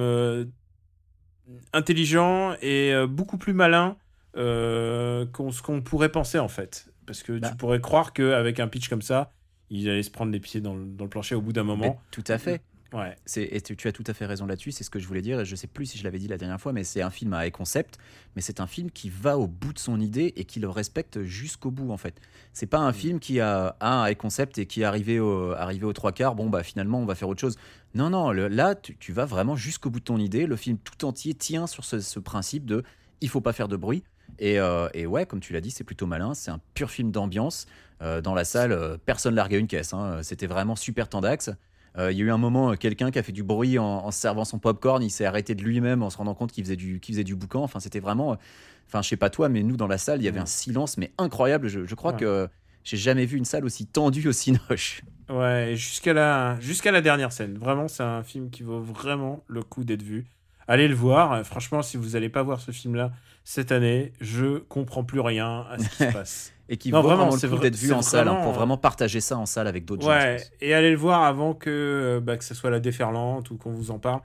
intelligent 1.71 2.55
et 2.61 2.93
beaucoup 3.07 3.38
plus 3.38 3.53
malin 3.53 3.95
qu'on 4.38 5.51
ce 5.51 5.61
qu'on 5.61 5.81
pourrait 5.81 6.09
penser 6.11 6.39
en 6.39 6.47
fait. 6.47 6.88
Parce 7.05 7.23
que 7.23 7.39
Bah. 7.39 7.49
tu 7.49 7.57
pourrais 7.57 7.81
croire 7.81 8.13
qu'avec 8.13 8.59
un 8.59 8.67
pitch 8.67 8.89
comme 8.89 9.01
ça, 9.01 9.31
il 9.69 9.89
allait 9.89 10.03
se 10.03 10.11
prendre 10.11 10.31
les 10.31 10.39
pieds 10.39 10.61
dans 10.61 10.75
le, 10.75 10.85
dans 10.85 11.03
le 11.05 11.09
plancher 11.09 11.35
au 11.35 11.41
bout 11.41 11.53
d'un 11.53 11.63
Mais 11.63 11.67
moment. 11.75 12.01
tout 12.11 12.23
à 12.27 12.38
fait. 12.38 12.61
Ouais. 12.93 13.15
Et 13.35 13.59
tu, 13.59 13.75
tu 13.75 13.89
as 13.89 13.91
tout 13.91 14.03
à 14.07 14.13
fait 14.13 14.25
raison 14.25 14.45
là-dessus, 14.45 14.71
c'est 14.71 14.85
ce 14.85 14.89
que 14.89 14.97
je 14.97 15.05
voulais 15.07 15.21
dire, 15.21 15.41
et 15.41 15.45
je 15.45 15.57
sais 15.57 15.67
plus 15.67 15.85
si 15.88 15.97
je 15.97 16.05
l'avais 16.05 16.19
dit 16.19 16.29
la 16.29 16.38
dernière 16.38 16.59
fois, 16.61 16.71
mais 16.71 16.85
c'est 16.85 17.01
un 17.01 17.09
film 17.09 17.33
à 17.33 17.45
high 17.45 17.51
concept, 17.51 17.97
mais 18.38 18.41
c'est 18.41 18.61
un 18.61 18.67
film 18.67 18.91
qui 18.91 19.09
va 19.09 19.38
au 19.38 19.45
bout 19.45 19.73
de 19.73 19.79
son 19.79 19.99
idée 19.99 20.31
et 20.38 20.45
qui 20.45 20.61
le 20.61 20.69
respecte 20.69 21.21
jusqu'au 21.23 21.69
bout 21.69 21.91
en 21.91 21.97
fait. 21.97 22.15
C'est 22.53 22.65
pas 22.65 22.77
un 22.79 22.93
film 22.93 23.19
qui 23.19 23.41
a 23.41 23.75
un 23.81 24.07
high 24.09 24.15
concept 24.15 24.57
et 24.57 24.67
qui 24.67 24.81
est 24.81 24.85
arrivé, 24.85 25.19
au, 25.19 25.51
arrivé 25.51 25.85
aux 25.85 25.91
trois 25.91 26.13
quarts, 26.13 26.33
bon 26.35 26.49
bah 26.49 26.63
finalement 26.63 26.99
on 27.01 27.05
va 27.05 27.15
faire 27.15 27.27
autre 27.27 27.41
chose. 27.41 27.57
Non, 27.93 28.09
non, 28.09 28.31
le- 28.31 28.47
là 28.47 28.73
tu, 28.73 28.95
tu 28.95 29.11
vas 29.11 29.25
vraiment 29.25 29.57
jusqu'au 29.57 29.89
bout 29.89 29.99
de 29.99 30.05
ton 30.05 30.17
idée, 30.17 30.45
le 30.45 30.55
film 30.55 30.77
tout 30.77 31.03
entier 31.05 31.33
tient 31.33 31.67
sur 31.67 31.83
ce, 31.83 31.99
ce 31.99 32.19
principe 32.21 32.65
de 32.65 32.83
il 33.19 33.27
faut 33.27 33.41
pas 33.41 33.51
faire 33.51 33.67
de 33.67 33.75
bruit. 33.75 34.03
Et, 34.39 34.59
euh, 34.59 34.88
et 34.93 35.05
ouais, 35.05 35.25
comme 35.25 35.39
tu 35.39 35.53
l'as 35.53 35.61
dit, 35.61 35.71
c'est 35.71 35.84
plutôt 35.84 36.05
malin, 36.05 36.34
c'est 36.34 36.51
un 36.51 36.59
pur 36.73 36.89
film 36.91 37.11
d'ambiance. 37.11 37.65
Euh, 38.01 38.21
dans 38.21 38.36
la 38.36 38.45
salle, 38.45 38.71
euh, 38.71 38.97
personne 39.03 39.34
larguait 39.34 39.59
une 39.59 39.67
caisse, 39.67 39.93
hein. 39.93 40.19
c'était 40.21 40.45
vraiment 40.47 40.75
super 40.75 41.09
tendax. 41.09 41.51
Il 41.99 42.15
y 42.15 42.21
a 42.21 42.25
eu 42.25 42.30
un 42.30 42.38
moment, 42.38 42.75
quelqu'un 42.75 43.09
qui 43.09 43.17
a 43.17 43.23
fait 43.23 43.32
du 43.32 43.41
bruit 43.41 43.80
en, 43.80 43.84
en 43.84 44.11
se 44.11 44.19
servant 44.19 44.45
son 44.45 44.59
popcorn, 44.59 45.01
il 45.01 45.09
s'est 45.09 45.25
arrêté 45.25 45.55
de 45.55 45.63
lui-même 45.63 46.03
en 46.03 46.11
se 46.11 46.17
rendant 46.17 46.36
compte 46.36 46.51
qu'il 46.51 46.63
faisait 46.63 46.75
du, 46.75 46.99
qu'il 46.99 47.15
faisait 47.15 47.23
du 47.23 47.36
boucan. 47.36 47.63
Enfin, 47.63 47.80
c'était 47.80 47.99
vraiment. 47.99 48.38
Enfin, 48.86 49.01
je 49.01 49.09
sais 49.09 49.17
pas 49.17 49.32
toi, 49.32 49.49
mais 49.49 49.63
nous, 49.63 49.78
dans 49.78 49.88
la 49.88 49.97
salle, 49.97 50.21
il 50.21 50.25
y 50.25 50.28
avait 50.28 50.39
un 50.39 50.45
silence, 50.45 50.97
mais 50.97 51.11
incroyable. 51.17 51.69
Je, 51.69 51.88
je 51.88 51.95
crois 51.95 52.11
Ouais. 52.11 52.19
que 52.19 52.47
j'ai 52.84 52.97
jamais 52.97 53.25
vu 53.25 53.36
une 53.39 53.45
salle 53.45 53.65
aussi 53.65 53.88
tendue, 53.88 54.28
aussi 54.28 54.51
noche. 54.69 55.01
Ouais, 55.28 55.73
jusqu'à 55.75 56.13
la, 56.13 56.59
jusqu'à 56.59 56.91
la 56.91 57.01
dernière 57.01 57.32
scène. 57.32 57.57
Vraiment, 57.57 57.88
c'est 57.88 58.03
un 58.03 58.21
film 58.21 58.51
qui 58.51 58.61
vaut 58.61 58.80
vraiment 58.80 59.43
le 59.47 59.63
coup 59.63 59.84
d'être 59.84 60.03
vu. 60.03 60.28
Allez 60.67 60.88
le 60.88 60.93
voir. 60.95 61.43
Franchement, 61.47 61.82
si 61.82 61.97
vous 61.97 62.09
n'allez 62.09 62.30
pas 62.30 62.43
voir 62.43 62.61
ce 62.61 62.69
film-là 62.69 63.11
cette 63.49 63.71
année, 63.71 64.11
je 64.19 64.57
comprends 64.57 65.05
plus 65.05 65.21
rien 65.21 65.65
à 65.71 65.77
ce 65.79 65.87
qui 65.87 65.95
se 65.95 66.03
passe. 66.13 66.51
Et 66.67 66.75
qui 66.75 66.91
Non, 66.91 66.99
vaut 67.01 67.07
vraiment, 67.07 67.29
le 67.33 67.47
coup 67.49 67.57
d'être 67.59 67.77
vu 67.77 67.93
en 67.93 68.01
salle, 68.01 68.27
hein, 68.27 68.41
pour 68.41 68.51
euh, 68.51 68.55
vraiment 68.55 68.75
partager 68.77 69.21
ça 69.21 69.37
en 69.37 69.45
salle 69.45 69.67
avec 69.67 69.85
d'autres 69.85 70.01
gens. 70.03 70.09
Ouais, 70.09 70.35
et 70.59 70.73
allez 70.73 70.91
le 70.91 70.97
voir 70.97 71.23
avant 71.23 71.53
que, 71.53 71.69
euh, 71.69 72.19
bah, 72.19 72.35
que 72.35 72.43
ce 72.43 72.53
soit 72.53 72.69
la 72.69 72.81
déferlante 72.81 73.49
ou 73.49 73.55
qu'on 73.57 73.71
vous 73.71 73.89
en 73.91 73.99
parle. 73.99 74.19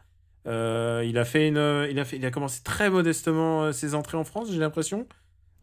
Euh, 0.48 1.04
il 1.06 1.18
a 1.18 1.24
fait 1.24 1.46
une, 1.46 1.56
euh, 1.56 1.86
il 1.88 2.00
a 2.00 2.04
fait, 2.04 2.16
il 2.16 2.26
a 2.26 2.32
commencé 2.32 2.62
très 2.64 2.90
modestement 2.90 3.62
euh, 3.62 3.72
ses 3.72 3.94
entrées 3.94 4.16
en 4.18 4.24
France, 4.24 4.48
j'ai 4.50 4.58
l'impression. 4.58 5.06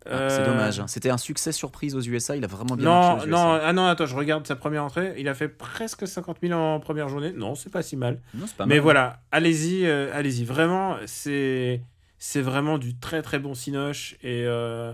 Ah, 0.05 0.29
c'est 0.29 0.39
Euh, 0.39 0.45
dommage. 0.45 0.79
hein. 0.79 0.87
C'était 0.87 1.09
un 1.09 1.17
succès 1.17 1.51
surprise 1.51 1.93
aux 1.97 2.01
USA. 2.01 2.37
Il 2.37 2.45
a 2.45 2.47
vraiment 2.47 2.77
bien 2.77 2.85
Non, 2.85 2.91
marché 3.15 3.27
aux 3.27 3.29
non, 3.31 3.55
USA. 3.57 3.61
ah 3.67 3.73
non, 3.73 3.85
attends, 3.87 4.05
je 4.05 4.15
regarde 4.15 4.47
sa 4.47 4.55
première 4.55 4.85
entrée. 4.85 5.15
Il 5.17 5.27
a 5.27 5.33
fait 5.33 5.49
presque 5.49 6.07
50 6.07 6.37
000 6.41 6.57
en 6.57 6.79
première 6.79 7.09
journée. 7.09 7.33
Non, 7.35 7.55
c'est 7.55 7.69
pas 7.69 7.81
si 7.83 7.97
mal. 7.97 8.21
Non, 8.33 8.45
pas 8.57 8.65
Mais 8.65 8.75
mal. 8.75 8.83
voilà, 8.83 9.19
allez-y, 9.33 9.85
euh, 9.85 10.09
allez-y. 10.13 10.45
Vraiment, 10.45 10.95
c'est 11.05 11.81
c'est 12.19 12.41
vraiment 12.41 12.77
du 12.77 12.95
très 12.97 13.21
très 13.21 13.39
bon 13.39 13.53
cinoche 13.55 14.13
et 14.21 14.43
euh, 14.45 14.93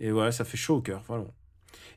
et 0.00 0.12
ouais, 0.12 0.32
ça 0.32 0.44
fait 0.44 0.56
chaud 0.56 0.76
au 0.76 0.80
cœur, 0.82 1.02
vraiment. 1.08 1.32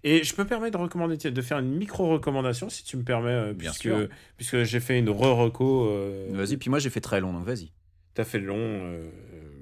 Et 0.03 0.23
je 0.23 0.33
me 0.39 0.45
permets 0.47 0.71
de 0.71 0.77
recommander, 0.77 1.17
de 1.17 1.41
faire 1.41 1.59
une 1.59 1.75
micro 1.75 2.07
recommandation 2.07 2.69
si 2.69 2.83
tu 2.83 2.95
me 2.97 3.03
permets, 3.03 3.31
euh, 3.31 3.53
Bien 3.53 3.71
puisque 3.71 3.83
sûr. 3.83 4.07
puisque 4.37 4.63
j'ai 4.63 4.79
fait 4.79 4.97
une 4.99 5.09
re-reco. 5.09 5.87
euh, 5.89 6.27
Vas-y, 6.31 6.57
puis 6.57 6.69
moi 6.69 6.79
j'ai 6.79 6.89
fait 6.89 7.01
très 7.01 7.19
long, 7.19 7.33
donc 7.33 7.45
vas-y. 7.45 7.71
T'as 8.13 8.23
fait 8.23 8.39
long. 8.39 8.99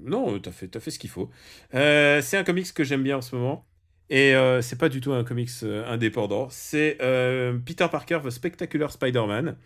Non, 0.04 0.38
t'as 0.40 0.52
fait, 0.52 0.68
t'as 0.68 0.80
fait 0.80 0.92
ce 0.92 1.00
qu'il 1.00 1.10
faut. 1.10 1.30
C'est 1.72 2.38
un 2.38 2.44
comics 2.44 2.72
que 2.74 2.84
j'aime 2.84 3.04
bien 3.04 3.18
en 3.18 3.22
ce 3.22 3.36
moment. 3.36 3.66
Et 4.10 4.36
euh, 4.36 4.62
c'est 4.62 4.78
pas 4.78 4.88
du 4.90 5.02
tout 5.02 5.14
un 5.14 5.24
comics 5.24 5.50
euh, 5.64 5.84
indépendant. 5.92 6.48
C'est 6.52 6.98
euh, 7.02 7.58
Peter 7.66 7.88
Parker, 7.92 8.20
The 8.24 8.30
Spectacular 8.30 8.92
Spider-Man. 8.92 9.58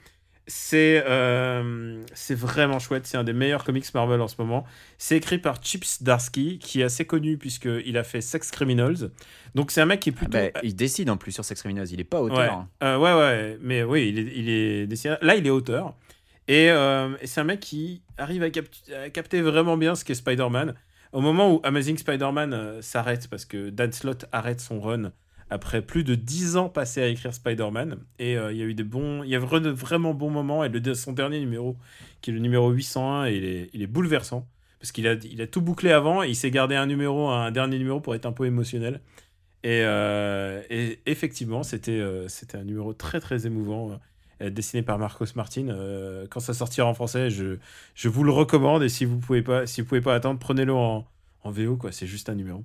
C'est 0.51 1.03
euh, 1.05 2.01
c'est 2.15 2.33
vraiment 2.33 2.79
chouette. 2.79 3.05
C'est 3.05 3.17
un 3.17 3.23
des 3.23 3.33
meilleurs 3.33 3.63
comics 3.63 3.85
Marvel 3.93 4.19
en 4.19 4.27
ce 4.27 4.35
moment. 4.39 4.65
C'est 4.97 5.15
écrit 5.15 5.37
par 5.37 5.61
Chips 5.63 6.01
Darsky, 6.01 6.57
qui 6.57 6.81
est 6.81 6.83
assez 6.83 7.05
connu 7.05 7.37
puisqu'il 7.37 7.95
a 7.97 8.03
fait 8.03 8.19
Sex 8.19 8.49
Criminals. 8.49 9.11
Donc 9.53 9.69
c'est 9.69 9.79
un 9.79 9.85
mec 9.85 9.99
qui 9.99 10.09
est 10.09 10.13
Ah 10.15 10.17
plutôt. 10.17 10.31
bah, 10.37 10.59
il 10.63 10.75
décide 10.75 11.09
en 11.11 11.17
plus 11.17 11.31
sur 11.31 11.45
Sex 11.45 11.61
Criminals. 11.61 11.87
Il 11.91 11.99
est 11.99 12.03
pas 12.03 12.19
auteur. 12.19 12.37
Ouais. 12.39 12.47
hein. 12.47 12.67
Euh, 12.81 12.97
ouais, 12.97 13.13
ouais, 13.13 13.57
mais 13.61 13.83
oui, 13.83 14.09
il 14.09 14.17
est, 14.19 14.33
il 14.35 14.49
est. 15.05 15.21
Là, 15.21 15.35
il 15.35 15.45
est 15.45 15.51
auteur. 15.51 15.95
Et, 16.47 16.71
euh, 16.71 17.15
et 17.21 17.27
c'est 17.27 17.41
un 17.41 17.43
mec 17.43 17.59
qui 17.59 18.01
arrive 18.17 18.41
à, 18.41 18.49
cap- 18.49 18.65
à 19.05 19.11
capter 19.11 19.41
vraiment 19.41 19.77
bien 19.77 19.93
ce 19.93 20.03
qu'est 20.03 20.15
Spider-Man. 20.15 20.73
Au 21.13 21.21
moment 21.21 21.53
où 21.53 21.59
Amazing 21.63 21.97
Spider-Man 21.97 22.81
s'arrête, 22.81 23.27
parce 23.29 23.45
que 23.45 23.69
Dan 23.69 23.91
Slott 23.91 24.25
arrête 24.31 24.59
son 24.59 24.79
run 24.81 25.11
après 25.49 25.81
plus 25.81 26.03
de 26.03 26.15
10 26.15 26.57
ans 26.57 26.69
passés 26.69 27.01
à 27.01 27.07
écrire 27.07 27.33
Spider-Man, 27.33 27.97
et 28.19 28.37
euh, 28.37 28.51
il 28.51 28.57
y 28.57 28.61
a 28.61 28.65
eu 28.65 28.73
des 28.73 28.83
bons, 28.83 29.23
il 29.23 29.29
y 29.29 29.35
a 29.35 29.39
de 29.39 29.69
vraiment 29.69 30.13
bons 30.13 30.29
moments, 30.29 30.63
et 30.63 30.69
le, 30.69 30.93
son 30.93 31.13
dernier 31.13 31.39
numéro, 31.39 31.77
qui 32.21 32.29
est 32.31 32.33
le 32.33 32.39
numéro 32.39 32.69
801, 32.71 33.27
il 33.27 33.43
est, 33.45 33.87
bouleversant, 33.87 34.47
parce 34.79 34.91
qu'il 34.91 35.07
a, 35.07 35.13
il 35.13 35.41
a 35.41 35.47
tout 35.47 35.61
bouclé 35.61 35.91
avant, 35.91 36.23
il 36.23 36.35
s'est 36.35 36.51
gardé 36.51 36.75
un 36.75 36.85
numéro, 36.85 37.29
un 37.29 37.51
dernier 37.51 37.77
numéro 37.79 37.99
pour 37.99 38.15
être 38.15 38.25
un 38.25 38.31
peu 38.31 38.45
émotionnel. 38.45 39.01
Et, 39.63 39.81
euh, 39.83 40.61
effectivement, 41.05 41.63
c'était 41.63 41.99
euh, 41.99 42.27
un 42.53 42.63
numéro 42.63 42.93
très 42.93 43.19
très 43.19 43.45
émouvant, 43.45 43.99
euh, 44.41 44.49
dessiné 44.49 44.83
par 44.83 44.97
Marcos 44.97 45.25
Martin. 45.35 45.67
Quand 46.29 46.39
ça 46.39 46.53
sortira 46.53 46.87
en 46.87 46.93
français, 46.93 47.29
je, 47.29 47.57
je 47.95 48.09
vous 48.09 48.23
le 48.23 48.31
recommande. 48.31 48.83
Et 48.83 48.89
si 48.89 49.05
vous 49.05 49.17
pouvez 49.17 49.43
si 49.65 49.83
pouvez 49.83 50.01
pas 50.01 50.15
attendre, 50.15 50.39
prenez-le 50.39 50.73
en, 50.73 51.05
en 51.43 51.51
VO, 51.51 51.77
quoi. 51.77 51.91
C'est 51.91 52.07
juste 52.07 52.29
un 52.29 52.35
numéro. 52.35 52.63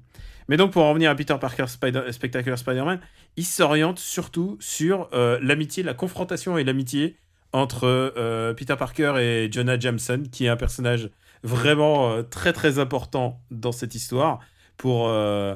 Mais 0.49 0.57
donc, 0.57 0.73
pour 0.73 0.83
en 0.83 0.91
revenir 0.91 1.11
à 1.11 1.15
Peter 1.15 1.37
Parker 1.41 1.67
Spider 1.67 2.03
Spectacular 2.11 2.59
Spider-Man, 2.59 3.01
il 3.37 3.45
s'oriente 3.45 3.99
surtout 3.99 4.57
sur 4.61 5.09
euh, 5.13 5.39
l'amitié, 5.43 5.83
la 5.83 5.95
confrontation 5.95 6.59
et 6.59 6.65
l'amitié 6.65 7.17
entre 7.53 7.85
euh, 7.85 8.53
Peter 8.53 8.75
Parker 8.77 9.15
et 9.21 9.49
Jonah 9.51 9.79
Jameson, 9.79 10.25
qui 10.31 10.47
est 10.47 10.49
un 10.49 10.57
personnage 10.57 11.11
vraiment 11.45 12.11
euh, 12.11 12.23
très 12.23 12.53
très 12.53 12.79
important 12.81 13.41
dans 13.51 13.73
cette 13.73 13.95
histoire. 13.95 14.41
Pour, 14.77 15.09
euh, 15.09 15.55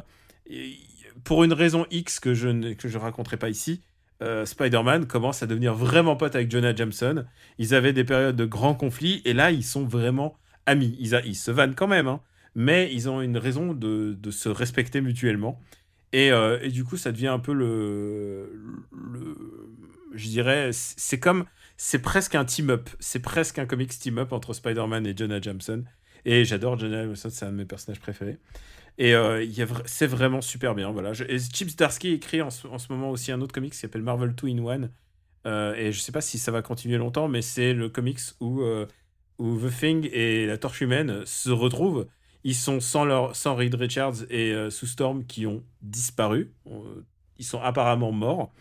pour 1.24 1.42
une 1.42 1.52
raison 1.52 1.86
X 1.90 2.20
que 2.20 2.34
je 2.34 2.48
ne 2.48 2.74
que 2.74 2.86
je 2.86 2.98
raconterai 2.98 3.36
pas 3.36 3.48
ici, 3.48 3.82
euh, 4.22 4.44
Spider-Man 4.44 5.06
commence 5.06 5.42
à 5.42 5.46
devenir 5.46 5.74
vraiment 5.74 6.14
pote 6.14 6.36
avec 6.36 6.50
Jonah 6.50 6.74
Jameson. 6.74 7.24
Ils 7.58 7.74
avaient 7.74 7.92
des 7.92 8.04
périodes 8.04 8.36
de 8.36 8.44
grands 8.44 8.74
conflits 8.74 9.22
et 9.24 9.32
là, 9.32 9.50
ils 9.50 9.64
sont 9.64 9.84
vraiment 9.84 10.36
amis. 10.66 10.96
Ils, 11.00 11.20
ils 11.24 11.34
se 11.34 11.50
vannent 11.50 11.74
quand 11.74 11.88
même, 11.88 12.06
hein, 12.06 12.20
mais 12.58 12.92
ils 12.92 13.08
ont 13.08 13.20
une 13.22 13.38
raison 13.38 13.72
de, 13.72 14.16
de 14.20 14.30
se 14.32 14.48
respecter 14.48 15.00
mutuellement. 15.00 15.60
Et, 16.12 16.32
euh, 16.32 16.58
et 16.60 16.70
du 16.70 16.82
coup, 16.82 16.96
ça 16.96 17.12
devient 17.12 17.28
un 17.28 17.38
peu 17.38 17.52
le, 17.52 18.50
le, 18.90 19.36
je 20.12 20.26
dirais, 20.26 20.70
c'est 20.72 21.20
comme, 21.20 21.44
c'est 21.76 22.00
presque 22.00 22.34
un 22.34 22.44
team-up, 22.44 22.90
c'est 22.98 23.20
presque 23.20 23.60
un 23.60 23.66
comics 23.66 23.96
team-up 23.96 24.32
entre 24.32 24.54
Spider-Man 24.54 25.06
et 25.06 25.16
Jonah 25.16 25.40
Jameson. 25.40 25.84
Et 26.24 26.44
j'adore 26.44 26.76
Jonah 26.76 27.02
Jameson, 27.02 27.30
c'est 27.30 27.44
un 27.44 27.52
de 27.52 27.56
mes 27.56 27.64
personnages 27.64 28.00
préférés. 28.00 28.38
Et 28.98 29.14
euh, 29.14 29.46
c'est 29.84 30.08
vraiment 30.08 30.40
super 30.40 30.74
bien. 30.74 30.90
Voilà. 30.90 31.12
Et 31.28 31.38
Chip 31.38 31.68
Zdarsky 31.68 32.14
écrit 32.14 32.42
en 32.42 32.50
ce, 32.50 32.66
en 32.66 32.78
ce 32.78 32.92
moment 32.92 33.12
aussi 33.12 33.30
un 33.30 33.40
autre 33.40 33.54
comics 33.54 33.72
qui 33.72 33.78
s'appelle 33.78 34.02
Marvel 34.02 34.34
2 34.34 34.48
in 34.48 34.66
1. 34.66 34.90
Euh, 35.46 35.74
et 35.76 35.92
je 35.92 36.00
sais 36.00 36.10
pas 36.10 36.22
si 36.22 36.38
ça 36.38 36.50
va 36.50 36.60
continuer 36.60 36.96
longtemps, 36.96 37.28
mais 37.28 37.40
c'est 37.40 37.72
le 37.72 37.88
comics 37.88 38.18
où, 38.40 38.62
euh, 38.62 38.86
où 39.38 39.56
The 39.56 39.72
Thing 39.78 40.10
et 40.12 40.44
la 40.46 40.58
Torche 40.58 40.80
Humaine 40.80 41.24
se 41.24 41.50
retrouvent. 41.50 42.08
Ils 42.44 42.54
sont 42.54 42.80
sans, 42.80 43.04
leur, 43.04 43.34
sans 43.34 43.54
Reed 43.56 43.74
Richards 43.74 44.24
et 44.30 44.52
euh, 44.52 44.70
Sue 44.70 44.86
Storm 44.86 45.24
qui 45.26 45.46
ont 45.46 45.62
disparu. 45.82 46.52
Euh, 46.68 47.04
Ils 47.38 47.44
sont 47.44 47.60
apparemment 47.60 48.12
morts. 48.12 48.52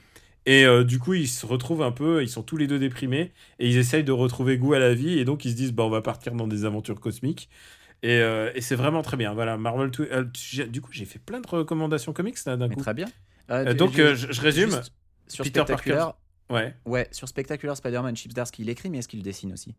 Et 0.45 0.65
euh, 0.65 0.83
du 0.83 0.97
coup, 0.97 1.13
ils 1.13 1.27
se 1.27 1.45
retrouvent 1.45 1.83
un 1.83 1.91
peu, 1.91 2.23
ils 2.23 2.29
sont 2.29 2.41
tous 2.41 2.57
les 2.57 2.67
deux 2.67 2.79
déprimés 2.79 3.33
et 3.59 3.69
ils 3.69 3.77
essayent 3.77 4.03
de 4.05 4.11
retrouver 4.13 4.57
goût 4.57 4.73
à 4.73 4.79
la 4.79 4.93
vie. 4.93 5.19
Et 5.19 5.25
donc, 5.25 5.45
ils 5.45 5.51
se 5.51 5.55
disent, 5.55 5.73
bah, 5.73 5.83
on 5.83 5.89
va 5.89 6.01
partir 6.01 6.33
dans 6.33 6.47
des 6.47 6.63
aventures 6.65 6.99
cosmiques. 6.99 7.49
Et, 8.03 8.19
euh, 8.19 8.51
et 8.55 8.61
c'est 8.61 8.75
vraiment 8.75 9.01
très 9.01 9.17
bien. 9.17 9.33
Voilà, 9.33 9.57
Marvel. 9.57 9.91
Du 10.69 10.81
coup, 10.81 10.91
j'ai 10.91 11.05
fait 11.05 11.19
plein 11.19 11.41
de 11.41 11.47
recommandations 11.47 12.13
comics 12.13 12.37
là 12.45 12.55
d'un 12.57 12.69
coup. 12.69 12.81
très 12.81 12.93
bien. 12.93 13.07
Donc, 13.75 13.95
je, 13.97 14.13
je 14.15 14.41
résume. 14.41 14.79
Sur 15.27 15.43
Peter 15.43 15.61
Spectacular, 15.63 16.17
Ouais. 16.49 16.73
ouais, 16.85 17.09
sur 17.11 17.27
Spectacular 17.27 17.75
Spider-Man, 17.75 18.15
Chip 18.15 18.31
Zdarsky, 18.31 18.61
il 18.61 18.69
écrit, 18.69 18.89
mais 18.89 18.99
est-ce 18.99 19.09
qu'il 19.09 19.21
dessine 19.21 19.51
aussi? 19.51 19.75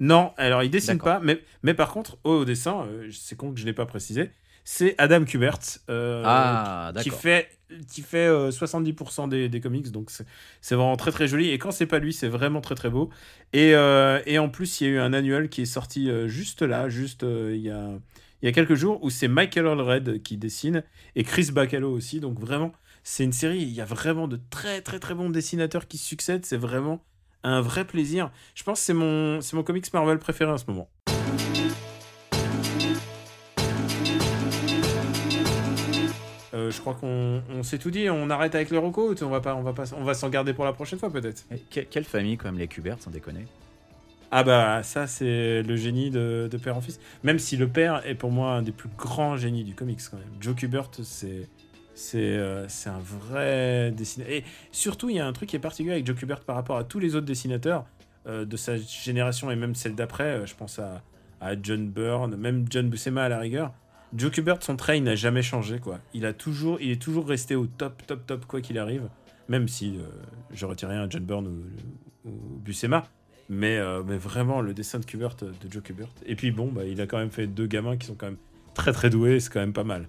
Non, 0.00 0.32
alors 0.36 0.62
il 0.62 0.70
dessine 0.70 1.00
pas, 1.00 1.20
mais, 1.20 1.42
mais 1.62 1.74
par 1.74 1.92
contre, 1.92 2.18
au 2.24 2.44
dessin, 2.44 2.84
euh, 2.86 3.08
c'est 3.12 3.36
con 3.36 3.52
que 3.52 3.60
je 3.60 3.64
l'ai 3.66 3.72
pas 3.72 3.86
précisé, 3.86 4.30
c'est 4.64 4.94
Adam 4.98 5.24
Kubert 5.24 5.58
euh, 5.90 6.22
Ah, 6.24 6.92
qui 7.00 7.10
fait, 7.10 7.48
qui 7.88 8.02
fait 8.02 8.26
euh, 8.26 8.50
70% 8.50 9.28
des, 9.28 9.48
des 9.48 9.60
comics, 9.60 9.90
donc 9.90 10.10
c'est 10.10 10.26
c'est 10.60 10.74
vraiment 10.74 10.96
très 10.96 11.10
très 11.10 11.28
joli. 11.28 11.50
Et 11.50 11.58
quand 11.58 11.70
c'est 11.72 11.86
pas 11.86 11.98
lui, 11.98 12.12
c'est 12.12 12.28
vraiment 12.28 12.60
très 12.60 12.74
très 12.74 12.90
beau. 12.90 13.10
Et, 13.52 13.74
euh, 13.74 14.20
et 14.26 14.38
en 14.38 14.48
plus, 14.48 14.80
il 14.80 14.84
y 14.84 14.90
a 14.90 14.90
eu 14.94 14.98
un 14.98 15.12
annuel 15.12 15.48
qui 15.48 15.62
est 15.62 15.66
sorti 15.66 16.10
euh, 16.10 16.28
juste 16.28 16.62
là, 16.62 16.88
juste 16.88 17.22
euh, 17.24 17.52
il 17.54 17.62
y, 17.62 17.70
a, 17.70 17.90
il 18.42 18.46
y 18.46 18.48
a 18.48 18.52
quelques 18.52 18.74
jours, 18.74 19.02
où 19.02 19.10
c'est 19.10 19.28
Michael 19.28 19.66
Allred 19.66 20.22
qui 20.22 20.36
dessine 20.36 20.82
et 21.16 21.24
Chris 21.24 21.50
Bacalo 21.52 21.90
aussi. 21.92 22.20
Donc 22.20 22.38
vraiment, 22.38 22.72
c'est 23.04 23.24
une 23.24 23.32
série, 23.32 23.62
il 23.62 23.70
y 23.72 23.80
a 23.80 23.84
vraiment 23.84 24.28
de 24.28 24.38
très 24.50 24.80
très 24.80 24.98
très 25.00 25.14
bons 25.14 25.30
dessinateurs 25.30 25.88
qui 25.88 25.98
succèdent. 25.98 26.44
C'est 26.46 26.56
vraiment 26.56 27.04
un 27.44 27.60
vrai 27.60 27.84
plaisir. 27.84 28.30
Je 28.54 28.62
pense 28.62 28.80
que 28.80 28.84
c'est 28.86 28.94
mon, 28.94 29.40
c'est 29.40 29.56
mon 29.56 29.62
comics 29.62 29.92
Marvel 29.92 30.18
préféré 30.18 30.50
en 30.50 30.58
ce 30.58 30.64
moment. 30.68 30.88
Euh, 36.54 36.70
je 36.70 36.80
crois 36.80 36.94
qu'on 36.94 37.42
on 37.50 37.62
s'est 37.62 37.78
tout 37.78 37.90
dit. 37.90 38.10
On 38.10 38.28
arrête 38.28 38.54
avec 38.54 38.70
les 38.70 38.78
recos. 38.78 39.20
On 39.22 39.28
va 39.28 39.40
pas, 39.40 39.54
on 39.54 39.62
va 39.62 39.72
pas, 39.72 39.84
on 39.96 40.04
va 40.04 40.14
s'en 40.14 40.28
garder 40.28 40.52
pour 40.52 40.64
la 40.64 40.72
prochaine 40.72 40.98
fois 40.98 41.10
peut-être. 41.10 41.44
Que- 41.70 41.80
quelle 41.80 42.04
famille, 42.04 42.36
quand 42.36 42.46
même, 42.46 42.58
les 42.58 42.68
Kubert, 42.68 42.98
sans 43.00 43.10
déconner? 43.10 43.46
Ah 44.34 44.44
bah 44.44 44.82
ça 44.82 45.06
c'est 45.06 45.62
le 45.62 45.76
génie 45.76 46.10
de, 46.10 46.48
de 46.50 46.56
père 46.56 46.74
en 46.74 46.80
fils. 46.80 46.98
Même 47.22 47.38
si 47.38 47.58
le 47.58 47.68
père 47.68 48.00
est 48.06 48.14
pour 48.14 48.30
moi 48.30 48.52
un 48.52 48.62
des 48.62 48.72
plus 48.72 48.88
grands 48.96 49.36
génies 49.36 49.62
du 49.62 49.74
comics 49.74 50.00
quand 50.10 50.16
même. 50.16 50.26
Joe 50.40 50.54
Kubert 50.56 50.88
c'est 51.02 51.48
c'est 51.94 52.18
euh, 52.18 52.66
c'est 52.68 52.90
un 52.90 52.98
vrai 52.98 53.90
dessinateur. 53.92 54.32
Et 54.32 54.44
surtout 54.70 55.10
il 55.10 55.16
y 55.16 55.20
a 55.20 55.26
un 55.26 55.32
truc 55.32 55.48
qui 55.50 55.56
est 55.56 55.60
particulier 55.60 55.92
avec 55.94 56.06
Joe 56.06 56.16
Kubert 56.16 56.40
par 56.40 56.56
rapport 56.56 56.76
à 56.76 56.84
tous 56.84 56.98
les 56.98 57.14
autres 57.14 57.26
dessinateurs 57.26 57.84
euh, 58.26 58.44
de 58.44 58.56
sa 58.56 58.76
génération 58.76 59.50
et 59.50 59.56
même 59.56 59.74
celle 59.74 59.94
d'après. 59.94 60.24
euh, 60.24 60.46
je 60.46 60.54
pense 60.54 60.78
à, 60.78 61.02
John 61.60 61.88
Byrne, 61.88 62.36
même 62.36 62.66
John 62.70 62.88
Buscema 62.88 63.24
à 63.24 63.28
la 63.28 63.40
rigueur. 63.40 63.72
Joe 64.14 64.30
Kubert 64.30 64.62
son 64.62 64.76
trait 64.76 65.00
n'a 65.00 65.16
jamais 65.16 65.42
changé 65.42 65.80
quoi. 65.80 65.98
Il 66.14 66.24
est 66.24 66.34
toujours 66.34 67.26
resté 67.26 67.56
au 67.56 67.66
top 67.66 68.06
top 68.06 68.26
top 68.26 68.46
quoi 68.46 68.60
qu'il 68.60 68.78
arrive. 68.78 69.08
Même 69.48 69.66
si 69.66 69.98
euh, 69.98 70.02
je 70.52 70.66
retirais 70.66 70.94
un 70.94 71.10
John 71.10 71.24
Byrne 71.24 71.48
ou, 71.48 72.28
ou 72.28 72.32
Buscema. 72.64 73.04
Mais, 73.48 73.78
mais 74.06 74.16
vraiment, 74.16 74.62
le 74.62 74.72
dessin 74.72 74.98
de 74.98 75.04
Kubert, 75.04 75.34
de 75.36 75.52
Joe 75.70 75.82
Kubert. 75.82 76.08
Et 76.24 76.36
puis 76.36 76.52
bon, 76.52 76.68
bah, 76.68 76.84
il 76.86 76.98
a 77.02 77.06
quand 77.06 77.18
même 77.18 77.30
fait 77.30 77.46
deux 77.46 77.66
gamins 77.66 77.98
qui 77.98 78.06
sont 78.06 78.14
quand 78.14 78.26
même 78.26 78.38
très 78.72 78.92
très 78.92 79.10
doués, 79.10 79.40
c'est 79.40 79.52
quand 79.52 79.60
même 79.60 79.74
pas 79.74 79.84
mal. 79.84 80.08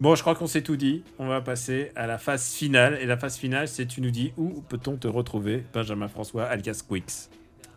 Bon, 0.00 0.14
je 0.14 0.20
crois 0.20 0.34
qu'on 0.34 0.46
s'est 0.46 0.62
tout 0.62 0.76
dit. 0.76 1.02
On 1.18 1.26
va 1.26 1.40
passer 1.40 1.90
à 1.96 2.06
la 2.06 2.18
phase 2.18 2.52
finale. 2.52 2.98
Et 3.00 3.06
la 3.06 3.16
phase 3.16 3.36
finale, 3.36 3.68
c'est 3.68 3.86
tu 3.86 4.00
nous 4.00 4.10
dis 4.10 4.32
où 4.36 4.62
peut-on 4.68 4.96
te 4.96 5.08
retrouver, 5.08 5.64
Benjamin 5.72 6.08
François, 6.08 6.44
alias. 6.44 6.84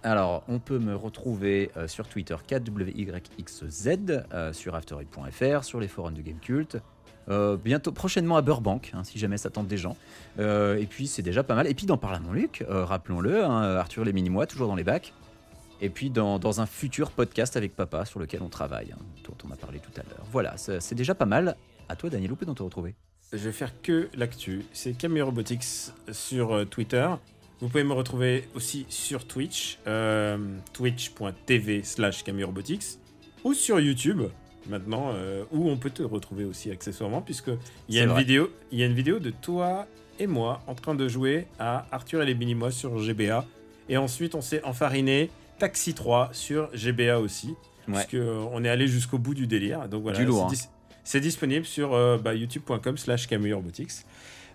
Alors, 0.03 0.43
on 0.47 0.59
peut 0.59 0.79
me 0.79 0.95
retrouver 0.95 1.71
euh, 1.77 1.87
sur 1.87 2.07
Twitter 2.07 2.35
KWYXZ, 2.47 3.87
euh, 4.33 4.53
sur 4.53 4.75
afterit.fr, 4.75 5.63
sur 5.63 5.79
les 5.79 5.87
forums 5.87 6.13
de 6.13 6.21
Gamecult. 6.21 6.77
Euh, 7.29 7.57
bientôt, 7.57 7.91
prochainement 7.91 8.35
à 8.35 8.41
Burbank, 8.41 8.91
hein, 8.93 9.03
si 9.03 9.19
jamais 9.19 9.37
ça 9.37 9.49
tente 9.49 9.67
des 9.67 9.77
gens. 9.77 9.95
Euh, 10.39 10.77
et 10.77 10.85
puis, 10.85 11.07
c'est 11.07 11.21
déjà 11.21 11.43
pas 11.43 11.55
mal. 11.55 11.67
Et 11.67 11.73
puis, 11.73 11.85
dans 11.85 11.97
Parle 11.97 12.15
à 12.15 12.19
mon 12.19 12.33
Luc, 12.33 12.65
euh, 12.69 12.83
rappelons-le, 12.85 13.43
hein, 13.43 13.75
Arthur 13.77 14.03
les 14.03 14.13
mini-mois, 14.13 14.47
toujours 14.47 14.67
dans 14.67 14.75
les 14.75 14.83
bacs. 14.83 15.13
Et 15.81 15.89
puis, 15.89 16.09
dans, 16.09 16.39
dans 16.39 16.61
un 16.61 16.65
futur 16.65 17.11
podcast 17.11 17.57
avec 17.57 17.75
papa 17.75 18.05
sur 18.05 18.19
lequel 18.19 18.41
on 18.43 18.49
travaille, 18.49 18.91
hein, 18.91 19.01
dont 19.23 19.35
on 19.47 19.51
a 19.51 19.55
parlé 19.55 19.79
tout 19.79 19.91
à 19.99 20.03
l'heure. 20.03 20.25
Voilà, 20.31 20.55
c'est 20.57 20.95
déjà 20.95 21.15
pas 21.15 21.25
mal. 21.25 21.55
À 21.91 21.97
toi, 21.97 22.09
Daniel, 22.09 22.31
où 22.31 22.37
peut-on 22.37 22.53
te 22.53 22.63
retrouver? 22.63 22.95
Je 23.33 23.37
vais 23.37 23.51
faire 23.51 23.73
que 23.81 24.07
l'actu. 24.15 24.63
C'est 24.71 24.93
Camille 24.93 25.23
Robotics 25.23 25.65
sur 26.13 26.53
euh, 26.53 26.63
Twitter. 26.63 27.05
Vous 27.59 27.67
pouvez 27.67 27.83
me 27.83 27.91
retrouver 27.91 28.47
aussi 28.55 28.85
sur 28.87 29.27
Twitch, 29.27 29.77
euh, 29.87 30.37
twitch.tv 30.71 31.83
slash 31.83 32.23
Camille 32.23 32.45
Robotics, 32.45 32.97
ou 33.43 33.53
sur 33.53 33.81
YouTube, 33.81 34.21
maintenant, 34.69 35.11
euh, 35.13 35.43
où 35.51 35.69
on 35.69 35.75
peut 35.75 35.89
te 35.89 36.01
retrouver 36.01 36.45
aussi 36.45 36.71
accessoirement, 36.71 37.21
puisque 37.21 37.51
il 37.89 37.95
y, 37.95 37.99
a 37.99 38.03
une 38.03 38.11
vrai. 38.11 38.21
vidéo, 38.21 38.49
il 38.71 38.79
y 38.79 38.83
a 38.83 38.85
une 38.85 38.93
vidéo 38.95 39.19
de 39.19 39.29
toi 39.29 39.85
et 40.17 40.27
moi 40.27 40.61
en 40.67 40.75
train 40.75 40.95
de 40.95 41.09
jouer 41.09 41.45
à 41.59 41.87
Arthur 41.91 42.21
et 42.21 42.25
les 42.25 42.35
Minimois 42.35 42.71
sur 42.71 42.97
GBA. 42.99 43.45
Et 43.89 43.97
ensuite, 43.97 44.33
on 44.33 44.41
s'est 44.41 44.63
enfariné 44.63 45.29
Taxi 45.59 45.93
3 45.93 46.29
sur 46.31 46.69
GBA 46.73 47.19
aussi, 47.19 47.53
Ouais. 47.87 47.95
puisque 47.95 48.13
euh, 48.13 48.45
on 48.53 48.63
est 48.63 48.69
allé 48.69 48.87
jusqu'au 48.87 49.17
bout 49.17 49.33
du 49.33 49.45
délire. 49.45 49.89
Donc 49.89 50.03
voilà, 50.03 50.19
Du 50.19 50.25
lourd, 50.25 50.53
c'est 51.03 51.19
disponible 51.19 51.65
sur 51.65 51.93
euh, 51.93 52.17
bah, 52.17 52.33
youtube.com 52.33 52.97
slash 52.97 53.27
Robotics. 53.29 54.05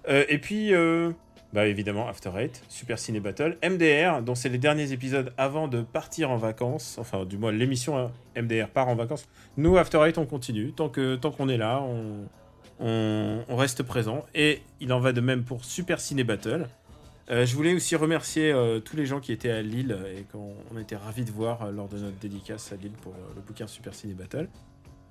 Euh, 0.08 0.24
et 0.28 0.38
puis, 0.38 0.72
euh, 0.72 1.10
bah, 1.52 1.66
évidemment, 1.66 2.08
After 2.08 2.30
Eight, 2.36 2.62
Super 2.68 2.98
Ciné 2.98 3.20
Battle, 3.20 3.58
MDR, 3.64 4.22
dont 4.22 4.34
c'est 4.34 4.48
les 4.48 4.58
derniers 4.58 4.92
épisodes 4.92 5.32
avant 5.36 5.68
de 5.68 5.82
partir 5.82 6.30
en 6.30 6.36
vacances. 6.36 6.96
Enfin, 6.98 7.24
du 7.24 7.36
moins, 7.36 7.52
l'émission 7.52 7.98
hein, 7.98 8.12
MDR 8.36 8.68
part 8.68 8.88
en 8.88 8.94
vacances. 8.94 9.28
Nous, 9.56 9.76
After 9.76 9.98
Eight, 10.06 10.18
on 10.18 10.26
continue. 10.26 10.72
Tant 10.72 10.88
qu'on 10.88 11.18
tant 11.20 11.30
qu'on 11.30 11.48
est 11.48 11.56
là, 11.56 11.82
on, 11.82 12.28
on, 12.78 13.56
reste 13.56 13.82
présent. 13.82 14.24
Et 14.34 14.62
il 14.80 14.92
en 14.92 15.00
va 15.00 15.12
de 15.12 15.20
même 15.20 15.44
pour 15.44 15.64
Super 15.64 16.00
Ciné 16.00 16.24
Battle. 16.24 16.68
Je 17.28 17.56
voulais 17.56 17.74
aussi 17.74 17.96
remercier 17.96 18.54
tous 18.84 18.94
les 18.94 19.04
gens 19.04 19.18
qui 19.18 19.32
étaient 19.32 19.50
à 19.50 19.60
Lille 19.60 19.98
et 20.16 20.22
qu'on 20.30 20.54
on 20.72 20.78
était 20.78 20.94
ravis 20.94 21.24
de 21.24 21.32
voir 21.32 21.72
lors 21.72 21.88
de 21.88 21.98
notre 21.98 22.16
dédicace 22.18 22.70
à 22.70 22.76
Lille 22.76 22.92
pour 23.02 23.14
le 23.34 23.42
bouquin 23.42 23.66
Super 23.66 23.94
Ciné 23.94 24.14
Battle. 24.14 24.48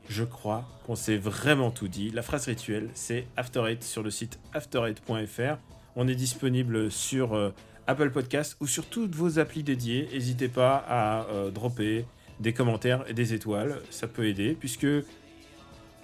Je 0.10 0.24
crois 0.24 0.66
qu'on 0.86 0.96
s'est 0.96 1.18
vraiment 1.18 1.72
tout 1.72 1.88
dit. 1.88 2.12
La 2.12 2.22
phrase 2.22 2.46
rituelle, 2.46 2.90
c'est 2.94 3.26
After 3.38 3.64
Eight 3.68 3.84
sur 3.84 4.04
le 4.04 4.12
site 4.12 4.40
after8.fr. 4.54 5.58
On 5.96 6.08
est 6.08 6.16
disponible 6.16 6.92
sur 6.92 7.34
euh, 7.36 7.52
Apple 7.88 8.12
Podcast 8.12 8.56
ou 8.60 8.68
sur 8.68 8.86
toutes 8.86 9.16
vos 9.16 9.40
applis 9.40 9.64
dédiées. 9.64 10.08
N'hésitez 10.14 10.48
pas 10.48 10.84
à 10.88 11.26
euh, 11.32 11.50
dropper 11.52 12.06
des 12.40 12.54
commentaires 12.54 13.04
et 13.08 13.14
des 13.14 13.34
étoiles. 13.34 13.80
Ça 13.90 14.08
peut 14.08 14.28
aider 14.28 14.56
puisque 14.60 14.88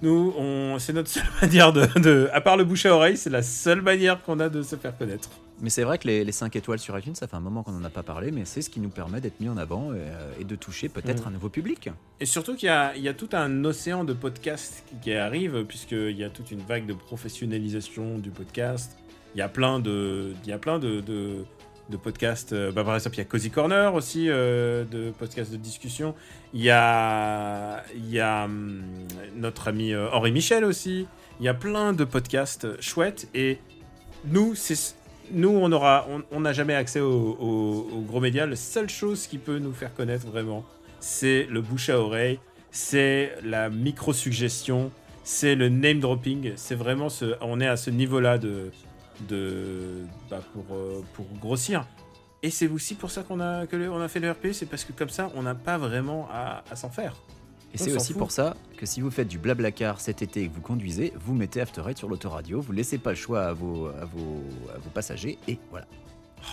nous, 0.01 0.33
c'est 0.79 0.93
notre 0.93 1.09
seule 1.09 1.23
manière 1.41 1.71
de, 1.73 1.85
de- 1.99 2.29
À 2.33 2.41
part 2.41 2.57
le 2.57 2.63
bouche 2.63 2.85
à 2.87 2.95
oreille, 2.95 3.17
c'est 3.17 3.29
la 3.29 3.43
seule 3.43 3.81
manière 3.81 4.23
qu'on 4.23 4.39
a 4.39 4.49
de 4.49 4.63
se 4.63 4.75
faire 4.75 4.97
connaître. 4.97 5.29
Mais 5.61 5.69
c'est 5.69 5.83
vrai 5.83 5.97
que 5.99 6.07
les, 6.07 6.23
les 6.25 6.31
5 6.31 6.55
étoiles 6.55 6.79
sur 6.79 6.97
iTunes, 6.97 7.13
ça 7.15 7.27
fait 7.27 7.35
un 7.35 7.39
moment 7.39 7.61
qu'on 7.63 7.71
n'en 7.71 7.83
a 7.85 7.89
pas 7.91 8.01
parlé, 8.03 8.31
mais 8.31 8.45
c'est 8.45 8.61
ce 8.63 8.69
qui 8.71 8.79
nous 8.79 8.89
permet 8.89 9.21
d'être 9.21 9.39
mis 9.39 9.47
en 9.47 9.57
avant 9.57 9.93
et, 9.93 9.97
euh, 9.97 10.33
et 10.39 10.43
de 10.43 10.55
toucher 10.55 10.89
peut-être 10.89 11.21
Mhm. 11.21 11.27
un 11.27 11.31
nouveau 11.31 11.49
public. 11.49 11.89
Et 12.19 12.25
surtout 12.25 12.55
qu'il 12.55 12.65
y 12.67 12.69
a, 12.69 12.95
il 12.95 13.03
y 13.03 13.07
a 13.07 13.13
tout 13.13 13.29
un 13.33 13.63
océan 13.63 14.03
de 14.03 14.13
podcasts 14.13 14.83
qui, 14.89 14.95
qui 15.01 15.13
arrive, 15.13 15.63
puisqu'il 15.65 16.17
y 16.17 16.23
a 16.23 16.29
toute 16.29 16.49
une 16.51 16.61
vague 16.61 16.85
de 16.87 16.93
professionnalisation 16.93 18.17
du 18.17 18.31
podcast. 18.31 18.97
Il 19.35 19.37
y 19.37 19.41
a 19.41 19.49
plein 19.49 19.79
de, 19.79 20.33
il 20.43 20.49
y 20.49 20.53
a 20.53 20.57
plein 20.57 20.79
de, 20.79 20.99
de, 21.01 21.45
de 21.89 21.97
podcasts. 21.97 22.53
euh, 22.53 22.71
bah, 22.71 22.83
par 22.83 22.95
exemple, 22.95 23.15
il 23.15 23.19
y 23.19 23.21
a 23.21 23.25
Cozy 23.25 23.51
Corner 23.51 23.93
aussi, 23.93 24.29
euh, 24.29 24.83
de 24.85 25.11
podcasts 25.11 25.51
de 25.51 25.57
discussion. 25.57 26.15
Il 26.53 26.61
y 26.61 26.69
a, 26.71 27.83
il 27.95 28.09
y 28.09 28.19
a 28.19 28.45
hum, 28.45 28.81
notre 29.35 29.67
ami 29.67 29.95
Henri 29.95 30.31
Michel 30.31 30.65
aussi. 30.65 31.07
Il 31.39 31.45
y 31.45 31.49
a 31.49 31.53
plein 31.53 31.93
de 31.93 32.03
podcasts 32.03 32.67
chouettes. 32.81 33.27
Et 33.33 33.59
nous, 34.25 34.53
c'est 34.55 34.95
nous, 35.33 35.49
on 35.49 35.71
aura, 35.71 36.07
n'a 36.31 36.53
jamais 36.53 36.75
accès 36.75 36.99
aux 36.99 37.37
au, 37.39 37.89
aux 37.93 38.01
gros 38.01 38.19
médias. 38.19 38.45
La 38.45 38.55
seule 38.55 38.89
chose 38.89 39.27
qui 39.27 39.37
peut 39.37 39.59
nous 39.59 39.73
faire 39.73 39.93
connaître 39.93 40.27
vraiment, 40.27 40.65
c'est 40.99 41.47
le 41.49 41.61
bouche 41.61 41.89
à 41.89 41.99
oreille, 41.99 42.39
c'est 42.71 43.33
la 43.43 43.69
micro-suggestion, 43.69 44.91
c'est 45.23 45.55
le 45.55 45.69
name 45.69 45.99
dropping. 45.99 46.53
C'est 46.55 46.75
vraiment 46.75 47.09
ce, 47.09 47.35
on 47.41 47.59
est 47.59 47.67
à 47.67 47.77
ce 47.77 47.89
niveau-là 47.89 48.37
de, 48.37 48.71
de, 49.29 50.03
bah, 50.29 50.41
pour, 50.53 50.65
euh, 50.75 51.03
pour 51.13 51.25
grossir. 51.39 51.85
Et 52.43 52.49
c'est 52.49 52.67
aussi 52.67 52.95
pour 52.95 53.11
ça 53.11 53.23
qu'on 53.23 53.39
a, 53.39 53.65
on 53.71 54.01
a 54.01 54.07
fait 54.07 54.19
le 54.19 54.31
RP, 54.31 54.47
c'est 54.51 54.65
parce 54.65 54.83
que 54.83 54.93
comme 54.93 55.09
ça, 55.09 55.31
on 55.35 55.43
n'a 55.43 55.53
pas 55.53 55.77
vraiment 55.77 56.27
à 56.31 56.75
s'en 56.75 56.89
faire. 56.89 57.15
Et 57.73 57.77
c'est 57.77 57.93
aussi 57.95 58.13
fout. 58.13 58.17
pour 58.19 58.31
ça 58.31 58.55
que 58.77 58.85
si 58.85 58.99
vous 59.01 59.11
faites 59.11 59.27
du 59.27 59.37
blablacar 59.37 59.99
cet 60.01 60.21
été 60.21 60.41
et 60.43 60.47
que 60.49 60.53
vous 60.53 60.61
conduisez, 60.61 61.13
vous 61.19 61.33
mettez 61.33 61.61
After 61.61 61.81
Eight 61.87 61.97
sur 61.97 62.09
l'autoradio, 62.09 62.59
vous 62.61 62.71
laissez 62.73 62.97
pas 62.97 63.11
le 63.11 63.15
choix 63.15 63.43
à 63.43 63.53
vos, 63.53 63.87
à 63.87 64.05
vos, 64.05 64.43
à 64.73 64.77
vos 64.77 64.89
passagers 64.93 65.37
et 65.47 65.57
voilà. 65.69 65.85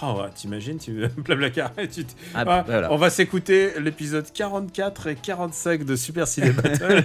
Oh, 0.03 0.21
ouais, 0.21 0.29
t'imagines, 0.35 0.77
tu 0.79 1.09
Blablacar, 1.17 1.73
tu 1.91 2.05
t- 2.05 2.15
Ah, 2.35 2.45
Ah, 2.47 2.63
voilà. 2.67 2.93
On 2.93 2.97
va 2.97 3.09
s'écouter 3.09 3.81
l'épisode 3.81 4.31
44 4.31 5.07
et 5.07 5.15
45 5.15 5.83
de 5.83 5.97
Super 5.97 6.29
Ciné 6.29 6.51
Battle. 6.53 7.03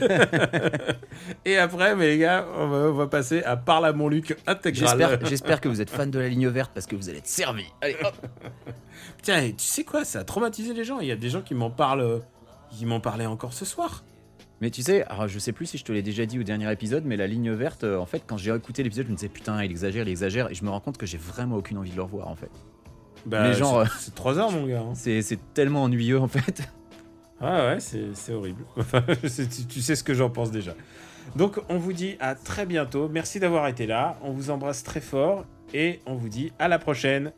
et 1.45 1.57
après, 1.57 1.95
mes 1.95 2.17
gars, 2.17 2.45
on 2.57 2.67
va, 2.67 2.77
on 2.89 2.91
va 2.93 3.07
passer 3.07 3.41
à 3.43 3.55
Parle 3.55 3.85
à 3.85 3.93
mon 3.93 4.09
Luc 4.09 4.35
intégral. 4.47 5.17
J'espère, 5.23 5.61
que 5.61 5.69
vous 5.69 5.79
êtes 5.81 5.89
fan 5.89 6.11
de 6.11 6.19
la 6.19 6.27
ligne 6.27 6.49
verte 6.49 6.71
parce 6.73 6.85
que 6.85 6.97
vous 6.97 7.07
allez 7.07 7.19
être 7.19 7.27
servi. 7.27 7.63
Allez, 7.81 7.95
hop. 8.03 8.13
Tiens, 9.21 9.49
tu 9.51 9.63
sais 9.65 9.85
quoi, 9.85 10.03
ça 10.03 10.19
a 10.19 10.23
traumatisé 10.25 10.73
les 10.73 10.83
gens. 10.83 10.99
Il 10.99 11.07
y 11.07 11.11
a 11.11 11.15
des 11.15 11.29
gens 11.29 11.41
qui 11.41 11.55
m'en 11.55 11.69
parlent, 11.71 12.21
euh, 12.73 12.77
qui 12.77 12.85
m'en 12.85 12.99
parlaient 12.99 13.25
encore 13.25 13.53
ce 13.53 13.65
soir. 13.65 14.03
Mais 14.61 14.69
tu 14.69 14.81
sais, 14.81 15.03
alors 15.03 15.27
je 15.27 15.39
sais 15.39 15.51
plus 15.51 15.65
si 15.65 15.77
je 15.77 15.83
te 15.83 15.91
l'ai 15.91 16.01
déjà 16.01 16.25
dit 16.25 16.39
au 16.39 16.43
dernier 16.43 16.71
épisode, 16.71 17.03
mais 17.05 17.17
la 17.17 17.27
ligne 17.27 17.51
verte, 17.51 17.83
euh, 17.83 17.97
en 17.97 18.05
fait, 18.05 18.23
quand 18.25 18.37
j'ai 18.37 18.53
écouté 18.55 18.81
l'épisode, 18.83 19.07
je 19.07 19.11
me 19.11 19.15
disais 19.17 19.27
putain, 19.29 19.61
il 19.63 19.69
exagère, 19.71 20.03
il 20.03 20.09
exagère, 20.09 20.49
et 20.49 20.53
je 20.53 20.63
me 20.63 20.69
rends 20.69 20.79
compte 20.79 20.97
que 20.97 21.05
j'ai 21.05 21.17
vraiment 21.17 21.57
aucune 21.57 21.77
envie 21.77 21.91
de 21.91 21.95
le 21.95 22.03
revoir 22.03 22.27
en 22.29 22.35
fait. 22.35 22.49
Bah, 23.25 23.43
Mais 23.43 23.53
genre, 23.53 23.83
c'est- 23.87 24.05
c'est 24.05 24.15
3 24.15 24.37
heures, 24.39 24.51
mon 24.51 24.65
gars. 24.65 24.81
hein. 24.81 24.93
C'est, 24.95 25.21
tellement 25.53 25.83
ennuyeux 25.83 26.19
en 26.19 26.27
fait. 26.27 26.61
Ouais, 27.41 27.49
ouais, 27.49 27.77
c'est 27.79 28.33
horrible. 28.33 28.63
Tu 29.69 29.81
sais 29.81 29.95
ce 29.95 30.03
que 30.03 30.13
j'en 30.13 30.29
pense 30.29 30.51
déjà. 30.51 30.75
Donc, 31.35 31.59
on 31.69 31.77
vous 31.77 31.93
dit 31.93 32.15
à 32.19 32.35
très 32.35 32.65
bientôt. 32.65 33.09
Merci 33.09 33.39
d'avoir 33.39 33.67
été 33.67 33.85
là. 33.87 34.17
On 34.23 34.31
vous 34.31 34.49
embrasse 34.49 34.83
très 34.83 35.01
fort. 35.01 35.45
Et 35.73 35.99
on 36.05 36.15
vous 36.15 36.29
dit 36.29 36.51
à 36.59 36.67
la 36.67 36.79
prochaine. 36.79 37.31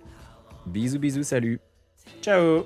Bisous, 0.67 0.99
bisous, 0.99 1.23
salut. 1.23 1.59
Ciao 2.21 2.65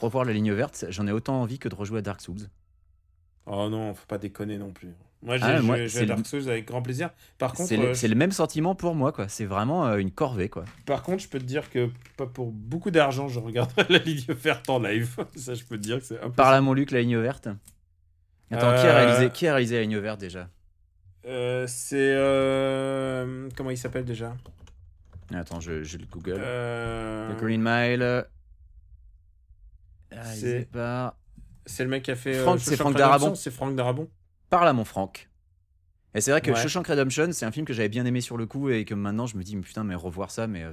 revoir 0.00 0.24
la 0.24 0.32
ligne 0.32 0.52
verte, 0.52 0.86
j'en 0.90 1.06
ai 1.06 1.12
autant 1.12 1.40
envie 1.42 1.58
que 1.58 1.68
de 1.68 1.74
rejouer 1.74 1.98
à 1.98 2.02
Dark 2.02 2.20
Souls. 2.20 2.48
Oh 3.46 3.68
non, 3.68 3.94
faut 3.94 4.06
pas 4.06 4.18
déconner 4.18 4.58
non 4.58 4.70
plus. 4.70 4.90
Moi, 5.22 5.36
j'ai 5.36 5.44
Ah, 5.44 5.60
joué- 5.60 5.98
à 6.02 6.06
Dark 6.06 6.26
Souls 6.26 6.48
avec 6.48 6.66
grand 6.66 6.80
plaisir. 6.82 7.10
Par 7.38 7.52
contre, 7.52 7.68
C'est 7.68 7.76
le, 7.76 7.86
euh, 7.88 7.94
c'est 7.94 8.08
le 8.08 8.14
même 8.14 8.32
sentiment 8.32 8.74
pour 8.74 8.94
moi 8.94 9.12
quoi, 9.12 9.28
c'est 9.28 9.44
vraiment 9.44 9.86
euh, 9.86 9.96
une 9.98 10.10
corvée 10.10 10.48
quoi. 10.48 10.64
par 10.86 11.02
contre, 11.02 11.22
je 11.22 11.28
peux 11.28 11.38
te 11.38 11.44
dire 11.44 11.68
que 11.70 11.90
pas 12.16 12.26
pour 12.26 12.52
beaucoup 12.52 12.90
d'argent, 12.90 13.28
je 13.28 13.38
regarderai 13.40 13.84
la 13.90 13.98
ligne 13.98 14.24
verte 14.28 14.68
en 14.70 14.78
live. 14.78 15.16
Ça, 15.36 15.54
je 15.54 15.64
peux 15.64 15.76
te 15.76 15.82
dire 15.82 15.98
que 15.98 16.04
c'est 16.04 16.16
impossible. 16.16 16.36
Parle 16.36 16.54
à 16.54 16.60
mon 16.60 16.72
Luc, 16.72 16.90
la 16.90 17.00
ligne 17.02 17.18
verte. 17.18 17.48
Attends, 18.50 18.74
qui, 18.74 18.86
a 18.86 18.90
Euh, 18.90 18.96
réalisé, 18.96 19.30
qui 19.30 19.46
a 19.46 19.52
réalisé 19.54 19.76
la 19.76 19.82
ligne 19.82 19.98
verte 19.98 20.20
déjà? 20.20 20.48
C'est 21.66 22.14
comment 23.56 23.70
il 23.70 23.78
s'appelle 23.78 24.04
déjà? 24.04 24.36
Attends, 25.34 25.60
je, 25.60 25.82
je 25.84 25.98
le 25.98 26.06
google. 26.06 26.40
The 26.40 27.40
Green 27.40 27.62
Mile. 27.62 28.24
Réalisé 30.12 30.60
C'est- 30.60 30.70
par... 30.70 31.16
C'est 31.66 31.84
le 31.84 31.90
mec 31.90 32.02
qui 32.04 32.10
a 32.10 32.16
fait. 32.16 32.36
euh, 32.36 32.42
Franck- 32.42 32.60
c'est 32.60 32.76
Franck 32.76 32.96
Darabont. 32.96 33.26
Redemption, 33.26 33.42
C'est 33.42 33.50
Franck 33.50 33.76
Darabon. 33.76 34.08
Parle 34.48 34.66
à 34.68 34.72
mon 34.72 34.84
Franck. 34.84 35.28
Et 36.14 36.20
c'est 36.20 36.32
vrai 36.32 36.40
que 36.40 36.50
Ouais. 36.50 36.56
Shawshank 36.56 36.86
Redemption, 36.88 37.30
c'est 37.32 37.44
un 37.46 37.52
film 37.52 37.64
que 37.66 37.72
j'avais 37.72 37.88
bien 37.88 38.04
aimé 38.06 38.20
sur 38.20 38.36
le 38.36 38.46
coup 38.46 38.68
et 38.70 38.84
que 38.84 38.94
maintenant 38.94 39.26
je 39.26 39.36
me 39.36 39.44
dis, 39.44 39.54
mais 39.54 39.62
putain, 39.62 39.84
mais 39.84 39.94
revoir 39.94 40.30
ça, 40.32 40.46
mais 40.48 40.64
euh, 40.64 40.72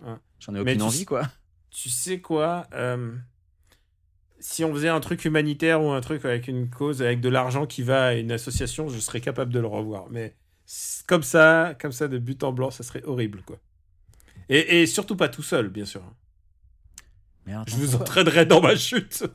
Ouais. 0.00 0.16
j'en 0.40 0.54
ai 0.54 0.60
aucune 0.60 0.82
envie 0.82 0.98
sais- 0.98 1.04
quoi. 1.06 1.22
Tu 1.70 1.88
sais 1.88 2.20
quoi 2.20 2.66
euh, 2.74 3.16
Si 4.40 4.62
on 4.64 4.74
faisait 4.74 4.90
un 4.90 5.00
truc 5.00 5.24
humanitaire 5.24 5.82
ou 5.82 5.90
un 5.90 6.00
truc 6.02 6.24
avec 6.26 6.48
une 6.48 6.68
cause, 6.68 7.00
avec 7.00 7.20
de 7.20 7.28
l'argent 7.30 7.64
qui 7.66 7.82
va 7.82 8.08
à 8.08 8.12
une 8.14 8.30
association, 8.32 8.88
je 8.88 8.98
serais 8.98 9.20
capable 9.22 9.52
de 9.52 9.60
le 9.60 9.66
revoir. 9.66 10.08
Mais 10.10 10.34
comme 11.06 11.22
ça, 11.22 11.74
comme 11.80 11.92
ça, 11.92 12.08
de 12.08 12.18
but 12.18 12.42
en 12.44 12.52
blanc, 12.52 12.70
ça 12.70 12.82
serait 12.82 13.02
horrible, 13.04 13.40
quoi. 13.42 13.56
Et, 14.50 14.82
et 14.82 14.86
surtout 14.86 15.16
pas 15.16 15.28
tout 15.30 15.42
seul, 15.42 15.68
bien 15.70 15.86
sûr. 15.86 16.02
Mais 17.46 17.52
attends, 17.54 17.64
Je 17.68 17.76
vous 17.76 17.96
entraînerai 17.96 18.46
dans 18.46 18.60
ma 18.60 18.76
chute. 18.76 19.24